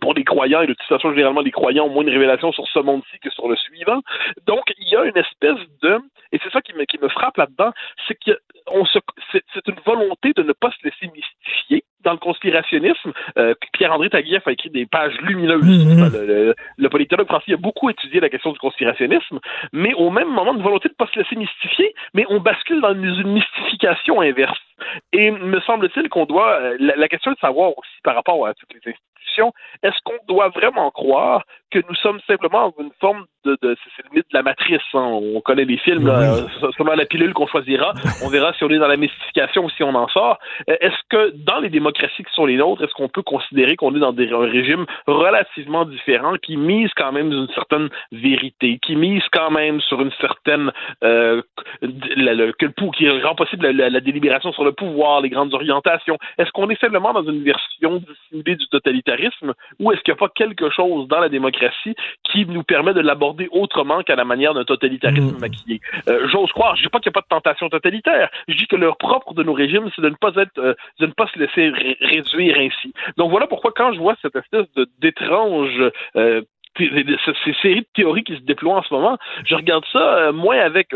pour 0.00 0.14
les 0.14 0.24
croyants, 0.24 0.60
et 0.62 0.66
de 0.66 0.74
toute 0.74 0.86
façon, 0.88 1.10
généralement, 1.10 1.40
les 1.40 1.50
croyants 1.50 1.86
ont 1.86 1.90
moins 1.90 2.04
de 2.04 2.10
révélations 2.10 2.52
sur 2.52 2.66
ce 2.68 2.78
monde-ci 2.78 3.18
que 3.18 3.30
sur 3.30 3.48
le 3.48 3.56
suivant. 3.56 4.00
Donc, 4.46 4.62
il 4.78 4.88
y 4.88 4.96
a 4.96 5.04
une 5.04 5.16
espèce 5.16 5.58
de, 5.82 5.98
et 6.32 6.38
c'est 6.42 6.52
ça 6.52 6.60
qui 6.60 6.72
me, 6.74 6.84
qui 6.84 6.98
me 6.98 7.08
frappe 7.08 7.36
là-dedans, 7.36 7.72
c'est 8.06 8.16
que 8.24 8.38
on 8.68 8.84
se, 8.84 8.98
c'est, 9.32 9.42
une 9.66 9.80
volonté 9.84 10.32
de 10.32 10.42
ne 10.42 10.52
pas 10.52 10.70
se 10.70 10.84
laisser 10.84 11.12
mystifier 11.12 11.79
dans 12.02 12.12
le 12.12 12.18
conspirationnisme. 12.18 13.12
Euh, 13.38 13.54
Pierre-André 13.72 14.10
Taguieff 14.10 14.46
a 14.46 14.52
écrit 14.52 14.70
des 14.70 14.86
pages 14.86 15.16
lumineuses. 15.20 15.62
Mm-hmm. 15.62 16.12
Le, 16.12 16.26
le, 16.26 16.54
le, 16.76 16.88
politologue 16.88 17.26
français 17.26 17.52
a 17.52 17.56
beaucoup 17.56 17.90
étudié 17.90 18.20
la 18.20 18.28
question 18.28 18.52
du 18.52 18.58
conspirationnisme, 18.58 19.38
mais 19.72 19.94
au 19.94 20.10
même 20.10 20.28
moment, 20.28 20.54
une 20.54 20.62
volonté 20.62 20.88
de 20.88 20.94
ne 20.94 21.04
pas 21.04 21.10
se 21.12 21.18
laisser 21.18 21.36
mystifier, 21.36 21.94
mais 22.14 22.24
on 22.28 22.40
bascule 22.40 22.80
dans 22.80 22.94
une, 22.94 23.32
mystification 23.32 24.20
inverse. 24.20 24.58
Et 25.12 25.30
me 25.30 25.60
semble-t-il 25.60 26.08
qu'on 26.08 26.24
doit, 26.24 26.52
euh, 26.60 26.76
la, 26.80 26.96
la, 26.96 27.08
question 27.08 27.32
est 27.32 27.34
de 27.34 27.40
savoir 27.40 27.70
aussi 27.76 28.00
par 28.02 28.14
rapport 28.14 28.46
à 28.46 28.54
toutes 28.54 28.72
les 28.74 28.80
est-ce 29.82 29.96
qu'on 30.04 30.18
doit 30.28 30.48
vraiment 30.48 30.90
croire 30.90 31.44
que 31.70 31.78
nous 31.88 31.94
sommes 31.96 32.20
simplement 32.26 32.72
dans 32.76 32.84
une 32.84 32.90
forme 33.00 33.24
de, 33.44 33.56
de 33.62 33.76
c'est 33.96 34.02
le 34.04 34.16
mythe 34.16 34.26
de 34.30 34.36
la 34.36 34.42
matrice. 34.42 34.82
Hein. 34.94 35.18
On 35.34 35.40
connaît 35.40 35.64
les 35.64 35.78
films, 35.78 36.06
là, 36.06 36.36
seulement 36.76 36.94
la 36.94 37.06
pilule 37.06 37.32
qu'on 37.32 37.46
choisira. 37.46 37.94
On 38.24 38.28
verra 38.28 38.52
si 38.54 38.64
on 38.64 38.70
est 38.70 38.78
dans 38.78 38.88
la 38.88 38.96
mystification 38.96 39.64
ou 39.64 39.70
si 39.70 39.82
on 39.82 39.94
en 39.94 40.08
sort. 40.08 40.38
Euh, 40.68 40.76
est-ce 40.80 40.96
que 41.08 41.32
dans 41.36 41.60
les 41.60 41.70
démocraties 41.70 42.24
qui 42.24 42.32
sont 42.34 42.46
les 42.46 42.56
nôtres, 42.56 42.82
est-ce 42.84 42.94
qu'on 42.94 43.08
peut 43.08 43.22
considérer 43.22 43.76
qu'on 43.76 43.94
est 43.94 44.00
dans 44.00 44.12
des, 44.12 44.30
un 44.32 44.38
régime 44.40 44.84
relativement 45.06 45.84
différent 45.84 46.34
qui 46.42 46.56
mise 46.56 46.90
quand 46.96 47.12
même 47.12 47.32
une 47.32 47.48
certaine 47.54 47.88
vérité, 48.12 48.78
qui 48.82 48.96
mise 48.96 49.22
quand 49.32 49.50
même 49.50 49.80
sur 49.80 50.00
une 50.00 50.12
certaine 50.20 50.72
euh, 51.04 51.42
le, 51.82 52.52
que 52.52 52.66
le, 52.66 52.90
qui 52.92 53.08
rend 53.08 53.34
possible 53.34 53.68
la, 53.70 54.00
délibération 54.00 54.52
sur 54.52 54.64
le 54.64 54.72
pouvoir, 54.72 55.20
les 55.20 55.30
grandes 55.30 55.54
orientations? 55.54 56.18
Est-ce 56.38 56.50
qu'on 56.50 56.68
est 56.68 56.80
simplement 56.80 57.12
dans 57.12 57.24
une 57.24 57.42
version 57.42 58.02
dissimulée 58.06 58.56
du 58.56 58.66
totalitarisme 58.68 59.54
ou 59.78 59.92
est-ce 59.92 60.00
qu'il 60.02 60.12
n'y 60.12 60.18
a 60.18 60.26
pas 60.26 60.32
quelque 60.34 60.70
chose 60.70 61.08
dans 61.08 61.20
la 61.20 61.28
démocratie 61.28 61.59
qui 62.24 62.46
nous 62.46 62.62
permet 62.62 62.94
de 62.94 63.00
l'aborder 63.00 63.48
autrement 63.50 64.02
qu'à 64.02 64.16
la 64.16 64.24
manière 64.24 64.54
d'un 64.54 64.64
totalitarisme 64.64 65.36
mm. 65.36 65.40
maquillé. 65.40 65.80
Euh, 66.08 66.28
j'ose 66.28 66.50
croire, 66.52 66.76
je 66.76 66.82
dis 66.82 66.88
pas 66.88 67.00
qu'il 67.00 67.10
n'y 67.10 67.18
a 67.18 67.20
pas 67.20 67.22
de 67.22 67.40
tentation 67.42 67.68
totalitaire. 67.68 68.30
Je 68.48 68.54
dis 68.54 68.66
que 68.66 68.76
leur 68.76 68.96
propre 68.96 69.34
de 69.34 69.42
nos 69.42 69.52
régimes, 69.52 69.90
c'est 69.94 70.02
de 70.02 70.08
ne 70.08 70.14
pas 70.14 70.32
être, 70.36 70.58
euh, 70.58 70.74
de 70.98 71.06
ne 71.06 71.12
pas 71.12 71.26
se 71.28 71.38
laisser 71.38 71.70
réduire 72.00 72.56
ainsi. 72.58 72.92
Donc 73.16 73.30
voilà 73.30 73.46
pourquoi 73.46 73.72
quand 73.74 73.92
je 73.92 73.98
vois 73.98 74.16
cette 74.22 74.36
espèce 74.36 74.66
d'étrange 74.98 75.82
euh, 76.16 76.42
ces 76.78 77.52
séries 77.60 77.80
de 77.80 77.86
théories 77.94 78.22
qui 78.22 78.36
se 78.36 78.42
déploient 78.42 78.76
en 78.76 78.82
ce 78.82 78.94
moment, 78.94 79.18
je 79.44 79.54
regarde 79.56 79.84
ça 79.92 80.30
moins 80.32 80.60
avec 80.60 80.94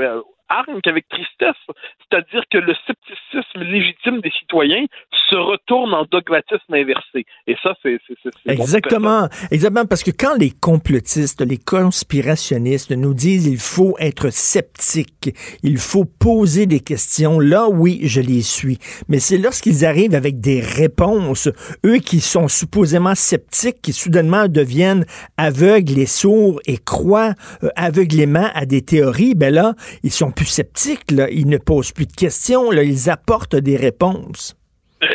arme 0.49 0.81
qu'avec 0.83 1.09
tristesse. 1.09 1.57
C'est-à-dire 2.01 2.43
que 2.51 2.59
le 2.59 2.75
scepticisme 2.87 3.63
légitime 3.63 4.21
des 4.21 4.31
citoyens 4.31 4.85
se 5.31 5.37
retourne 5.37 5.95
en 5.95 6.05
dogmatisme 6.05 6.73
inversé. 6.73 7.25
Et 7.47 7.57
ça, 7.63 7.75
c'est... 7.83 7.99
Exactement. 8.47 9.29
Exactement, 9.51 9.87
parce 9.87 10.03
que 10.03 10.11
quand 10.11 10.35
les 10.39 10.51
complotistes, 10.51 11.41
les 11.41 11.59
conspirationnistes 11.59 12.93
nous 12.93 13.15
disent 13.15 13.47
il 13.47 13.59
faut 13.59 13.97
être 13.99 14.31
sceptique, 14.31 15.35
il 15.63 15.79
faut 15.79 16.05
poser 16.05 16.67
des 16.67 16.81
questions, 16.81 17.41
là, 17.41 17.69
oui, 17.69 18.01
je 18.05 18.21
les 18.21 18.43
suis. 18.43 18.79
Mais 19.09 19.19
c'est 19.19 19.39
lorsqu'ils 19.39 19.85
arrivent 19.85 20.15
avec 20.15 20.41
des 20.41 20.61
réponses, 20.61 21.49
eux 21.85 21.99
qui 21.99 22.21
sont 22.21 22.49
supposément 22.49 23.15
sceptiques, 23.15 23.81
qui 23.83 23.93
soudainement 23.93 24.49
deviennent 24.49 25.07
aveugles 25.37 25.99
et 25.99 26.07
sourds 26.07 26.61
et 26.67 26.79
croient 26.79 27.35
euh, 27.63 27.69
aveuglément 27.77 28.51
à 28.55 28.67
des 28.67 28.83
théories, 28.83 29.35
ben 29.35 29.53
là, 29.53 29.75
ils 30.03 30.13
sont 30.13 30.31
plus 30.35 30.47
sceptiques, 30.47 31.11
là. 31.11 31.29
ils 31.31 31.49
ne 31.49 31.59
posent 31.59 31.93
plus 31.93 32.07
de 32.07 32.13
questions, 32.13 32.71
là. 32.71 32.83
ils 32.83 33.11
apportent 33.11 33.57
des 33.57 33.77
réponses. 33.77 34.57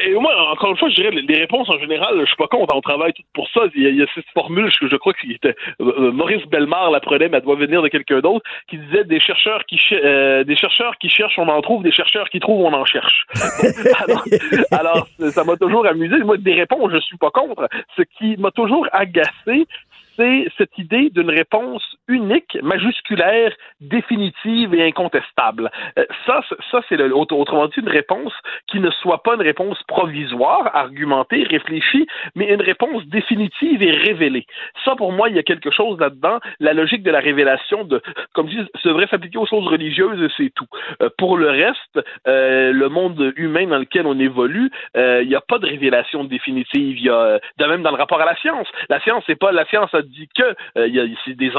Et 0.06 0.14
moi, 0.14 0.34
encore 0.52 0.72
une 0.72 0.78
fois, 0.78 0.90
je 0.90 0.96
dirais 0.96 1.12
les 1.12 1.38
réponses 1.38 1.70
en 1.70 1.80
général, 1.80 2.20
je 2.20 2.26
suis 2.26 2.36
pas 2.36 2.48
contre, 2.48 2.76
on 2.76 2.82
travaille 2.82 3.14
tout 3.14 3.24
pour 3.34 3.48
ça. 3.50 3.62
Il 3.76 3.96
y 3.96 4.02
a, 4.02 4.06
cette 4.14 4.26
formule 4.34 4.70
que 4.80 4.88
je 4.88 4.96
crois 4.96 5.14
que 5.14 5.20
c'était 5.22 5.56
euh, 5.82 5.94
euh, 5.98 6.12
Maurice 6.12 6.46
Bellemare 6.48 6.92
la 6.92 7.00
prenait, 7.00 7.30
mais 7.30 7.38
elle 7.38 7.44
doit 7.44 7.56
venir 7.56 7.82
de 7.82 7.88
quelqu'un 7.88 8.20
d'autre, 8.20 8.46
qui 8.70 8.78
disait 8.78 9.04
des 9.04 9.20
chercheurs 9.20 9.64
qui 9.66 9.80
euh, 9.94 10.44
des 10.44 10.56
chercheurs 10.56 10.98
qui 10.98 11.10
cherchent, 11.10 11.40
on 11.40 11.48
en 11.48 11.62
trouve, 11.62 11.84
des 11.84 11.92
chercheurs 11.92 12.30
qui 12.30 12.40
trouvent, 12.40 12.66
on 12.66 12.74
en 12.74 12.86
cherche. 12.86 13.26
alors, 14.72 15.08
ça 15.30 15.44
m'a 15.44 15.58
toujours 15.58 15.86
amusé. 15.88 16.18
Moi, 16.20 16.38
des 16.38 16.54
réponses, 16.54 16.92
je 16.92 17.00
suis 17.00 17.18
pas 17.18 17.32
contre. 17.32 17.68
Ce 17.98 18.04
qui 18.18 18.38
m'a 18.38 18.52
toujours 18.52 18.88
agacé, 18.92 19.66
c'est 20.20 20.48
cette 20.58 20.78
idée 20.78 21.10
d'une 21.12 21.30
réponse 21.30 21.84
unique, 22.08 22.58
majusculaire, 22.62 23.54
définitive 23.80 24.74
et 24.74 24.86
incontestable. 24.86 25.72
Euh, 25.98 26.06
ça, 26.26 26.42
ça 26.72 26.82
c'est 26.90 27.02
autrement 27.02 27.68
dit 27.68 27.80
une 27.80 27.90
réponse 27.90 28.34
qui 28.68 28.80
ne 28.80 28.92
soit 28.92 29.24
pas 29.24 29.36
une 29.36 29.42
réponse 29.42 29.82
provisoire, 29.88 30.76
argumentée, 30.76 31.44
réfléchie, 31.44 32.06
mais 32.36 32.54
une 32.54 32.62
réponse 32.62 33.06
définitive 33.06 33.82
et 33.82 33.92
révélée. 33.92 34.46
Ça, 34.84 34.96
pour 34.96 35.14
moi, 35.14 35.30
il 35.30 35.36
y 35.36 35.40
a 35.40 35.44
quelque 35.44 35.72
chose 35.72 35.98
là-dedans. 36.00 36.40
La 36.60 36.74
logique 36.74 37.04
de 37.04 37.12
la 37.12 37.20
révélation, 37.20 37.86
de, 37.86 38.02
comme 38.34 38.50
je 38.50 38.58
dis, 38.58 38.68
devrait 38.84 39.08
s'appliquer 39.08 39.38
aux 39.38 39.48
choses 39.48 39.68
religieuses 39.68 40.22
et 40.22 40.34
c'est 40.36 40.52
tout. 40.54 40.68
Euh, 41.02 41.10
pour 41.18 41.38
le 41.38 41.50
reste, 41.50 42.06
euh, 42.28 42.74
le 42.74 42.90
monde 42.90 43.34
humain 43.38 43.68
dans 43.68 43.78
lequel 43.78 44.06
on 44.06 44.20
évolue, 44.20 44.70
il 44.96 45.28
n'y 45.28 45.36
a 45.36 45.42
pas 45.42 45.60
de 45.60 45.68
révélation 45.68 46.24
définitive. 46.26 46.98
Il 46.98 47.06
y 47.06 47.10
a, 47.10 47.40
de 47.58 47.66
même 47.66 47.84
dans 47.84 47.92
le 47.92 47.98
rapport 47.98 48.20
à 48.20 48.26
la 48.26 48.36
science. 48.38 48.68
La 48.90 49.00
science, 49.02 49.24
c'est 49.28 49.40
pas 49.40 49.52
la 49.52 49.66
science 49.66 49.94
a 49.94 50.02
dit 50.10 50.28
que 50.36 50.56
euh, 50.78 50.88
y 50.88 51.00
a 51.00 51.04
ici 51.04 51.36
des 51.36 51.52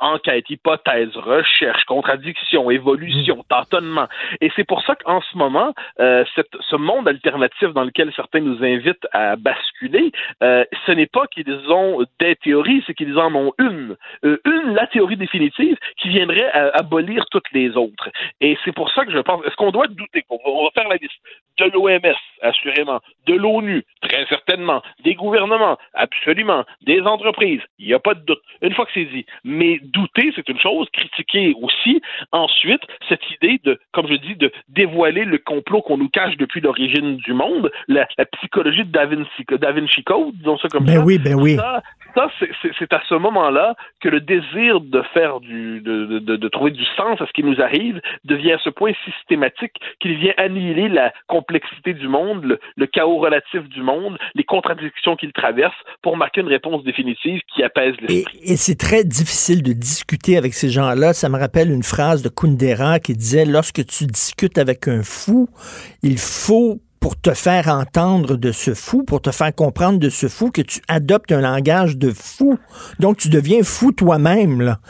enquêtes, 0.00 0.50
hypothèses, 0.50 1.16
recherches, 1.16 1.84
contradictions, 1.84 2.70
évolutions, 2.70 3.44
tâtonnements. 3.48 4.08
Et 4.40 4.50
c'est 4.56 4.64
pour 4.64 4.82
ça 4.82 4.94
qu'en 4.96 5.20
ce 5.20 5.36
moment, 5.36 5.72
euh, 6.00 6.24
cette, 6.34 6.56
ce 6.68 6.76
monde 6.76 7.08
alternatif 7.08 7.68
dans 7.74 7.84
lequel 7.84 8.12
certains 8.14 8.40
nous 8.40 8.62
invitent 8.64 9.06
à 9.12 9.36
basculer, 9.36 10.12
euh, 10.42 10.64
ce 10.86 10.92
n'est 10.92 11.06
pas 11.06 11.26
qu'ils 11.26 11.70
ont 11.70 12.04
des 12.18 12.36
théories, 12.36 12.82
c'est 12.86 12.94
qu'ils 12.94 13.18
en 13.18 13.34
ont 13.34 13.52
une. 13.58 13.96
une, 14.22 14.74
la 14.74 14.86
théorie 14.86 15.16
définitive, 15.16 15.76
qui 15.98 16.08
viendrait 16.08 16.50
abolir 16.74 17.24
toutes 17.30 17.50
les 17.52 17.76
autres. 17.76 18.08
Et 18.40 18.56
c'est 18.64 18.72
pour 18.72 18.90
ça 18.90 19.04
que 19.04 19.12
je 19.12 19.18
pense, 19.18 19.44
est-ce 19.44 19.56
qu'on 19.56 19.70
doit 19.70 19.86
douter? 19.88 20.24
On 20.30 20.64
va 20.64 20.70
faire 20.74 20.88
la 20.88 20.96
liste 20.96 21.20
de 21.58 21.64
l'OMS, 21.72 22.16
assurément, 22.42 23.00
de 23.26 23.34
l'ONU, 23.34 23.84
certainement, 24.28 24.82
des 25.04 25.14
gouvernements, 25.14 25.78
absolument, 25.94 26.64
des 26.82 27.00
entreprises, 27.00 27.60
il 27.78 27.86
n'y 27.86 27.94
a 27.94 27.98
pas 27.98 28.14
de 28.14 28.20
doute. 28.20 28.40
Une 28.62 28.74
fois 28.74 28.86
que 28.86 28.92
c'est 28.94 29.04
dit. 29.04 29.26
Mais 29.44 29.80
douter, 29.82 30.32
c'est 30.34 30.48
une 30.48 30.58
chose, 30.58 30.88
critiquer 30.92 31.54
aussi. 31.60 32.00
Ensuite, 32.32 32.82
cette 33.08 33.22
idée 33.30 33.60
de, 33.64 33.78
comme 33.92 34.06
je 34.08 34.14
dis, 34.14 34.36
de 34.36 34.52
dévoiler 34.68 35.24
le 35.24 35.38
complot 35.38 35.82
qu'on 35.82 35.98
nous 35.98 36.08
cache 36.08 36.36
depuis 36.36 36.60
l'origine 36.60 37.16
du 37.16 37.32
monde, 37.32 37.70
la, 37.86 38.06
psychologie 38.32 38.84
de 38.84 38.90
Da 38.90 39.06
Vinci, 39.06 39.44
da 39.50 39.72
Vinci 39.72 40.04
Code, 40.04 40.34
disons 40.34 40.58
ça 40.58 40.68
comme 40.68 40.84
ben 40.84 40.94
ça. 40.94 41.04
Oui, 41.04 41.18
ben 41.18 41.34
oui. 41.34 41.56
Ça, 41.56 41.82
c'est 42.78 42.92
à 42.92 43.00
ce 43.08 43.14
moment-là 43.14 43.74
que 44.00 44.08
le 44.08 44.20
désir 44.20 44.80
de 44.80 45.02
faire 45.14 45.40
du, 45.40 45.80
de, 45.80 46.18
de, 46.18 46.36
de, 46.36 46.48
trouver 46.48 46.70
du 46.70 46.84
sens 46.96 47.20
à 47.20 47.26
ce 47.26 47.32
qui 47.32 47.42
nous 47.42 47.60
arrive 47.60 48.00
devient 48.24 48.52
à 48.52 48.58
ce 48.58 48.70
point 48.70 48.92
systématique 49.04 49.74
qu'il 50.00 50.16
vient 50.16 50.32
annihiler 50.36 50.88
la 50.88 51.12
complexité 51.26 51.94
du 51.94 52.08
monde, 52.08 52.44
le, 52.44 52.60
le 52.76 52.86
chaos 52.86 53.18
relatif 53.18 53.68
du 53.68 53.82
monde, 53.82 54.18
les 54.34 54.44
contradictions 54.44 55.16
qu'il 55.16 55.32
traverse 55.32 55.76
pour 56.02 56.16
marquer 56.16 56.40
une 56.40 56.48
réponse 56.48 56.82
définitive 56.84 57.40
qui 57.54 57.62
apaise 57.62 57.94
l'esprit. 58.00 58.38
Et, 58.42 58.52
et 58.52 58.56
c'est 58.56 58.78
très 58.78 59.04
difficile 59.04 59.62
de 59.62 59.72
discuter 59.72 60.36
avec 60.36 60.54
ces 60.54 60.70
gens-là. 60.70 61.12
Ça 61.12 61.28
me 61.28 61.38
rappelle 61.38 61.70
une 61.70 61.82
phrase 61.82 62.22
de 62.22 62.28
Kundera 62.28 62.98
qui 63.00 63.14
disait 63.14 63.44
lorsque 63.44 63.84
tu 63.86 64.06
discutes 64.06 64.58
avec 64.58 64.88
un 64.88 65.02
fou, 65.02 65.48
il 66.02 66.18
faut 66.18 66.80
pour 67.00 67.20
te 67.20 67.32
faire 67.34 67.68
entendre 67.68 68.36
de 68.36 68.52
ce 68.52 68.74
fou, 68.74 69.04
pour 69.04 69.20
te 69.22 69.30
faire 69.30 69.54
comprendre 69.54 69.98
de 69.98 70.10
ce 70.10 70.28
fou, 70.28 70.50
que 70.50 70.62
tu 70.62 70.80
adoptes 70.88 71.32
un 71.32 71.40
langage 71.40 71.96
de 71.96 72.12
fou. 72.12 72.58
Donc, 72.98 73.18
tu 73.18 73.28
deviens 73.28 73.62
fou 73.62 73.92
toi-même, 73.92 74.60
là. 74.60 74.80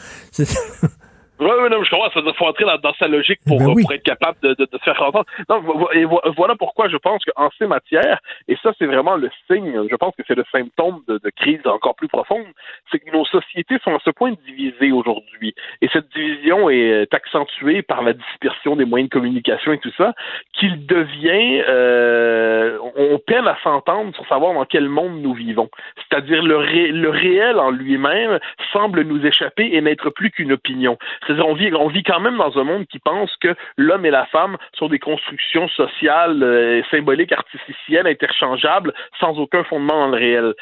Oui, 1.39 1.49
oui, 1.61 1.69
non, 1.69 1.83
je 1.83 1.89
comprends. 1.89 2.09
Ça 2.09 2.21
faut 2.33 2.45
entrer 2.45 2.65
dans, 2.65 2.93
sa 2.95 3.07
logique 3.07 3.39
pour, 3.47 3.59
ben 3.59 3.73
pour 3.81 3.93
être 3.93 4.03
capable 4.03 4.37
de, 4.41 4.49
de, 4.55 4.65
de, 4.65 4.77
se 4.77 4.83
faire 4.83 5.01
entendre. 5.01 5.25
Non, 5.47 5.61
et 5.93 6.05
voilà 6.35 6.55
pourquoi 6.55 6.89
je 6.89 6.97
pense 6.97 7.23
qu'en 7.25 7.49
ces 7.57 7.65
matières, 7.65 8.19
et 8.47 8.57
ça, 8.61 8.71
c'est 8.77 8.85
vraiment 8.85 9.15
le 9.15 9.29
signe, 9.49 9.87
je 9.89 9.95
pense 9.95 10.13
que 10.15 10.23
c'est 10.27 10.35
le 10.35 10.45
symptôme 10.51 11.01
de, 11.07 11.17
de 11.17 11.29
crise 11.29 11.61
encore 11.65 11.95
plus 11.95 12.07
profonde, 12.07 12.45
c'est 12.91 12.99
que 12.99 13.11
nos 13.11 13.25
sociétés 13.25 13.77
sont 13.83 13.95
à 13.95 13.99
ce 14.03 14.09
point 14.09 14.33
divisées 14.45 14.91
aujourd'hui. 14.91 15.55
Et 15.81 15.87
cette 15.93 16.09
division 16.13 16.69
est 16.69 17.13
accentuée 17.13 17.81
par 17.81 18.01
la 18.01 18.13
dispersion 18.13 18.75
des 18.75 18.85
moyens 18.85 19.09
de 19.09 19.13
communication 19.13 19.71
et 19.71 19.79
tout 19.79 19.93
ça, 19.97 20.13
qu'il 20.53 20.85
devient, 20.85 21.63
euh, 21.67 22.77
on 22.95 23.17
peine 23.19 23.47
à 23.47 23.57
s'entendre 23.63 24.13
sur 24.13 24.27
savoir 24.27 24.53
dans 24.53 24.65
quel 24.65 24.89
monde 24.89 25.21
nous 25.21 25.33
vivons. 25.33 25.69
C'est-à-dire 25.95 26.43
le, 26.43 26.91
le 26.91 27.09
réel 27.09 27.59
en 27.59 27.71
lui-même 27.71 28.39
semble 28.73 29.03
nous 29.03 29.25
échapper 29.25 29.69
et 29.71 29.81
n'être 29.81 30.09
plus 30.09 30.31
qu'une 30.31 30.51
opinion. 30.51 30.97
C'est-à-dire, 31.29 31.45
on 31.79 31.87
vit, 31.87 32.01
quand 32.01 32.19
même 32.19 32.37
dans 32.37 32.57
un 32.57 32.63
monde 32.63 32.87
qui 32.87 32.97
pense 32.97 33.29
que 33.37 33.55
l'homme 33.77 34.03
et 34.03 34.09
la 34.09 34.25
femme 34.25 34.57
sont 34.73 34.87
des 34.87 34.97
constructions 34.97 35.67
sociales, 35.69 36.41
euh, 36.41 36.81
symboliques, 36.89 37.31
artificielles, 37.31 38.07
interchangeables, 38.07 38.93
sans 39.19 39.37
aucun 39.37 39.63
fondement 39.63 39.99
dans 39.99 40.07
le 40.07 40.17
réel. 40.17 40.53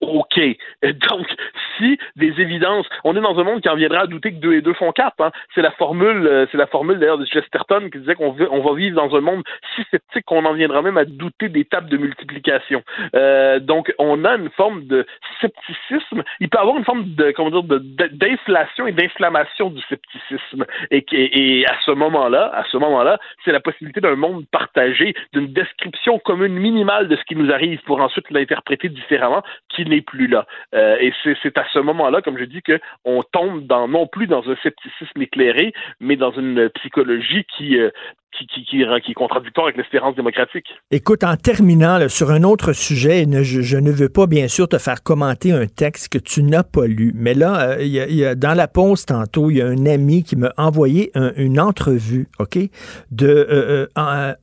OK. 0.00 0.40
Donc, 0.82 1.26
si 1.76 1.98
des 2.16 2.40
évidences, 2.40 2.86
on 3.04 3.16
est 3.16 3.20
dans 3.20 3.38
un 3.38 3.44
monde 3.44 3.60
qui 3.60 3.68
en 3.68 3.76
viendra 3.76 4.00
à 4.00 4.06
douter 4.06 4.32
que 4.32 4.38
deux 4.38 4.54
et 4.54 4.62
deux 4.62 4.72
font 4.74 4.92
quatre. 4.92 5.20
Hein. 5.20 5.30
C'est 5.54 5.62
la 5.62 5.70
formule, 5.72 6.26
euh, 6.26 6.46
c'est 6.50 6.58
la 6.58 6.66
formule 6.66 6.98
d'ailleurs 6.98 7.18
de 7.18 7.26
Chesterton 7.26 7.88
qui 7.92 7.98
disait 7.98 8.14
qu'on 8.14 8.34
on 8.50 8.60
va 8.60 8.74
vivre 8.74 8.96
dans 8.96 9.14
un 9.14 9.20
monde 9.20 9.42
si 9.74 9.82
sceptique 9.90 10.24
qu'on 10.24 10.44
en 10.44 10.54
viendra 10.54 10.82
même 10.82 10.96
à 10.96 11.04
douter 11.04 11.48
des 11.48 11.64
tables 11.64 11.90
de 11.90 11.98
multiplication. 11.98 12.82
Euh, 13.14 13.58
donc, 13.60 13.92
on 13.98 14.24
a 14.24 14.36
une 14.36 14.50
forme 14.50 14.86
de 14.86 15.06
scepticisme. 15.40 16.22
Il 16.40 16.48
peut 16.48 16.58
y 16.58 16.60
avoir 16.60 16.76
une 16.78 16.84
forme 16.84 17.04
de, 17.14 17.32
comment 17.32 17.50
dire, 17.50 17.78
d'inflation 18.12 18.86
et 18.86 18.92
d'inflammation 18.92 19.70
du 19.70 19.82
scepticisme. 19.82 20.64
Et, 20.90 21.04
et, 21.12 21.66
à 21.66 21.76
ce 21.84 21.90
moment-là, 21.90 22.50
à 22.54 22.64
ce 22.70 22.76
moment-là, 22.78 23.18
c'est 23.44 23.52
la 23.52 23.60
possibilité 23.60 24.00
d'un 24.00 24.16
monde 24.16 24.44
partagé, 24.50 25.14
d'une 25.32 25.52
description 25.52 26.18
commune 26.18 26.54
minimale 26.54 27.08
de 27.08 27.16
ce 27.16 27.24
qui 27.24 27.36
nous 27.36 27.52
arrive 27.52 27.80
pour 27.82 28.00
ensuite 28.00 28.30
l'interpréter 28.30 28.88
différemment, 28.88 29.42
n'est 29.90 30.00
plus 30.00 30.26
là. 30.26 30.46
Euh, 30.74 30.96
et 31.00 31.12
c'est 31.42 31.58
à 31.58 31.64
ce 31.72 31.78
moment-là, 31.78 32.22
comme 32.22 32.38
je 32.38 32.44
dis, 32.44 32.62
qu'on 32.62 33.22
tombe 33.32 33.66
dans 33.66 33.88
non 33.88 34.06
plus 34.06 34.26
dans 34.26 34.48
un 34.48 34.56
scepticisme 34.62 35.20
éclairé, 35.20 35.72
mais 36.00 36.16
dans 36.16 36.30
une 36.32 36.70
psychologie 36.70 37.44
qui, 37.56 37.78
euh, 37.78 37.90
qui, 38.36 38.46
qui, 38.46 38.64
qui, 38.64 38.82
est 38.82 39.14
contradictoire 39.14 39.66
avec 39.66 39.76
l'espérance 39.76 40.14
démocratique. 40.14 40.66
Écoute, 40.90 41.24
en 41.24 41.36
terminant 41.36 42.08
sur 42.08 42.30
un 42.30 42.42
autre 42.42 42.72
sujet, 42.72 43.24
je, 43.42 43.76
ne 43.76 43.90
veux 43.90 44.08
pas 44.08 44.26
bien 44.26 44.48
sûr 44.48 44.68
te 44.68 44.78
faire 44.78 45.02
commenter 45.02 45.52
un 45.52 45.66
texte 45.66 46.12
que 46.12 46.18
tu 46.18 46.42
n'as 46.42 46.62
pas 46.62 46.86
lu, 46.86 47.12
mais 47.14 47.34
là, 47.34 47.76
euh, 47.78 47.82
y 47.82 48.24
a, 48.24 48.34
dans 48.34 48.54
la 48.54 48.68
pause 48.68 49.04
tantôt, 49.04 49.50
il 49.50 49.58
y 49.58 49.62
a 49.62 49.66
un 49.66 49.86
ami 49.86 50.22
qui 50.22 50.36
m'a 50.36 50.52
envoyé 50.56 51.10
une 51.36 51.60
entrevue, 51.60 52.26
OK, 52.38 52.58
de 53.10 53.88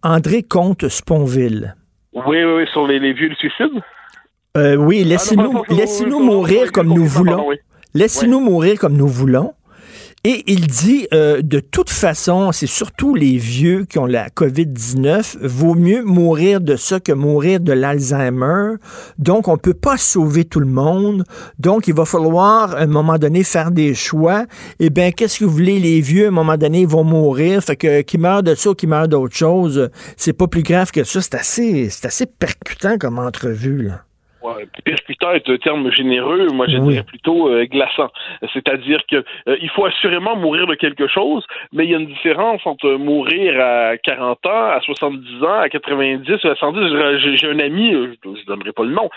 André 0.03 0.43
Comte-Sponville. 0.43 1.75
Oui, 2.13 2.43
oui, 2.43 2.53
oui, 2.57 2.67
sur 2.73 2.87
les, 2.87 2.99
les 2.99 3.13
vieux 3.13 3.33
suicides. 3.35 3.81
Euh, 4.57 4.75
oui, 4.75 5.03
laissez-nous 5.03 5.63
laissez 5.69 6.05
mourir 6.05 6.71
comme 6.71 6.87
nous 6.87 7.05
voulons. 7.05 7.49
Laissez-nous 7.93 8.39
mourir 8.39 8.79
comme 8.79 8.97
nous 8.97 9.07
voulons. 9.07 9.53
Et 10.23 10.43
il 10.47 10.67
dit, 10.67 11.07
euh, 11.13 11.41
de 11.43 11.59
toute 11.59 11.91
façon, 11.91 12.51
c'est 12.51 12.67
surtout 12.67 13.13
les 13.13 13.37
vieux 13.37 13.85
qui 13.85 13.99
ont 13.99 14.07
la 14.07 14.29
COVID-19, 14.29 15.37
vaut 15.41 15.75
mieux 15.75 16.03
mourir 16.03 16.59
de 16.59 16.75
ça 16.75 16.99
que 16.99 17.11
mourir 17.11 17.59
de 17.59 17.71
l'Alzheimer. 17.71 18.73
Donc, 19.19 19.47
on 19.47 19.53
ne 19.53 19.57
peut 19.57 19.75
pas 19.75 19.95
sauver 19.95 20.43
tout 20.43 20.59
le 20.59 20.65
monde. 20.65 21.23
Donc, 21.59 21.87
il 21.87 21.93
va 21.93 22.03
falloir, 22.03 22.75
à 22.75 22.79
un 22.79 22.87
moment 22.87 23.19
donné, 23.19 23.43
faire 23.43 23.69
des 23.69 23.93
choix. 23.93 24.47
Eh 24.79 24.89
bien, 24.89 25.11
qu'est-ce 25.11 25.39
que 25.39 25.45
vous 25.45 25.51
voulez, 25.51 25.79
les 25.79 26.01
vieux, 26.01 26.25
à 26.25 26.27
un 26.29 26.31
moment 26.31 26.57
donné, 26.57 26.81
ils 26.81 26.87
vont 26.87 27.03
mourir. 27.03 27.63
Fait 27.63 27.75
que, 27.75 28.01
qui 28.01 28.17
meurent 28.17 28.43
de 28.43 28.55
ça 28.55 28.71
ou 28.71 28.75
qui 28.75 28.87
meurent 28.87 29.07
d'autre 29.07 29.35
chose, 29.35 29.89
c'est 30.17 30.33
pas 30.33 30.47
plus 30.47 30.63
grave 30.63 30.91
que 30.91 31.03
ça. 31.03 31.21
C'est 31.21 31.35
assez, 31.35 31.89
c'est 31.89 32.07
assez 32.07 32.25
percutant 32.25 32.97
comme 32.97 33.19
entrevue, 33.19 33.83
là. 33.83 34.06
Percutant 34.83 35.31
est 35.31 35.49
un 35.49 35.57
terme 35.57 35.91
généreux, 35.91 36.47
moi 36.53 36.67
je 36.67 36.77
dirais 36.77 37.03
plutôt 37.03 37.49
euh, 37.49 37.65
glaçant. 37.65 38.09
C'est-à-dire 38.53 39.01
que 39.09 39.17
euh, 39.47 39.57
il 39.61 39.69
faut 39.69 39.85
assurément 39.85 40.35
mourir 40.35 40.67
de 40.67 40.75
quelque 40.75 41.07
chose, 41.07 41.45
mais 41.73 41.85
il 41.85 41.91
y 41.91 41.95
a 41.95 41.97
une 41.97 42.07
différence 42.07 42.61
entre 42.65 42.91
mourir 42.93 43.59
à 43.59 43.97
40 43.97 44.45
ans, 44.45 44.69
à 44.69 44.79
70 44.81 45.43
ans, 45.43 45.59
à 45.59 45.69
90, 45.69 46.45
à 46.45 46.55
110. 46.55 47.35
J'ai 47.35 47.47
un 47.47 47.59
ami, 47.59 47.93
euh, 47.93 48.13
je, 48.23 48.29
ne 48.29 48.45
donnerai 48.45 48.71
pas 48.71 48.83
le 48.83 48.91
nom, 48.91 49.09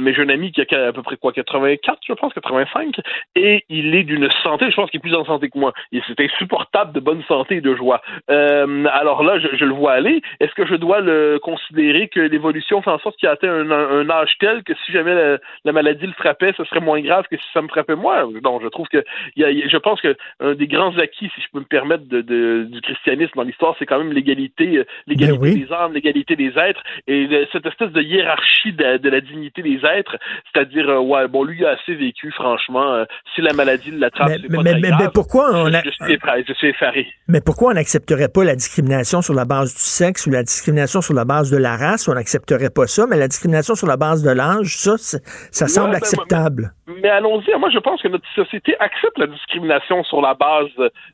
mais 0.00 0.14
j'ai 0.14 0.22
un 0.22 0.28
ami 0.28 0.52
qui 0.52 0.62
a 0.62 0.86
à 0.88 0.92
peu 0.92 1.02
près 1.02 1.16
quoi, 1.16 1.32
84, 1.32 1.98
je 2.06 2.12
pense, 2.14 2.32
85, 2.34 2.96
et 3.36 3.64
il 3.68 3.94
est 3.94 4.04
d'une 4.04 4.28
santé, 4.42 4.70
je 4.70 4.76
pense 4.76 4.90
qu'il 4.90 4.98
est 4.98 5.02
plus 5.02 5.14
en 5.14 5.24
santé 5.24 5.48
que 5.48 5.58
moi. 5.58 5.72
C'est 5.92 6.20
insupportable 6.20 6.92
de 6.92 7.00
bonne 7.00 7.22
santé 7.28 7.56
et 7.56 7.60
de 7.60 7.74
joie. 7.74 8.00
alors 8.28 9.22
là, 9.22 9.38
je, 9.38 9.64
le 9.64 9.74
vois 9.74 9.92
aller. 9.92 10.22
Est-ce 10.40 10.54
que 10.54 10.66
je 10.66 10.74
dois 10.74 11.00
le 11.00 11.38
considérer 11.42 12.08
que 12.08 12.20
l'évolution 12.20 12.82
fait 12.82 12.90
en 12.90 12.98
sorte 12.98 13.16
qu'il 13.16 13.28
a 13.28 13.32
atteint 13.32 13.52
un, 13.52 13.70
un 13.70 14.10
âge 14.10 14.32
tel 14.40 14.62
que 14.62 14.72
si 14.84 14.92
jamais 14.92 15.38
la, 15.64 15.72
maladie 15.72 16.06
le 16.06 16.12
frappait, 16.12 16.52
ce 16.56 16.64
serait 16.64 16.80
moins 16.80 17.00
grave 17.00 17.24
que 17.30 17.36
si 17.36 17.44
ça 17.52 17.62
me 17.62 17.68
frappait 17.68 17.96
moi. 17.96 18.24
Donc, 18.42 18.62
je 18.62 18.68
trouve 18.68 18.88
que 18.88 19.04
y 19.36 19.44
a, 19.44 19.50
je 19.50 19.76
pense 19.76 20.00
que 20.00 20.16
un 20.40 20.54
des 20.54 20.66
grands 20.66 20.96
acquis, 20.98 21.30
si 21.34 21.40
je 21.40 21.46
peux 21.52 21.60
me 21.60 21.64
permettre, 21.64 22.04
de, 22.08 22.64
du 22.64 22.80
christianisme 22.80 23.32
dans 23.36 23.42
l'histoire, 23.42 23.74
c'est 23.78 23.86
quand 23.86 23.98
même 23.98 24.12
l'égalité, 24.12 24.78
euh, 24.78 24.84
l'égalité 25.06 25.38
ben 25.38 25.66
des 25.66 25.72
âmes, 25.72 25.92
l'égalité 25.92 26.36
des 26.36 26.52
êtres, 26.56 26.82
et 27.06 27.28
cette 27.52 27.66
espèce 27.66 27.92
de 27.92 28.02
hiérarchie 28.02 28.72
de, 28.72 29.08
la 29.08 29.20
dignité 29.20 29.62
des 29.62 29.80
êtres, 29.84 30.16
c'est-à-dire, 30.52 30.88
euh, 30.88 31.00
ouais, 31.00 31.28
bon, 31.28 31.44
lui 31.44 31.64
a 31.64 31.70
assez 31.70 31.94
vécu, 31.94 32.30
franchement. 32.32 32.94
Euh, 32.94 33.04
si 33.34 33.40
la 33.40 33.52
maladie 33.52 33.90
l'attrape, 33.90 34.30
c'est 34.40 34.48
pas 34.48 34.62
mais, 34.62 34.80
grave. 34.80 35.00
Mais 35.00 35.08
pourquoi 35.12 35.50
on 35.52 35.72
a... 35.72 35.82
je, 35.82 35.90
suis 35.90 36.18
je 36.46 36.52
suis 36.54 36.68
effaré. 36.68 37.06
Mais 37.28 37.40
pourquoi 37.40 37.70
on 37.70 37.74
n'accepterait 37.74 38.28
pas 38.28 38.44
la 38.44 38.54
discrimination 38.54 39.22
sur 39.22 39.34
la 39.34 39.44
base 39.44 39.74
du 39.74 39.80
sexe 39.80 40.26
ou 40.26 40.30
la 40.30 40.42
discrimination 40.42 41.00
sur 41.00 41.14
la 41.14 41.24
base 41.24 41.50
de 41.50 41.56
la 41.56 41.76
race? 41.76 42.08
On 42.08 42.14
n'accepterait 42.14 42.70
pas 42.70 42.86
ça, 42.86 43.06
mais 43.08 43.16
la 43.16 43.28
discrimination 43.28 43.74
sur 43.74 43.86
la 43.86 43.96
base 43.96 44.22
de 44.22 44.30
l'âge, 44.30 44.57
ça, 44.64 44.96
ça 44.98 45.68
semble 45.68 45.90
ben, 45.90 45.96
acceptable. 45.96 46.72
Mais, 46.88 47.08
allons-y. 47.08 47.54
Moi, 47.58 47.70
je 47.70 47.78
pense 47.78 48.00
que 48.00 48.08
notre 48.08 48.28
société 48.34 48.74
accepte 48.80 49.18
la 49.18 49.26
discrimination 49.26 50.02
sur 50.04 50.20
la 50.22 50.34
base, 50.34 50.68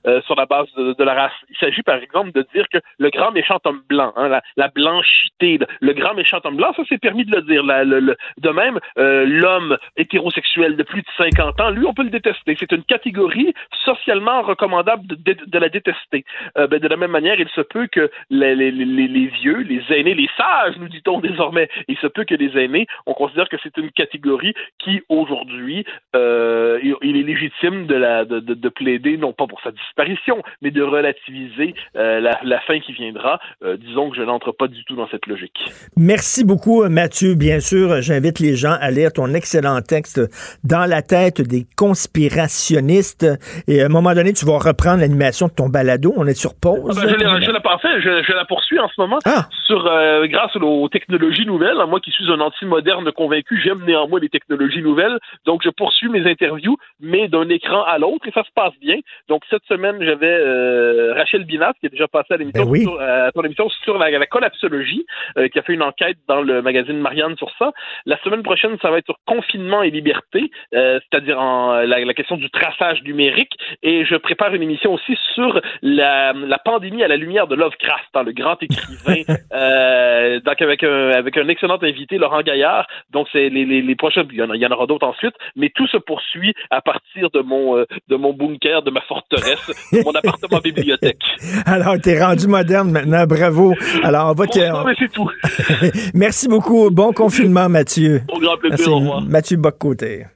euh, 0.06 0.20
sur 0.22 0.36
la 0.36 0.46
base 0.46 0.66
de, 0.76 1.04
la 1.04 1.14
race. 1.14 1.32
Il 1.50 1.56
s'agit, 1.56 1.82
par 1.82 1.96
exemple, 1.96 2.32
de 2.32 2.46
dire 2.54 2.66
que 2.72 2.78
le 2.98 3.10
grand 3.10 3.32
méchant 3.32 3.58
homme 3.64 3.82
blanc, 3.88 4.12
hein, 4.16 4.40
la, 4.56 4.68
blanchité, 4.68 5.58
le 5.80 5.92
grand 5.92 6.14
méchant 6.14 6.38
homme 6.44 6.56
blanc, 6.56 6.72
ça 6.76 6.82
c'est 6.88 6.98
permis 6.98 7.24
de 7.24 7.36
le 7.36 7.42
dire. 7.42 7.64
de 7.64 8.50
même, 8.50 8.78
euh, 8.98 9.24
l'homme 9.26 9.76
hétérosexuel 9.96 10.76
de 10.76 10.82
plus 10.82 11.02
de 11.02 11.08
50 11.18 11.60
ans, 11.60 11.70
lui, 11.70 11.86
on 11.86 11.94
peut 11.94 12.04
le 12.04 12.10
détester. 12.10 12.56
C'est 12.58 12.72
une 12.72 12.84
catégorie 12.84 13.52
socialement 13.84 14.42
recommandable 14.42 15.06
de, 15.06 15.58
la 15.58 15.68
détester. 15.68 16.24
Euh, 16.56 16.66
ben, 16.66 16.78
de 16.78 16.88
la 16.88 16.96
même 16.96 17.10
manière, 17.10 17.38
il 17.38 17.48
se 17.48 17.60
peut 17.60 17.88
que 17.88 18.10
les, 18.30 18.54
les, 18.54 18.70
les, 18.70 19.26
vieux, 19.26 19.58
les 19.58 19.82
aînés, 19.90 20.14
les 20.14 20.28
sages, 20.36 20.76
nous 20.78 20.88
dit-on 20.88 21.20
désormais, 21.20 21.68
il 21.88 21.96
se 21.98 22.06
peut 22.06 22.24
que 22.24 22.34
les 22.34 22.56
aînés, 22.58 22.86
on 23.06 23.14
considère 23.14 23.33
que 23.48 23.56
c'est 23.62 23.76
une 23.76 23.90
catégorie 23.90 24.54
qui, 24.78 25.02
aujourd'hui, 25.08 25.84
euh, 26.14 26.78
il 27.02 27.16
est 27.16 27.22
légitime 27.22 27.86
de, 27.86 27.94
la, 27.94 28.24
de, 28.24 28.40
de, 28.40 28.68
plaider, 28.68 29.16
non 29.16 29.32
pas 29.32 29.46
pour 29.46 29.60
sa 29.62 29.70
disparition, 29.70 30.42
mais 30.62 30.70
de 30.70 30.82
relativiser 30.82 31.74
euh, 31.96 32.20
la, 32.20 32.38
la, 32.42 32.60
fin 32.60 32.78
qui 32.80 32.92
viendra. 32.92 33.40
Euh, 33.62 33.76
disons 33.76 34.10
que 34.10 34.16
je 34.16 34.22
n'entre 34.22 34.52
pas 34.52 34.68
du 34.68 34.84
tout 34.84 34.96
dans 34.96 35.08
cette 35.08 35.26
logique. 35.26 35.58
Merci 35.96 36.44
beaucoup, 36.44 36.88
Mathieu. 36.88 37.34
Bien 37.34 37.60
sûr, 37.60 38.00
j'invite 38.00 38.38
les 38.38 38.54
gens 38.54 38.76
à 38.80 38.90
lire 38.90 39.12
ton 39.12 39.32
excellent 39.34 39.80
texte 39.80 40.20
Dans 40.64 40.86
la 40.86 41.02
tête 41.02 41.40
des 41.40 41.66
conspirationnistes. 41.76 43.26
Et 43.68 43.82
à 43.82 43.86
un 43.86 43.88
moment 43.88 44.14
donné, 44.14 44.32
tu 44.32 44.46
vas 44.46 44.58
reprendre 44.58 45.00
l'animation 45.00 45.48
de 45.48 45.52
ton 45.52 45.68
balado. 45.68 46.12
On 46.16 46.26
est 46.26 46.34
sur 46.34 46.54
pause. 46.54 46.96
Ah 47.00 47.06
ben, 47.06 47.40
je, 47.40 47.50
la, 47.50 47.60
parfait. 47.60 48.00
Je, 48.00 48.22
je, 48.26 48.32
la 48.32 48.44
poursuis 48.44 48.78
en 48.78 48.88
ce 48.88 49.00
moment 49.00 49.18
ah. 49.24 49.48
sur, 49.66 49.82
grâce 50.24 50.54
aux 50.56 50.88
technologies 50.88 51.46
nouvelles. 51.46 51.78
Moi 51.88 52.00
qui 52.00 52.10
suis 52.10 52.30
un 52.30 52.40
anti-moderne 52.40 53.10
convaincu, 53.24 53.58
j'aime 53.64 53.84
néanmoins 53.86 54.20
les 54.20 54.28
technologies 54.28 54.82
nouvelles. 54.82 55.18
Donc, 55.46 55.62
je 55.64 55.70
poursuis 55.70 56.08
mes 56.08 56.28
interviews, 56.30 56.76
mais 57.00 57.28
d'un 57.28 57.48
écran 57.48 57.82
à 57.84 57.96
l'autre, 57.98 58.28
et 58.28 58.32
ça 58.32 58.44
se 58.44 58.52
passe 58.54 58.74
bien. 58.80 58.98
Donc, 59.28 59.42
cette 59.48 59.64
semaine, 59.64 59.96
j'avais 60.00 60.26
euh, 60.26 61.14
Rachel 61.14 61.44
Binat, 61.44 61.72
qui 61.80 61.86
est 61.86 61.90
déjà 61.90 62.06
passée 62.06 62.34
à 62.34 62.36
l'émission 62.36 62.66
ben 62.66 62.82
sur, 62.82 62.98
euh, 63.00 63.30
ton 63.34 63.42
émission 63.42 63.68
sur 63.84 63.96
la, 63.96 64.26
collapsologie, 64.26 65.06
euh, 65.38 65.48
qui 65.48 65.58
a 65.58 65.62
fait 65.62 65.72
une 65.72 65.82
enquête 65.82 66.18
dans 66.28 66.42
le 66.42 66.60
magazine 66.60 66.98
Marianne 66.98 67.36
sur 67.36 67.50
ça. 67.58 67.72
La 68.04 68.18
semaine 68.22 68.42
prochaine, 68.42 68.76
ça 68.82 68.90
va 68.90 68.98
être 68.98 69.06
sur 69.06 69.18
confinement 69.26 69.82
et 69.82 69.90
liberté, 69.90 70.50
c'est-à-dire 70.72 71.38
la, 71.40 72.04
la, 72.04 72.14
question 72.14 72.36
du 72.36 72.50
traçage 72.50 73.02
numérique. 73.04 73.52
Et 73.82 74.04
je 74.04 74.16
prépare 74.16 74.54
une 74.54 74.62
émission 74.62 74.92
aussi 74.92 75.16
sur 75.34 75.60
la, 75.82 76.32
la 76.32 76.58
pandémie 76.58 77.02
à 77.02 77.08
la 77.08 77.16
lumière 77.16 77.46
de 77.46 77.54
Lovecraft, 77.54 78.10
hein, 78.14 78.22
le 78.22 78.32
grand 78.32 78.62
écrivain, 78.62 79.22
donc 80.44 80.62
avec 80.62 80.84
un, 80.84 81.10
avec 81.10 81.36
un 81.36 81.48
excellent 81.48 81.78
invité, 81.82 82.18
Laurent 82.18 82.42
Gaillard, 82.42 82.86
Donc, 83.14 83.28
c'est 83.32 83.48
les, 83.48 83.64
les, 83.64 83.80
les 83.80 83.94
prochains, 83.96 84.24
il 84.30 84.36
y 84.36 84.42
en, 84.42 84.52
il 84.52 84.60
y 84.60 84.66
en 84.66 84.70
aura 84.72 84.86
d'autres 84.86 85.06
ensuite, 85.06 85.34
mais 85.56 85.70
tout 85.74 85.86
se 85.86 85.96
poursuit 85.96 86.52
à 86.70 86.82
partir 86.82 87.30
de 87.30 87.40
mon, 87.40 87.78
euh, 87.78 87.84
de 88.08 88.16
mon 88.16 88.32
bunker, 88.34 88.82
de 88.82 88.90
ma 88.90 89.00
forteresse, 89.02 89.70
de 89.92 90.04
mon 90.04 90.10
appartement 90.12 90.58
bibliothèque. 90.64 91.22
Alors, 91.64 91.94
t'es 92.02 92.22
rendu 92.22 92.48
moderne 92.48 92.90
maintenant, 92.90 93.24
bravo. 93.26 93.74
Alors, 94.02 94.30
on 94.30 94.34
va 94.34 94.46
te... 94.46 94.58
Mais 94.86 94.94
c'est 94.98 95.12
tout. 95.12 95.30
Merci 96.14 96.48
beaucoup. 96.48 96.90
Bon 96.90 97.12
confinement, 97.12 97.68
Mathieu. 97.68 98.22
Au 98.28 98.38
grand 98.40 98.56
plaisir, 98.56 98.76
Merci. 98.78 98.90
au 98.90 98.96
revoir. 98.96 99.22
Mathieu 99.22 99.56
Boccoté. 99.56 100.26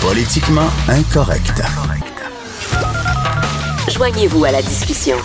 Politiquement 0.00 0.68
incorrect. 0.88 1.62
Joignez-vous 3.90 4.44
à 4.44 4.52
la 4.52 4.62
discussion. 4.62 5.16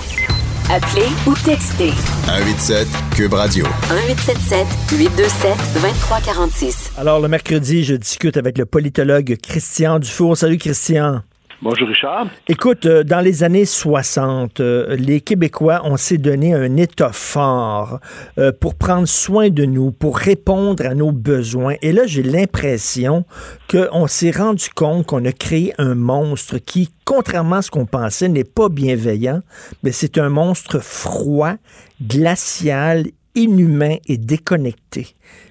Appelez 0.72 1.08
ou 1.26 1.34
textez 1.34 1.90
187 2.28 2.88
Cube 3.16 3.34
Radio. 3.34 3.66
1877 3.90 4.68
827 5.00 5.58
2346. 5.74 6.92
Alors, 6.96 7.20
le 7.20 7.28
mercredi, 7.28 7.84
je 7.84 7.96
discute 7.96 8.38
avec 8.38 8.60
le 8.60 8.68
politologue 8.68 9.36
Christian 9.42 9.98
Dufour. 9.98 10.38
Salut, 10.38 10.60
Christian. 10.60 11.24
Bonjour, 11.62 11.90
Richard. 11.90 12.28
Écoute, 12.48 12.86
euh, 12.86 13.04
dans 13.04 13.20
les 13.20 13.44
années 13.44 13.66
60, 13.66 14.62
euh, 14.62 14.96
les 14.96 15.20
Québécois, 15.20 15.82
on 15.84 15.98
s'est 15.98 16.18
donné 16.18 16.54
un 16.54 16.78
État 16.78 17.12
fort 17.12 18.00
euh, 18.38 18.54
pour 18.58 18.76
prendre 18.76 19.10
soin 19.10 19.50
de 19.50 19.66
nous, 19.66 19.92
pour 19.92 20.18
répondre 20.18 20.86
à 20.86 20.96
nos 20.96 21.12
besoins. 21.12 21.76
Et 21.82 21.92
là, 21.92 22.04
j'ai 22.06 22.24
l'impression 22.24 23.26
qu'on 23.70 24.08
s'est 24.08 24.32
rendu 24.32 24.70
compte 24.74 25.06
qu'on 25.06 25.26
a 25.26 25.34
créé 25.34 25.74
un 25.78 25.96
monstre 25.96 26.60
qui, 26.60 26.94
contrairement 27.04 27.58
à 27.58 27.62
ce 27.62 27.72
qu'on 27.72 27.86
pensait, 27.86 28.30
n'est 28.30 28.46
pas 28.46 28.70
bienveillant, 28.70 29.42
mais 29.84 29.92
c'est 29.92 30.18
un 30.18 30.30
monstre 30.30 30.80
froid, 30.80 31.56
glacial, 32.02 33.04
inhumain 33.36 33.98
et 34.08 34.18
déconnecté. 34.18 35.10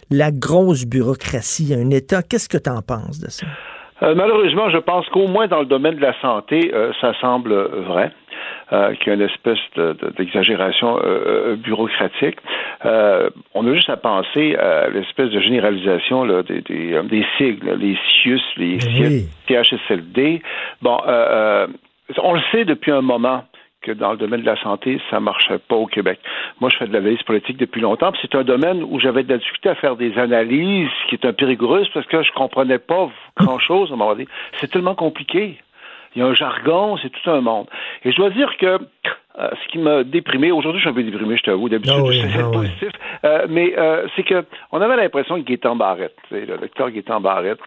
La 0.09 0.31
grosse 0.31 0.87
bureaucratie, 0.87 1.75
un 1.75 1.91
État, 1.91 2.23
qu'est-ce 2.23 2.49
que 2.49 2.57
tu 2.57 2.71
en 2.71 2.81
penses 2.81 3.19
de 3.19 3.29
ça? 3.29 3.47
Euh, 4.03 4.15
malheureusement, 4.15 4.71
je 4.71 4.79
pense 4.79 5.09
qu'au 5.09 5.27
moins 5.27 5.47
dans 5.49 5.61
le 5.61 5.67
domaine 5.67 5.97
de 5.97 6.03
la 6.03 6.19
santé, 6.21 6.71
euh, 6.73 6.93
ça 7.01 7.13
semble 7.21 7.55
vrai. 7.55 8.11
Euh, 8.73 8.95
qu'il 8.95 9.09
y 9.09 9.11
a 9.11 9.15
une 9.15 9.23
espèce 9.23 9.59
de, 9.77 9.95
de, 9.95 10.11
d'exagération 10.17 10.99
euh, 11.03 11.57
bureaucratique. 11.57 12.37
Euh, 12.85 13.31
on 13.55 13.67
a 13.67 13.75
juste 13.75 13.89
à 13.89 13.97
penser 13.97 14.55
à 14.57 14.91
l'espèce 14.91 15.31
de 15.31 15.41
généralisation 15.41 16.23
là, 16.25 16.43
des, 16.43 16.61
des, 16.61 17.01
des 17.05 17.27
sigles, 17.37 17.77
les 17.79 17.97
CIUS, 18.23 18.41
les 18.59 18.79
Oui. 19.01 19.27
CHSLD. 19.49 20.43
Bon, 20.83 20.99
euh, 21.07 21.67
on 22.23 22.35
le 22.35 22.41
sait 22.53 22.65
depuis 22.65 22.93
un 22.93 23.01
moment 23.01 23.43
que 23.89 23.93
dans 23.93 24.13
le 24.13 24.19
domaine 24.19 24.43
de 24.43 24.47
la 24.47 24.61
santé, 24.61 25.01
ça 25.11 25.19
marchait 25.19 25.59
pas 25.59 25.77
au 25.77 25.87
Québec. 25.87 26.21
Moi, 26.61 26.69
je 26.71 26.77
fais 26.77 26.87
de 26.87 26.93
l'analyse 26.93 27.23
politique 27.23 27.57
depuis 27.57 27.81
longtemps, 27.81 28.13
c'est 28.21 28.35
un 28.35 28.45
domaine 28.45 28.83
où 28.83 29.01
j'avais 29.01 29.23
de 29.23 29.31
la 29.31 29.39
difficulté 29.39 29.71
à 29.71 29.75
faire 29.75 29.97
des 29.97 30.19
analyses 30.19 30.91
qui 31.09 31.15
est 31.15 31.25
un 31.25 31.33
peu 31.33 31.47
rigoureuse 31.47 31.89
parce 31.95 32.07
que 32.07 32.23
je 32.23 32.33
comprenais 32.33 32.79
pas 32.79 33.09
grand-chose. 33.37 33.95
C'est 34.61 34.71
tellement 34.71 34.95
compliqué. 34.95 35.59
Il 36.19 36.23
y 36.23 36.25
a 36.25 36.27
un 36.27 36.35
jargon, 36.35 36.97
c'est 37.01 37.11
tout 37.11 37.31
un 37.31 37.41
monde. 37.41 37.69
Et 38.05 38.11
je 38.11 38.17
dois 38.17 38.31
dire 38.31 38.51
que 38.59 38.67
euh, 39.39 39.51
ce 39.63 39.69
qui 39.71 39.79
m'a 39.79 40.03
déprimé, 40.03 40.51
aujourd'hui 40.51 40.81
je 40.81 40.89
suis 40.89 40.91
un 40.91 40.95
peu 40.95 41.05
déprimé, 41.05 41.37
je 41.37 41.45
t'avoue, 41.45 41.69
d'habitude 41.69 41.95
Ah 41.97 42.03
oui, 42.03 42.21
c'est 42.21 42.41
ah 42.41 42.49
oui. 42.49 42.57
positif, 42.57 42.89
euh, 43.25 43.47
mais 43.49 43.73
euh, 43.79 44.05
c'est 44.17 44.25
que 44.25 44.45
on 44.73 44.81
avait 44.81 44.97
l'impression 44.97 45.37
que 45.41 45.47
Gaétan 45.47 45.77
Barrette, 45.77 46.17
le 46.33 46.59
docteur 46.59 46.91
Gaétan 46.91 47.21
Barrette, 47.21 47.61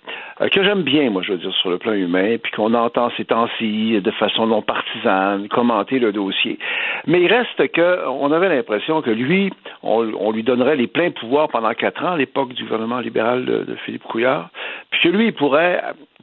que 0.52 0.64
j'aime 0.66 0.82
bien, 0.82 1.10
moi 1.12 1.22
je 1.22 1.32
veux 1.32 1.38
dire, 1.38 1.54
sur 1.54 1.70
le 1.70 1.78
plan 1.78 1.94
humain, 1.94 2.36
puis 2.44 2.52
qu'on 2.52 2.74
entend 2.74 3.10
ces 3.16 3.24
temps-ci 3.24 4.02
de 4.02 4.12
façon 4.12 4.48
non 4.48 4.62
partisane, 4.62 5.48
commenter 5.48 6.00
le 6.00 6.12
dossier. 6.12 6.60
Mais 7.08 7.22
il 7.22 7.32
reste 7.32 7.72
que 7.72 8.06
on 8.10 8.34
avait 8.34 8.50
l'impression 8.50 9.02
que 9.02 9.12
lui, 9.12 9.54
on, 9.82 10.12
on 10.20 10.34
lui 10.34 10.44
donnerait 10.44 10.76
les 10.76 10.88
pleins 10.88 11.12
pouvoirs 11.12 11.48
pendant 11.48 11.74
quatre 11.74 12.04
ans 12.04 12.16
à 12.16 12.18
l'époque 12.18 12.52
du 12.54 12.64
gouvernement 12.64 13.00
libéral 13.00 13.46
de, 13.46 13.64
de 13.64 13.76
Philippe 13.86 14.04
Couillard, 14.04 14.50
puis 14.90 15.04
que 15.04 15.08
lui, 15.08 15.28
il 15.28 15.34
pourrait 15.34 15.82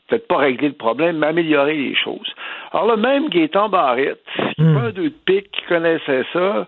peut-être 0.08 0.26
pas 0.26 0.38
régler 0.38 0.68
le 0.68 0.74
problème, 0.74 1.18
mais 1.18 1.28
améliorer 1.28 1.74
les 1.74 1.94
choses. 1.94 2.34
Alors 2.72 2.88
le 2.88 2.96
même 2.96 3.28
Gaétan 3.28 3.68
Barrette, 3.68 4.24
qui 4.56 4.62
pas 4.62 4.80
un 4.80 4.90
deux 4.90 5.10
de 5.10 5.14
pique, 5.24 5.50
qui 5.52 5.62
connaissait 5.62 6.24
ça, 6.32 6.66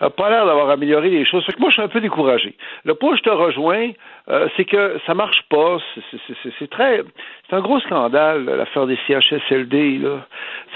a 0.00 0.10
pas 0.10 0.30
l'air 0.30 0.46
d'avoir 0.46 0.70
amélioré 0.70 1.10
les 1.10 1.24
choses. 1.24 1.44
Fait 1.44 1.52
que 1.52 1.60
moi, 1.60 1.68
je 1.68 1.74
suis 1.74 1.82
un 1.82 1.88
peu 1.88 2.00
découragé. 2.00 2.54
Le 2.84 2.94
point 2.94 3.12
où 3.12 3.16
je 3.16 3.22
te 3.22 3.30
rejoins, 3.30 3.90
euh, 4.30 4.48
c'est 4.56 4.64
que 4.64 4.98
ça 5.06 5.14
marche 5.14 5.42
pas. 5.48 5.78
C'est- 6.58 6.70
très, 6.70 7.02
c'est 7.48 7.56
un 7.56 7.60
gros 7.60 7.80
scandale 7.80 8.44
l'affaire 8.44 8.86
des 8.86 8.98
CHSLD. 9.06 9.98
Là, 9.98 10.18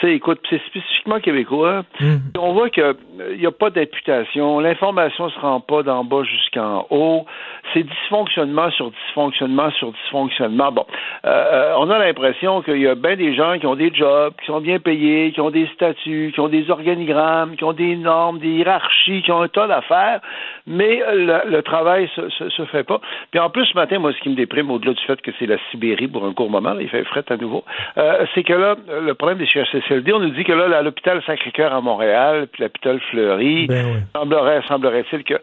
tu 0.01 0.07
sais, 0.07 0.15
écoute, 0.15 0.41
c'est 0.51 0.61
spécifiquement 0.67 1.21
québécois. 1.21 1.85
Hmm. 2.01 2.17
On 2.39 2.53
voit 2.53 2.71
que 2.71 2.97
il 3.31 3.39
n'y 3.39 3.47
a 3.47 3.53
pas 3.53 3.71
d'imputation, 3.71 4.59
l'information 4.59 5.29
se 5.31 5.39
rend 5.39 5.61
pas 5.61 5.83
d'en 5.83 6.05
bas 6.05 6.25
jusqu'en 6.25 6.87
haut. 6.91 7.27
C'est 7.73 7.85
dysfonctionnement 7.85 8.71
sur 8.73 8.91
dysfonctionnement 8.91 9.71
sur 9.73 9.93
dysfonctionnement. 9.93 10.73
Bon, 10.73 10.87
euh, 11.25 11.29
euh, 11.29 11.75
on 11.79 11.91
a 11.91 11.99
l'impression 11.99 12.63
qu'il 12.63 12.79
y 12.79 12.89
a 12.89 12.95
bien 12.95 13.17
des 13.17 13.35
gens 13.35 13.59
qui 13.59 13.67
ont 13.67 13.77
des 13.77 13.93
jobs, 13.95 14.35
qui 14.41 14.47
sont 14.47 14.61
bien 14.61 14.79
payés, 14.79 15.33
qui 15.33 15.41
ont 15.41 15.51
des 15.51 15.69
statuts, 15.75 16.33
qui 16.35 16.41
ont 16.41 16.49
des 16.49 16.71
organigrammes, 16.71 17.57
qui 17.57 17.65
ont 17.65 17.73
des 17.73 17.97
normes, 17.97 18.39
des 18.39 18.49
hiérarchies, 18.49 19.23
qui 19.23 19.31
ont 19.31 19.43
un 19.43 19.49
tas 19.49 19.67
d'affaires, 19.67 20.21
mais 20.67 21.03
euh, 21.03 21.43
le, 21.45 21.51
le 21.51 21.63
travail 21.63 22.11
se, 22.17 22.29
se, 22.31 22.49
se 22.51 22.65
fait 22.67 22.85
pas. 22.85 23.01
Puis 23.31 23.41
en 23.45 23.51
plus, 23.51 23.67
ce 23.67 23.75
matin, 23.75 23.99
moi, 23.99 24.13
ce 24.13 24.21
qui 24.23 24.31
me 24.31 24.37
déprime, 24.37 24.71
au-delà 24.71 24.95
du 24.95 25.05
fait 25.05 25.21
que 25.21 25.31
c'est 25.39 25.47
la 25.47 25.57
Sibérie 25.71 26.09
pour 26.09 26.25
un 26.25 26.33
court 26.33 26.51
moment, 26.51 26.75
là, 26.75 26.81
il 26.81 26.89
fait 26.89 27.05
fret 27.05 27.25
à 27.29 27.37
nouveau, 27.37 27.65
euh, 27.99 28.25
c'est 28.35 28.43
que 28.43 28.53
là, 28.53 28.77
le 28.89 29.15
problème 29.15 29.39
des 29.39 29.47
CHSLD, 29.47 30.13
on 30.13 30.21
nous 30.21 30.31
dit 30.31 30.45
que 30.45 30.53
là, 30.53 30.79
à 30.79 30.83
l'hôpital 30.83 31.23
Sacré-Cœur 31.27 31.73
à 31.73 31.81
Montréal, 31.81 32.49
puis 32.53 32.63
l'hôpital 32.63 33.01
Fleury, 33.11 33.67
Ben 33.67 33.87
oui. 33.87 33.99
semblerait, 34.15 34.63
semblerait-il 34.67 35.25
que... 35.25 35.35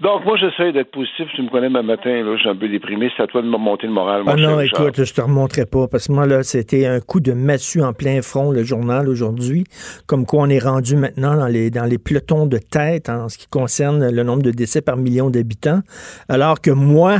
Donc, 0.00 0.24
moi, 0.24 0.36
j'essaie 0.36 0.72
d'être 0.72 0.90
positif. 0.90 1.26
Tu 1.34 1.42
me 1.42 1.48
connais 1.48 1.68
ma 1.68 1.82
matin, 1.82 2.22
là, 2.22 2.34
je 2.36 2.40
suis 2.40 2.48
un 2.48 2.56
peu 2.56 2.68
déprimé. 2.68 3.10
C'est 3.16 3.22
à 3.22 3.26
toi 3.26 3.42
de 3.42 3.48
me 3.48 3.56
monter 3.56 3.86
le 3.86 3.92
moral. 3.92 4.22
mon 4.22 4.32
Ah 4.32 4.36
non, 4.36 4.60
écoute, 4.60 5.02
je 5.04 5.12
te 5.12 5.20
remontrerai 5.20 5.66
pas, 5.66 5.88
parce 5.88 6.08
que 6.08 6.12
moi, 6.12 6.26
là, 6.26 6.42
c'était 6.42 6.86
un 6.86 7.00
coup 7.00 7.20
de 7.20 7.32
massue 7.32 7.82
en 7.82 7.92
plein 7.92 8.22
front, 8.22 8.50
le 8.52 8.62
journal 8.62 9.08
aujourd'hui, 9.08 9.64
comme 10.06 10.26
quoi 10.26 10.42
on 10.42 10.48
est 10.48 10.62
rendu 10.62 10.96
maintenant 10.96 11.36
dans 11.36 11.46
les, 11.46 11.70
dans 11.70 11.84
les 11.84 11.98
pelotons 11.98 12.46
de 12.46 12.58
tête 12.58 13.08
en 13.08 13.28
ce 13.28 13.38
qui 13.38 13.48
concerne 13.48 14.10
le 14.10 14.22
nombre 14.22 14.42
de 14.42 14.50
décès 14.50 14.82
par 14.82 14.96
million 14.96 15.30
d'habitants, 15.30 15.80
alors 16.28 16.60
que 16.60 16.70
moi, 16.70 17.18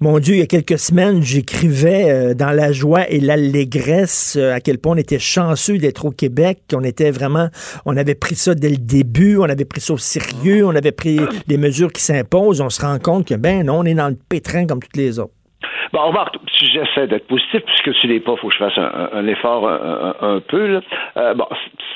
mon 0.00 0.18
Dieu, 0.18 0.34
il 0.34 0.40
y 0.40 0.42
a 0.42 0.46
quelques 0.46 0.78
semaines, 0.78 1.22
j'écrivais 1.22 2.10
euh, 2.10 2.34
dans 2.34 2.50
la 2.50 2.72
joie 2.72 3.08
et 3.08 3.20
l'allégresse 3.20 4.36
euh, 4.36 4.52
à 4.52 4.60
quel 4.60 4.78
point 4.78 4.94
on 4.94 4.98
était 4.98 5.20
chanceux 5.20 5.78
d'être 5.78 6.04
au 6.04 6.10
Québec, 6.10 6.58
qu'on 6.68 6.82
était 6.82 7.12
vraiment, 7.12 7.46
on 7.86 7.96
avait 7.96 8.16
pris 8.16 8.34
ça 8.34 8.56
dès 8.56 8.70
le 8.70 8.76
début, 8.76 9.38
on 9.38 9.44
avait 9.44 9.64
pris 9.64 9.80
ça 9.80 9.94
au 9.94 9.98
sérieux, 9.98 10.66
on 10.66 10.74
avait 10.74 10.90
pris 10.90 11.20
les 11.46 11.58
mesures 11.58 11.92
qui 11.92 12.02
s'imposent, 12.02 12.60
on 12.60 12.70
se 12.70 12.84
rend 12.84 12.98
compte 12.98 13.28
que, 13.28 13.34
ben 13.34 13.64
non, 13.64 13.78
on 13.78 13.84
est 13.84 13.94
dans 13.94 14.08
le 14.08 14.16
pétrin 14.28 14.66
comme 14.66 14.82
toutes 14.82 14.96
les 14.96 15.20
autres. 15.20 15.32
Bon, 15.92 16.12
si 16.58 16.66
j'essaie 16.66 17.06
d'être 17.06 17.28
positif, 17.28 17.62
puisque 17.64 18.00
tu 18.00 18.08
l'es 18.08 18.18
pas, 18.18 18.34
faut 18.36 18.48
que 18.48 18.54
je 18.54 18.58
fasse 18.58 18.76
un, 18.76 19.26
effort 19.28 19.68
un 19.68 20.40
peu. 20.40 20.66
Là. 20.66 20.80
Euh, 21.16 21.34
bon, 21.34 21.46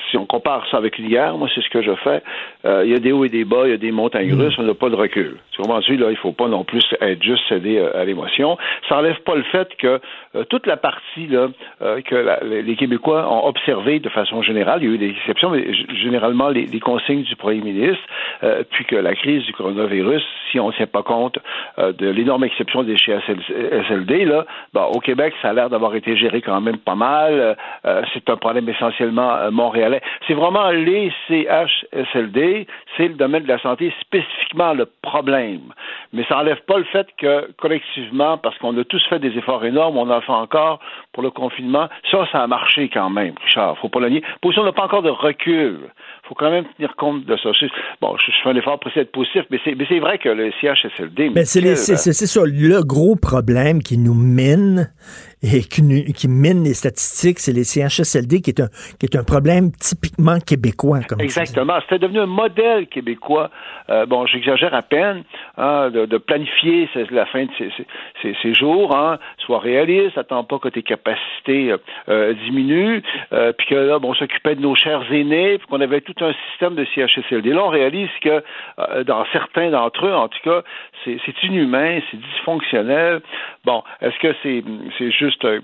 si 0.09 0.17
on 0.17 0.25
compare 0.25 0.65
ça 0.71 0.77
avec 0.77 0.99
l'hier, 0.99 1.37
moi, 1.37 1.49
c'est 1.53 1.63
ce 1.63 1.69
que 1.71 1.83
je 1.83 1.95
fais. 2.05 2.23
Euh, 2.69 2.83
Il 2.85 2.91
y 2.93 2.95
a 2.95 2.99
des 2.99 3.13
hauts 3.13 3.25
et 3.25 3.29
des 3.31 3.45
bas, 3.45 3.63
il 3.65 3.71
y 3.71 3.75
a 3.75 3.79
des 3.79 3.93
montagnes 3.93 4.33
russes, 4.35 4.57
on 4.59 4.63
n'a 4.63 4.75
pas 4.75 4.91
de 4.91 4.97
recul. 4.97 5.37
Tu 5.53 5.63
comprends? 5.63 5.81
-tu, 5.81 5.97
là, 5.97 6.11
il 6.11 6.17
faut 6.17 6.33
pas 6.33 6.49
non 6.49 6.65
plus 6.65 6.85
être 7.01 7.23
juste 7.23 7.43
cédé 7.49 7.79
euh, 7.79 8.01
à 8.01 8.05
l'émotion. 8.05 8.57
Ça 8.89 8.97
n'enlève 8.97 9.21
pas 9.29 9.37
le 9.37 9.43
fait 9.55 9.69
que 9.79 9.93
euh, 10.37 10.45
toute 10.51 10.67
la 10.67 10.77
partie 10.77 11.27
là, 11.29 11.49
euh, 11.83 12.01
que 12.03 12.15
la- 12.15 12.41
les 12.69 12.77
Québécois 12.77 13.23
ont 13.33 13.47
observé 13.53 13.99
de 14.01 14.09
façon 14.11 14.43
générale, 14.43 14.81
il 14.83 14.89
y 14.89 14.93
a 14.93 14.95
eu 14.95 14.99
des 14.99 15.11
exceptions, 15.19 15.51
mais 15.51 15.65
généralement 16.05 16.49
les, 16.51 16.67
les 16.67 16.81
consignes 16.81 17.23
du 17.23 17.37
premier 17.37 17.61
ministre, 17.73 18.05
puis 18.71 18.85
que 18.85 18.97
la 18.97 19.15
crise 19.15 19.43
du 19.45 19.53
coronavirus, 19.53 20.23
si 20.51 20.61
on 20.61 20.69
ne 20.69 20.73
tient 20.73 20.87
pas 20.99 21.03
compte 21.03 21.39
de 21.79 22.09
l'énorme 22.17 22.45
exception 22.45 22.83
des 22.83 22.97
CHSLD, 22.99 24.25
là, 24.25 24.45
bon, 24.75 24.85
au 24.97 25.01
Québec, 25.01 25.35
ça 25.43 25.51
a 25.51 25.53
l'air 25.53 25.71
d'avoir 25.71 25.95
été 25.95 26.17
géré 26.17 26.41
quand 26.43 26.61
même 26.61 26.79
pas 26.79 26.95
mal. 26.95 27.57
C'est 28.13 28.29
un 28.31 28.37
problème 28.37 28.69
essentiellement 28.69 29.51
montréalais. 29.51 30.01
C'est 30.27 30.35
vraiment 30.35 30.71
les 30.71 31.11
CHSLD, 31.29 32.58
c'est 32.97 33.09
le 33.09 33.15
domaine 33.15 33.43
de 33.43 33.49
la 33.49 33.59
santé 33.59 33.93
spécifiquement 34.01 34.73
le 34.73 34.87
problème. 35.03 35.73
Mais 36.13 36.25
ça 36.25 36.37
n'enlève 36.37 36.63
pas 36.67 36.79
le 36.79 36.85
fait 36.85 37.07
que 37.19 37.51
collectivement, 37.59 38.39
parce 38.39 38.57
qu'on 38.59 38.77
a 38.79 38.85
tous 38.85 39.05
fait 39.09 39.19
des 39.19 39.37
efforts 39.37 39.65
énormes, 39.65 39.97
on 39.97 40.11
en 40.11 40.21
fait 40.21 40.33
encore 40.33 40.81
pour 41.13 41.23
le 41.23 41.31
confinement, 41.31 41.89
ça, 42.11 42.27
ça 42.33 42.43
a 42.43 42.47
marché 42.47 42.89
quand 42.89 43.11
même, 43.11 43.35
Richard. 43.45 43.77
Faut 43.79 43.89
pas 43.89 44.01
le 44.01 44.09
nier. 44.09 44.23
Position, 44.41 44.63
on 44.63 44.67
n'a 44.67 44.73
pas 44.73 44.85
encore 44.85 45.03
de 45.03 45.11
recul. 45.11 45.79
Faut 46.29 46.35
quand 46.35 46.51
même 46.51 46.65
tenir 46.77 46.95
compte 46.97 47.25
de 47.25 47.37
ça. 47.37 47.51
Bon, 48.01 48.17
je, 48.19 48.31
fais 48.43 48.51
un 48.51 48.57
effort 48.57 48.79
pour 48.79 48.91
essayer 48.91 49.05
d'être 49.05 49.13
positif, 49.13 49.43
mais 49.51 49.59
c'est, 49.65 49.75
mais 49.75 49.87
c'est 49.89 49.99
vrai 49.99 50.19
que 50.19 50.29
le 50.29 50.51
CHSLD... 50.61 51.31
Ben, 51.31 51.45
c'est, 51.45 51.75
ça, 51.77 52.41
le 52.45 52.83
gros 52.85 53.17
problème 53.17 53.83
qui 53.83 53.99
nous 53.99 54.15
mine 54.15 54.91
et 55.43 55.61
qui, 55.61 55.83
nous- 55.83 56.13
qui 56.13 56.29
mine 56.29 56.65
les 56.65 56.75
statistiques, 56.75 57.39
c'est 57.39 57.53
les 57.53 57.65
CHSLD, 57.65 58.41
qui 58.41 58.51
est 58.51 58.61
un, 58.61 58.69
qui 58.99 59.07
est 59.07 59.17
un 59.17 59.25
problème 59.25 59.71
typiquement 59.73 60.39
québécois. 60.41 61.01
Comme. 61.09 61.21
Exactement. 61.21 61.79
C'était 61.83 62.01
devenu 62.01 62.21
un 62.21 62.27
modèle 62.27 62.87
québécois. 62.89 63.51
Euh, 63.91 64.05
bon, 64.07 64.27
j'exagère 64.27 64.75
à 64.75 64.83
peine 64.83 65.23
hein, 65.57 65.91
de, 65.91 66.07
de 66.07 66.19
planifier 66.19 66.89
la 67.11 67.27
fin 67.27 67.45
de 67.45 67.51
ces, 67.59 67.71
ces- 68.43 68.55
jours. 68.55 68.97
Hein, 68.97 69.19
sois 69.47 69.61
réaliste, 69.61 70.19
attends 70.19 70.43
pas 70.45 70.59
que 70.59 70.69
tes 70.69 70.83
capacités 70.83 71.73
euh, 71.73 71.79
euh, 72.09 72.35
diminuent, 72.45 73.03
euh, 73.33 73.53
puis 73.53 73.67
que 73.69 73.75
là, 73.75 73.99
bon, 73.99 74.11
on 74.11 74.15
s'occupait 74.15 74.57
de 74.57 74.61
nos 74.61 74.75
chers 74.75 75.03
aînés, 75.13 75.59
puis 75.59 75.67
qu'on 75.69 75.81
avait 75.81 76.01
tout 76.01 76.15
c'est 76.19 76.25
un 76.25 76.35
système 76.51 76.75
de 76.75 76.85
CHSLD. 76.95 77.53
Là, 77.53 77.65
on 77.65 77.69
réalise 77.69 78.11
que 78.21 78.43
euh, 78.79 79.05
dans 79.05 79.25
certains 79.33 79.71
d'entre 79.71 80.07
eux, 80.07 80.15
en 80.15 80.29
tout 80.29 80.39
cas, 80.45 80.63
c'est 81.05 81.43
inhumain, 81.43 82.01
c'est 82.11 82.19
dysfonctionnel. 82.19 83.21
Bon, 83.65 83.83
est-ce 84.01 84.19
que 84.19 84.35
c'est 84.43 84.63
c'est 84.99 85.11
juste 85.11 85.45
euh, 85.45 85.61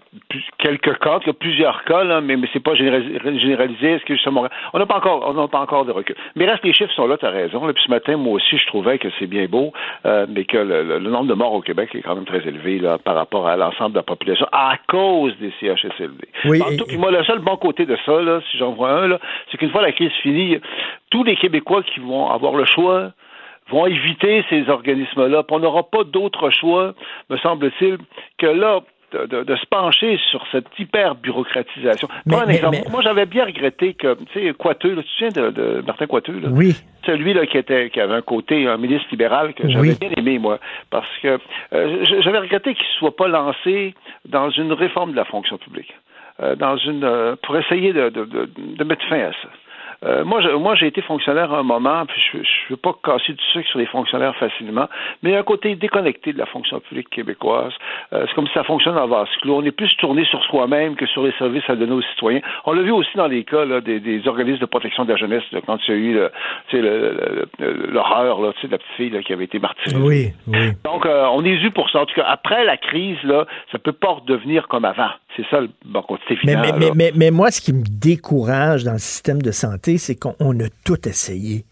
quelques 0.59 0.99
cas, 0.99 1.19
il 1.23 1.27
y 1.29 1.31
a 1.31 1.35
plusieurs 1.35 1.85
cas, 1.85 2.05
là, 2.05 2.21
mais, 2.21 2.37
mais 2.37 2.49
c'est 2.53 2.63
pas 2.63 2.75
généralisé. 2.75 3.93
Est-ce 3.93 4.05
que 4.05 4.15
justement, 4.15 4.47
on 4.73 4.79
n'a 4.79 4.87
pas 4.87 4.97
encore, 4.97 5.25
on 5.29 5.35
n'a 5.35 5.49
pas 5.49 5.61
encore 5.61 5.85
de 5.85 5.93
recul. 5.93 6.17
Mais 6.37 6.47
reste, 6.47 6.65
les 6.65 6.73
chiffres 6.73 6.93
sont 6.95 7.07
là, 7.07 7.17
tu 7.17 7.27
as 7.27 7.31
raison. 7.31 7.67
Là, 7.67 7.73
puis 7.73 7.83
ce 7.85 7.91
matin, 7.91 8.17
moi 8.17 8.35
aussi, 8.35 8.57
je 8.59 8.67
trouvais 8.67 8.99
que 8.99 9.09
c'est 9.19 9.27
bien 9.27 9.47
beau, 9.47 9.73
euh, 10.07 10.27
mais 10.29 10.45
que 10.45 10.59
le, 10.59 10.99
nombre 10.99 11.27
de 11.27 11.35
morts 11.35 11.53
au 11.53 11.61
Québec 11.61 11.91
est 11.95 12.03
quand 12.03 12.15
même 12.15 12.25
très 12.25 12.47
élevé 12.47 12.79
là, 12.79 12.99
par 12.99 13.15
rapport 13.15 13.47
à 13.47 13.57
l'ensemble 13.57 13.93
de 13.93 13.99
la 13.99 14.03
population 14.03 14.47
à 14.53 14.77
cause 14.89 15.37
des 15.39 15.53
CHSLD. 15.61 16.29
Oui. 16.47 16.61
moi, 16.99 17.11
le 17.11 17.23
seul 17.25 17.39
bon 17.39 17.57
côté 17.57 17.87
de 17.87 17.97
ça, 18.05 18.21
là, 18.21 18.41
si 18.51 18.59
j'en 18.59 18.73
vois 18.73 18.91
un, 18.91 19.19
c'est 19.51 19.59
qu'une 19.59 19.71
fois 19.71 19.83
la 19.83 19.93
crise 19.93 20.13
finie, 20.23 20.44
tous 21.11 21.25
les 21.25 21.37
Québécois 21.37 21.83
qui 21.83 22.01
vont 22.01 22.31
avoir 22.31 22.55
le 22.55 22.65
choix 22.65 23.13
vont 23.71 23.87
éviter 23.87 24.45
ces 24.51 24.69
organismes-là. 24.69 25.43
On 25.51 25.59
n'aura 25.59 25.85
pas 25.85 26.05
d'autre 26.05 26.51
choix, 26.51 26.95
me 27.31 27.37
semble-t-il, 27.39 27.99
que 28.39 28.47
là, 28.47 28.81
de, 29.13 29.57
se 29.57 29.67
pencher 29.67 30.19
sur 30.31 30.45
cette 30.51 30.67
hyper-bureaucratisation. 30.79 32.09
un 32.31 32.49
exemple. 32.49 32.79
Moi, 32.91 33.01
j'avais 33.03 33.27
bien 33.27 33.45
regretté 33.45 33.95
que, 33.95 34.17
tu 34.33 34.41
sais, 34.47 34.53
Coiteux, 34.55 34.97
tu 34.97 35.03
te 35.03 35.09
souviens 35.33 35.51
de, 35.51 35.83
Martin 35.87 36.07
Coiteux? 36.07 36.41
Là? 36.41 36.49
Oui. 36.51 36.75
Celui 37.07 37.33
là, 37.35 37.47
qui, 37.47 37.59
était, 37.59 37.91
qui 37.91 38.01
avait 38.01 38.15
un 38.15 38.23
côté, 38.23 38.67
un 38.67 38.77
ministre 38.77 39.07
libéral 39.11 39.55
que 39.55 39.69
j'avais 39.69 39.95
bien 39.95 40.11
aimé, 40.17 40.39
moi, 40.39 40.59
parce 40.91 41.19
que 41.23 41.39
euh, 41.73 42.05
j'avais 42.23 42.39
regretté 42.39 42.75
qu'il 42.75 42.87
ne 42.87 42.99
soit 42.99 43.17
pas 43.17 43.29
lancé 43.29 43.95
dans 44.29 44.51
une 44.51 44.73
réforme 44.73 45.13
de 45.13 45.17
la 45.17 45.25
fonction 45.25 45.59
publique. 45.59 45.93
Euh, 46.43 46.57
dans 46.57 46.77
une 46.77 47.05
euh, 47.05 47.37
pour 47.45 47.57
essayer 47.57 47.93
de, 47.93 48.85
mettre 48.85 49.07
fin 49.09 49.21
à 49.21 49.31
ça. 49.31 49.49
Euh, 50.05 50.25
moi, 50.25 50.41
moi, 50.59 50.75
j'ai 50.75 50.87
été 50.87 51.03
fonctionnaire 51.03 51.53
à 51.53 51.59
un 51.59 51.63
moment, 51.63 52.05
puis 52.07 52.21
je 52.33 52.39
ne 52.39 52.43
veux 52.71 52.77
pas 52.77 52.95
casser 53.03 53.33
du 53.33 53.45
sucre 53.53 53.69
sur 53.69 53.79
les 53.79 53.87
fonctionnaires 53.87 54.35
facilement, 54.37 54.89
mais 55.23 55.31
il 55.31 55.33
y 55.33 55.37
a 55.37 55.41
un 55.41 55.45
côté 55.45 55.75
déconnecté 55.77 56.33
de 56.33 56.39
la 56.39 56.47
fonction 56.47 56.81
publique 56.81 57.11
québécoise. 57.11 57.73
Euh, 58.13 58.25
c'est 58.29 58.35
comme 58.35 58.47
si 58.47 58.55
ça 58.55 58.65
fonctionne 58.65 58.99
en 58.99 59.07
vase 59.07 59.29
clos. 59.43 59.59
On 59.59 59.65
est 59.65 59.73
plus 59.73 59.95
tourné 59.97 60.25
sur 60.27 60.43
soi-même 60.45 60.97
que 60.97 61.07
sur 61.07 61.25
les 61.25 61.33
services 61.33 61.69
à 61.69 61.77
donner 61.77 61.93
aux 61.93 62.03
citoyens. 62.03 62.41
On 62.65 62.73
l'a 62.73 62.83
vu 62.83 62.93
aussi 62.93 63.17
dans 63.17 63.27
les 63.27 63.45
cas 63.45 63.65
là, 63.65 63.81
des, 63.81 64.01
des, 64.01 64.27
organismes 64.27 64.61
de 64.61 64.67
protection 64.67 65.05
de 65.05 65.13
la 65.13 65.17
jeunesse, 65.17 65.43
quand 65.67 65.79
il 65.89 65.91
y 65.91 65.97
a 65.97 66.01
eu 66.01 66.19
l'horreur 67.59 68.41
de 68.41 68.47
la 68.47 68.79
petite 68.79 68.83
fille 68.97 69.23
qui 69.25 69.33
avait 69.33 69.45
été 69.45 69.59
martyrisée. 69.59 69.97
Oui, 70.01 70.33
oui. 70.47 70.73
Donc, 70.85 71.07
euh, 71.07 71.27
on 71.33 71.45
est 71.45 71.57
dû 71.59 71.71
pour 71.71 71.91
ça. 71.91 72.01
En 72.01 72.07
tout 72.07 72.15
cas, 72.15 72.27
après 72.27 72.65
la 72.65 72.77
crise, 72.77 73.23
là, 73.25 73.47
ça 73.73 73.79
peut 73.79 73.93
pas 73.93 74.13
redevenir 74.13 74.69
comme 74.69 74.85
avant. 74.85 75.11
C'est 75.37 75.47
ça 75.51 75.61
le 75.61 75.69
bon 75.85 76.03
côté 76.03 76.39
mais, 76.45 76.55
mais, 76.95 77.13
mais, 77.15 77.31
moi, 77.31 77.51
ce 77.51 77.61
qui 77.61 77.73
me 77.73 77.83
décourage 77.85 78.85
dans 78.85 78.93
le 78.93 78.99
système 78.99 79.43
de 79.43 79.51
santé, 79.51 79.84
c'est 79.99 80.17
qu'on 80.17 80.61
a 80.61 80.69
tout 80.85 81.09
essayé. 81.09 81.65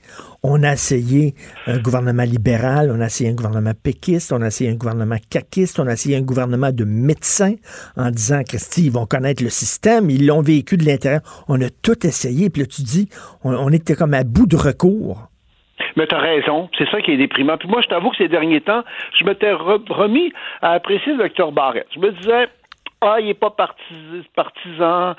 On 0.43 0.62
a 0.62 0.72
essayé 0.72 1.34
un 1.66 1.78
gouvernement 1.78 2.24
libéral, 2.24 2.93
on 2.94 3.01
a 3.01 3.06
essayé 3.06 3.30
un 3.30 3.34
gouvernement 3.34 3.72
péquiste, 3.80 4.32
on 4.32 4.43
a 4.43 4.48
essayé 4.48 4.70
un 4.70 4.74
gouvernement 4.74 5.16
caquiste, 5.30 5.78
on 5.80 5.86
a 5.86 5.93
essayé 5.93 6.16
un 6.16 6.22
gouvernement 6.22 6.72
de 6.72 6.84
médecins 6.84 7.55
en 7.97 8.10
disant, 8.10 8.43
Christy, 8.43 8.86
ils 8.86 8.93
vont 8.93 9.06
connaître 9.06 9.43
le 9.43 9.51
système, 9.51 10.10
ils 10.10 10.26
l'ont 10.26 10.43
vécu 10.43 10.76
de 10.76 10.84
l'intérieur. 10.84 11.22
On 11.48 11.60
a 11.60 11.70
tout 11.82 12.06
essayé, 12.06 12.51
puis 12.51 12.62
là, 12.62 12.68
tu 12.68 12.82
dis, 12.82 13.09
on, 13.44 13.68
était 13.72 13.94
comme 13.94 14.14
à 14.14 14.24
bout 14.24 14.47
de 14.47 14.56
recours. 14.56 15.28
Mais 15.97 16.06
tu 16.06 16.14
as 16.14 16.20
raison, 16.20 16.68
c'est 16.78 16.89
ça 16.90 17.01
qui 17.01 17.12
est 17.12 17.16
déprimant. 17.16 17.56
Puis 17.56 17.68
moi, 17.68 17.80
je 17.82 17.89
t'avoue 17.89 18.10
que 18.10 18.16
ces 18.16 18.28
derniers 18.28 18.60
temps, 18.60 18.82
je 19.18 19.24
m'étais 19.24 19.52
remis 19.52 20.32
à 20.60 20.72
apprécier 20.72 21.12
le 21.12 21.18
docteur 21.18 21.52
Barrett. 21.52 21.86
Je 21.94 22.01
me 22.01 22.10
disais, 22.12 22.48
ah, 23.03 23.20
il 23.20 23.27
n'est 23.27 23.35
pas 23.35 23.51
partisan, 23.51 25.15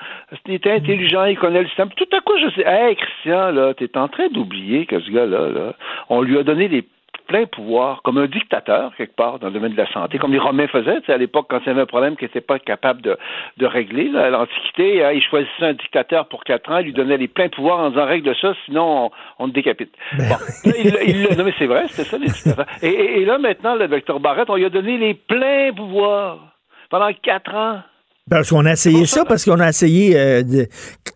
il 0.47 0.53
est 0.53 0.67
intelligent, 0.67 1.25
il 1.25 1.37
connaît 1.37 1.61
le 1.61 1.67
système. 1.67 1.89
Tout 1.89 2.07
à 2.11 2.21
coup, 2.21 2.37
je 2.41 2.49
sais, 2.55 2.65
hey, 2.65 2.95
Christian, 2.95 3.51
là, 3.51 3.73
es 3.79 3.97
en 3.97 4.07
train 4.07 4.29
d'oublier 4.29 4.85
que 4.85 4.99
ce 4.99 5.11
gars-là, 5.11 5.49
là, 5.49 5.73
on 6.09 6.21
lui 6.21 6.37
a 6.37 6.43
donné 6.43 6.69
des 6.69 6.83
pleins 7.27 7.45
pouvoirs, 7.45 8.01
comme 8.03 8.17
un 8.17 8.27
dictateur, 8.27 8.93
quelque 8.97 9.15
part, 9.15 9.39
dans 9.39 9.47
le 9.47 9.53
domaine 9.53 9.71
de 9.71 9.77
la 9.77 9.89
santé, 9.93 10.17
comme 10.17 10.33
les 10.33 10.39
Romains 10.39 10.67
faisaient, 10.67 10.99
à 11.07 11.17
l'époque, 11.17 11.45
quand 11.49 11.59
il 11.61 11.67
y 11.67 11.69
avait 11.69 11.81
un 11.81 11.85
problème 11.85 12.17
qu'ils 12.17 12.25
n'étaient 12.25 12.41
pas 12.41 12.59
capables 12.59 13.01
de, 13.01 13.17
de 13.57 13.65
régler, 13.65 14.09
là, 14.09 14.25
à 14.25 14.29
l'Antiquité, 14.29 15.03
hein, 15.03 15.11
ils 15.13 15.21
choisissaient 15.21 15.67
un 15.67 15.73
dictateur 15.73 16.27
pour 16.27 16.43
quatre 16.43 16.69
ans, 16.69 16.79
ils 16.79 16.87
lui 16.87 16.93
donnaient 16.93 17.17
les 17.17 17.29
pleins 17.29 17.47
pouvoirs 17.47 17.79
en 17.79 17.89
disant 17.91 18.05
règle 18.05 18.35
ça, 18.35 18.53
sinon 18.65 19.05
on, 19.05 19.45
on 19.45 19.47
te 19.47 19.53
décapite. 19.53 19.93
Ben 20.17 20.29
bon, 20.29 20.35
il, 20.65 20.97
il, 21.07 21.37
non, 21.37 21.45
mais 21.45 21.53
c'est 21.57 21.65
vrai, 21.65 21.87
c'était 21.87 22.09
ça, 22.09 22.17
les 22.17 22.27
dictateurs. 22.27 22.65
Et, 22.81 23.21
et 23.21 23.25
là, 23.25 23.37
maintenant, 23.37 23.75
le 23.75 23.87
docteur 23.87 24.19
Barrett, 24.19 24.49
on 24.49 24.55
lui 24.55 24.65
a 24.65 24.69
donné 24.69 24.97
les 24.97 25.13
pleins 25.13 25.71
pouvoirs 25.73 26.52
pendant 26.89 27.11
quatre 27.21 27.53
ans. 27.53 27.81
Parce 28.29 28.51
qu'on 28.51 28.65
a 28.65 28.71
essayé 28.71 29.05
ça, 29.05 29.25
parce 29.25 29.43
qu'on 29.43 29.59
a 29.59 29.67
essayé, 29.67 30.17
euh, 30.17 30.43
de, 30.43 30.67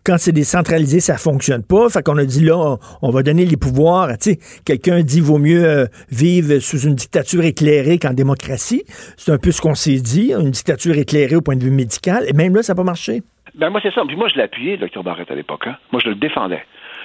quand 0.04 0.18
c'est 0.18 0.32
décentralisé, 0.32 1.00
ça 1.00 1.16
fonctionne 1.16 1.64
pas. 1.64 1.88
Fait 1.88 2.02
qu'on 2.02 2.18
a 2.18 2.24
dit 2.26 2.44
là, 2.44 2.76
on, 3.00 3.10
va 3.10 3.22
donner 3.22 3.46
les 3.46 3.56
pouvoirs. 3.56 4.08
Tu 4.18 4.32
sais, 4.32 4.38
quelqu'un 4.66 5.00
dit 5.00 5.22
vaut 5.22 5.38
mieux 5.38 5.64
euh, 5.64 5.86
vivre 6.10 6.58
sous 6.58 6.80
une 6.80 6.94
dictature 6.94 7.44
éclairée 7.44 7.98
qu'en 7.98 8.12
démocratie. 8.12 8.82
C'est 9.16 9.32
un 9.32 9.38
peu 9.38 9.52
ce 9.52 9.62
qu'on 9.62 9.74
s'est 9.74 10.00
dit, 10.00 10.34
une 10.34 10.50
dictature 10.50 10.98
éclairée 10.98 11.36
au 11.36 11.40
point 11.40 11.56
de 11.56 11.64
vue 11.64 11.70
médical. 11.70 12.24
Et 12.28 12.34
même 12.34 12.54
là, 12.54 12.62
ça 12.62 12.74
n'a 12.74 12.76
pas 12.76 12.84
marché. 12.84 13.22
Ben 13.54 13.70
moi, 13.70 13.80
c'est 13.82 13.94
ça. 13.94 14.02
Puis 14.06 14.16
moi, 14.16 14.28
je 14.28 14.36
l'appuyais, 14.36 14.72
le 14.72 14.78
docteur 14.78 15.02
Barrett, 15.02 15.30
à 15.30 15.34
l'époque. 15.34 15.66
Hein. 15.66 15.76
Moi, 15.92 16.02
je 16.04 16.10
le 16.10 16.14
défendais 16.16 16.62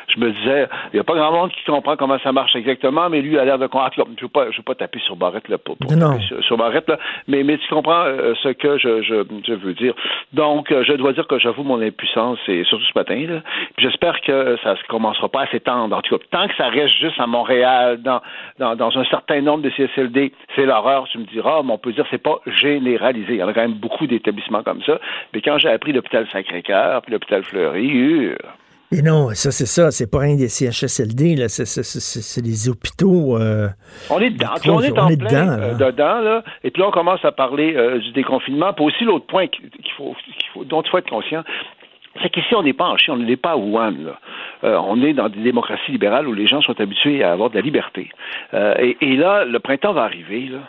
je 0.08 0.20
me 0.20 0.32
disais, 0.32 0.68
il 0.92 0.96
n'y 0.96 1.00
a 1.00 1.04
pas 1.04 1.16
grand 1.16 1.32
monde 1.32 1.52
qui 1.52 1.64
comprend 1.66 1.96
comment 1.96 2.18
ça 2.20 2.32
marche 2.32 2.56
exactement, 2.56 3.10
mais 3.10 3.22
lui 3.22 3.38
a 3.38 3.46
l'air 3.46 3.58
de 3.58 3.68
comprendre. 3.68 3.94
Je 3.96 4.02
ne 4.02 4.22
veux, 4.22 4.28
pas, 4.28 4.52
je 4.52 4.58
veux 4.58 4.64
pas 4.64 4.76
taper 4.76 5.00
sur 5.00 5.16
Barrette, 5.16 5.48
là, 5.50 5.58
pour, 5.58 5.78
Sur, 6.42 6.58
Barrette, 6.58 6.88
là, 6.88 6.98
mais, 7.28 7.44
mais 7.44 7.58
tu 7.58 7.68
comprends 7.70 8.04
euh, 8.06 8.34
ce 8.42 8.50
que 8.50 8.78
je, 8.78 9.02
je, 9.02 9.24
je, 9.46 9.54
veux 9.54 9.74
dire. 9.74 9.94
Donc, 10.34 10.72
euh, 10.72 10.84
je 10.84 10.94
dois 10.94 11.14
dire 11.14 11.28
que 11.28 11.40
j'avoue 11.40 11.64
mon 11.64 11.82
impuissance, 11.82 12.40
et 12.48 12.64
surtout 12.66 12.86
ce 12.86 12.98
matin. 12.98 13.26
Là. 13.28 13.42
J'espère 13.78 14.22
que 14.22 14.58
ça 14.64 14.74
ne 14.74 14.88
commencera 14.88 15.30
pas 15.30 15.44
à 15.44 15.48
s'étendre. 15.48 15.96
En 15.96 16.02
tout 16.02 16.18
cas, 16.18 16.24
tant 16.32 16.48
que 16.48 16.56
ça 16.56 16.70
reste 16.70 16.96
juste 16.98 17.20
à 17.20 17.28
Montréal, 17.28 18.02
dans, 18.02 18.22
dans, 18.60 18.76
dans 18.76 18.98
un 18.98 19.06
certain 19.06 19.42
nombre 19.42 19.64
de 19.64 19.70
CSLD, 19.70 20.32
c'est 20.56 20.66
l'horreur. 20.66 21.08
Tu 21.12 21.18
me 21.18 21.26
diras, 21.26 21.62
mais 21.64 21.74
on 21.74 21.78
peut 21.78 21.94
dire 21.94 22.04
que 22.04 22.10
c'est 22.12 22.24
pas 22.24 22.40
généralisé. 22.46 23.34
Il 23.34 23.40
y 23.40 23.44
en 23.44 23.48
a 23.48 23.54
quand 23.54 23.62
même 23.62 23.74
beaucoup 23.74 24.08
d'établissements 24.08 24.64
comme 24.64 24.82
ça. 24.84 25.00
Mais 25.34 25.42
quand 25.42 25.58
j'ai 25.58 25.70
appris 25.70 25.94
l'hôpital 25.94 26.28
Sacré-Cœur, 26.32 27.02
puis 27.02 27.12
l'hôpital 27.12 27.44
Fleury, 27.44 28.26
euh, 28.26 28.38
et 28.94 29.02
non, 29.02 29.30
ça 29.30 29.52
c'est 29.52 29.66
ça, 29.66 29.90
c'est 29.92 30.10
pas 30.10 30.20
rien 30.20 30.36
des 30.36 30.50
CHSLD, 30.50 31.36
là, 31.36 31.50
c'est, 31.50 32.42
des 32.42 32.70
hôpitaux. 32.70 33.38
Euh, 33.38 33.68
on 34.10 34.20
est 34.20 34.30
dedans, 34.30 34.54
on 34.68 34.82
est 34.82 35.00
en 35.00 35.08
plein 35.08 35.60
euh, 35.60 35.74
dedans, 35.74 36.20
là, 36.20 36.44
et 36.64 36.70
puis 36.70 36.82
là 36.82 36.90
on 36.90 36.92
commence 36.92 37.24
à 37.26 37.32
parler 37.32 37.76
euh, 37.76 37.98
du 38.00 38.12
déconfinement. 38.12 38.72
Puis 38.74 38.86
aussi 38.86 39.04
l'autre 39.04 39.26
point 39.26 39.48
qu'il 39.48 39.70
faut, 39.98 40.16
faut, 40.54 40.64
dont 40.64 40.82
il 40.82 40.90
faut 40.90 40.98
être 41.00 41.10
conscient, 41.10 41.44
c'est 42.22 42.30
qu'ici 42.30 42.54
on 42.54 42.62
n'est 42.62 42.74
pas 42.74 42.86
en 42.86 42.98
Chine, 42.98 43.16
on 43.16 43.18
n'est 43.18 43.36
pas 43.36 43.52
à 43.52 43.58
Wuhan. 43.58 43.96
Là. 44.06 44.82
on 44.82 45.02
est 45.02 45.14
dans 45.14 45.30
des 45.30 45.42
démocraties 45.42 45.92
libérales 45.92 46.28
où 46.28 46.34
les 46.34 46.46
gens 46.46 46.62
sont 46.62 46.80
habitués 46.80 47.24
à 47.24 47.32
avoir 47.32 47.50
de 47.50 47.56
la 47.56 47.62
liberté. 47.62 48.10
Et, 48.54 48.98
et, 49.02 49.16
là, 49.16 49.46
le 49.46 49.60
printemps 49.60 49.94
va 49.94 50.04
arriver, 50.04 50.50
là. 50.52 50.60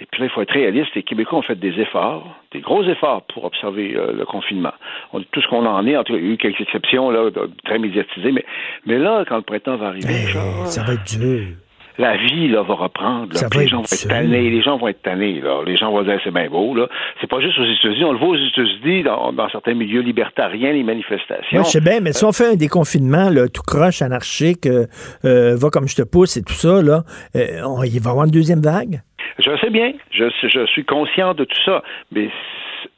Et 0.00 0.06
puis 0.06 0.20
là, 0.20 0.26
il 0.26 0.30
faut 0.30 0.42
être 0.42 0.52
réaliste. 0.52 0.94
Les 0.94 1.02
Québécois 1.02 1.38
ont 1.38 1.42
fait 1.42 1.58
des 1.58 1.80
efforts, 1.80 2.36
des 2.52 2.60
gros 2.60 2.84
efforts 2.84 3.22
pour 3.32 3.44
observer 3.44 3.96
euh, 3.96 4.12
le 4.12 4.24
confinement. 4.24 4.72
On, 5.12 5.20
tout 5.20 5.40
ce 5.40 5.48
qu'on 5.48 5.66
en 5.66 5.86
est, 5.86 5.96
en 5.96 6.04
tout 6.04 6.12
cas, 6.12 6.18
il 6.18 6.26
y 6.26 6.30
a 6.30 6.32
eu 6.34 6.36
quelques 6.36 6.60
exceptions 6.60 7.10
là, 7.10 7.30
très 7.64 7.78
médiatisées, 7.78 8.32
mais, 8.32 8.44
mais 8.86 8.98
là, 8.98 9.24
quand 9.28 9.36
le 9.36 9.42
printemps 9.42 9.76
va 9.76 9.88
arriver, 9.88 10.26
ça 10.66 10.84
va 10.84 10.94
être 10.94 11.18
dur. 11.18 11.48
La 11.98 12.16
vie 12.16 12.46
là, 12.46 12.62
va 12.62 12.74
reprendre. 12.74 13.32
les 13.32 13.66
gens 13.66 13.78
vont 13.78 13.82
être 13.82 14.08
tannés. 14.08 14.50
Les 14.50 14.62
gens 14.62 14.78
vont 14.78 14.86
être 14.86 15.02
tannés. 15.02 15.40
Là. 15.40 15.62
Les 15.66 15.76
gens 15.76 15.90
vont 15.90 16.04
dire 16.04 16.20
c'est 16.22 16.30
bien 16.30 16.48
beau. 16.48 16.72
Là. 16.72 16.86
C'est 17.20 17.26
pas 17.26 17.40
juste 17.40 17.58
aux 17.58 17.64
États-Unis. 17.64 18.04
On 18.04 18.12
le 18.12 18.18
voit 18.18 18.28
aux 18.28 18.36
États-Unis 18.36 19.02
dans, 19.02 19.32
dans, 19.32 19.48
certains 19.50 19.74
milieux 19.74 20.02
libertariens, 20.02 20.72
les 20.72 20.84
manifestations. 20.84 21.64
Je 21.64 21.68
sais 21.68 21.80
bien, 21.80 21.98
mais 21.98 22.12
si 22.12 22.24
on 22.24 22.30
fait 22.30 22.52
un 22.52 22.54
déconfinement 22.54 23.30
là, 23.30 23.48
tout 23.48 23.62
croche, 23.66 24.00
anarchique, 24.00 24.66
euh, 24.66 24.86
euh, 25.24 25.56
va 25.56 25.70
comme 25.70 25.88
je 25.88 25.96
te 25.96 26.02
pousse 26.02 26.36
et 26.36 26.44
tout 26.44 26.52
ça, 26.52 26.82
là, 26.82 27.02
on, 27.66 27.82
il 27.82 27.98
va 28.00 28.10
y 28.10 28.12
avoir 28.12 28.26
une 28.26 28.30
deuxième 28.30 28.60
vague? 28.60 29.00
Je 29.38 29.56
sais 29.60 29.70
bien, 29.70 29.92
je, 30.10 30.24
je 30.42 30.66
suis 30.66 30.84
conscient 30.84 31.34
de 31.34 31.44
tout 31.44 31.58
ça, 31.64 31.82
mais 32.12 32.30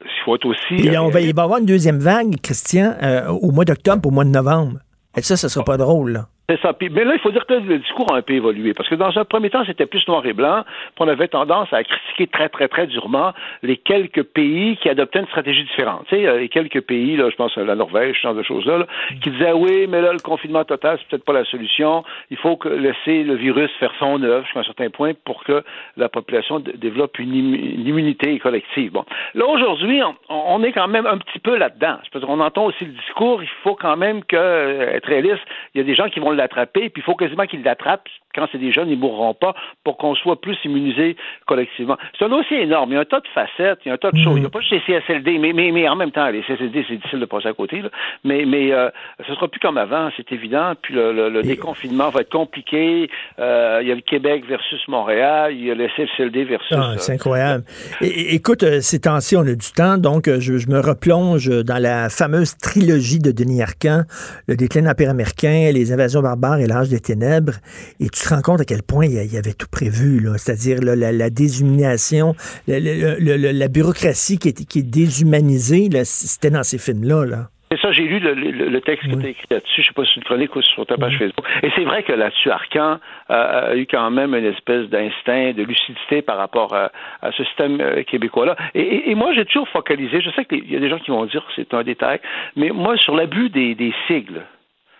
il 0.01 0.23
faut 0.25 0.35
être 0.35 0.45
aussi. 0.45 0.75
il 0.75 0.91
va 0.91 1.21
y 1.21 1.29
avoir 1.29 1.57
une 1.59 1.65
deuxième 1.65 1.99
vague, 1.99 2.35
Christian, 2.41 2.95
euh, 3.01 3.27
au 3.27 3.51
mois 3.51 3.65
d'octobre, 3.65 4.07
au 4.07 4.11
mois 4.11 4.23
de 4.23 4.29
novembre. 4.29 4.79
Et 5.17 5.21
ça, 5.21 5.35
ce 5.35 5.47
sera 5.49 5.65
pas 5.65 5.77
drôle, 5.77 6.11
là. 6.13 6.27
Mais 6.49 7.05
là, 7.05 7.13
il 7.13 7.19
faut 7.19 7.31
dire 7.31 7.45
que 7.45 7.53
le 7.53 7.79
discours 7.79 8.11
a 8.13 8.17
un 8.17 8.21
peu 8.21 8.33
évolué. 8.33 8.73
Parce 8.73 8.89
que 8.89 8.95
dans 8.95 9.17
un 9.17 9.25
premier 9.25 9.49
temps, 9.49 9.63
c'était 9.65 9.85
plus 9.85 10.05
noir 10.07 10.25
et 10.25 10.33
blanc. 10.33 10.63
Puis 10.63 10.99
on 10.99 11.07
avait 11.07 11.27
tendance 11.27 11.71
à 11.71 11.83
critiquer 11.83 12.27
très, 12.27 12.49
très, 12.49 12.67
très 12.67 12.87
durement 12.87 13.33
les 13.63 13.77
quelques 13.77 14.23
pays 14.23 14.77
qui 14.77 14.89
adoptaient 14.89 15.19
une 15.19 15.27
stratégie 15.27 15.63
différente. 15.63 16.05
Tu 16.09 16.15
sais, 16.15 16.27
euh, 16.27 16.39
les 16.39 16.49
quelques 16.49 16.81
pays, 16.81 17.15
là, 17.15 17.29
je 17.29 17.35
pense 17.35 17.57
à 17.57 17.63
la 17.63 17.75
Norvège, 17.75 18.17
ce 18.17 18.21
genre 18.23 18.35
de 18.35 18.43
choses-là, 18.43 18.85
qui 19.21 19.29
disaient 19.29 19.53
oui, 19.53 19.87
mais 19.87 20.01
là, 20.01 20.11
le 20.11 20.19
confinement 20.19 20.65
total, 20.65 20.97
c'est 20.99 21.07
peut-être 21.07 21.25
pas 21.25 21.33
la 21.33 21.45
solution. 21.45 22.03
Il 22.29 22.37
faut 22.37 22.57
que 22.57 22.67
laisser 22.67 23.23
le 23.23 23.35
virus 23.35 23.71
faire 23.79 23.93
son 23.99 24.21
œuvre 24.23 24.43
jusqu'à 24.43 24.59
un 24.59 24.63
certain 24.63 24.89
point 24.89 25.13
pour 25.25 25.43
que 25.43 25.63
la 25.95 26.09
population 26.09 26.59
développe 26.59 27.19
une, 27.19 27.33
immunité 27.33 28.37
collective. 28.39 28.91
Bon. 28.91 29.05
Là, 29.35 29.45
aujourd'hui, 29.45 30.01
on, 30.29 30.63
est 30.63 30.71
quand 30.71 30.87
même 30.87 31.05
un 31.05 31.17
petit 31.17 31.39
peu 31.39 31.57
là-dedans. 31.57 31.97
On 32.27 32.39
entend 32.39 32.65
aussi 32.65 32.85
le 32.85 32.91
discours, 32.91 33.41
il 33.41 33.49
faut 33.63 33.75
quand 33.75 33.95
même 33.95 34.23
que, 34.23 34.35
euh, 34.35 34.95
être 34.95 35.07
réaliste, 35.07 35.41
il 35.73 35.79
y 35.79 35.81
a 35.81 35.83
des 35.83 35.95
gens 35.95 36.09
qui 36.09 36.19
vont 36.19 36.30
vont 36.31 36.37
l'attraper, 36.37 36.89
puis 36.89 37.01
il 37.01 37.03
faut 37.03 37.15
quasiment 37.15 37.45
qu'ils 37.45 37.63
l'attrapent 37.63 38.07
quand 38.35 38.47
c'est 38.51 38.57
des 38.57 38.71
jeunes, 38.71 38.89
ils 38.89 38.95
ne 38.95 39.01
mourront 39.01 39.33
pas 39.33 39.53
pour 39.83 39.97
qu'on 39.97 40.15
soit 40.15 40.39
plus 40.39 40.57
immunisés 40.63 41.15
collectivement. 41.45 41.97
C'est 42.17 42.25
un 42.25 42.29
dossier 42.29 42.61
énorme. 42.61 42.91
Il 42.91 42.93
y 42.95 42.97
a 42.97 43.01
un 43.01 43.05
tas 43.05 43.19
de 43.19 43.27
facettes, 43.33 43.79
il 43.85 43.89
y 43.89 43.91
a 43.91 43.95
un 43.95 43.97
tas 43.97 44.11
de 44.11 44.17
choses. 44.17 44.37
Il 44.37 44.41
n'y 44.41 44.45
a 44.45 44.49
pas 44.49 44.61
juste 44.61 44.71
les 44.71 44.99
CSLD, 44.99 45.37
mais, 45.37 45.53
mais, 45.53 45.71
mais 45.71 45.87
en 45.87 45.95
même 45.95 46.11
temps, 46.11 46.27
les 46.29 46.41
CSLD, 46.43 46.85
c'est 46.87 46.95
difficile 46.95 47.19
de 47.19 47.25
passer 47.25 47.47
à 47.47 47.53
côté. 47.53 47.81
Là. 47.81 47.89
Mais, 48.23 48.45
mais 48.45 48.71
euh, 48.71 48.89
ce 49.27 49.33
sera 49.33 49.47
plus 49.47 49.59
comme 49.59 49.77
avant, 49.77 50.09
c'est 50.15 50.31
évident. 50.31 50.73
Puis 50.81 50.93
le, 50.93 51.29
le, 51.29 51.41
déconfinement 51.41 52.09
va 52.09 52.21
être 52.21 52.31
compliqué. 52.31 53.09
Euh, 53.39 53.79
il 53.81 53.87
y 53.87 53.91
a 53.91 53.95
le 53.95 54.01
Québec 54.01 54.45
versus 54.47 54.79
Montréal, 54.87 55.53
il 55.53 55.65
y 55.65 55.71
a 55.71 55.75
le 55.75 55.87
CSLD 55.87 56.45
versus... 56.45 56.77
Ah, 56.77 56.93
c'est 56.97 57.13
incroyable. 57.13 57.63
écoute, 58.01 58.63
ces 58.81 59.01
temps-ci, 59.01 59.35
on 59.35 59.41
a 59.41 59.55
du 59.55 59.71
temps, 59.75 59.97
donc 59.97 60.29
je, 60.29 60.57
je, 60.57 60.67
me 60.69 60.79
replonge 60.79 61.49
dans 61.65 61.81
la 61.81 62.09
fameuse 62.09 62.55
trilogie 62.57 63.19
de 63.19 63.31
Denis 63.31 63.61
Arcand, 63.61 64.03
le 64.47 64.55
déclin 64.55 64.81
de 64.81 64.87
l'Empire 64.87 65.09
américain, 65.09 65.71
les 65.73 65.91
invasions 65.91 66.20
barbares 66.21 66.59
et 66.59 66.67
l'âge 66.67 66.89
des 66.89 66.99
ténèbres. 66.99 67.53
Et 67.99 68.09
tu 68.09 68.21
te 68.21 68.29
rends 68.29 68.41
compte 68.41 68.61
à 68.61 68.65
quel 68.65 68.83
point 68.83 69.05
il 69.05 69.31
y 69.31 69.37
avait 69.37 69.53
tout 69.53 69.67
prévu, 69.71 70.27
c'est-à-dire 70.37 70.81
la, 70.81 71.11
la, 71.11 71.29
déshumanisation, 71.29 72.35
la, 72.67 73.67
bureaucratie 73.67 74.37
qui 74.37 74.49
est, 74.49 74.65
qui 74.67 74.79
est 74.79 74.83
déshumanisée, 74.83 75.89
c'était 76.03 76.49
dans 76.49 76.63
ces 76.63 76.77
films-là. 76.77 77.25
Là. 77.25 77.49
C'est 77.71 77.79
ça, 77.79 77.93
j'ai 77.93 78.03
lu 78.03 78.19
le, 78.19 78.81
texte 78.81 79.07
qui 79.07 79.15
était 79.15 79.29
écrit 79.29 79.47
là-dessus. 79.49 79.81
Je 79.81 79.81
ne 79.81 79.85
sais 79.85 79.93
pas 79.93 80.03
si 80.03 80.11
c'est 80.13 80.19
une 80.19 80.25
chronique 80.25 80.53
ou 80.57 80.61
sur 80.61 80.85
ta 80.85 80.97
page 80.97 81.17
Facebook. 81.17 81.45
Et 81.63 81.71
c'est 81.73 81.85
vrai 81.85 82.03
que 82.03 82.11
là-dessus, 82.11 82.51
Arcan 82.51 82.99
a 83.29 83.75
eu 83.75 83.87
quand 83.89 84.11
même 84.11 84.35
une 84.35 84.43
espèce 84.43 84.89
d'instinct, 84.89 85.53
de 85.53 85.63
lucidité 85.63 86.21
par 86.21 86.35
rapport 86.35 86.75
à, 86.75 86.91
ce 87.31 87.45
système 87.45 87.79
euh, 87.79 88.03
québécois-là. 88.03 88.57
Et, 88.75 89.15
moi, 89.15 89.33
j'ai 89.33 89.45
toujours 89.45 89.69
focalisé. 89.69 90.19
Je 90.19 90.31
sais 90.31 90.43
qu'il 90.43 90.69
y 90.69 90.75
a 90.75 90.79
des 90.81 90.89
gens 90.89 90.99
qui 90.99 91.11
vont 91.11 91.25
dire 91.27 91.45
que 91.45 91.53
c'est 91.55 91.73
un 91.73 91.83
détail, 91.83 92.19
mais 92.57 92.71
moi, 92.71 92.97
sur 92.97 93.15
l'abus 93.15 93.49
des, 93.49 93.93
sigles. 94.07 94.41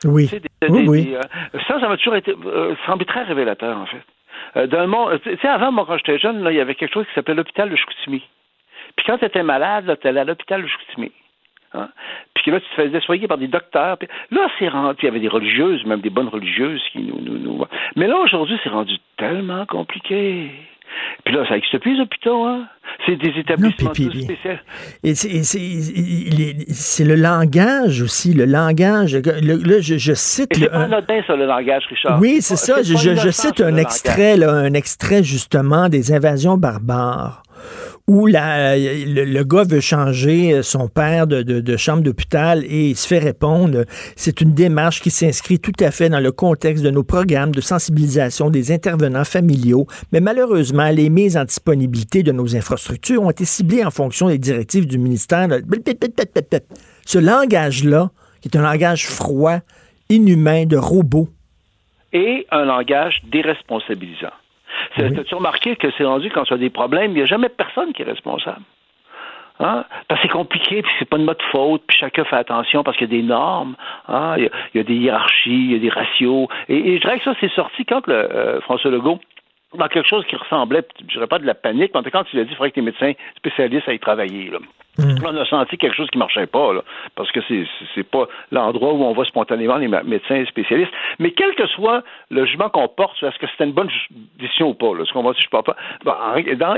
Oui. 0.06 0.30
oui, 0.69 1.15
euh, 1.15 1.22
ça, 1.68 1.80
ça 1.80 1.88
m'a 1.88 1.98
toujours 1.98 2.15
été 2.15 2.34
euh, 2.45 2.76
semblé 2.86 3.06
très 3.06 3.23
révélateur, 3.23 3.78
en 3.78 3.86
fait. 3.86 4.68
d'un 4.68 4.88
monde. 4.88 5.19
Tu 5.23 5.38
sais, 5.38 5.48
avant, 5.48 5.72
moi, 5.72 5.86
quand 5.88 5.98
j'étais 5.98 6.18
jeune, 6.18 6.44
là, 6.44 6.52
il 6.52 6.57
y 6.57 6.61
avait 6.61 6.76
quelque 6.76 6.94
chose 6.94 7.06
qui 7.07 7.14
s'appelait 7.14 7.36
l'hôpital 7.36 7.69
de 7.69 7.76
Chicoutimi. 7.76 8.23
Puis 8.95 9.06
quand 9.06 9.18
tu 9.18 9.26
étais 9.26 9.44
malade, 9.44 9.98
tu 10.02 10.07
allais 10.07 10.22
à 10.22 10.26
l'hôpital 10.26 10.61
de 10.61 10.68
Chicoutimi. 10.68 11.11
Hein? 11.73 11.90
Puis 12.34 12.52
là, 12.52 12.60
tu 12.60 12.68
te 12.69 12.82
faisais 12.82 12.99
soigner 13.02 13.28
par 13.28 13.38
des 13.38 13.48
docteurs. 13.48 13.98
Puis 13.98 14.07
là, 14.32 14.48
c'est 14.60 14.68
rendu. 14.68 14.98
il 15.02 15.06
y 15.06 15.07
avait 15.07 15.19
des 15.19 15.28
religieuses, 15.28 15.86
même 15.86 16.02
des 16.02 16.10
bonnes 16.10 16.28
religieuses 16.28 16.82
qui 16.91 16.99
nous. 16.99 17.19
nous, 17.22 17.38
nous... 17.38 17.65
Mais 17.95 18.07
là, 18.07 18.18
aujourd'hui, 18.18 18.60
c'est 18.64 18.69
rendu 18.69 18.98
tellement 19.18 19.65
compliqué. 19.65 20.52
Puis 21.26 21.35
là, 21.35 21.45
ça 21.47 21.55
n'existe 21.55 21.77
plus, 21.80 21.95
les 21.95 22.01
hôpitaux, 22.01 22.45
hein? 22.45 22.68
C'est 23.05 23.15
des 23.15 23.39
établissements 23.39 23.93
spéciaux. 23.93 24.27
Et 25.03 25.13
c'est 25.13 27.03
le 27.05 27.15
langage 27.15 28.01
aussi, 28.01 28.34
le 28.34 28.45
langage. 28.45 29.15
là, 29.15 29.80
je, 29.80 30.13
cite. 30.13 30.49
C'est 30.53 30.69
pas 30.69 30.84
anodin, 30.84 31.22
ça, 31.26 31.35
le 31.35 31.45
langage, 31.45 31.84
Richard. 31.89 32.19
Oui, 32.19 32.38
c'est 32.41 32.57
ça. 32.57 32.84
Je, 32.84 32.95
je, 32.95 33.30
cite 33.30 33.61
un 33.61 33.77
extrait, 33.77 34.35
là, 34.38 34.51
un 34.51 34.73
extrait, 34.73 35.23
justement, 35.23 35.89
des 35.89 36.11
invasions 36.11 36.57
barbares 36.57 37.43
où 38.07 38.28
le, 38.28 39.44
gars 39.44 39.64
veut 39.64 39.80
changer 39.80 40.64
son 40.64 40.88
père 40.88 41.28
de, 41.28 41.78
chambre 41.78 42.03
d'hôpital 42.03 42.64
et 42.65 42.90
il 42.90 42.95
se 42.95 43.07
fait 43.07 43.19
répondre, 43.19 43.86
c'est 44.15 44.41
une 44.41 44.53
démarche 44.53 45.02
qui 45.02 45.11
s'inscrit 45.11 45.60
tout 45.60 45.72
à 45.80 45.91
fait 45.91 46.10
dans 46.10 46.19
le 46.19 46.32
contexte 46.32 46.84
de 46.84 46.90
nos 46.90 47.03
programmes 47.03 47.52
de 47.52 47.61
sensibilisation 47.61 48.49
des 48.49 48.72
intervenants 48.72 49.23
familiaux, 49.23 49.88
mais 50.11 50.19
malheureusement, 50.19 50.90
les 50.90 51.10
mises 51.10 51.38
en 51.38 51.45
disponibilité 51.45 52.23
de 52.23 52.32
nos 52.32 52.56
infrastructures 52.56 53.23
ont 53.23 53.32
été 53.32 53.45
ciblées 53.45 53.86
en 53.86 53.91
fonction 53.91 54.28
des 54.28 54.38
directives 54.38 54.88
du 54.88 54.98
ministère. 54.98 55.48
Ce 57.06 57.19
langage-là, 57.19 58.11
qui 58.41 58.49
est 58.49 58.57
un 58.57 58.61
langage 58.61 59.07
froid, 59.07 59.60
inhumain, 60.10 60.65
de 60.65 60.78
robot. 60.78 61.30
Et 62.14 62.45
un 62.52 62.65
langage 62.65 63.22
déresponsabilisant. 63.32 64.34
As-tu 64.98 65.36
remarqué 65.36 65.76
que 65.76 65.88
c'est 65.98 66.03
rendu 66.03 66.30
quand 66.30 66.44
tu 66.44 66.53
as 66.53 66.58
des 66.58 66.70
problèmes, 66.70 67.12
il 67.12 67.16
n'y 67.16 67.22
a 67.22 67.26
jamais 67.26 67.49
personne 67.49 67.94
qui 67.94 68.02
est 68.02 68.06
responsable? 68.06 68.62
Hein? 69.60 69.86
Parce 70.08 70.22
que 70.22 70.28
c'est 70.28 70.34
compliqué, 70.34 70.82
puis 70.82 70.91
c'est 70.98 71.08
pas 71.08 71.18
de 71.18 71.24
mode 71.24 71.41
faute, 71.52 71.84
puis 71.88 71.98
chacun 71.98 72.24
fait 72.24 72.36
attention 72.36 72.84
parce 72.84 72.98
qu'il 72.98 73.12
y 73.12 73.16
a 73.16 73.22
des 73.22 73.28
normes, 73.28 73.76
hein? 74.08 74.36
il, 74.38 74.49
y 74.74 74.80
a, 74.80 74.84
des 74.84 74.95
hiérarchies, 74.95 75.49
il 75.49 75.72
y 75.74 75.76
a 75.76 75.80
des 75.80 75.90
ratios. 75.90 76.48
Et, 76.68 76.95
je 76.95 77.02
dirais 77.02 77.20
que 77.20 77.24
ça, 77.24 77.36
c'est 77.40 77.52
sorti 77.52 77.86
quand 77.86 78.08
le, 78.08 78.14
euh, 78.16 78.62
François 78.62 78.90
Legault 78.90 79.20
dans 79.78 79.88
quelque 79.88 80.08
chose 80.08 80.26
qui 80.26 80.36
ressemblait, 80.36 80.84
je 80.99 81.14
dirais 81.14 81.28
pas 81.28 81.40
de 81.40 81.45
la 81.45 81.53
panique, 81.53 81.91
mais 81.94 82.12
quand 82.12 82.26
il 82.34 82.40
a 82.40 82.44
dit 82.44 82.49
qu'il 82.49 82.58
faudrait 82.58 82.72
que 82.72 82.80
les 82.80 82.86
médecins 82.86 83.14
spécialistes 83.38 83.88
aillent 83.88 83.99
travailler. 83.99 84.49
Là. 84.49 84.58
Mm. 84.97 85.15
On 85.23 85.38
a 85.38 85.45
senti 85.45 85.77
quelque 85.77 85.95
chose 85.95 86.09
qui 86.11 86.18
marchait 86.18 86.47
pas, 86.47 86.73
là, 86.73 86.81
parce 87.15 87.31
que 87.31 87.39
c'est 87.47 87.65
c'est 87.95 88.03
pas 88.03 88.27
l'endroit 88.51 88.93
où 88.93 89.03
on 89.03 89.13
va 89.13 89.23
spontanément 89.23 89.77
les 89.77 89.88
médecins 89.88 90.43
spécialistes. 90.45 90.91
Mais 91.19 91.31
quel 91.31 91.55
que 91.55 91.65
soit 91.68 92.03
le 92.30 92.45
jugement 92.45 92.69
qu'on 92.69 92.88
porte, 92.89 93.22
est-ce 93.23 93.39
que 93.39 93.47
c'était 93.47 93.63
une 93.63 93.72
bonne 93.72 93.89
décision 94.38 94.69
ou 94.69 94.73
pas, 94.73 94.93
là, 94.93 95.05
ce 95.05 95.13
qu'on 95.13 95.23
va 95.23 95.31
dire, 95.31 95.41
je 95.41 95.49
pas? 95.49 95.63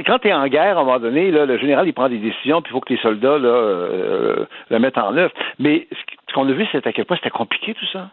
quand 0.06 0.20
tu 0.20 0.28
es 0.28 0.34
en 0.34 0.48
guerre, 0.48 0.78
à 0.78 0.82
un 0.82 0.84
moment 0.84 1.00
donné, 1.00 1.32
là, 1.32 1.46
le 1.46 1.58
général 1.58 1.88
il 1.88 1.94
prend 1.94 2.10
des 2.10 2.20
décisions, 2.20 2.62
puis 2.62 2.72
il 2.72 2.74
faut 2.74 2.82
que 2.82 2.94
les 2.94 3.00
soldats 3.00 3.38
là, 3.38 3.50
euh, 3.50 4.46
le 4.70 4.80
mettent 4.80 4.98
en 4.98 5.16
œuvre. 5.18 5.34
Mais 5.58 5.88
ce 6.30 6.34
qu'on 6.34 6.48
a 6.48 6.52
vu, 6.52 6.68
c'est 6.72 6.86
à 6.86 6.94
quel 6.94 7.06
point 7.06 7.18
c'était 7.18 7.30
compliqué 7.32 7.74
tout 7.74 7.88
ça. 7.92 8.10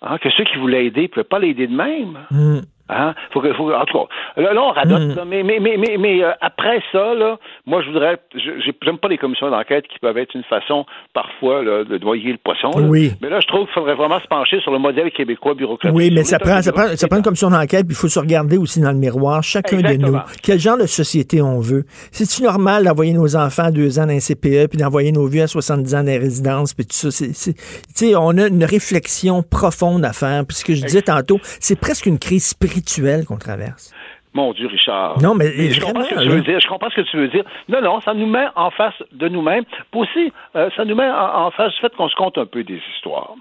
Hein, 0.00 0.18
que 0.18 0.30
ceux 0.30 0.44
qui 0.44 0.56
voulaient 0.58 0.86
aider 0.86 1.02
ne 1.02 1.06
pouvaient 1.08 1.24
pas 1.24 1.38
l'aider 1.38 1.66
de 1.66 1.74
même. 1.74 2.18
Mm. 2.30 2.60
Hein? 2.88 3.14
Faut 3.32 3.40
que, 3.40 3.52
faut, 3.52 3.70
en 3.70 3.84
tout 3.84 3.98
cas, 3.98 4.42
là, 4.42 4.50
on 4.56 4.70
radote, 4.70 5.16
hmm. 5.16 5.28
mais, 5.28 5.42
mais, 5.42 5.60
mais, 5.60 5.76
mais, 5.76 5.96
mais 5.98 6.24
euh, 6.24 6.32
après 6.40 6.80
ça, 6.90 7.14
là, 7.14 7.38
moi, 7.66 7.82
je 7.82 7.88
voudrais. 7.88 8.18
J'aime 8.34 8.96
pas 8.98 9.08
les 9.08 9.18
commissions 9.18 9.50
d'enquête 9.50 9.86
qui 9.88 9.98
peuvent 9.98 10.16
être 10.16 10.34
une 10.34 10.44
façon, 10.44 10.86
parfois, 11.12 11.62
là, 11.62 11.84
de 11.84 11.98
noyer 11.98 12.32
le 12.32 12.38
poisson. 12.38 12.70
Oui. 12.88 13.12
Mais 13.20 13.28
là, 13.28 13.40
je 13.40 13.46
trouve 13.46 13.66
qu'il 13.66 13.74
faudrait 13.74 13.94
vraiment 13.94 14.20
se 14.20 14.26
pencher 14.26 14.60
sur 14.60 14.72
le 14.72 14.78
modèle 14.78 15.10
québécois 15.10 15.54
bureaucratique. 15.54 15.94
Oui, 15.94 16.10
mais 16.10 16.24
ça 16.24 16.38
prend, 16.38 16.62
ça, 16.62 16.72
prend, 16.72 16.96
ça 16.96 17.08
prend 17.08 17.18
une 17.18 17.22
commission 17.22 17.50
d'enquête, 17.50 17.86
puis 17.86 17.94
il 17.94 18.00
faut 18.00 18.08
se 18.08 18.18
regarder 18.18 18.56
aussi 18.56 18.80
dans 18.80 18.92
le 18.92 18.98
miroir, 18.98 19.42
chacun 19.42 19.82
de 19.82 19.96
nous. 19.96 20.18
Quel 20.42 20.58
genre 20.58 20.78
de 20.78 20.86
société 20.86 21.42
on 21.42 21.60
veut? 21.60 21.84
C'est-tu 22.10 22.42
normal 22.42 22.84
d'envoyer 22.84 23.12
nos 23.12 23.36
enfants 23.36 23.64
à 23.64 23.70
deux 23.70 23.98
ans 23.98 24.06
dans 24.06 24.14
un 24.14 24.20
CPE, 24.20 24.68
puis 24.70 24.78
d'envoyer 24.78 25.12
nos 25.12 25.26
vieux 25.26 25.42
à 25.42 25.46
70 25.46 25.94
ans 25.94 25.98
dans 25.98 26.06
les 26.06 26.18
résidences, 26.18 26.72
puis 26.72 26.86
tout 26.86 26.94
ça? 26.94 27.08
Tu 27.10 27.34
sais, 27.34 28.16
on 28.16 28.30
a 28.38 28.46
une 28.46 28.64
réflexion 28.64 29.42
profonde 29.42 30.06
à 30.06 30.14
faire. 30.14 30.46
Puis 30.46 30.56
ce 30.56 30.64
que 30.64 30.74
je 30.74 30.84
disais 30.84 31.02
tantôt, 31.02 31.38
c'est 31.60 31.78
presque 31.78 32.06
une 32.06 32.18
crise 32.18 32.46
spirituelle 32.46 32.77
qu'on 33.26 33.38
traverse. 33.38 33.94
Mon 34.34 34.52
Dieu, 34.52 34.66
Richard. 34.66 35.20
Non, 35.22 35.34
mais, 35.34 35.46
je 35.70 35.80
comprends 35.80 36.04
ce 36.04 36.10
que 36.10 36.20
tu 36.20 36.28
veux 36.28 36.42
dire. 36.42 36.60
Je 36.60 36.68
comprends 36.68 36.90
ce 36.90 36.96
que 36.96 37.00
tu 37.10 37.16
veux 37.16 37.28
dire. 37.28 37.44
Non, 37.68 37.80
non, 37.80 38.00
ça 38.02 38.14
nous 38.14 38.26
met 38.26 38.46
en 38.56 38.70
face 38.70 38.94
de 39.12 39.28
nous-mêmes. 39.28 39.64
Aussi, 39.94 40.32
euh, 40.54 40.68
ça 40.76 40.84
nous 40.84 40.94
met 40.94 41.08
en, 41.08 41.50
face 41.50 41.72
du 41.74 41.80
fait 41.80 41.94
qu'on 41.96 42.08
se 42.08 42.14
compte 42.14 42.36
un 42.36 42.46
peu 42.46 42.62
des 42.62 42.80
histoires. 42.94 43.34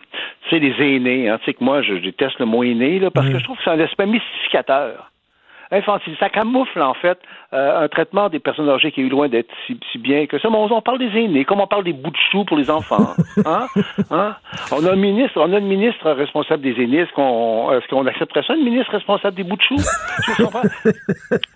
Tu 0.44 0.50
sais, 0.50 0.60
les 0.60 0.74
aînés, 0.80 1.30
hein, 1.30 1.38
tu 1.40 1.46
sais 1.46 1.54
que 1.54 1.64
moi, 1.64 1.82
je 1.82 1.96
déteste 1.96 2.40
le 2.40 2.46
mot 2.46 2.64
aîné, 2.64 3.00
là, 3.00 3.12
parce 3.12 3.28
mm. 3.28 3.34
que 3.34 3.40
je 3.40 3.44
trouve 3.44 3.58
que 3.58 3.64
c'est 3.64 3.72
un 3.72 3.80
aspect 3.80 4.06
mystificateur 4.06 5.12
infantile. 5.72 6.16
Ça 6.20 6.30
camoufle, 6.30 6.82
en 6.82 6.94
fait, 6.94 7.20
euh, 7.54 7.86
un 7.86 7.88
traitement 7.88 8.28
des 8.28 8.40
personnes 8.40 8.68
âgées 8.68 8.92
qui 8.92 9.02
est 9.02 9.10
loin 9.10 9.30
d'être 9.30 9.50
si, 9.68 9.98
bien 9.98 10.26
que 10.26 10.38
ça. 10.38 10.50
Mais 10.50 10.58
on, 10.58 10.82
parle 10.82 11.00
des 11.00 11.18
aînés, 11.18 11.46
comme 11.46 11.62
on 11.62 11.68
parle 11.68 11.86
des 11.86 11.94
bouts 11.94 12.12
de 12.12 12.18
choux 12.30 12.44
pour 12.44 12.58
les 12.58 12.70
enfants. 12.70 13.14
Hein? 13.46 13.68
hein? 14.12 14.36
On 14.72 14.86
a 14.86 14.92
un 14.92 14.96
ministre, 14.98 15.40
on 15.40 15.54
a 15.54 15.60
une 15.60 15.68
ministre 15.68 16.12
responsable 16.12 16.62
des 16.62 16.74
aînés. 16.84 17.00
Est-ce 17.00 17.14
qu'on, 17.14 17.72
est-ce 17.72 17.88
qu'on 17.88 18.06
accepterait 18.06 18.44
ça, 18.46 18.54
une 18.56 18.66
ministre 18.66 18.92
responsable 18.92 19.38
des 19.38 19.44
bouts 19.44 19.56
de 19.56 19.62
choux? 19.62 19.78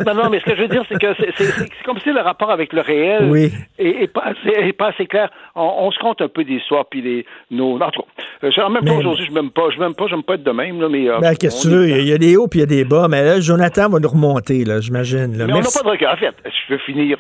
non, 0.06 0.14
non, 0.14 0.30
mais 0.30 0.40
ce 0.40 0.46
que 0.46 0.56
je 0.56 0.62
veux 0.62 0.68
dire, 0.70 0.84
c'est 0.88 0.98
que 0.98 1.14
c'est, 1.18 1.84
comme 1.84 2.00
si 2.00 2.12
le 2.12 2.22
rapport 2.22 2.52
avec 2.52 2.72
le 2.72 2.82
réel 2.82 3.30
oui. 3.30 3.52
est, 3.78 4.08
pas 4.08 4.24
assez, 4.28 4.72
pas 4.74 4.90
assez 4.90 5.08
clair. 5.08 5.30
On, 5.56 5.92
se 5.92 6.00
compte 6.00 6.22
un 6.22 6.30
peu 6.30 6.46
des 6.46 6.62
soirs, 6.62 6.86
puis 6.90 7.02
les, 7.02 7.26
nos, 7.50 7.82
en 7.82 7.90
tout 7.90 8.04
cas, 8.42 8.66
en 8.66 8.70
même 8.70 8.86
temps, 8.86 8.98
aujourd'hui, 8.98 9.26
je 9.28 9.34
m'aime 9.34 9.52
pas, 9.52 9.70
je 9.74 9.80
m'aime 9.80 9.96
pas, 9.96 10.06
j'aime 10.08 10.24
pas 10.24 10.36
être 10.36 10.44
de 10.44 10.52
même, 10.52 10.80
là, 10.80 10.88
mais. 10.88 11.10
Euh, 11.10 11.20
ben, 11.20 11.36
qu'est-ce 11.36 11.64
que 11.64 11.70
tu 11.70 11.76
veux? 11.76 11.90
Il 11.90 12.08
y 12.08 12.14
a 12.14 12.18
des 12.18 12.38
hauts, 12.38 12.48
puis 12.48 12.60
il 12.60 12.62
y 12.62 12.64
a 12.64 12.68
des 12.68 12.86
bas, 12.86 13.08
mais 13.10 13.24
là, 13.24 13.40
Jonathan 13.42 13.90
va 13.90 14.00
nous 14.00 14.10
remonter, 14.10 14.64
là, 14.64 14.80
j'imagine. 14.80 15.36
Pas 15.84 15.98
de. 15.98 16.06
En 16.06 16.18
fait, 16.18 16.36
je 16.45 16.74
veux 16.74 16.80
finir 16.80 17.18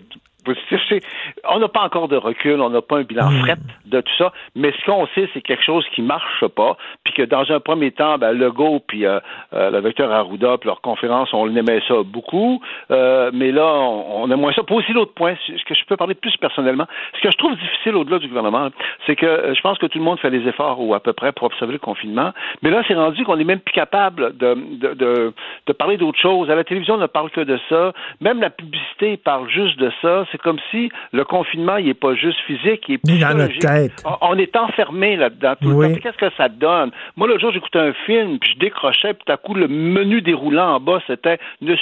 on 1.47 1.59
n'a 1.59 1.67
pas 1.67 1.81
encore 1.81 2.07
de 2.07 2.15
recul, 2.15 2.61
on 2.61 2.69
n'a 2.69 2.81
pas 2.81 2.97
un 2.97 3.03
bilan 3.03 3.29
hmm. 3.29 3.39
fret 3.41 3.57
de 3.85 4.01
tout 4.01 4.13
ça, 4.17 4.31
mais 4.55 4.71
ce 4.79 4.85
qu'on 4.85 5.07
sait, 5.07 5.29
c'est 5.33 5.41
quelque 5.41 5.63
chose 5.63 5.85
qui 5.93 6.01
marche 6.01 6.45
pas, 6.47 6.77
puis 7.03 7.13
que 7.13 7.23
dans 7.23 7.49
un 7.51 7.59
premier 7.59 7.91
temps, 7.91 8.17
ben, 8.17 8.31
Legault 8.31 8.81
puis 8.87 9.05
euh, 9.05 9.19
euh, 9.53 9.69
le 9.69 9.81
docteur 9.81 10.11
Arruda, 10.11 10.57
puis 10.57 10.67
leur 10.67 10.81
conférence, 10.81 11.29
on 11.33 11.55
aimait 11.55 11.81
ça 11.87 11.95
beaucoup, 12.03 12.61
euh, 12.89 13.31
mais 13.33 13.51
là, 13.51 13.65
on, 13.65 14.23
on, 14.23 14.31
aime 14.31 14.39
moins 14.39 14.53
ça. 14.53 14.63
Pour 14.63 14.77
aussi 14.77 14.93
l'autre 14.93 15.13
point, 15.13 15.35
ce 15.45 15.63
que 15.63 15.75
je 15.75 15.85
peux 15.85 15.97
parler 15.97 16.15
plus 16.15 16.35
personnellement, 16.37 16.87
ce 17.15 17.21
que 17.21 17.31
je 17.31 17.37
trouve 17.37 17.55
difficile 17.57 17.95
au-delà 17.95 18.19
du 18.19 18.27
gouvernement, 18.27 18.69
c'est 19.05 19.15
que 19.15 19.53
je 19.55 19.61
pense 19.61 19.77
que 19.77 19.85
tout 19.85 19.97
le 19.97 20.03
monde 20.03 20.19
fait 20.19 20.29
les 20.29 20.47
efforts 20.47 20.79
ou 20.81 20.93
à 20.93 20.99
peu 20.99 21.13
près 21.13 21.31
pour 21.31 21.45
observer 21.45 21.73
le 21.73 21.79
confinement, 21.79 22.31
mais 22.61 22.69
là, 22.69 22.83
c'est 22.87 22.95
rendu 22.95 23.23
qu'on 23.23 23.37
est 23.39 23.43
même 23.43 23.59
plus 23.59 23.73
capable 23.73 24.37
de, 24.37 24.53
de, 24.53 24.93
de, 24.93 25.33
de 25.67 25.73
parler 25.73 25.97
d'autre 25.97 26.19
chose. 26.19 26.49
À 26.49 26.55
la 26.55 26.63
télévision, 26.63 26.95
on 26.95 26.97
ne 26.97 27.07
parle 27.07 27.29
que 27.29 27.41
de 27.41 27.59
ça. 27.69 27.93
Même 28.19 28.41
la 28.41 28.49
publicité 28.49 29.17
parle 29.17 29.49
juste 29.49 29.77
de 29.77 29.91
ça 30.01 30.25
C'est 30.31 30.41
comme 30.41 30.59
si 30.71 30.89
le 31.11 31.23
confinement, 31.23 31.77
il 31.77 31.87
n'est 31.87 31.93
pas 31.93 32.15
juste 32.15 32.39
physique, 32.47 32.85
il 32.87 32.95
est 32.95 33.19
dans 33.19 33.37
notre 33.37 33.57
tête. 33.59 34.03
On, 34.21 34.37
est 34.37 34.55
enfermé 34.55 35.15
là-dedans 35.15 35.55
tout 35.61 35.69
le 35.69 35.93
temps. 35.93 35.99
Qu'est-ce 36.01 36.17
que 36.17 36.33
ça 36.35 36.49
donne? 36.49 36.91
Moi, 37.15 37.27
l'autre 37.27 37.41
jour, 37.41 37.51
j'écoutais 37.51 37.79
un 37.79 37.93
film, 38.05 38.39
puis 38.39 38.53
je 38.53 38.59
décrochais, 38.59 39.13
puis 39.13 39.23
tout 39.25 39.31
à 39.31 39.37
coup, 39.37 39.53
le 39.53 39.67
menu 39.67 40.21
déroulant 40.21 40.75
en 40.75 40.79
bas, 40.79 41.01
c'était 41.07 41.39
ne, 41.61 41.75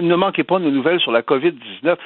ne 0.00 0.14
manquez 0.14 0.44
pas 0.44 0.58
de 0.58 0.70
nouvelles 0.70 1.00
sur 1.00 1.12
la 1.12 1.22
COVID-19 1.22 1.96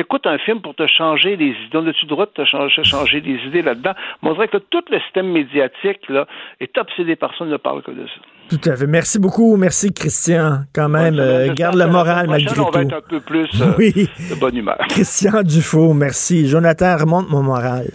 écoutes 0.00 0.26
un 0.26 0.38
film 0.38 0.60
pour 0.60 0.74
te 0.74 0.86
changer 0.86 1.36
les 1.36 1.50
idées. 1.50 1.76
On 1.76 1.86
a-tu 1.86 2.06
le 2.06 2.08
droit 2.08 2.26
de 2.26 2.30
te 2.30 2.44
changer, 2.44 2.82
changer 2.82 3.20
des 3.20 3.38
idées 3.46 3.62
là-dedans? 3.62 3.92
Mais 4.22 4.30
on 4.30 4.34
dirait 4.34 4.48
que 4.48 4.56
tout 4.56 4.82
le 4.90 4.98
système 5.00 5.28
médiatique 5.28 6.08
là, 6.08 6.26
est 6.58 6.76
obsédé 6.78 7.16
par 7.16 7.36
ça, 7.36 7.44
ne 7.44 7.56
parle 7.56 7.82
que 7.82 7.90
de 7.90 8.06
ça. 8.06 8.20
Tout 8.50 8.60
à 8.68 8.76
fait. 8.76 8.86
Merci 8.86 9.18
beaucoup. 9.18 9.56
Merci, 9.56 9.92
Christian. 9.92 10.64
Quand 10.74 10.88
même, 10.88 11.18
euh, 11.18 11.54
garde 11.54 11.76
le 11.76 11.86
moral 11.86 12.28
malgré 12.28 12.54
tout. 12.54 12.62
On 12.66 12.70
va 12.70 12.82
être 12.82 12.94
un 12.94 13.00
peu 13.08 13.20
plus 13.20 13.48
euh, 13.60 13.76
de 13.78 14.34
bonne 14.38 14.56
humeur. 14.56 14.78
Christian 14.88 15.42
Dufault, 15.42 15.94
merci. 15.94 16.48
Jonathan, 16.48 16.96
remonte 16.96 17.30
mon 17.30 17.42
moral. 17.42 17.90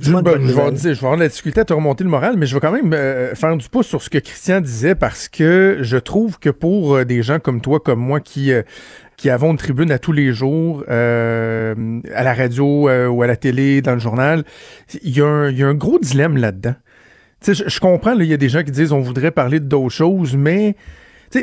Je, 0.00 0.12
vais, 0.12 0.94
je, 0.94 0.98
avoir 0.98 1.16
la 1.16 1.26
difficulté 1.26 1.60
à 1.60 1.64
te 1.64 1.72
remonter 1.72 2.04
le 2.04 2.10
moral, 2.10 2.36
mais 2.36 2.46
je 2.46 2.54
vais 2.54 2.60
quand 2.60 2.70
même 2.70 2.92
euh, 2.92 3.34
faire 3.34 3.56
du 3.56 3.68
pouce 3.68 3.88
sur 3.88 4.00
ce 4.00 4.08
que 4.08 4.18
Christian 4.18 4.60
disait 4.60 4.94
parce 4.94 5.28
que 5.28 5.78
je 5.80 5.96
trouve 5.96 6.38
que 6.38 6.50
pour 6.50 7.04
des 7.04 7.24
gens 7.24 7.40
comme 7.40 7.60
toi, 7.60 7.80
comme 7.80 7.98
moi, 7.98 8.20
qui 8.20 8.52
qui 9.22 9.30
avons 9.30 9.52
une 9.52 9.56
tribune 9.56 9.92
à 9.92 10.00
tous 10.00 10.10
les 10.10 10.32
jours, 10.32 10.82
euh, 10.88 12.00
à 12.12 12.24
la 12.24 12.34
radio 12.34 12.88
euh, 12.88 13.06
ou 13.06 13.22
à 13.22 13.28
la 13.28 13.36
télé, 13.36 13.80
dans 13.80 13.92
le 13.92 14.00
journal, 14.00 14.42
il 15.04 15.16
y, 15.16 15.22
a 15.22 15.26
un, 15.26 15.74
gros 15.74 16.00
dilemme 16.00 16.36
là-dedans. 16.36 16.74
Je, 17.46 17.64
je 17.66 17.80
comprends, 17.80 18.14
il 18.18 18.26
y 18.26 18.32
a 18.32 18.36
des 18.36 18.48
gens 18.48 18.62
qui 18.62 18.70
disent 18.70 18.92
on 18.92 19.00
voudrait 19.00 19.30
parler 19.30 19.60
d'autres 19.60 19.94
choses, 19.94 20.36
mais 20.36 20.76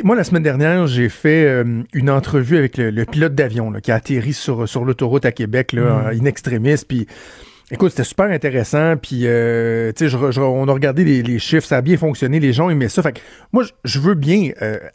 moi, 0.04 0.16
la 0.16 0.24
semaine 0.24 0.42
dernière, 0.42 0.86
j'ai 0.86 1.08
fait 1.08 1.44
euh, 1.44 1.82
une 1.92 2.10
entrevue 2.10 2.56
avec 2.56 2.76
le, 2.76 3.04
pilote 3.04 3.34
d'avion 3.34 3.72
qui 3.82 3.90
a 3.90 3.96
atterri 3.96 4.32
sur, 4.32 4.68
sur 4.68 4.84
l'autoroute 4.84 5.24
à 5.24 5.32
Québec, 5.32 5.72
là, 5.72 6.12
mm. 6.12 6.20
in 6.20 6.24
extremis, 6.26 6.82
puis 6.86 7.06
Écoute, 7.72 7.90
c'était 7.90 8.02
super 8.02 8.26
intéressant, 8.26 8.96
puis 8.96 9.20
euh, 9.26 9.92
tu 9.92 10.10
sais, 10.10 10.16
on 10.16 10.66
a 10.66 10.72
regardé 10.72 11.04
les, 11.04 11.38
chiffres, 11.38 11.68
ça 11.68 11.76
a 11.76 11.82
bien 11.82 11.96
fonctionné, 11.96 12.40
les 12.40 12.52
gens 12.52 12.68
aimaient 12.68 12.88
ça. 12.88 13.00
Fait 13.00 13.12
que 13.12 13.20
moi, 13.52 13.62
je 13.84 14.00
veux 14.00 14.16
bien 14.16 14.50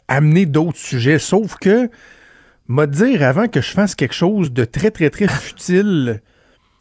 amener 0.08 0.44
d'autres 0.44 0.76
sujets, 0.76 1.18
sauf 1.18 1.56
que 1.58 1.88
m'a 2.68 2.86
dire 2.86 3.22
avant 3.22 3.48
que 3.48 3.62
je 3.62 3.70
fasse 3.70 3.94
quelque 3.94 4.12
chose 4.12 4.52
de 4.52 4.66
très, 4.66 4.90
très, 4.90 5.08
très 5.08 5.26
futile 5.26 6.20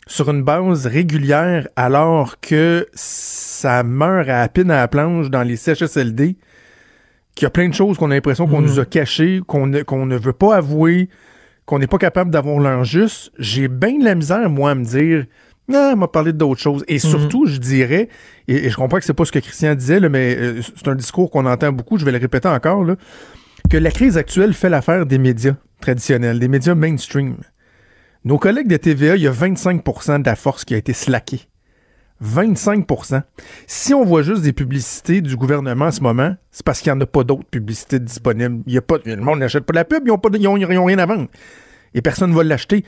sur 0.07 0.29
une 0.29 0.43
base 0.43 0.85
régulière 0.87 1.67
alors 1.75 2.39
que 2.39 2.87
ça 2.93 3.83
meurt 3.83 4.29
à 4.29 4.41
la 4.41 4.49
pine 4.49 4.71
à 4.71 4.77
la 4.77 4.87
planche 4.87 5.29
dans 5.29 5.43
les 5.43 5.55
CHSLD, 5.55 6.37
qu'il 7.33 7.45
y 7.45 7.47
a 7.47 7.49
plein 7.49 7.67
de 7.67 7.73
choses 7.73 7.97
qu'on 7.97 8.11
a 8.11 8.13
l'impression 8.13 8.47
qu'on 8.47 8.61
nous 8.61 8.79
a 8.79 8.83
mm. 8.83 8.87
cachées, 8.87 9.41
qu'on 9.45 9.67
ne, 9.67 9.81
qu'on 9.83 10.05
ne 10.05 10.17
veut 10.17 10.33
pas 10.33 10.55
avouer, 10.55 11.09
qu'on 11.65 11.79
n'est 11.79 11.87
pas 11.87 11.97
capable 11.97 12.31
d'avoir 12.31 12.59
l'heure 12.59 12.83
juste, 12.83 13.31
j'ai 13.39 13.67
bien 13.67 13.97
de 13.97 14.05
la 14.05 14.15
misère, 14.15 14.49
moi, 14.49 14.71
à 14.71 14.75
me 14.75 14.85
dire 14.85 15.25
non, 15.67 15.95
m'a 15.95 16.07
parlé 16.07 16.31
d'autres 16.31 16.61
choses. 16.61 16.83
Et 16.87 16.97
mm. 16.97 16.99
surtout, 16.99 17.45
je 17.47 17.57
dirais, 17.57 18.09
et, 18.47 18.69
je 18.69 18.75
comprends 18.75 18.99
que 18.99 19.05
c'est 19.05 19.13
pas 19.13 19.25
ce 19.25 19.31
que 19.31 19.39
Christian 19.39 19.73
disait, 19.73 19.99
là, 19.99 20.09
mais 20.09 20.37
euh, 20.37 20.61
c'est 20.61 20.87
un 20.87 20.95
discours 20.95 21.31
qu'on 21.31 21.45
entend 21.45 21.71
beaucoup, 21.71 21.97
je 21.97 22.05
vais 22.05 22.11
le 22.11 22.19
répéter 22.19 22.47
encore, 22.47 22.83
là, 22.83 22.95
que 23.69 23.77
la 23.77 23.91
crise 23.91 24.17
actuelle 24.17 24.53
fait 24.53 24.69
l'affaire 24.69 25.05
des 25.05 25.17
médias 25.17 25.55
traditionnels, 25.81 26.39
des 26.39 26.47
médias 26.47 26.75
mainstream. 26.75 27.37
Nos 28.25 28.39
collègues 28.39 28.67
de 28.67 28.77
TVA, 28.77 29.15
il 29.15 29.21
y 29.21 29.27
a 29.27 29.31
25% 29.31 30.23
de 30.23 30.25
la 30.25 30.35
force 30.35 30.65
qui 30.65 30.73
a 30.73 30.77
été 30.77 30.93
slackée. 30.93 31.41
25% 32.23 33.21
Si 33.67 33.93
on 33.93 34.03
voit 34.03 34.23
juste 34.23 34.41
des 34.41 34.51
publicités 34.51 35.21
du 35.21 35.35
gouvernement 35.35 35.85
en 35.85 35.91
ce 35.91 36.01
moment, 36.01 36.35
c'est 36.49 36.65
parce 36.65 36.81
qu'il 36.81 36.91
n'y 36.91 36.97
en 36.97 37.01
a 37.01 37.05
pas 37.05 37.23
d'autres 37.23 37.45
publicités 37.45 37.99
disponibles. 37.99 38.63
Il 38.65 38.73
y 38.73 38.79
a 38.79 38.81
pas, 38.81 38.97
le 39.05 39.17
monde 39.17 39.39
n'achète 39.39 39.65
pas 39.65 39.73
la 39.73 39.85
pub, 39.85 40.07
ils 40.07 40.41
n'ont 40.41 40.51
ont, 40.51 40.85
rien 40.85 40.97
à 40.97 41.05
vendre. 41.05 41.27
Et 41.93 42.01
personne 42.01 42.31
ne 42.31 42.35
va 42.35 42.43
l'acheter. 42.43 42.83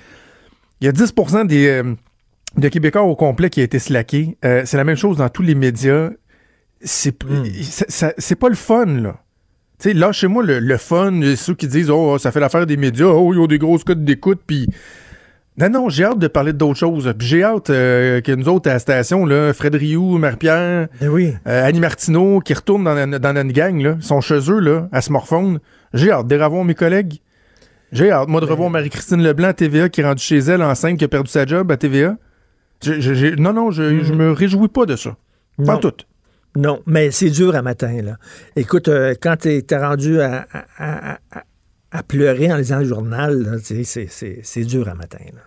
Il 0.82 0.86
y 0.86 0.88
a 0.88 0.92
10% 0.92 1.46
des, 1.46 1.68
euh, 1.68 1.94
de 2.58 2.68
Québécois 2.70 3.04
au 3.04 3.16
complet 3.16 3.52
qui 3.52 3.62
a 3.62 3.64
été 3.64 3.78
slacké. 3.78 4.38
Euh, 4.44 4.64
c'est 4.66 4.78
la 4.78 4.86
même 4.86 4.96
chose 4.96 5.18
dans 5.18 5.30
tous 5.30 5.44
les 5.44 5.56
médias. 5.56 6.10
C'est 6.82 7.24
hmm. 7.24 8.36
pas 8.40 8.50
le 8.50 8.56
fun, 8.56 8.86
là. 8.86 9.18
Tu 9.80 9.90
sais, 9.90 9.94
là, 9.94 10.12
chez 10.12 10.28
moi, 10.28 10.44
le, 10.44 10.78
fun, 10.78 11.22
ceux 11.36 11.54
qui 11.54 11.68
disent, 11.68 11.92
oh, 11.92 12.18
ça 12.18 12.32
fait 12.32 12.40
l'affaire 12.40 12.66
des 12.66 12.78
médias, 12.78 13.06
oh, 13.06 13.32
ils 13.36 13.40
ont 13.40 13.46
des 13.46 13.60
grosses 13.60 13.84
codes 13.84 14.04
d'écoute, 14.04 14.42
puis. 14.48 14.68
Non, 15.60 15.70
non, 15.70 15.90
j'ai 15.90 16.04
hâte 16.04 16.20
de 16.20 16.28
parler 16.28 16.54
d'autres 16.54 16.78
choses. 16.78 17.12
Puis 17.18 17.28
j'ai 17.28 17.44
hâte 17.44 17.72
euh, 17.72 18.22
que 18.22 18.32
nous 18.32 18.48
autres 18.48 18.70
à 18.70 18.74
la 18.74 18.80
station, 18.80 19.26
là, 19.26 19.54
Fred 19.54 19.74
Rioux, 19.74 20.18
Marie-Pierre, 20.20 20.88
ben 21.02 21.10
oui. 21.10 21.34
Euh, 21.48 21.66
Annie 21.66 21.80
Martineau, 21.80 22.42
qui 22.42 22.54
retournent 22.54 22.84
dans, 22.84 23.20
dans 23.20 23.34
notre 23.34 23.52
gang, 23.52 23.82
là, 23.82 23.98
sont 24.00 24.22
chez 24.22 24.40
eux, 24.52 24.60
là, 24.60 24.88
à 24.92 25.02
Smorphone. 25.02 25.60
J'ai 25.94 26.12
hâte 26.12 26.28
de 26.28 26.36
revoir 26.36 26.64
mes 26.64 26.76
collègues. 26.76 27.22
J'ai 27.92 28.12
hâte, 28.12 28.28
moi, 28.28 28.40
de 28.40 28.46
ben 28.46 28.52
revoir 28.52 28.70
Marie-Christine 28.70 29.24
Leblanc 29.24 29.48
à 29.48 29.54
TVA, 29.54 29.90
qui 29.90 30.02
est 30.02 30.04
rendue 30.04 30.22
chez 30.22 30.38
elle 30.38 30.62
enceinte, 30.62 31.00
qui 31.00 31.06
a 31.06 31.08
perdu 31.08 31.32
sa 31.32 31.46
job 31.46 31.72
à 31.72 31.78
TVA. 31.78 32.18
non, 33.38 33.54
non, 33.54 33.72
je, 33.72 34.04
je 34.04 34.14
mm. 34.14 34.16
me 34.16 34.32
réjouis 34.32 34.68
pas 34.68 34.86
de 34.86 34.96
ça. 34.96 35.16
Pas 35.66 35.78
tout. 35.78 35.94
Non, 36.56 36.82
mais 36.86 37.12
c'est 37.12 37.30
dur 37.30 37.56
à 37.56 37.62
matin, 37.62 38.02
là. 38.02 38.18
Écoute, 38.56 38.88
euh, 38.88 39.14
quand 39.20 39.38
tu 39.38 39.50
es, 39.50 39.78
rendu 39.78 40.20
à, 40.22 40.48
pleurer 42.08 42.52
en 42.52 42.58
lisant 42.58 42.80
le 42.80 42.86
journal, 42.86 43.60
c'est 43.64 44.64
dur 44.64 44.90
à 44.90 44.96
matin, 44.96 45.20
là. 45.34 45.42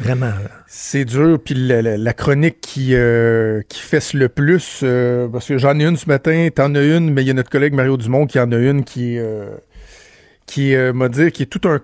Vraiment. 0.00 0.32
C'est 0.66 1.04
dur. 1.04 1.38
Puis 1.42 1.54
la, 1.54 2.12
chronique 2.12 2.60
qui, 2.60 2.94
euh, 2.94 3.62
qui 3.68 3.80
fesse 3.80 4.14
le 4.14 4.28
plus, 4.28 4.80
euh, 4.82 5.28
parce 5.28 5.48
que 5.48 5.58
j'en 5.58 5.78
ai 5.78 5.84
une 5.84 5.96
ce 5.96 6.06
matin, 6.06 6.48
t'en 6.54 6.74
as 6.74 6.82
une, 6.82 7.12
mais 7.12 7.22
il 7.22 7.28
y 7.28 7.30
a 7.30 7.34
notre 7.34 7.50
collègue 7.50 7.72
Mario 7.72 7.96
Dumont 7.96 8.26
qui 8.26 8.38
en 8.38 8.50
a 8.52 8.56
une 8.58 8.84
qui, 8.84 9.18
qui 10.46 10.74
m'a 10.94 11.08
dit, 11.08 11.30
qui 11.30 11.42
est 11.42 11.46
tout 11.46 11.68
un, 11.68 11.80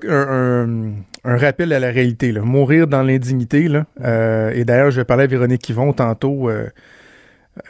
un, 1.25 1.37
rappel 1.37 1.73
à 1.73 1.81
la 1.81 1.91
réalité. 1.91 2.33
Mourir 2.33 2.87
dans 2.87 3.03
l'indignité. 3.03 3.65
Et 3.65 4.65
d'ailleurs, 4.65 4.91
je 4.91 5.01
vais 5.01 5.05
parler 5.05 5.25
à 5.25 5.27
Véronique 5.27 5.69
Yvon 5.69 5.93
tantôt. 5.93 6.51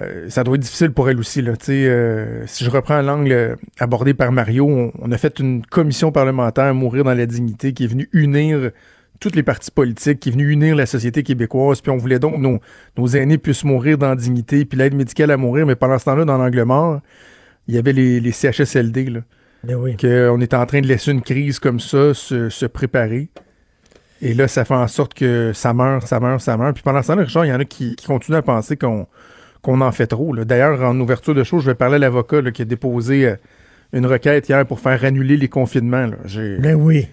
Euh, 0.00 0.28
ça 0.28 0.44
doit 0.44 0.54
être 0.54 0.62
difficile 0.62 0.92
pour 0.92 1.10
elle 1.10 1.18
aussi. 1.18 1.42
Là. 1.42 1.52
Euh, 1.68 2.44
si 2.46 2.64
je 2.64 2.70
reprends 2.70 3.02
l'angle 3.02 3.56
abordé 3.78 4.14
par 4.14 4.30
Mario, 4.32 4.92
on, 4.98 5.12
a 5.12 5.18
fait 5.18 5.40
une 5.40 5.64
commission 5.66 6.12
parlementaire 6.12 6.72
Mourir 6.74 7.04
dans 7.04 7.14
la 7.14 7.26
dignité 7.26 7.72
qui 7.72 7.84
est 7.84 7.88
venue 7.88 8.08
unir 8.12 8.70
toutes 9.22 9.36
les 9.36 9.44
partis 9.44 9.70
politiques, 9.70 10.18
qui 10.18 10.30
est 10.30 10.32
venue 10.32 10.50
unir 10.50 10.74
la 10.74 10.84
société 10.84 11.22
québécoise, 11.22 11.80
puis 11.80 11.92
on 11.92 11.96
voulait 11.96 12.18
donc 12.18 12.38
nos, 12.38 12.58
nos 12.98 13.06
aînés 13.06 13.38
puissent 13.38 13.62
mourir 13.62 13.96
dans 13.96 14.16
dignité, 14.16 14.64
puis 14.64 14.76
l'aide 14.76 14.94
médicale 14.94 15.30
à 15.30 15.36
mourir, 15.36 15.64
mais 15.64 15.76
pendant 15.76 15.96
ce 15.96 16.06
temps-là, 16.06 16.24
dans 16.24 16.38
l'angle 16.38 16.64
mort, 16.64 17.00
il 17.68 17.76
y 17.76 17.78
avait 17.78 17.92
les, 17.92 18.18
les 18.18 18.32
CHSLD. 18.32 19.04
Là, 19.04 19.20
ben 19.62 19.76
oui. 19.76 19.96
qu'on 19.96 20.40
était 20.40 20.56
en 20.56 20.66
train 20.66 20.80
de 20.80 20.88
laisser 20.88 21.12
une 21.12 21.22
crise 21.22 21.60
comme 21.60 21.78
ça 21.78 22.14
se, 22.14 22.48
se 22.48 22.66
préparer. 22.66 23.28
Et 24.22 24.34
là, 24.34 24.48
ça 24.48 24.64
fait 24.64 24.74
en 24.74 24.88
sorte 24.88 25.14
que 25.14 25.52
ça 25.54 25.72
meurt, 25.72 26.04
ça 26.08 26.18
meurt, 26.18 26.40
ça 26.40 26.56
meurt. 26.56 26.74
Puis 26.74 26.82
pendant 26.82 27.00
ce 27.00 27.08
temps-là, 27.08 27.26
il 27.44 27.48
y 27.48 27.52
en 27.52 27.60
a 27.60 27.64
qui, 27.64 27.94
qui 27.94 28.06
continuent 28.06 28.38
à 28.38 28.42
penser 28.42 28.76
qu'on 28.76 29.06
en 29.64 29.92
fait 29.92 30.08
trop. 30.08 30.34
D'ailleurs, 30.34 30.82
en 30.82 30.98
ouverture 30.98 31.34
de 31.34 31.44
show, 31.44 31.60
je 31.60 31.66
vais 31.66 31.76
parler 31.76 31.94
à 31.94 31.98
l'avocat 31.98 32.42
qui 32.50 32.62
a 32.62 32.64
déposé 32.64 33.28
euh, 33.28 33.36
une 33.92 34.06
requête 34.06 34.48
hier 34.48 34.66
pour 34.66 34.80
faire 34.80 35.04
annuler 35.04 35.36
les 35.36 35.48
confinements. 35.48 36.10
Ben 36.58 36.74
oui. 36.74 37.06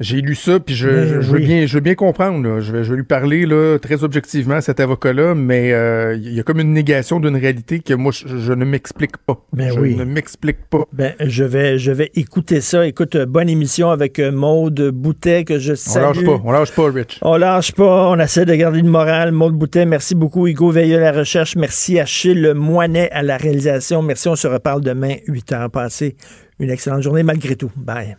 J'ai 0.00 0.22
lu 0.22 0.34
ça, 0.34 0.58
puis 0.58 0.74
je, 0.74 0.88
veux 0.88 1.38
bien, 1.38 1.66
je 1.66 1.74
veux 1.74 1.80
bien 1.80 1.94
comprendre. 1.94 2.60
Je, 2.60 2.72
vais, 2.72 2.82
je 2.82 2.90
vais 2.90 2.96
lui 2.96 3.04
parler 3.04 3.44
là, 3.44 3.78
très 3.78 4.04
objectivement 4.04 4.54
à 4.54 4.60
cet 4.62 4.80
avocat-là, 4.80 5.34
mais 5.34 5.68
il 5.68 5.72
euh, 5.72 6.16
y 6.16 6.40
a 6.40 6.42
comme 6.42 6.60
une 6.60 6.72
négation 6.72 7.20
d'une 7.20 7.36
réalité 7.36 7.80
que 7.80 7.92
moi, 7.92 8.10
je, 8.12 8.52
ne 8.52 8.64
m'explique 8.64 9.18
pas. 9.18 9.44
Ben 9.52 9.70
je 9.70 9.78
oui. 9.78 9.94
ne 9.94 10.04
m'explique 10.04 10.64
pas. 10.70 10.84
Ben, 10.92 11.14
je 11.20 11.44
vais, 11.44 11.78
je 11.78 11.92
vais 11.92 12.10
écouter 12.14 12.62
ça. 12.62 12.86
Écoute, 12.86 13.16
euh, 13.16 13.26
bonne 13.26 13.50
émission 13.50 13.90
avec 13.90 14.18
euh, 14.18 14.32
Maude 14.32 14.90
Boutet, 14.92 15.44
que 15.44 15.58
je 15.58 15.74
salue. 15.74 16.04
On 16.04 16.08
lâche 16.08 16.24
pas, 16.24 16.40
on 16.44 16.52
lâche 16.52 16.72
pas, 16.72 16.90
Rich. 16.90 17.18
On 17.20 17.36
lâche 17.36 17.72
pas, 17.72 18.08
on 18.08 18.18
essaie 18.18 18.46
de 18.46 18.54
garder 18.54 18.80
le 18.80 18.88
moral. 18.88 19.30
Maude 19.30 19.54
Boutet, 19.54 19.84
merci 19.84 20.14
beaucoup. 20.14 20.46
Hugo 20.46 20.70
Veilleux 20.70 20.96
à 20.96 21.12
la 21.12 21.12
recherche. 21.12 21.54
Merci 21.54 22.00
Achille 22.00 22.54
Moinet 22.54 23.10
à 23.10 23.22
la 23.22 23.36
réalisation. 23.36 24.00
Merci, 24.00 24.28
on 24.28 24.36
se 24.36 24.48
reparle 24.48 24.80
demain, 24.80 25.16
8 25.28 25.52
heures. 25.52 25.70
Passez 25.70 26.16
une 26.58 26.70
excellente 26.70 27.02
journée 27.02 27.22
malgré 27.22 27.56
tout. 27.56 27.70
Bye. 27.76 28.16